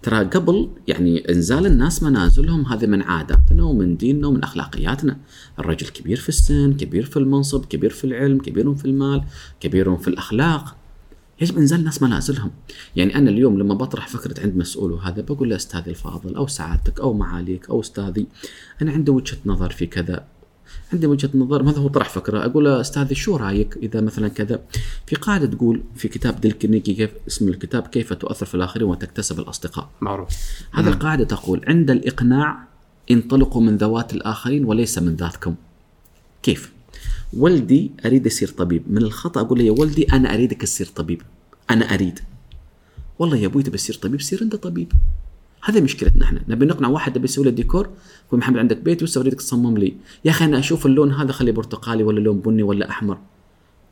ترى 0.03 0.25
قبل 0.25 0.71
يعني 0.89 1.33
انزال 1.33 1.67
الناس 1.67 2.03
منازلهم 2.03 2.67
هذا 2.67 2.87
من 2.87 3.03
عاداتنا 3.03 3.63
ومن 3.63 3.97
ديننا 3.97 4.27
ومن 4.27 4.43
أخلاقياتنا. 4.43 5.19
الرجل 5.59 5.87
كبير 5.87 6.17
في 6.17 6.29
السن 6.29 6.73
كبير 6.73 7.05
في 7.05 7.17
المنصب 7.17 7.65
كبير 7.65 7.91
في 7.91 8.05
العلم 8.05 8.39
كبير 8.39 8.75
في 8.75 8.85
المال 8.85 9.25
كبير 9.61 9.97
في 9.97 10.09
الأخلاق. 10.09 10.77
يجب 11.41 11.59
إنزال 11.59 11.79
الناس 11.79 12.03
منازلهم. 12.03 12.51
يعني 12.97 13.15
أنا 13.15 13.31
اليوم 13.31 13.59
لما 13.59 13.75
بطرح 13.75 14.09
فكرة 14.09 14.43
عند 14.43 14.57
مسؤول 14.57 14.93
وهذا 14.93 15.23
بقول 15.23 15.51
له 15.51 15.57
أستاذي 15.57 15.91
الفاضل 15.91 16.37
أو 16.37 16.47
سعادتك 16.47 17.01
أو 17.01 17.13
معاليك 17.13 17.71
أو 17.71 17.81
أستاذي 17.81 18.27
أنا 18.83 18.93
عندي 18.93 19.11
وجهة 19.11 19.39
نظر 19.47 19.71
في 19.71 19.87
كذا. 19.87 20.25
عندي 20.93 21.07
وجهة 21.07 21.31
نظر 21.35 21.63
مثلا 21.63 21.81
هو 21.81 21.89
طرح 21.89 22.09
فكرة. 22.09 22.45
أقول 22.45 22.65
له 22.65 22.81
استاذي 22.81 23.15
شو 23.15 23.37
رأيك 23.37 23.77
إذا 23.77 24.01
مثلا 24.01 24.29
كذا؟ 24.29 24.63
في 25.07 25.17
قاعدة 25.17 25.47
تقول 25.47 25.83
في 25.97 26.09
كتاب 26.09 26.41
ديل 26.41 26.53
كارنيجي 26.53 26.95
كيف 26.95 27.11
اسم 27.29 27.49
الكتاب 27.49 27.87
كيف 27.87 28.13
تؤثر 28.13 28.47
في 28.47 28.55
الآخرين 28.55 28.89
وتكتسب 28.89 29.41
الأصدقاء. 29.41 29.89
معروف. 30.01 30.29
هذه 30.73 30.89
القاعدة 30.89 31.25
تقول 31.25 31.65
عند 31.67 31.91
الإقناع 31.91 32.59
انطلقوا 33.11 33.63
من 33.63 33.77
ذوات 33.77 34.13
الآخرين 34.13 34.65
وليس 34.65 34.99
من 34.99 35.17
ذاتكم. 35.17 35.55
كيف؟ 36.43 36.73
ولدي 37.33 37.91
أريد 38.07 38.27
يصير 38.27 38.49
طبيب. 38.49 38.83
من 38.87 39.03
الخطأ 39.03 39.41
أقول 39.41 39.59
له 39.59 39.65
يا 39.65 39.71
ولدي 39.71 40.13
أنا 40.13 40.35
أريدك 40.35 40.63
تصير 40.63 40.87
طبيب. 40.87 41.23
أنا 41.71 41.95
أريد. 41.95 42.21
والله 43.19 43.37
يا 43.37 43.47
أبوي 43.47 43.63
تبي 43.63 43.77
تصير 43.77 43.95
طبيب؟ 43.97 44.21
سير 44.21 44.43
أنت 44.43 44.57
طبيب. 44.57 44.93
هذه 45.63 45.81
مشكلتنا 45.81 46.25
إحنا. 46.25 46.41
نبي 46.49 46.67
نقنع 46.67 46.89
واحد 46.89 47.17
يبي 47.17 47.25
يسوي 47.25 47.45
له 47.45 47.51
ديكور 47.51 47.89
يقول 48.29 48.41
محمد 48.41 48.59
عندك 48.59 48.77
بيت 48.77 49.01
يوسف 49.01 49.21
اريدك 49.21 49.39
تصمم 49.39 49.79
لي. 49.79 49.95
يا 50.25 50.31
أخي 50.31 50.45
أنا 50.45 50.59
أشوف 50.59 50.87
اللون 50.87 51.13
هذا 51.13 51.33
خليه 51.33 51.53
برتقالي 51.53 52.03
ولا 52.03 52.21
لون 52.21 52.41
بني 52.41 52.63
ولا 52.63 52.91
أحمر. 52.91 53.19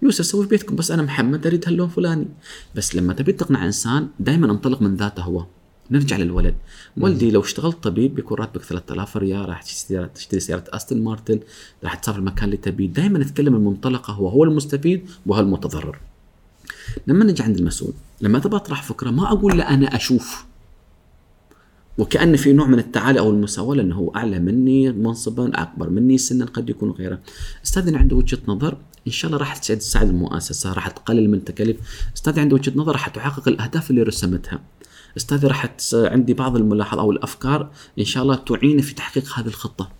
يوسف 0.02 0.26
سوي 0.26 0.42
في 0.42 0.48
بيتكم 0.48 0.76
بس 0.76 0.90
أنا 0.90 1.02
محمد 1.02 1.46
أريد 1.46 1.64
هاللون 1.66 1.88
فلاني 1.88 2.26
بس 2.74 2.96
لما 2.96 3.12
تبي 3.12 3.32
تقنع 3.32 3.66
إنسان 3.66 4.08
دائما 4.20 4.52
انطلق 4.52 4.82
من 4.82 4.96
ذاته 4.96 5.22
هو. 5.22 5.46
نرجع 5.90 6.16
للولد. 6.16 6.54
ولدي 6.96 7.30
لو 7.30 7.40
اشتغلت 7.40 7.76
طبيب 7.82 8.14
بيكون 8.14 8.38
راتبك 8.38 8.62
3000 8.62 9.16
ريال 9.16 9.48
راح 9.48 9.62
تشتري 10.14 10.40
سياره 10.40 10.64
أستون 10.68 11.04
مارتن 11.04 11.40
راح 11.84 11.94
تسافر 11.94 12.18
المكان 12.18 12.44
اللي 12.44 12.56
تبيه. 12.56 12.88
دائما 12.88 13.18
نتكلم 13.18 13.52
من 13.52 13.64
منطلقه 13.64 14.12
هو. 14.12 14.28
هو 14.28 14.44
المستفيد 14.44 15.10
وهو 15.26 15.40
المتضرر. 15.40 15.98
لما 17.06 17.24
نجي 17.24 17.42
عند 17.42 17.58
المسؤول 17.58 17.92
لما 18.20 18.38
تبغى 18.38 18.56
اطرح 18.56 18.82
فكرة 18.82 19.10
ما 19.10 19.32
أقول 19.32 19.58
له 19.58 19.68
أنا 19.68 19.96
أشوف. 19.96 20.47
وكأن 21.98 22.36
في 22.36 22.52
نوع 22.52 22.66
من 22.66 22.78
التعالي 22.78 23.20
أو 23.20 23.30
المساواة 23.30 23.76
لأنه 23.76 23.96
هو 23.96 24.10
أعلى 24.16 24.38
مني 24.38 24.92
منصبا 24.92 25.62
أكبر 25.62 25.90
مني 25.90 26.18
سنا 26.18 26.44
قد 26.44 26.70
يكون 26.70 26.90
غيره. 26.90 27.18
أستاذ 27.64 27.96
عنده 27.96 28.16
وجهة 28.16 28.38
نظر. 28.48 28.76
إن 29.06 29.12
شاء 29.12 29.28
الله 29.28 29.38
راح 29.38 29.56
تساعد 29.56 30.08
المؤسسة 30.08 30.72
راح 30.72 30.88
تقلل 30.88 31.30
من 31.30 31.38
التكاليف. 31.38 31.76
أستاذ 32.16 32.40
عنده 32.40 32.54
وجهة 32.54 32.72
نظر. 32.76 32.92
راح 32.92 33.08
تحقق 33.08 33.48
الأهداف 33.48 33.90
اللي 33.90 34.02
رسمتها. 34.02 34.60
أستاذ 35.16 35.46
راح 35.46 35.74
عندي 35.94 36.34
بعض 36.34 36.56
الملاحظات 36.56 36.98
أو 37.04 37.10
الأفكار. 37.10 37.70
إن 37.98 38.04
شاء 38.04 38.22
الله 38.22 38.34
تعين 38.34 38.80
في 38.80 38.94
تحقيق 38.94 39.38
هذه 39.38 39.46
الخطة 39.46 39.90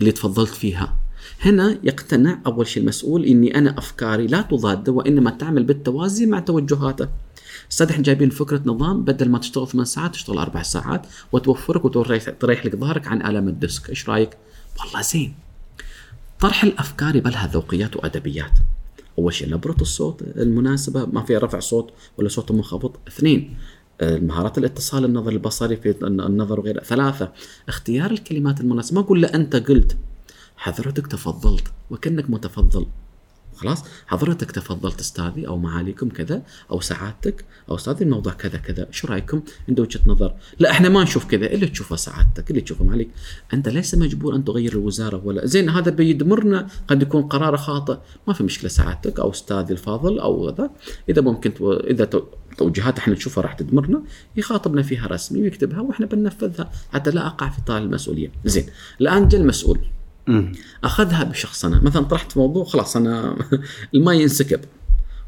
اللي 0.00 0.12
تفضلت 0.12 0.50
فيها. 0.50 0.96
هنا 1.40 1.78
يقتنع 1.84 2.40
أول 2.46 2.66
شيء 2.66 2.82
المسؤول 2.82 3.24
إني 3.24 3.58
أنا 3.58 3.78
أفكاري 3.78 4.26
لا 4.26 4.42
تضاد 4.42 4.88
وإنما 4.88 5.30
تعمل 5.30 5.64
بالتوازي 5.64 6.26
مع 6.26 6.40
توجهاته. 6.40 7.08
أستاذ 7.72 7.90
إحنا 7.90 8.02
جايبين 8.02 8.30
فكرة 8.30 8.62
نظام 8.64 9.04
بدل 9.04 9.28
ما 9.28 9.38
تشتغل 9.38 9.68
ثمان 9.68 9.84
ساعات 9.84 10.12
تشتغل 10.12 10.38
أربع 10.38 10.62
ساعات 10.62 11.06
وتوفرك 11.32 11.84
وتريح 11.84 12.30
تريح 12.30 12.66
لك 12.66 12.76
ظهرك 12.76 13.06
عن 13.06 13.22
الام 13.22 13.48
الديسك، 13.48 13.90
إيش 13.90 14.08
رأيك؟ 14.08 14.36
والله 14.80 15.02
زين. 15.02 15.34
طرح 16.40 16.64
الأفكار 16.64 17.16
يبى 17.16 17.30
لها 17.30 17.46
ذوقيات 17.46 17.96
وأدبيات. 17.96 18.58
أول 19.18 19.34
شيء 19.34 19.50
نبرة 19.50 19.76
الصوت 19.80 20.22
المناسبة 20.22 21.06
ما 21.06 21.22
فيها 21.24 21.38
رفع 21.38 21.60
صوت 21.60 21.92
ولا 22.18 22.28
صوت 22.28 22.52
منخفض. 22.52 22.96
اثنين 23.08 23.56
آه، 24.00 24.18
مهارات 24.18 24.58
الاتصال 24.58 25.04
النظر 25.04 25.32
البصري 25.32 25.76
في 25.76 25.94
النظر 26.02 26.60
وغيره. 26.60 26.80
ثلاثة 26.80 27.32
اختيار 27.68 28.10
الكلمات 28.10 28.60
المناسبة، 28.60 29.00
ما 29.00 29.06
أقول 29.06 29.22
له 29.22 29.28
أنت 29.28 29.56
قلت 29.56 29.96
حضرتك 30.56 31.06
تفضلت 31.06 31.64
وكأنك 31.90 32.30
متفضل 32.30 32.86
خلاص 33.60 33.84
حضرتك 34.06 34.50
تفضلت 34.50 35.00
أستاذي 35.00 35.46
أو 35.46 35.58
معاليكم 35.58 36.08
كذا 36.08 36.42
أو 36.70 36.80
سعادتك 36.80 37.44
أو 37.68 37.74
أستاذي 37.74 38.04
الموضوع 38.04 38.32
كذا 38.32 38.58
كذا 38.58 38.86
شو 38.90 39.08
رأيكم؟ 39.08 39.42
عنده 39.68 39.82
وجهة 39.82 40.00
نظر. 40.06 40.34
لا 40.58 40.70
إحنا 40.70 40.88
ما 40.88 41.02
نشوف 41.02 41.24
كذا 41.24 41.46
اللي 41.46 41.66
تشوفه 41.66 41.96
سعادتك 41.96 42.50
اللي 42.50 42.60
تشوفه 42.60 42.84
معاليك. 42.84 43.10
أنت 43.54 43.68
ليس 43.68 43.94
مجبور 43.94 44.36
أن 44.36 44.44
تغير 44.44 44.72
الوزارة 44.72 45.22
ولا 45.24 45.46
زين 45.46 45.68
هذا 45.68 45.90
بيدمرنا 45.90 46.66
قد 46.88 47.02
يكون 47.02 47.22
قرار 47.22 47.56
خاطئ. 47.56 47.96
ما 48.28 48.34
في 48.34 48.42
مشكلة 48.42 48.70
سعادتك 48.70 49.20
أو 49.20 49.30
أستاذي 49.30 49.72
الفاضل 49.72 50.18
أو 50.18 50.48
هذا 50.48 50.70
إذا 51.08 51.22
ممكن 51.22 51.54
تو... 51.54 51.72
إذا 51.72 52.04
تو... 52.04 52.22
توجيهات 52.58 52.98
إحنا 52.98 53.14
نشوفها 53.14 53.42
راح 53.42 53.52
تدمرنا 53.52 54.02
يخاطبنا 54.36 54.82
فيها 54.82 55.06
رسمي 55.06 55.42
ويكتبها 55.42 55.80
وإحنا 55.80 56.06
بننفذها. 56.06 56.70
حتى 56.92 57.10
لا 57.10 57.26
أقع 57.26 57.48
في 57.48 57.60
طائلة 57.66 57.82
المسؤولية. 57.82 58.32
زين 58.44 58.66
الآن 59.00 59.28
جاء 59.28 59.40
المسؤول. 59.40 59.78
أخذها 60.84 61.24
بشخصنه 61.24 61.80
مثلا 61.82 62.02
طرحت 62.02 62.36
موضوع 62.36 62.64
خلاص 62.64 62.96
أنا 62.96 63.36
الماء 63.94 64.14
ينسكب. 64.14 64.60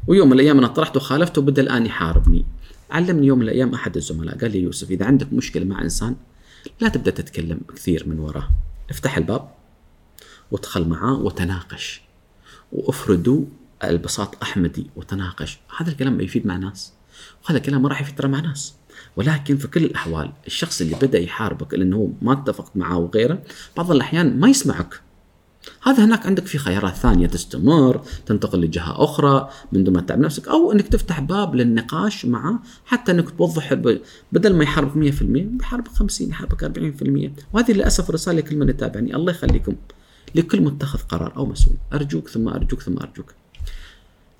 ويوم 0.07 0.27
من 0.27 0.33
الأيام 0.33 0.57
أنا 0.57 0.67
طرحت 0.67 0.97
وخالفته 0.97 1.41
وبدأ 1.41 1.61
الآن 1.61 1.85
يحاربني. 1.85 2.45
علمني 2.91 3.27
يوم 3.27 3.39
من 3.39 3.43
الأيام 3.43 3.73
أحد 3.73 3.97
الزملاء 3.97 4.37
قال 4.37 4.51
لي 4.51 4.61
يوسف 4.61 4.91
إذا 4.91 5.05
عندك 5.05 5.33
مشكلة 5.33 5.65
مع 5.65 5.81
إنسان 5.81 6.15
لا 6.81 6.89
تبدأ 6.89 7.11
تتكلم 7.11 7.59
كثير 7.75 8.07
من 8.07 8.19
وراه. 8.19 8.49
افتح 8.89 9.17
الباب 9.17 9.51
وادخل 10.51 10.87
معاه 10.87 11.13
وتناقش. 11.13 12.01
وأفردوا 12.71 13.45
البساط 13.83 14.41
أحمدي 14.41 14.89
وتناقش. 14.95 15.59
هذا 15.77 15.91
الكلام 15.91 16.21
يفيد 16.21 16.47
مع 16.47 16.57
ناس. 16.57 16.93
وهذا 17.43 17.57
الكلام 17.57 17.81
ما 17.81 17.89
راح 17.89 18.01
يفيد 18.01 18.15
ترى 18.15 18.27
مع 18.27 18.39
ناس. 18.39 18.73
ولكن 19.15 19.57
في 19.57 19.67
كل 19.67 19.83
الأحوال 19.83 20.31
الشخص 20.47 20.81
اللي 20.81 20.95
بدأ 21.01 21.19
يحاربك 21.19 21.73
لأنه 21.73 21.97
هو 21.97 22.07
ما 22.21 22.33
اتفقت 22.33 22.77
معاه 22.77 22.97
وغيره 22.97 23.41
بعض 23.77 23.91
الأحيان 23.91 24.39
ما 24.39 24.49
يسمعك. 24.49 25.01
هذا 25.83 26.05
هناك 26.05 26.25
عندك 26.25 26.45
في 26.45 26.57
خيارات 26.57 26.95
ثانية 26.95 27.27
تستمر 27.27 28.01
تنتقل 28.25 28.61
لجهة 28.61 29.03
أخرى 29.03 29.49
من 29.71 29.83
دون 29.83 29.93
ما 29.93 30.01
تتعب 30.01 30.19
نفسك 30.19 30.47
أو 30.47 30.71
إنك 30.71 30.87
تفتح 30.87 31.19
باب 31.19 31.55
للنقاش 31.55 32.25
معه 32.25 32.59
حتى 32.85 33.11
إنك 33.11 33.29
توضح 33.29 33.73
بدل 34.31 34.55
ما 34.55 34.63
يحاربك 34.63 35.13
100% 35.13 35.23
بيحاربك 35.23 35.91
50 35.91 36.29
يحاربك 36.29 36.63
40% 36.63 37.43
وهذه 37.53 37.71
للأسف 37.71 38.11
رسالة 38.11 38.39
لكل 38.39 38.55
من 38.57 38.69
يتابعني. 38.69 39.15
الله 39.15 39.31
يخليكم 39.31 39.75
لكل 40.35 40.61
متخذ 40.61 40.99
قرار 40.99 41.35
أو 41.37 41.45
مسؤول. 41.45 41.77
أرجوك 41.93 42.29
ثم 42.29 42.47
أرجوك 42.47 42.81
ثم 42.81 42.97
أرجوك. 42.97 43.33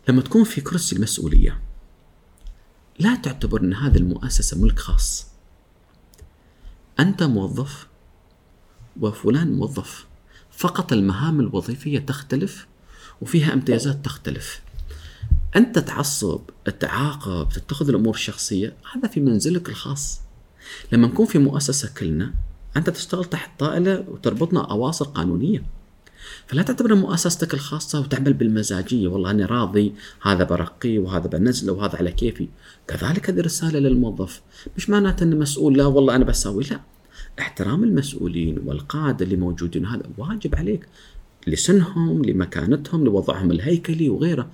لما 0.09 0.21
تكون 0.21 0.43
في 0.43 0.61
كرسي 0.61 0.95
المسؤولية 0.95 1.59
لا 2.99 3.15
تعتبر 3.15 3.61
إن 3.61 3.73
هذه 3.73 3.97
المؤسسة 3.97 4.61
ملك 4.61 4.79
خاص. 4.79 5.27
أنت 6.99 7.23
موظف 7.23 7.87
وفلان 9.01 9.53
موظف. 9.53 10.05
فقط 10.51 10.93
المهام 10.93 11.39
الوظيفية 11.39 11.99
تختلف 11.99 12.67
وفيها 13.21 13.53
امتيازات 13.53 14.05
تختلف. 14.05 14.61
أنت 15.55 15.79
تعصب 15.79 16.41
تعاقب 16.79 17.49
تتخذ 17.49 17.89
الأمور 17.89 18.13
الشخصية 18.13 18.75
هذا 18.95 19.07
في 19.07 19.19
منزلك 19.19 19.69
الخاص. 19.69 20.21
لما 20.91 21.07
نكون 21.07 21.25
في 21.25 21.39
مؤسسة 21.39 21.89
كلنا 21.97 22.33
أنت 22.77 22.89
تشتغل 22.89 23.25
تحت 23.25 23.59
طائلة 23.59 24.05
وتربطنا 24.09 24.71
أواصر 24.71 25.05
قانونية. 25.05 25.63
فلا 26.47 26.61
تعتبر 26.61 26.95
مؤسستك 26.95 27.53
الخاصة 27.53 27.99
وتعمل 27.99 28.33
بالمزاجية. 28.33 29.07
والله 29.07 29.31
أنا 29.31 29.45
راضي 29.45 29.93
هذا 30.21 30.43
برقيه 30.43 30.99
وهذا 30.99 31.27
بنزله 31.27 31.73
وهذا 31.73 31.97
على 31.97 32.11
كيفي. 32.11 32.47
كذلك 32.87 33.29
هذه 33.29 33.41
رسالة 33.41 33.79
للموظف. 33.79 34.41
مش 34.77 34.89
معناته 34.89 35.23
أنه 35.23 35.35
مسؤول 35.35 35.77
لا 35.77 35.85
والله 35.85 36.15
أنا 36.15 36.25
بسوي 36.25 36.63
لا. 36.63 36.79
احترام 37.39 37.83
المسؤولين 37.83 38.59
والقادة 38.65 39.25
اللي 39.25 39.35
موجودين 39.35 39.85
هذا 39.85 40.03
واجب 40.17 40.55
عليك. 40.55 40.87
لسنهم 41.47 42.25
لمكانتهم 42.25 43.05
لوضعهم 43.05 43.51
الهيكلي 43.51 44.09
وغيره. 44.09 44.49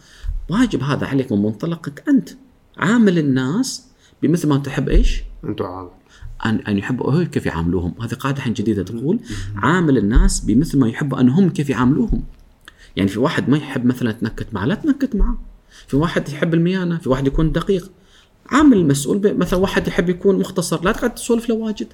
واجب 0.50 0.84
هذا 0.84 1.08
عليك 1.08 1.32
من 1.32 1.42
منطلقك 1.42 2.04
أنت. 2.08 2.30
عامل 2.78 3.18
الناس 3.18 3.86
بمثل 4.22 4.48
ما 4.48 4.58
تحب 4.58 4.90
إيش؟ 4.90 5.24
أنتم 5.44 5.66
عامل. 5.66 5.99
أن 6.46 6.56
أن 6.56 6.78
يحبوا 6.78 7.24
كيف 7.24 7.46
يعاملوهم؟ 7.46 7.94
هذه 8.02 8.14
قاعدة 8.14 8.38
الحين 8.38 8.54
جديدة 8.54 8.84
تقول 8.84 9.20
عامل 9.56 9.98
الناس 9.98 10.40
بمثل 10.40 10.80
ما 10.80 10.90
يحب 10.90 11.16
أن 11.16 11.30
هم 11.30 11.50
كيف 11.50 11.70
يعاملوهم. 11.70 12.24
يعني 12.96 13.10
في 13.10 13.20
واحد 13.20 13.50
ما 13.50 13.58
يحب 13.58 13.86
مثلا 13.86 14.12
تنكت 14.12 14.48
معه 14.54 14.66
لا 14.66 14.76
تنكت 14.76 15.16
معه. 15.16 15.38
في 15.88 15.98
واحد 15.98 16.30
يحب 16.30 16.54
الميانة 16.54 16.98
في 16.98 17.10
واحد 17.10 17.28
يكون 17.28 17.52
دقيق. 17.52 17.92
عامل 18.50 18.78
المسؤول 18.78 19.38
مثلا 19.38 19.60
واحد 19.60 19.88
يحب 19.88 20.10
يكون 20.10 20.40
مختصر 20.40 20.84
لا 20.84 20.92
تقعد 20.92 21.16
تسولف 21.16 21.50
له 21.50 21.56
واجد. 21.56 21.88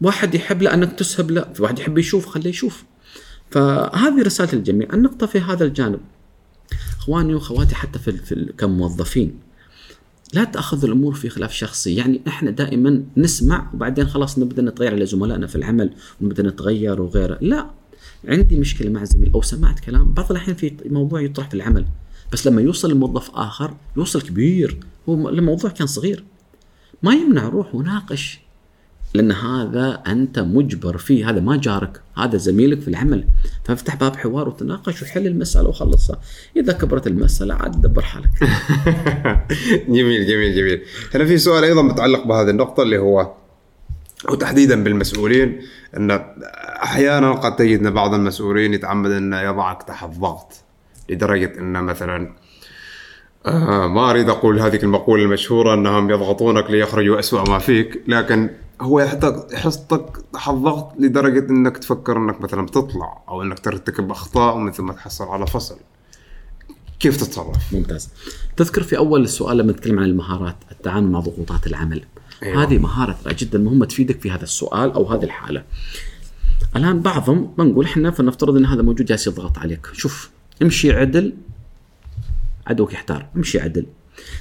واحد 0.00 0.34
يحب 0.34 0.62
لا 0.62 0.74
أنك 0.74 0.92
تسهب 0.92 1.30
لا. 1.30 1.52
في 1.52 1.62
واحد 1.62 1.78
يحب 1.78 1.98
يشوف 1.98 2.26
خليه 2.26 2.50
يشوف. 2.50 2.84
فهذه 3.50 4.22
رسالة 4.22 4.52
الجميع. 4.52 4.88
النقطة 4.92 5.26
في 5.26 5.40
هذا 5.40 5.64
الجانب. 5.64 6.00
إخواني 6.98 7.34
وأخواتي 7.34 7.74
حتى 7.74 7.98
في, 7.98 8.12
في 8.12 8.52
كموظفين. 8.58 9.38
لا 10.34 10.44
تأخذ 10.44 10.84
الأمور 10.84 11.14
في 11.14 11.28
خلاف 11.28 11.52
شخصي. 11.52 11.94
يعني 11.94 12.20
إحنا 12.26 12.50
دائما 12.50 13.02
نسمع 13.16 13.70
وبعدين 13.74 14.06
خلاص 14.06 14.38
نبدأ 14.38 14.62
نتغير 14.62 14.92
على 14.92 15.06
زملائنا 15.06 15.46
في 15.46 15.56
العمل 15.56 15.90
ونبدأ 16.20 16.42
نتغير 16.42 17.02
وغيره. 17.02 17.38
لا 17.40 17.70
عندي 18.28 18.56
مشكلة 18.56 18.90
مع 18.90 19.04
زميل 19.04 19.32
أو 19.34 19.42
سمعت 19.42 19.80
كلام 19.80 20.12
بعض 20.12 20.30
الأحيان 20.30 20.56
في 20.56 20.74
موضوع 20.86 21.20
يطرح 21.20 21.48
في 21.48 21.54
العمل 21.54 21.86
بس 22.32 22.46
لما 22.46 22.62
يوصل 22.62 22.92
لموظف 22.92 23.30
آخر 23.30 23.74
يوصل 23.96 24.22
كبير. 24.22 24.80
هو 25.08 25.28
الموضوع 25.28 25.70
كان 25.70 25.86
صغير. 25.86 26.24
ما 27.02 27.14
يمنع 27.14 27.48
روح 27.48 27.74
وناقش 27.74 28.40
لأن 29.14 29.32
هذا 29.32 30.02
أنت 30.06 30.38
مجبر 30.38 30.98
فيه 30.98 31.30
هذا 31.30 31.40
ما 31.40 31.56
جارك 31.56 32.00
هذا 32.16 32.36
زميلك 32.36 32.80
في 32.80 32.88
العمل. 32.88 33.24
فافتح 33.64 33.96
باب 33.96 34.16
حوار 34.16 34.48
وتناقش 34.48 35.02
وحل 35.02 35.26
المسألة 35.26 35.68
وخلصها. 35.68 36.20
إذا 36.56 36.72
كبرت 36.72 37.06
المسألة 37.06 37.54
عاد 37.54 37.80
دبر 37.80 38.02
حالك. 38.02 38.30
جميل 39.94 40.26
جميل 40.26 40.54
جميل. 40.54 40.82
هنا 41.14 41.24
في 41.24 41.38
سؤال 41.38 41.64
أيضا 41.64 41.82
متعلق 41.82 42.26
بهذه 42.26 42.50
النقطة 42.50 42.82
اللي 42.82 42.98
هو 42.98 43.32
وتحديدا 44.28 44.84
بالمسؤولين 44.84 45.60
إن 45.96 46.10
أحيانا 46.82 47.32
قد 47.32 47.56
تجد 47.56 47.78
إن 47.78 47.90
بعض 47.90 48.14
المسؤولين 48.14 48.74
يتعمد 48.74 49.10
انه 49.10 49.40
يضعك 49.40 49.82
تحت 49.82 50.08
ضغط 50.08 50.52
لدرجة 51.08 51.52
انه 51.58 51.80
مثلا 51.80 52.32
آه 53.46 53.86
ما 53.86 54.10
أريد 54.10 54.28
أقول 54.28 54.60
هذه 54.60 54.82
المقولة 54.82 55.22
المشهورة 55.22 55.74
إنهم 55.74 56.10
يضغطونك 56.10 56.70
ليخرجوا 56.70 57.18
اسوء 57.18 57.50
ما 57.50 57.58
فيك 57.58 58.02
لكن 58.08 58.50
هو 58.80 59.00
يحطك 59.00 59.52
يحطك 59.52 60.24
تحت 60.32 60.50
ضغط 60.50 60.92
لدرجة 60.98 61.50
إنك 61.50 61.78
تفكر 61.78 62.16
إنك 62.16 62.40
مثلا 62.40 62.66
تطلع 62.66 63.22
أو 63.28 63.42
إنك 63.42 63.58
ترتكب 63.58 64.10
أخطاء 64.10 64.56
ومن 64.56 64.72
ثم 64.72 64.92
تحصل 64.92 65.24
على 65.24 65.46
فصل. 65.46 65.76
كيف 67.00 67.16
تتصرف؟ 67.16 67.72
ممتاز. 67.72 68.10
تذكر 68.56 68.82
في 68.82 68.96
أول 68.96 69.22
السؤال 69.22 69.56
لما 69.56 69.72
نتكلم 69.72 69.98
عن 69.98 70.04
المهارات 70.04 70.56
التعامل 70.72 71.10
مع 71.10 71.20
ضغوطات 71.20 71.66
العمل. 71.66 72.04
أيوة. 72.42 72.62
هذه 72.62 72.78
مهارة 72.78 73.18
جدا 73.28 73.58
مهمة 73.58 73.86
تفيدك 73.86 74.20
في 74.20 74.30
هذا 74.30 74.42
السؤال 74.42 74.92
أو 74.92 75.04
هذه 75.04 75.24
الحالة. 75.24 75.64
الآن 76.76 77.00
بعضهم 77.00 77.54
بنقول 77.58 77.84
إحنا 77.84 78.10
فلنفترض 78.10 78.56
أن 78.56 78.66
هذا 78.66 78.82
موجود 78.82 79.06
جالس 79.06 79.26
يضغط 79.26 79.58
عليك. 79.58 79.86
شوف 79.92 80.30
امشي 80.62 80.92
عدل 80.92 81.34
عدوك 82.66 82.92
يحتار. 82.92 83.26
امشي 83.36 83.60
عدل. 83.60 83.86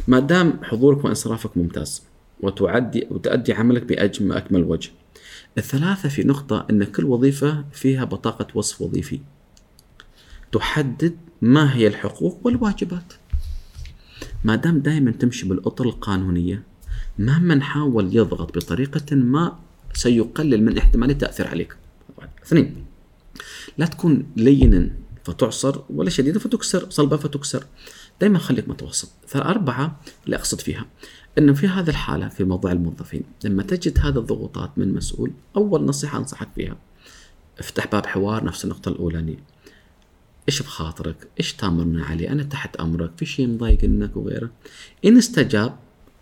ما 0.07 0.19
دام 0.19 0.60
حضورك 0.64 1.05
وانصرافك 1.05 1.57
ممتاز 1.57 2.03
وتعدي 2.44 3.07
وتؤدي 3.10 3.53
عملك 3.53 3.84
بأجمل 3.84 4.38
أكمل 4.38 4.64
وجه. 4.64 4.91
الثلاثة 5.57 6.10
في 6.10 6.24
نقطة 6.24 6.65
أن 6.70 6.84
كل 6.84 7.06
وظيفة 7.06 7.65
فيها 7.72 8.03
بطاقة 8.03 8.48
وصف 8.56 8.82
وظيفي. 8.82 9.20
تحدد 10.52 11.18
ما 11.41 11.76
هي 11.76 11.88
الحقوق 11.88 12.40
والواجبات. 12.44 13.14
ما 14.44 14.56
دام 14.56 14.80
دائما 14.80 15.11
تمشي 15.11 15.48
بالأطر 15.48 15.86
القانونية 15.86 16.64
مهما 17.20 17.61
حاول 17.61 18.15
يضغط 18.15 18.57
بطريقة 18.57 19.15
ما 19.15 19.60
سيقلل 19.94 20.64
من 20.64 20.78
احتمال 20.78 21.10
التأثير 21.10 21.48
عليك. 21.48 21.76
اثنين 22.44 22.86
لا 23.78 23.86
تكون 23.86 24.26
لينا 24.36 24.90
فتعصر 25.24 25.82
ولا 25.90 26.10
شديدا 26.10 26.40
فتكسر 26.40 26.90
صلبا 26.90 27.18
فتكسر. 27.18 27.65
دائما 28.22 28.40
خليك 28.40 28.70
متوسط. 28.70 29.10
أربعة 29.36 30.02
اللي 30.26 30.36
أقصد 30.36 30.61
فيها. 30.61 30.86
أنه 31.38 31.53
في 31.53 31.68
هذه 31.68 31.89
الحالة 31.89 32.27
في 32.27 32.43
موضوع 32.43 32.72
الموظفين 32.72 33.23
لما 33.43 33.64
تجد 33.64 33.99
هذه 33.99 34.18
الضغوطات 34.18 34.72
من 34.77 34.93
مسؤول 34.93 35.31
أول 35.55 35.85
نصيحة 35.85 36.18
أنصحك 36.18 36.47
فيها 36.55 36.77
افتح 37.60 37.88
باب 37.88 38.05
حوار 38.05 38.43
نفس 38.43 38.64
النقطة 38.64 38.89
الأولانية 38.89 39.38
إيش 40.49 40.61
بخاطرك؟ 40.61 41.27
إيش 41.39 41.53
تأمرنا 41.53 42.05
عليه؟ 42.05 42.31
أنا 42.31 42.43
تحت 42.43 42.76
أمرك، 42.76 43.11
في 43.18 43.26
شيء 43.26 43.47
مضايقنك 43.47 44.18
وغيره. 44.18 44.49
إن 45.05 45.18
استجاب 45.18 45.76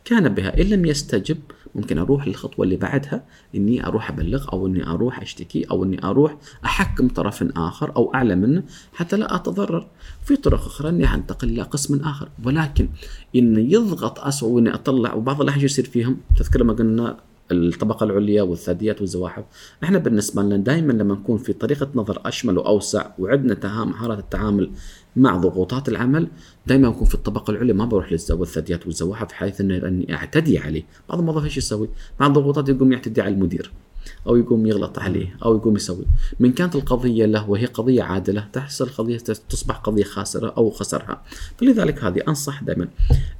كان 0.05 0.29
بها. 0.29 0.61
إن 0.61 0.65
لم 0.65 0.85
يستجب 0.85 1.37
ممكن 1.75 1.97
أروح 1.97 2.27
للخطوة 2.27 2.65
اللي 2.65 2.75
بعدها 2.75 3.23
إني 3.55 3.87
أروح 3.87 4.09
أبلغ 4.09 4.49
أو 4.53 4.67
إني 4.67 4.87
أروح 4.87 5.21
أشتكي 5.21 5.63
أو 5.63 5.83
إني 5.83 6.03
أروح 6.03 6.37
أحكم 6.65 7.07
طرف 7.07 7.43
آخر 7.57 7.95
أو 7.95 8.13
أعلى 8.13 8.35
منه 8.35 8.63
حتى 8.93 9.17
لا 9.17 9.35
أتضرر. 9.35 9.87
في 10.23 10.35
طرق 10.35 10.65
أخرى 10.65 10.89
أني 10.89 11.13
أنتقل 11.13 11.49
إلى 11.49 11.61
قسم 11.61 11.99
آخر. 12.03 12.29
ولكن 12.45 12.89
إن 13.35 13.71
يضغط 13.71 14.19
اسوء 14.19 14.49
وإني 14.49 14.73
أطلع 14.73 15.13
وبعض 15.13 15.41
الأحيان 15.41 15.65
يصير 15.65 15.85
فيهم. 15.85 16.17
تذكر 16.37 16.63
ما 16.63 16.73
قلنا 16.73 17.17
الطبقة 17.51 18.03
العليا 18.03 18.41
والثدييات 18.41 19.01
والزواحف. 19.01 19.43
إحنا 19.83 19.97
بالنسبة 19.97 20.41
لنا 20.41 20.57
دائما 20.57 20.93
لما 20.93 21.13
نكون 21.13 21.37
في 21.37 21.53
طريقة 21.53 21.87
نظر 21.95 22.21
أشمل 22.25 22.57
وأوسع 22.57 23.05
وعندنا 23.19 23.53
تها- 23.53 23.85
مهارات 23.85 24.19
التعامل 24.19 24.71
مع 25.15 25.37
ضغوطات 25.37 25.89
العمل. 25.89 26.27
دائما 26.67 26.89
نكون 26.89 27.07
في 27.07 27.15
الطبقة 27.15 27.51
العليا 27.51 27.73
ما 27.73 27.85
بروح 27.85 28.15
والثدييات 28.29 28.85
والزواحف 28.85 29.27
بحيث 29.27 29.61
إني 29.61 29.87
اني 29.87 30.15
أعتدي 30.15 30.59
عليه. 30.59 30.83
بعض 31.09 31.19
الموظفين 31.19 31.43
إيش 31.43 31.57
يسوي؟ 31.57 31.89
مع 32.19 32.27
الضغوطات 32.27 32.69
يقوم 32.69 32.91
يعتدي 32.91 33.21
على 33.21 33.33
المدير 33.33 33.71
أو 34.27 34.35
يقوم 34.35 34.65
يغلط 34.65 34.99
عليه 34.99 35.37
أو 35.45 35.55
يقوم 35.55 35.75
يسوي. 35.75 36.05
من 36.39 36.51
كانت 36.51 36.75
القضية 36.75 37.25
له 37.25 37.49
وهي 37.49 37.65
قضية 37.65 38.03
عادلة 38.03 38.47
تحصل 38.53 38.89
قضية 38.89 39.17
تصبح 39.17 39.75
قضية 39.75 40.03
خاسرة 40.03 40.53
أو 40.57 40.69
خسرها. 40.69 41.23
فلذلك 41.57 42.03
هذه 42.03 42.21
أنصح 42.27 42.63
دائما 42.63 42.87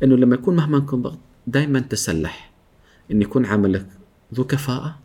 إنه 0.04 0.16
لما 0.16 0.36
يكون 0.36 0.56
مهما 0.56 0.80
كان 0.80 1.02
ضغط 1.02 1.20
دائما 1.48 1.80
تسلح. 1.80 2.52
إن 3.12 3.22
يكون 3.22 3.46
عملك 3.46 3.86
ذو 4.34 4.44
كفاءة 4.44 5.00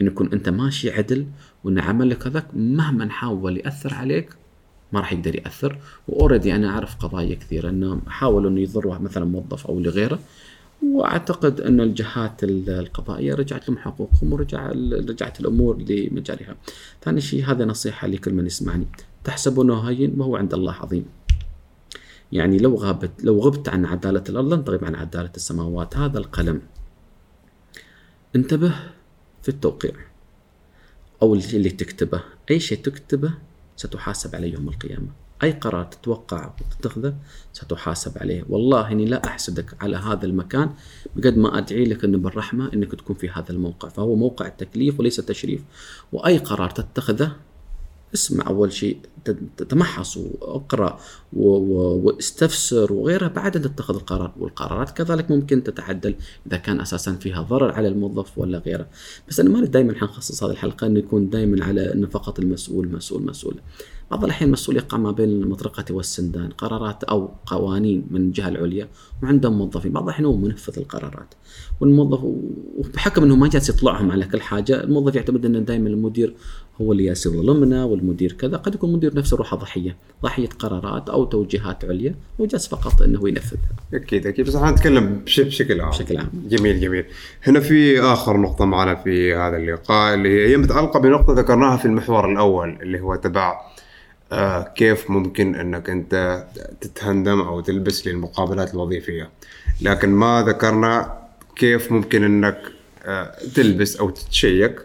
إن 0.00 0.06
يكون 0.06 0.32
أنت 0.32 0.48
ماشي 0.48 0.90
عدل 0.90 1.26
وإن 1.64 1.78
عملك 1.78 2.26
هذاك 2.26 2.46
مهما 2.54 3.10
حاول 3.10 3.56
يأثر 3.56 3.94
عليك 3.94 4.39
ما 4.92 5.00
راح 5.00 5.12
يقدر 5.12 5.36
يأثر. 5.36 5.78
وأوريدي 6.08 6.54
أنا 6.54 6.68
أعرف 6.68 6.96
قضايا 6.96 7.34
كثيرة 7.34 7.68
إنه 7.68 8.00
حاولوا 8.06 8.50
إنه 8.50 8.60
يضروا 8.60 8.98
مثلا 8.98 9.24
موظف 9.24 9.66
أو 9.66 9.80
لغيره. 9.80 10.18
وأعتقد 10.82 11.60
إن 11.60 11.80
الجهات 11.80 12.44
ال- 12.44 12.70
القضائية 12.70 13.34
رجعت 13.34 13.68
لهم 13.68 13.78
حقوقهم 13.78 14.32
ورجع 14.32 14.70
رجعت 14.92 15.40
الأمور 15.40 15.78
لمجاريها. 15.78 16.56
ثاني 17.02 17.20
شيء 17.20 17.44
هذا 17.44 17.64
نصيحة 17.64 18.08
لكل 18.08 18.32
من 18.32 18.46
يسمعني. 18.46 18.86
تحسبونه 19.24 19.80
هين 19.80 20.20
وهو 20.20 20.36
عند 20.36 20.54
الله 20.54 20.72
عظيم. 20.72 21.04
يعني 22.32 22.58
لو 22.58 22.74
غابت 22.74 23.24
لو 23.24 23.40
غبت 23.40 23.68
عن 23.68 23.84
عدالة 23.84 24.24
الأرض 24.28 24.54
لن 24.54 24.64
تغيب 24.64 24.84
عن 24.84 24.94
عدالة 24.94 25.30
السماوات، 25.36 25.96
هذا 25.96 26.18
القلم. 26.18 26.62
انتبه 28.36 28.74
في 29.42 29.48
التوقيع. 29.48 29.92
أو 31.22 31.34
اللي 31.34 31.70
تكتبه، 31.70 32.22
أي 32.50 32.60
شيء 32.60 32.78
تكتبه 32.78 33.34
ستحاسب 33.80 34.34
عليه 34.34 34.52
يوم 34.54 34.68
القيامة. 34.68 35.08
أي 35.42 35.52
قرار 35.52 35.84
تتوقع 35.84 36.54
وتتخذه 36.60 37.14
ستحاسب 37.52 38.18
عليه، 38.18 38.44
والله 38.48 38.92
إني 38.92 39.04
لا 39.04 39.24
أحسدك 39.24 39.82
على 39.82 39.96
هذا 39.96 40.26
المكان 40.26 40.70
بقد 41.16 41.38
ما 41.38 41.58
أدعي 41.58 41.84
لك 41.84 42.04
إنه 42.04 42.18
بالرحمة 42.18 42.72
إنك 42.74 42.94
تكون 42.94 43.16
في 43.16 43.28
هذا 43.28 43.50
الموقع، 43.50 43.88
فهو 43.88 44.14
موقع 44.14 44.46
التكليف 44.46 45.00
وليس 45.00 45.18
التشريف. 45.18 45.64
وأي 46.12 46.38
قرار 46.38 46.70
تتخذه 46.70 47.36
اسمع 48.14 48.46
أول 48.46 48.72
شيء 48.72 48.98
تمحص 49.68 50.16
وأقرأ 50.16 50.98
واستفسر 51.32 52.92
وغيرها 52.92 53.28
بعد 53.28 53.56
أن 53.56 53.62
تتخذ 53.62 53.94
القرار. 53.94 54.32
والقرارات 54.38 54.90
كذلك 54.90 55.30
ممكن 55.30 55.62
تتعدل 55.62 56.14
إذا 56.46 56.56
كان 56.56 56.80
أساسا 56.80 57.12
فيها 57.12 57.42
ضرر 57.42 57.72
على 57.72 57.88
الموظف 57.88 58.38
ولا 58.38 58.58
غيره. 58.58 58.86
بس 59.28 59.40
أنا 59.40 59.50
ما 59.50 59.64
دائما 59.64 59.94
حنخصص 59.94 60.44
هذه 60.44 60.50
الحلقة 60.50 60.86
إنه 60.86 60.98
يكون 60.98 61.30
دائما 61.30 61.64
على 61.64 61.92
انه 61.92 62.06
فقط 62.06 62.38
المسؤول 62.38 62.92
مسؤول 62.92 63.26
مسؤول. 63.26 63.54
بعض 64.10 64.24
الأحيان 64.24 64.48
المسؤول 64.48 64.76
يقع 64.76 64.98
ما 64.98 65.10
بين 65.10 65.28
المطرقة 65.28 65.94
والسندان 65.94 66.50
قرارات 66.50 67.04
أو 67.04 67.30
قوانين 67.46 68.06
من 68.10 68.20
الجهة 68.20 68.48
العليا 68.48 68.88
وعندهم 69.22 69.58
موظفين. 69.58 69.92
بعض 69.92 70.04
الأحيان 70.04 70.26
هو 70.26 70.36
منفذ 70.36 70.78
القرارات. 70.78 71.34
والموظف 71.80 72.20
وبحكم 72.78 73.22
إنه 73.22 73.36
ما 73.36 73.48
جالس 73.48 73.68
يطلعهم 73.68 74.10
على 74.10 74.26
كل 74.26 74.40
حاجة 74.40 74.84
الموظف 74.84 75.14
يعتمد 75.14 75.44
ان 75.46 75.64
دائما 75.64 75.88
المدير 75.88 76.34
هو 76.80 76.92
اللي 76.92 77.04
جالس 77.04 77.26
يظلمنا 77.26 77.84
والمدير 77.84 78.32
كذا. 78.32 78.56
قد 78.56 78.74
يكون 78.74 78.90
المدير 78.90 79.14
نفسه 79.16 79.36
روحه 79.36 79.56
ضحية 79.56 79.96
ضحية 80.22 80.48
قرارات 80.48 81.08
أو 81.10 81.24
توجيهات 81.24 81.84
عليا 81.84 82.14
وجالس 82.38 82.68
فقط 82.68 83.02
إنه 83.02 83.28
ينفذها 83.28 83.60
أكيد 83.94 84.26
أكيد. 84.26 84.46
بس 84.46 84.54
إحنا 84.54 84.70
نتكلم 84.70 85.20
بش- 85.26 85.40
بشكل 85.40 85.80
عام. 85.80 85.90
بشكل 85.90 86.16
عام. 86.16 86.30
جميل 86.48 86.80
جميل. 86.80 87.04
هنا 87.42 87.60
في 87.60 88.00
آخر 88.00 88.36
نقطة 88.36 88.64
معنا 88.64 88.94
في 88.94 89.34
هذا 89.34 89.56
اللقاء 89.56 90.14
اللي 90.14 90.48
هي 90.48 90.56
متعلقة 90.56 91.00
بنقطة 91.00 91.32
ذكرناها 91.32 91.76
في 91.76 91.84
المحور 91.84 92.32
الأول 92.32 92.78
اللي 92.82 93.00
هو 93.00 93.14
تبع 93.14 93.60
آه 94.32 94.62
كيف 94.76 95.10
ممكن 95.10 95.54
إنك 95.54 95.90
أنت 95.90 96.44
تتهندم 96.80 97.40
أو 97.40 97.60
تلبس 97.60 98.06
للمقابلات 98.06 98.74
الوظيفية. 98.74 99.30
لكن 99.82 100.08
ما 100.08 100.44
ذكرنا 100.48 101.18
كيف 101.56 101.92
ممكن 101.92 102.24
إنك 102.24 102.58
آه 103.04 103.32
تلبس 103.54 103.96
أو 103.96 104.10
تتشيك. 104.10 104.80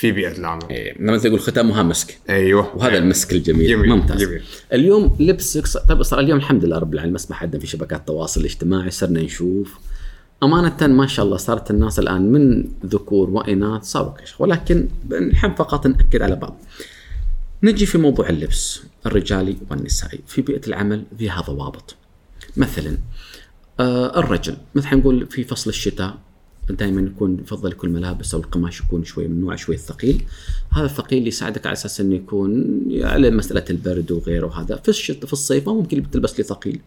في 0.00 0.12
بيئة 0.12 0.38
العمل 0.38 0.62
إيه، 0.70 1.02
لما 1.02 1.18
تقول 1.18 1.40
ختامها 1.40 1.82
مسك. 1.82 2.18
أيوه. 2.30 2.76
وهذا 2.76 2.98
المسك 2.98 3.32
الجميل. 3.32 3.68
جميل، 3.68 3.88
ممتاز. 3.88 4.22
جميل. 4.22 4.42
اليوم 4.72 5.16
لبسك 5.20 5.88
طيب 5.88 6.02
صار 6.02 6.20
اليوم 6.20 6.38
الحمد 6.38 6.64
لله 6.64 6.78
رب 6.78 6.94
العالمين 6.94 7.14
مسمح 7.14 7.42
عندنا 7.42 7.60
في 7.60 7.66
شبكات 7.66 8.00
التواصل 8.00 8.40
الاجتماعي 8.40 8.90
صرنا 8.90 9.22
نشوف. 9.22 9.78
أمانة 10.42 10.86
ما 10.86 11.06
شاء 11.06 11.24
الله 11.24 11.36
صارت 11.36 11.70
الناس 11.70 11.98
الآن 11.98 12.32
من 12.32 12.64
ذكور 12.86 13.30
وإناث 13.30 13.82
صاروا 13.82 14.12
كشخ 14.12 14.40
ولكن 14.40 14.88
نحب 15.32 15.56
فقط 15.56 15.86
نأكد 15.86 16.22
على 16.22 16.36
بعض. 16.36 16.60
نجي 17.62 17.86
في 17.86 17.98
موضوع 17.98 18.28
اللبس 18.28 18.82
الرجالي 19.06 19.56
والنسائي 19.70 20.20
في 20.26 20.42
بيئة 20.42 20.66
العمل 20.66 21.04
فيها 21.18 21.40
ضوابط 21.40 21.96
مثلا 22.56 22.98
آه 23.80 24.18
الرجل 24.18 24.56
مثلا 24.74 24.94
نقول 24.94 25.26
في 25.26 25.44
فصل 25.44 25.70
الشتاء 25.70 26.18
دائما 26.76 27.00
يكون 27.00 27.38
يفضل 27.40 27.72
يكون 27.72 27.90
الملابس 27.90 28.34
أو 28.34 28.40
القماش 28.40 28.80
يكون 28.80 29.04
شوي 29.04 29.28
من 29.28 29.40
نوع 29.40 29.56
شوي 29.56 29.76
ثقيل. 29.76 30.22
هذا 30.72 30.84
الثقيل 30.84 31.28
يساعدك 31.28 31.66
على 31.66 31.72
أساس 31.72 32.00
إنه 32.00 32.14
يكون 32.14 32.80
على 33.02 33.30
مسألة 33.30 33.64
البرد 33.70 34.12
وغيره 34.12 34.46
وهذا. 34.46 34.76
في 34.76 34.88
الشتاء 34.88 35.26
في 35.26 35.32
الصيف 35.32 35.66
ما 35.66 35.74
ممكن 35.74 36.10
تلبس 36.10 36.38
لي 36.38 36.44
ثقيل. 36.44 36.80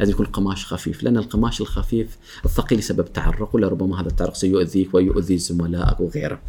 لازم 0.00 0.12
يكون 0.12 0.26
قماش 0.26 0.66
خفيف 0.66 1.02
لأن 1.02 1.16
القماش 1.16 1.60
الخفيف 1.60 2.18
الثقيل 2.44 2.78
يسبب 2.78 3.12
تعرق 3.12 3.54
ولربما 3.54 4.00
هذا 4.00 4.08
التعرق 4.08 4.34
سيؤذيك 4.34 4.94
ويؤذي 4.94 5.38
زملائك 5.38 6.00
وغيره. 6.00 6.40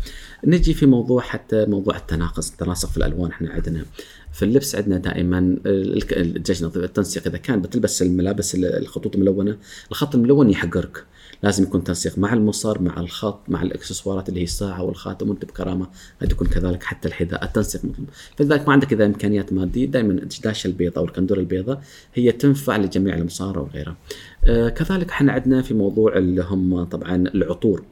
نجي 0.46 0.74
في 0.74 0.86
موضوع 0.86 1.22
حتى 1.22 1.66
موضوع 1.66 1.98
التناقص 1.98 2.52
التناسق 2.52 2.90
في 2.90 2.98
الألوان. 2.98 3.32
إحنا 3.32 3.52
عندنا 3.52 3.86
في 4.34 4.46
اللبس 4.46 4.76
عندنا 4.76 4.98
دائما 4.98 5.58
التنسيق 5.66 7.28
إذا 7.28 7.38
كان 7.38 7.62
بتلبس 7.62 8.02
الملابس 8.02 8.56
الخطوط 8.56 9.16
الملونة 9.16 9.58
الخط 9.92 10.16
الملون 10.16 10.50
يحقرك. 10.50 11.06
لازم 11.44 11.64
يكون 11.64 11.84
تنسيق 11.84 12.18
مع 12.18 12.34
المصر 12.34 12.82
مع 12.82 13.00
الخط 13.00 13.40
مع 13.48 13.62
الإكسسوارات 13.62 14.30
اللي 14.30 14.40
هي 14.40 14.44
الساعة 14.44 14.84
والخاتم 14.84 15.30
وأنت 15.30 15.46
بكرامة 15.46 15.88
قد 16.22 16.32
يكون 16.32 16.48
كذلك 16.48 16.84
حتى 16.84 17.08
الحذاء 17.08 17.44
التنسيق 17.44 17.86
مطلوب 17.86 18.08
فلذلك 18.38 18.68
ما 18.68 18.74
عندك 18.74 18.94
إذا 18.94 19.06
إمكانيات 19.06 19.54
مادية 19.54 19.86
دائما 19.86 20.14
الدشداشه 20.14 20.68
البيضاء 20.68 21.00
أو 21.00 21.06
الكندورة 21.06 21.40
البيضاء 21.40 21.82
هي 22.14 22.32
تنفع 22.32 22.78
لجميع 22.78 23.16
المصارى 23.16 23.60
وغيرها. 23.60 23.96
آه 24.46 24.70
كذلك 24.70 25.10
إحنا 25.10 25.32
عندنا 25.32 25.62
في 25.62 25.74
موضوع 25.74 26.18
اللي 26.18 26.42
هم 26.42 26.84
طبعا 26.84 27.16
العطور. 27.16 27.84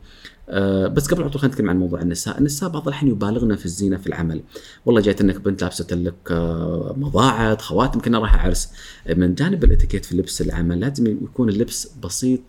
آه 0.49 0.87
بس 0.87 1.07
قبل 1.07 1.21
العطور 1.21 1.41
خلينا 1.41 1.53
نتكلم 1.53 1.69
عن 1.69 1.79
موضوع 1.79 2.01
النساء، 2.01 2.37
النساء 2.37 2.69
بعض 2.69 2.87
الحين 2.87 3.09
يبالغن 3.09 3.55
في 3.55 3.65
الزينة 3.65 3.97
في 3.97 4.07
العمل، 4.07 4.41
والله 4.85 5.01
جايت 5.01 5.21
إنك 5.21 5.41
بنت 5.41 5.61
لابسة 5.61 5.95
لك 5.95 6.31
آه 6.31 6.95
مضاعد، 6.97 7.61
خواتم 7.61 7.99
كنا 7.99 8.19
رايحة 8.19 8.37
عرس، 8.37 8.71
من 9.15 9.35
جانب 9.35 9.63
الإتيكيت 9.63 10.05
في 10.05 10.15
لبس 10.15 10.41
العمل 10.41 10.79
لازم 10.79 11.07
يكون 11.07 11.49
اللبس 11.49 11.91
بسيط 12.03 12.39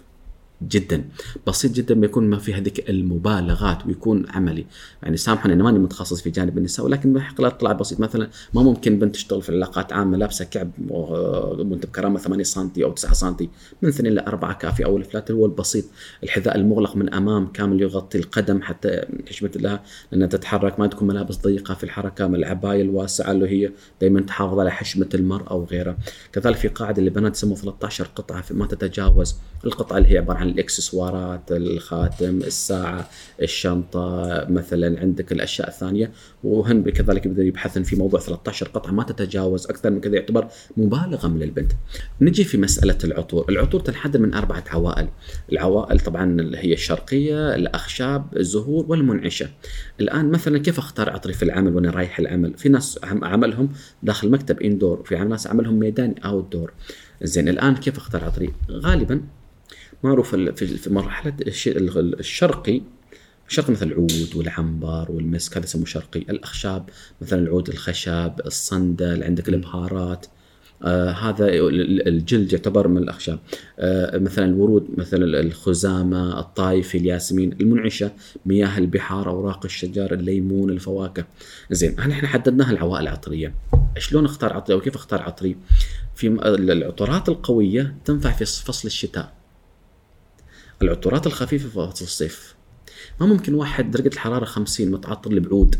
جدا. 0.62 1.04
بسيط 1.46 1.72
جدا 1.72 1.94
ما 1.94 2.06
يكون 2.06 2.30
ما 2.30 2.38
في 2.38 2.54
هذيك 2.54 2.90
المبالغات 2.90 3.86
ويكون 3.86 4.26
عملي. 4.28 4.66
يعني 5.02 5.16
سامحوني 5.16 5.54
أنا 5.54 5.64
ماني 5.64 5.78
متخصص 5.78 6.22
في 6.22 6.30
جانب 6.30 6.58
النساء 6.58 6.86
ولكن 6.86 7.12
بحق 7.12 7.40
اطلع 7.40 7.72
بسيط. 7.72 8.00
مثلا 8.00 8.28
ما 8.54 8.62
ممكن 8.62 8.98
بنت 8.98 9.14
تشتغل 9.14 9.42
في 9.42 9.48
العلاقات 9.48 9.92
عامة 9.92 10.16
لابسة 10.16 10.44
كعب 10.44 10.70
وانت 10.88 11.86
بكرامه 11.86 12.18
8 12.18 12.44
سم 12.44 12.70
أو 12.84 12.92
9 12.92 13.12
سم 13.12 13.36
من 13.82 13.88
اثنين 13.88 14.12
إلى 14.12 14.20
أربعة 14.26 14.52
كافي 14.52 14.84
أو 14.84 14.96
الفلات 14.96 15.30
هو 15.30 15.46
البسيط. 15.46 15.84
الحذاء 16.22 16.56
المغلق 16.56 16.96
من 16.96 17.14
أمام 17.14 17.46
كامل 17.46 17.82
يغطي 17.82 18.18
القدم 18.18 18.62
حتى 18.62 19.02
حشمة 19.28 19.50
لها 19.56 19.82
لأنها 20.12 20.26
تتحرك 20.26 20.80
ما 20.80 20.86
تكون 20.86 21.08
ملابس 21.08 21.36
ضيقة 21.36 21.74
في 21.74 21.84
الحركة 21.84 22.26
من 22.26 22.34
العباية 22.34 22.82
الواسعة 22.82 23.32
اللي 23.32 23.48
هي 23.48 23.70
دائما 24.00 24.20
تحافظ 24.20 24.58
على 24.58 24.70
حشمة 24.70 25.08
المرأة 25.14 25.54
وغيرها. 25.54 25.96
كذلك 26.32 26.56
في 26.56 26.68
قاعدة 26.68 27.02
للبنات 27.02 27.36
يسموها 27.36 27.60
13 27.60 28.08
قطعة 28.16 28.44
ما 28.50 28.66
تتجاوز. 28.66 29.36
القطعة 29.64 29.98
اللي 29.98 30.08
هي 30.08 30.18
عبارة 30.18 30.38
عن 30.38 30.49
الاكسسوارات 30.52 31.52
الخاتم 31.52 32.38
الساعة 32.38 33.08
الشنطة 33.42 34.46
مثلا 34.50 35.00
عندك 35.00 35.32
الأشياء 35.32 35.68
الثانية 35.68 36.10
وهن 36.44 36.82
كذلك 36.90 37.26
يبدا 37.26 37.42
يبحثن 37.42 37.82
في 37.82 37.96
موضوع 37.96 38.20
13 38.20 38.68
قطعة 38.68 38.92
ما 38.92 39.02
تتجاوز 39.02 39.66
أكثر 39.66 39.90
من 39.90 40.00
كذا 40.00 40.14
يعتبر 40.16 40.48
مبالغة 40.76 41.28
من 41.28 41.42
البنت. 41.42 41.72
نجي 42.20 42.44
في 42.44 42.58
مسألة 42.58 42.98
العطور، 43.04 43.44
العطور 43.48 43.80
تنحدر 43.80 44.20
من 44.20 44.34
أربعة 44.34 44.64
عوائل، 44.70 45.08
العوائل 45.52 46.00
طبعا 46.00 46.50
هي 46.54 46.72
الشرقية، 46.72 47.54
الأخشاب، 47.54 48.24
الزهور 48.36 48.84
والمنعشة. 48.88 49.48
الآن 50.00 50.30
مثلا 50.30 50.58
كيف 50.58 50.78
أختار 50.78 51.10
عطري 51.10 51.32
في 51.32 51.42
العمل 51.42 51.74
وأنا 51.76 51.90
رايح 51.90 52.18
العمل؟ 52.18 52.54
في 52.56 52.68
ناس 52.68 52.98
عم- 53.04 53.24
عملهم 53.24 53.68
داخل 54.02 54.30
مكتب 54.30 54.62
indoor، 54.62 55.02
في 55.04 55.14
ناس 55.18 55.46
عملهم 55.46 55.74
ميداني 55.78 56.14
outdoor. 56.24 56.72
زين 57.22 57.48
الآن 57.48 57.74
كيف 57.76 57.96
أختار 57.96 58.24
عطري؟ 58.24 58.50
غالبا 58.70 59.20
معروف 60.02 60.34
في 60.34 60.90
مرحلة 60.90 61.32
الش- 61.46 61.68
الشرقي 62.18 62.80
الشرقي 63.48 63.72
مثل 63.72 63.86
العود 63.86 64.30
والعنبر 64.36 65.10
والمسك 65.10 65.56
هذا 65.56 65.64
يسموه 65.64 65.84
شرقي، 65.84 66.20
الأخشاب 66.20 66.88
مثلا 67.20 67.38
العود 67.38 67.68
الخشب، 67.68 68.32
الصندل، 68.46 69.24
عندك 69.24 69.48
البهارات 69.48 70.26
آه 70.84 71.10
هذا 71.10 71.48
ال- 71.48 71.80
ال- 71.80 72.08
الجلد 72.08 72.52
يعتبر 72.52 72.88
من 72.88 72.98
الأخشاب. 72.98 73.38
آه 73.78 74.18
مثلا 74.18 74.44
الورود 74.44 74.86
مثلا 74.98 75.40
الخزامة 75.40 76.40
الطايف 76.40 76.94
الياسمين 76.94 77.52
المنعشة 77.60 78.12
مياه 78.46 78.78
البحار 78.78 79.30
أوراق 79.30 79.64
الشجر 79.64 80.14
الليمون 80.14 80.70
الفواكه. 80.70 81.24
زين 81.70 81.96
هل 82.00 82.10
إحنا 82.10 82.28
حددناها 82.28 82.70
العوائل 82.70 83.02
العطرية؟ 83.02 83.54
شلون 83.98 84.24
اختار 84.24 84.52
عطري 84.52 84.74
أو 84.74 84.80
كيف 84.80 84.94
اختار 84.94 85.22
عطري؟ 85.22 85.56
في 86.14 86.26
العطورات 86.26 87.28
القوية 87.28 87.94
تنفع 88.04 88.32
في 88.32 88.44
فصل 88.44 88.88
الشتاء. 88.88 89.39
العطورات 90.82 91.26
الخفيفة 91.26 91.68
في 91.68 91.74
فصل 91.74 92.04
الصيف. 92.04 92.54
ما 93.20 93.26
ممكن 93.26 93.54
واحد 93.54 93.90
درجة 93.90 94.08
الحرارة 94.08 94.44
50 94.44 94.90
متعطر 94.90 95.32
لبعود. 95.32 95.76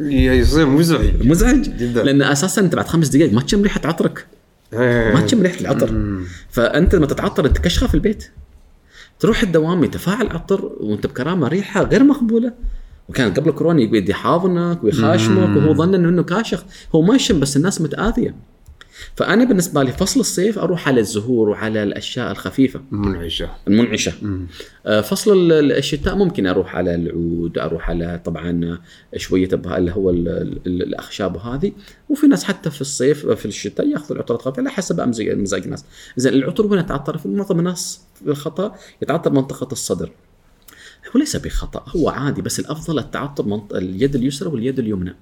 يصير 0.00 0.66
مزعج. 0.66 1.26
مزعج. 1.26 1.60
جداً. 1.76 2.02
لأن 2.02 2.22
أساسا 2.22 2.60
أنت 2.62 2.74
بعد 2.74 2.86
خمس 2.86 3.08
دقائق 3.08 3.32
ما 3.32 3.40
تشم 3.40 3.62
ريحة 3.62 3.80
عطرك. 3.84 4.26
ما 4.72 5.20
تشم 5.26 5.42
ريحة 5.42 5.60
العطر. 5.60 6.18
فأنت 6.50 6.94
لما 6.94 7.06
تتعطر 7.06 7.46
انت 7.46 7.58
كشخه 7.58 7.86
في 7.86 7.94
البيت. 7.94 8.30
تروح 9.18 9.42
الدوام 9.42 9.84
يتفاعل 9.84 10.28
عطر 10.28 10.64
وأنت 10.80 11.06
بكرامة 11.06 11.48
ريحة 11.48 11.82
غير 11.82 12.04
مقبولة. 12.04 12.52
وكان 13.08 13.34
قبل 13.34 13.50
كورونا 13.50 13.82
يقعد 13.82 14.08
يحاضنك 14.08 14.84
ويخاشمك 14.84 15.56
وهو 15.56 15.74
ظن 15.74 15.94
إنه 15.94 16.22
كاشخ. 16.22 16.64
هو 16.94 17.02
ما 17.02 17.14
يشم 17.14 17.40
بس 17.40 17.56
الناس 17.56 17.80
متآذية. 17.80 18.34
فأنا 19.16 19.44
بالنسبة 19.44 19.82
لي 19.82 19.92
فصل 19.92 20.20
الصيف 20.20 20.58
أروح 20.58 20.88
على 20.88 21.00
الزهور 21.00 21.48
وعلى 21.48 21.82
الأشياء 21.82 22.30
الخفيفة. 22.32 22.80
منعشه 22.90 23.50
المنعشة. 23.68 24.12
آه، 24.86 25.00
فصل 25.00 25.32
ال- 25.32 25.52
ال- 25.52 25.72
الشتاء 25.72 26.14
ممكن 26.16 26.46
أروح 26.46 26.76
على 26.76 26.94
العود 26.94 27.58
أروح 27.58 27.90
على 27.90 28.20
طبعا 28.24 28.78
شوية 29.16 29.48
اللي 29.78 29.92
هو 29.92 30.10
ال- 30.10 30.28
ال- 30.66 30.82
الأخشاب 30.82 31.36
وهذه. 31.36 31.72
وفي 32.08 32.26
ناس 32.26 32.44
حتى 32.44 32.70
في 32.70 32.80
الصيف 32.80 33.26
في 33.26 33.46
الشتاء 33.46 33.88
ياخذوا 33.88 34.16
العطور 34.16 34.36
الخفيفه 34.36 34.58
على 34.58 34.70
حسب 34.70 35.00
مزاج 35.36 35.62
الناس. 35.64 35.84
زين 36.16 36.32
العطور 36.34 36.66
وين 36.66 36.86
تعطر 36.86 37.18
في 37.18 37.28
معظم 37.28 37.58
الناس 37.58 38.00
في 38.24 38.30
الخطأ 38.30 38.74
يتعطر 39.02 39.32
منطقة 39.32 39.72
الصدر. 39.72 40.10
هو 41.16 41.20
ليس 41.20 41.36
بخطأ 41.36 41.84
هو 41.96 42.08
عادي 42.08 42.42
بس 42.42 42.60
الأفضل 42.60 42.98
التعطر 42.98 43.46
منط... 43.46 43.74
اليد 43.74 44.14
اليسرى 44.14 44.48
واليد 44.48 44.78
اليمنى. 44.78 45.16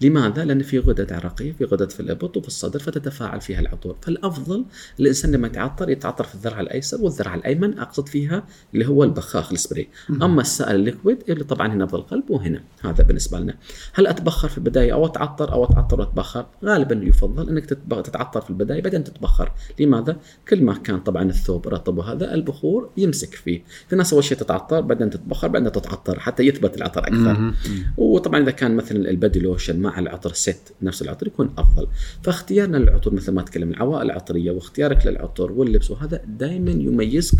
لماذا؟ 0.00 0.44
لأن 0.44 0.62
في 0.62 0.78
غدد 0.78 1.12
عرقية 1.12 1.52
في 1.52 1.64
غدد 1.64 1.90
في 1.90 2.00
الإبط 2.00 2.36
وفي 2.36 2.48
الصدر 2.48 2.78
فتتفاعل 2.78 3.40
فيها 3.40 3.60
العطور. 3.60 3.96
فالأفضل 4.02 4.64
الإنسان 5.00 5.32
لما 5.32 5.46
يتعطر 5.46 5.90
يتعطر 5.90 6.24
في 6.24 6.34
الذراع 6.34 6.60
الأيسر 6.60 7.02
والذراع 7.02 7.34
الأيمن 7.34 7.78
أقصد 7.78 8.08
فيها 8.08 8.44
اللي 8.74 8.86
هو 8.88 9.04
البخاخ 9.04 9.52
السبراي 9.52 9.88
أما 10.10 10.40
السائل 10.40 10.74
ال 10.74 10.80
liquid 10.80 11.18
اللي 11.28 11.44
طبعا 11.44 11.72
هنا 11.72 11.86
في 11.86 11.94
القلب 11.94 12.30
وهنا 12.30 12.62
هذا 12.80 13.04
بالنسبة 13.04 13.38
لنا. 13.38 13.54
هل 13.94 14.06
أتبخر 14.06 14.48
في 14.48 14.58
البداية 14.58 14.92
أو 14.92 15.06
أتعطر 15.06 15.52
أو 15.52 15.64
أتعطر 15.64 16.00
وأتبخر؟ 16.00 16.46
غالبا 16.64 17.00
يفضل 17.06 17.48
أنك 17.48 17.64
تتعطر 18.04 18.40
في 18.40 18.50
البداية 18.50 18.82
بعدين 18.82 19.04
تتبخر. 19.04 19.52
لماذا؟ 19.80 20.16
كل 20.48 20.64
ما 20.64 20.74
كان 20.74 21.00
طبعا 21.00 21.22
الثوب 21.22 21.68
رطب 21.68 21.98
وهذا 21.98 22.34
البخور 22.34 22.90
يمسك 22.96 23.34
فيه. 23.34 23.62
في 23.88 23.96
ناس 23.96 24.12
أول 24.12 24.24
شيء 24.24 24.38
تتعطر 24.38 24.80
بعدين 24.80 25.10
تتبخر 25.10 25.48
بعدين 25.48 25.72
تتعطر 25.72 26.20
حتى 26.20 26.42
يثبت 26.42 26.76
العطر 26.76 27.00
أكثر. 27.00 27.54
وطبعا 27.96 28.42
إذا 28.42 28.50
كان 28.50 28.76
مثلا 28.76 29.10
البادي 29.10 29.40
لوشن 29.70 29.82
مع 29.82 29.98
العطر 29.98 30.32
ست 30.32 30.72
نفس 30.82 31.02
العطر 31.02 31.26
يكون 31.26 31.54
أفضل. 31.58 31.86
فاختيارنا 32.22 32.76
للعطور 32.76 33.14
مثل 33.14 33.32
ما 33.32 33.42
تكلم 33.42 33.70
العوائل 33.70 34.06
العطرية 34.06 34.50
واختيارك 34.50 35.06
للعطر 35.06 35.52
واللبس 35.52 35.90
وهذا 35.90 36.20
دائما 36.26 36.70
يميزك 36.70 37.38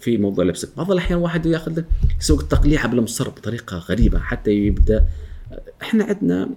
في 0.00 0.16
موضوع 0.16 0.44
لبسك 0.44 0.68
بعض 0.76 0.92
الأحيان 0.92 1.18
واحد 1.18 1.46
يأخذ 1.46 1.82
يسوق 2.20 2.40
التقليعه 2.40 2.88
بالمصر 2.88 3.28
بطريقة 3.28 3.78
غريبة 3.78 4.18
حتى 4.18 4.50
يبدأ. 4.50 5.04
إحنا 5.82 6.04
عندنا 6.04 6.50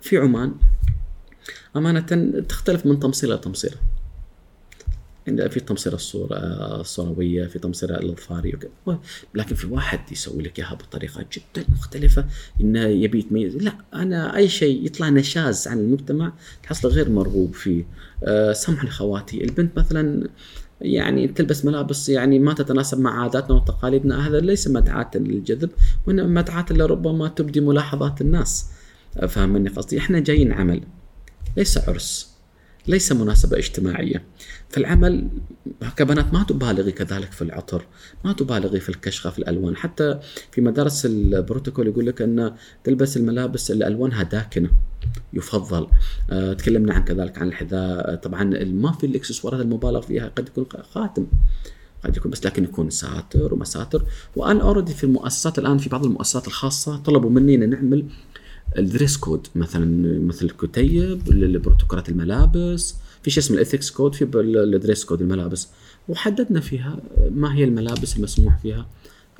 في 0.00 0.16
عمان 0.16 0.54
أمانة 1.76 2.00
تختلف 2.48 2.86
من 2.86 3.00
تمصيله 3.00 3.34
لتمصيله 3.34 3.76
عندنا 5.28 5.48
في 5.48 5.60
تمصير 5.60 5.94
الصورة 5.94 6.36
الصوروية 6.80 7.46
في 7.46 7.58
تمصير 7.58 7.90
الأظفاري 7.90 8.54
وكذا 8.54 8.98
لكن 9.34 9.54
في 9.54 9.66
واحد 9.66 10.00
يسوي 10.12 10.42
لك 10.42 10.58
إياها 10.58 10.74
بطريقة 10.74 11.26
جدا 11.32 11.66
مختلفة 11.68 12.24
إنه 12.60 12.84
يبي 12.84 13.18
يتميز. 13.18 13.56
لا 13.56 13.72
أنا 13.94 14.36
أي 14.36 14.48
شيء 14.48 14.86
يطلع 14.86 15.08
نشاز 15.08 15.68
عن 15.68 15.78
المجتمع 15.78 16.32
تحصله 16.62 16.92
غير 16.92 17.10
مرغوب 17.10 17.54
فيه. 17.54 17.84
أه 18.24 18.52
سامحني 18.52 18.90
خواتي 18.90 19.44
البنت 19.44 19.78
مثلا 19.78 20.28
يعني 20.80 21.28
تلبس 21.28 21.64
ملابس 21.64 22.08
يعني 22.08 22.38
ما 22.38 22.54
تتناسب 22.54 23.00
مع 23.00 23.22
عاداتنا 23.22 23.56
وتقاليدنا 23.56 24.28
هذا 24.28 24.40
ليس 24.40 24.68
مدعاة 24.68 25.10
للجذب 25.14 25.70
وإنما 26.06 26.26
مدعاة 26.26 26.66
لربما 26.70 27.28
تبدي 27.28 27.60
ملاحظات 27.60 28.20
الناس. 28.20 28.66
فاهمني 29.28 29.68
قصدي. 29.68 29.98
إحنا 29.98 30.20
جايين 30.20 30.52
عمل 30.52 30.80
ليس 31.56 31.78
عرس 31.78 32.36
ليس 32.88 33.12
مناسبة 33.12 33.58
اجتماعية. 33.58 34.24
في 34.70 34.78
العمل 34.78 35.28
كبنات 35.96 36.34
ما 36.34 36.42
تبالغي 36.42 36.92
كذلك 36.92 37.32
في 37.32 37.42
العطر 37.42 37.84
ما 38.24 38.32
تبالغي 38.32 38.80
في 38.80 38.88
الكشخة 38.88 39.30
في 39.30 39.38
الألوان. 39.38 39.76
حتى 39.76 40.18
في 40.52 40.60
مدارس 40.60 41.06
البروتوكول 41.06 41.86
يقول 41.86 42.06
لك 42.06 42.22
أن 42.22 42.52
تلبس 42.84 43.16
الملابس 43.16 43.70
اللي 43.70 43.86
ألوانها 43.86 44.22
داكنة 44.22 44.70
يفضل. 45.32 45.86
أه 46.30 46.52
تكلمنا 46.52 46.94
عن 46.94 47.04
كذلك 47.04 47.38
عن 47.38 47.48
الحذاء. 47.48 48.14
طبعا 48.14 48.44
ما 48.64 48.92
في 48.92 49.06
الإكسسوارات 49.06 49.60
المبالغ 49.60 50.00
فيها 50.00 50.28
قد 50.28 50.48
يكون 50.48 50.66
خاتم 50.92 51.26
قد 52.04 52.16
يكون 52.16 52.30
بس 52.30 52.46
لكن 52.46 52.64
يكون 52.64 52.90
ساتر 52.90 53.54
ومساتر 53.54 54.04
وأنا 54.36 54.62
already 54.62 54.94
في 54.94 55.04
المؤسسات 55.04 55.58
الآن 55.58 55.78
في 55.78 55.88
بعض 55.88 56.04
المؤسسات 56.04 56.46
الخاصة 56.46 56.96
طلبوا 56.96 57.30
مني 57.30 57.54
إن 57.54 57.70
نعمل 57.70 58.06
ال 58.78 58.84
dress 58.84 59.16
code 59.16 59.46
مثلا 59.54 60.18
مثل 60.18 60.50
كتيب 60.50 61.28
لبروتوكولات 61.28 62.08
الملابس 62.08 62.94
في 63.26 63.32
شيء 63.32 63.42
اسمه 63.42 63.56
ال 63.56 63.61
ethics 63.61 63.90
code 63.90 64.14
في 64.14 64.24
ال 64.34 64.46
dress 64.46 65.04
code 65.04 65.20
الملابس. 65.20 65.68
وحددنا 66.08 66.60
فيها 66.60 66.98
ما 67.30 67.54
هي 67.54 67.64
الملابس 67.64 68.16
المسموح 68.16 68.58
فيها. 68.58 68.86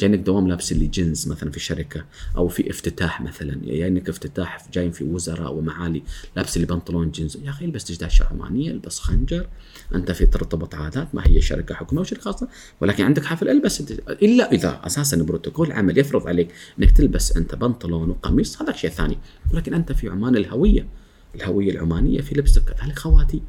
جاينك 0.01 0.19
دوام 0.19 0.49
لابس 0.49 0.73
اللي 0.73 0.87
جنز 0.87 1.29
مثلا 1.29 1.51
في 1.51 1.61
شركة 1.61 2.05
أو 2.37 2.49
في 2.49 2.71
افتتاح 2.71 3.21
مثلا. 3.21 3.61
جاينك 3.65 4.09
افتتاح 4.09 4.67
جايين 4.73 4.91
في 4.91 5.05
وزراء 5.05 5.55
ومعالي 5.55 6.03
لابس 6.37 6.57
اللي 6.57 6.67
بنطلون 6.67 7.11
جنز. 7.11 7.37
يا 7.37 7.51
أخي 7.51 7.65
البس 7.65 7.91
دشداشه 7.91 8.25
عمانية 8.25 8.71
البس 8.71 8.99
خنجر. 8.99 9.47
أنت 9.95 10.13
في 10.13 10.27
ترتبط 10.27 10.75
عادات 10.75 11.15
ما 11.15 11.23
هي 11.27 11.41
شركة 11.41 11.75
حكومة 11.75 12.01
وشركة 12.01 12.23
خاصة. 12.23 12.49
ولكن 12.81 13.05
عندك 13.05 13.25
حفل 13.25 13.49
البس. 13.49 13.81
إلا 14.09 14.53
إذا 14.53 14.81
أساسا 14.85 15.17
بروتوكول 15.17 15.73
عمل 15.73 15.99
يفرض 15.99 16.27
عليك 16.27 16.49
إنك 16.79 16.91
تلبس 16.91 17.37
أنت 17.37 17.55
بنطلون 17.55 18.11
وقميص 18.11 18.63
هذا 18.63 18.73
شيء 18.73 18.91
ثاني. 18.91 19.19
ولكن 19.55 19.75
أنت 19.75 19.93
في 19.93 20.09
عمان 20.09 20.37
الهوية. 20.37 20.87
الهوية 21.35 21.71
العمانية 21.71 22.21
في 22.21 22.35
لبسك 22.35 22.63
كذلك 22.65 22.99
خواتي. 22.99 23.43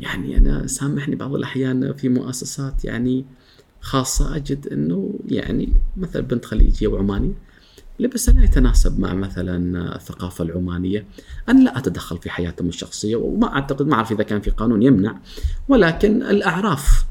يعني 0.00 0.36
أنا 0.36 0.66
سامحني 0.66 1.16
بعض 1.16 1.34
الأحيان 1.34 1.92
في 1.92 2.08
مؤسسات 2.08 2.84
يعني 2.84 3.24
خاصة 3.80 4.36
أجد 4.36 4.66
أنه 4.66 5.14
يعني 5.28 5.72
مثلا 5.96 6.22
بنت 6.22 6.44
خليجية 6.44 6.86
وعمانية 6.86 7.32
لبسها 8.00 8.34
لا 8.34 8.44
يتناسب 8.44 9.00
مع 9.00 9.14
مثلا 9.14 9.96
الثقافة 9.96 10.44
العمانية. 10.44 11.04
أنا 11.48 11.64
لا 11.64 11.78
أتدخل 11.78 12.18
في 12.18 12.30
حياتهم 12.30 12.68
الشخصية 12.68 13.16
وما 13.16 13.52
أعتقد 13.52 13.86
ما 13.86 13.94
أعرف 13.94 14.12
إذا 14.12 14.22
كان 14.22 14.40
في 14.40 14.50
قانون 14.50 14.82
يمنع 14.82 15.16
ولكن 15.68 16.22
الأعراف 16.22 17.04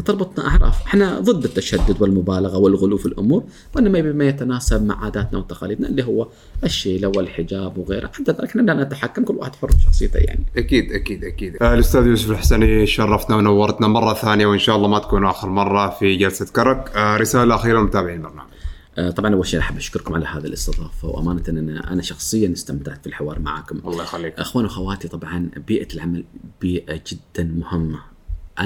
تربطنا 0.00 0.48
أعراف، 0.48 0.86
إحنا 0.86 1.20
ضد 1.20 1.44
التشدد 1.44 2.02
والمبالغة 2.02 2.58
والغلو 2.58 2.96
في 2.96 3.06
الأمور، 3.06 3.44
وإنما 3.74 4.00
بما 4.00 4.24
يتناسب 4.24 4.86
مع 4.86 5.04
عاداتنا 5.04 5.38
وتقاليدنا 5.38 5.88
اللي 5.88 6.04
هو 6.04 6.28
الشيله 6.64 7.12
والحجاب 7.16 7.78
وغيره، 7.78 8.06
حتى 8.06 8.32
ذلك 8.32 8.44
إحنا 8.44 8.62
لا 8.62 8.84
نتحكم 8.84 9.24
كل 9.24 9.34
واحد 9.34 9.56
حر 9.56 9.68
بشخصيته 9.68 10.18
يعني. 10.18 10.44
أكيد 10.56 10.92
أكيد 10.92 11.24
أكيد. 11.24 11.62
آه 11.62 11.74
الأستاذ 11.74 12.06
يوسف 12.06 12.30
الحسني 12.30 12.86
شرفتنا 12.86 13.36
ونورتنا 13.36 13.88
مرة 13.88 14.14
ثانية 14.14 14.46
وإن 14.46 14.58
شاء 14.58 14.76
الله 14.76 14.88
ما 14.88 14.98
تكون 14.98 15.24
آخر 15.24 15.48
مرة 15.48 15.90
في 15.90 16.16
جلسة 16.16 16.46
كرك، 16.52 16.92
آه 16.96 17.16
رسالة 17.16 17.54
أخيرة 17.54 17.80
لمتابعين 17.80 18.16
البرنامج. 18.16 18.50
آه، 18.98 19.10
طبعا 19.10 19.34
أول 19.34 19.46
شيء 19.46 19.60
احب 19.60 19.76
اشكركم 19.76 20.14
على 20.14 20.26
هذه 20.26 20.44
الاستضافة 20.44 21.08
وأمانة 21.08 21.42
أنا 21.48 21.92
أنا 21.92 22.02
شخصيا 22.02 22.52
استمتعت 22.52 23.00
في 23.00 23.06
الحوار 23.06 23.38
معكم. 23.38 23.78
الله 23.84 24.02
يخليك. 24.02 24.38
اخوان 24.38 24.64
وأخواتي 24.64 25.08
طبعا 25.08 25.50
بيئة 25.66 25.94
العمل 25.94 26.24
بيئة 26.60 27.00
جدا 27.08 27.44
مهمة. 27.44 28.09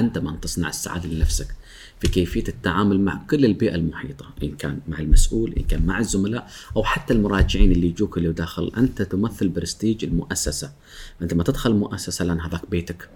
من 0.01 0.39
تصنع 0.41 0.69
السعادة 0.69 1.09
لنفسك. 1.09 1.55
في 1.99 2.07
كيفية 2.07 2.43
التعامل 2.47 2.99
مع 2.99 3.21
كل 3.29 3.45
البيئة 3.45 3.75
المحيطة 3.75 4.25
إن 4.43 4.55
كان 4.55 4.79
مع 4.87 4.99
المسؤول 4.99 5.53
إن 5.53 5.63
كان 5.63 5.85
مع 5.85 5.99
الزملاء 5.99 6.47
أو 6.75 6.83
حتى 6.83 7.13
المراجعين 7.13 7.71
اللي 7.71 7.87
يجوك 7.87 8.17
اللي 8.17 8.33
داخل. 8.33 8.71
أنت 8.77 9.01
تمثل 9.01 9.49
برستيج 9.49 10.03
المؤسسة. 10.03 10.71
أنت 11.21 11.33
ما 11.33 11.43
تدخل 11.43 11.71
المؤسسه 11.71 12.25
لأن 12.25 12.39
هذاك 12.39 12.69
بيتك. 12.69 13.09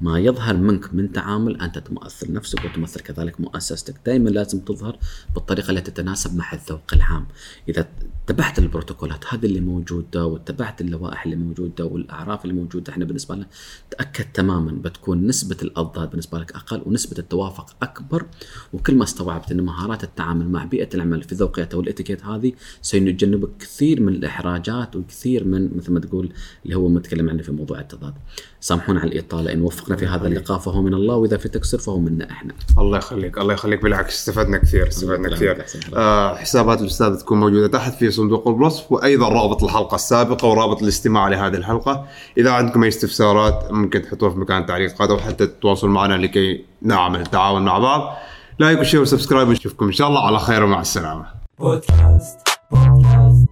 ما 0.00 0.18
يظهر 0.18 0.56
منك 0.56 0.94
من 0.94 1.12
تعامل 1.12 1.60
أنت 1.60 1.78
تمثل 1.78 2.32
نفسك 2.32 2.64
وتمثل 2.64 3.00
كذلك 3.00 3.40
مؤسستك، 3.40 3.94
دائما 4.06 4.30
لازم 4.30 4.60
تظهر 4.60 4.98
بالطريقة 5.34 5.70
التي 5.70 5.90
تتناسب 5.90 6.36
مع 6.36 6.52
الذوق 6.52 6.94
العام، 6.94 7.26
إذا 7.68 7.88
اتبعت 8.24 8.58
البروتوكولات 8.58 9.24
هذه 9.28 9.46
اللي 9.46 9.60
موجودة 9.60 10.26
واتبعت 10.26 10.80
اللوائح 10.80 11.24
اللي 11.24 11.36
موجودة 11.36 11.84
والأعراف 11.84 12.44
اللي 12.44 12.54
موجودة 12.54 12.92
إحنا 12.92 13.04
بالنسبة 13.04 13.34
لنا 13.34 13.46
تأكد 13.90 14.24
تماما 14.34 14.72
بتكون 14.72 15.26
نسبة 15.26 15.56
الأضداد 15.62 16.10
بالنسبة 16.10 16.38
لك 16.38 16.52
أقل 16.52 16.82
ونسبة 16.86 17.18
التوافق 17.18 17.76
أكبر 17.82 18.26
وكل 18.72 18.94
ما 18.94 19.04
استوعبت 19.04 19.50
إن 19.50 19.60
مهارات 19.60 20.04
التعامل 20.04 20.48
مع 20.48 20.64
بيئة 20.64 20.88
العمل 20.94 21.22
في 21.22 21.34
ذوقيتها 21.34 21.78
والإتيكيت 21.78 22.24
هذه 22.24 22.52
سيجنبك 22.82 23.48
كثير 23.58 24.00
من 24.00 24.08
الإحراجات 24.08 24.96
وكثير 24.96 25.44
من 25.44 25.76
مثل 25.76 25.92
ما 25.92 26.00
تقول 26.00 26.32
اللي 26.64 26.76
هو 26.76 26.88
متكلم 26.88 27.30
عنه 27.30 27.42
في 27.42 27.52
موضوع 27.52 27.80
التضاد. 27.80 28.14
سامحونا 28.60 29.00
على 29.00 29.12
الإطالة 29.12 29.52
إن 29.52 29.62
وفقنا 29.62 29.96
في 29.96 30.06
هذا 30.06 30.26
اللقاء 30.26 30.58
فهو 30.58 30.82
من 30.82 30.94
الله 30.94 31.16
وإذا 31.16 31.36
في 31.36 31.48
تقصير 31.48 31.80
فهو 31.80 31.98
منا 31.98 32.30
إحنا. 32.30 32.54
الله 32.78 32.98
يخليك 32.98 33.38
الله 33.38 33.54
يخليك 33.54 33.82
بالعكس 33.82 34.14
استفدنا 34.14 34.58
كثير 34.58 34.88
استفدنا 34.88 35.28
كثير. 35.28 35.64
آه 35.94 36.36
حسابات 36.36 36.80
الاستاذ 36.80 37.14
تكون 37.14 37.40
موجودة 37.40 37.66
تحت 37.66 37.94
في 37.94 38.13
صندوق 38.14 38.48
الوصف 38.48 38.92
وأيضا 38.92 39.28
رابط 39.28 39.64
الحلقة 39.64 39.94
السابقة 39.94 40.48
ورابط 40.48 40.82
الاستماع 40.82 41.28
لهذه 41.28 41.54
الحلقة. 41.54 42.04
إذا 42.38 42.50
عندكم 42.50 42.82
أي 42.82 42.88
استفسارات 42.88 43.68
ممكن 43.70 44.02
تحطوها 44.02 44.30
في 44.30 44.38
مكان 44.38 44.62
التعليقات 44.62 45.10
أو 45.10 45.18
حتى 45.18 45.46
تتواصلوا 45.46 45.92
معنا 45.92 46.14
لكي 46.14 46.64
نعمل 46.82 47.20
التعاون 47.20 47.64
مع 47.64 47.78
بعض. 47.78 48.16
like 48.58 48.80
و 48.80 48.83
share 48.83 49.00
و 49.00 49.05
subscribe 49.05 49.48
ونشوفكم 49.48 49.86
إن 49.86 49.92
شاء 49.92 50.08
الله 50.08 50.26
على 50.26 50.38
خير 50.38 50.64
ومع 50.64 50.80
السلامة. 50.80 51.24
بودكاست 51.58 52.38
بودكاست. 52.70 53.48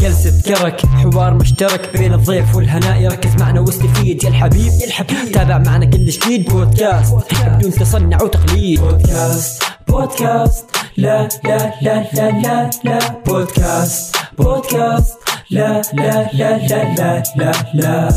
جلسة 0.00 0.42
كرك 0.54 0.86
حوار 0.86 1.34
مشترك 1.34 1.96
بين 1.96 2.14
الضيف 2.14 2.56
والهناء. 2.56 3.02
يركز 3.02 3.36
معنا 3.40 3.60
واستفيد 3.60 4.24
يا 4.24 4.28
الحبيب 4.28 4.72
يا 4.80 4.86
الحبيب. 4.86 5.32
تابع 5.32 5.58
معنا 5.58 5.84
كل 5.84 6.06
جديد 6.06 6.50
بودكاست 6.50 7.14
بدون 7.42 7.70
تصنع 7.70 8.22
وتقليد. 8.22 8.80
بودكاست 8.80 9.62
بودكاست 9.90 10.76
لا 10.96 11.28
لا 11.44 11.74
لا 11.82 12.04
لا 12.14 12.30
لا 12.30 12.70
لا 12.84 12.98
بودكاست 13.26 14.16
بودكاست 14.38 15.18
لا 15.50 15.82
لا 15.94 16.30
لا 16.32 16.58
لا 16.68 16.94
لا 16.94 17.22
لا 17.36 17.52
لا 17.74 18.08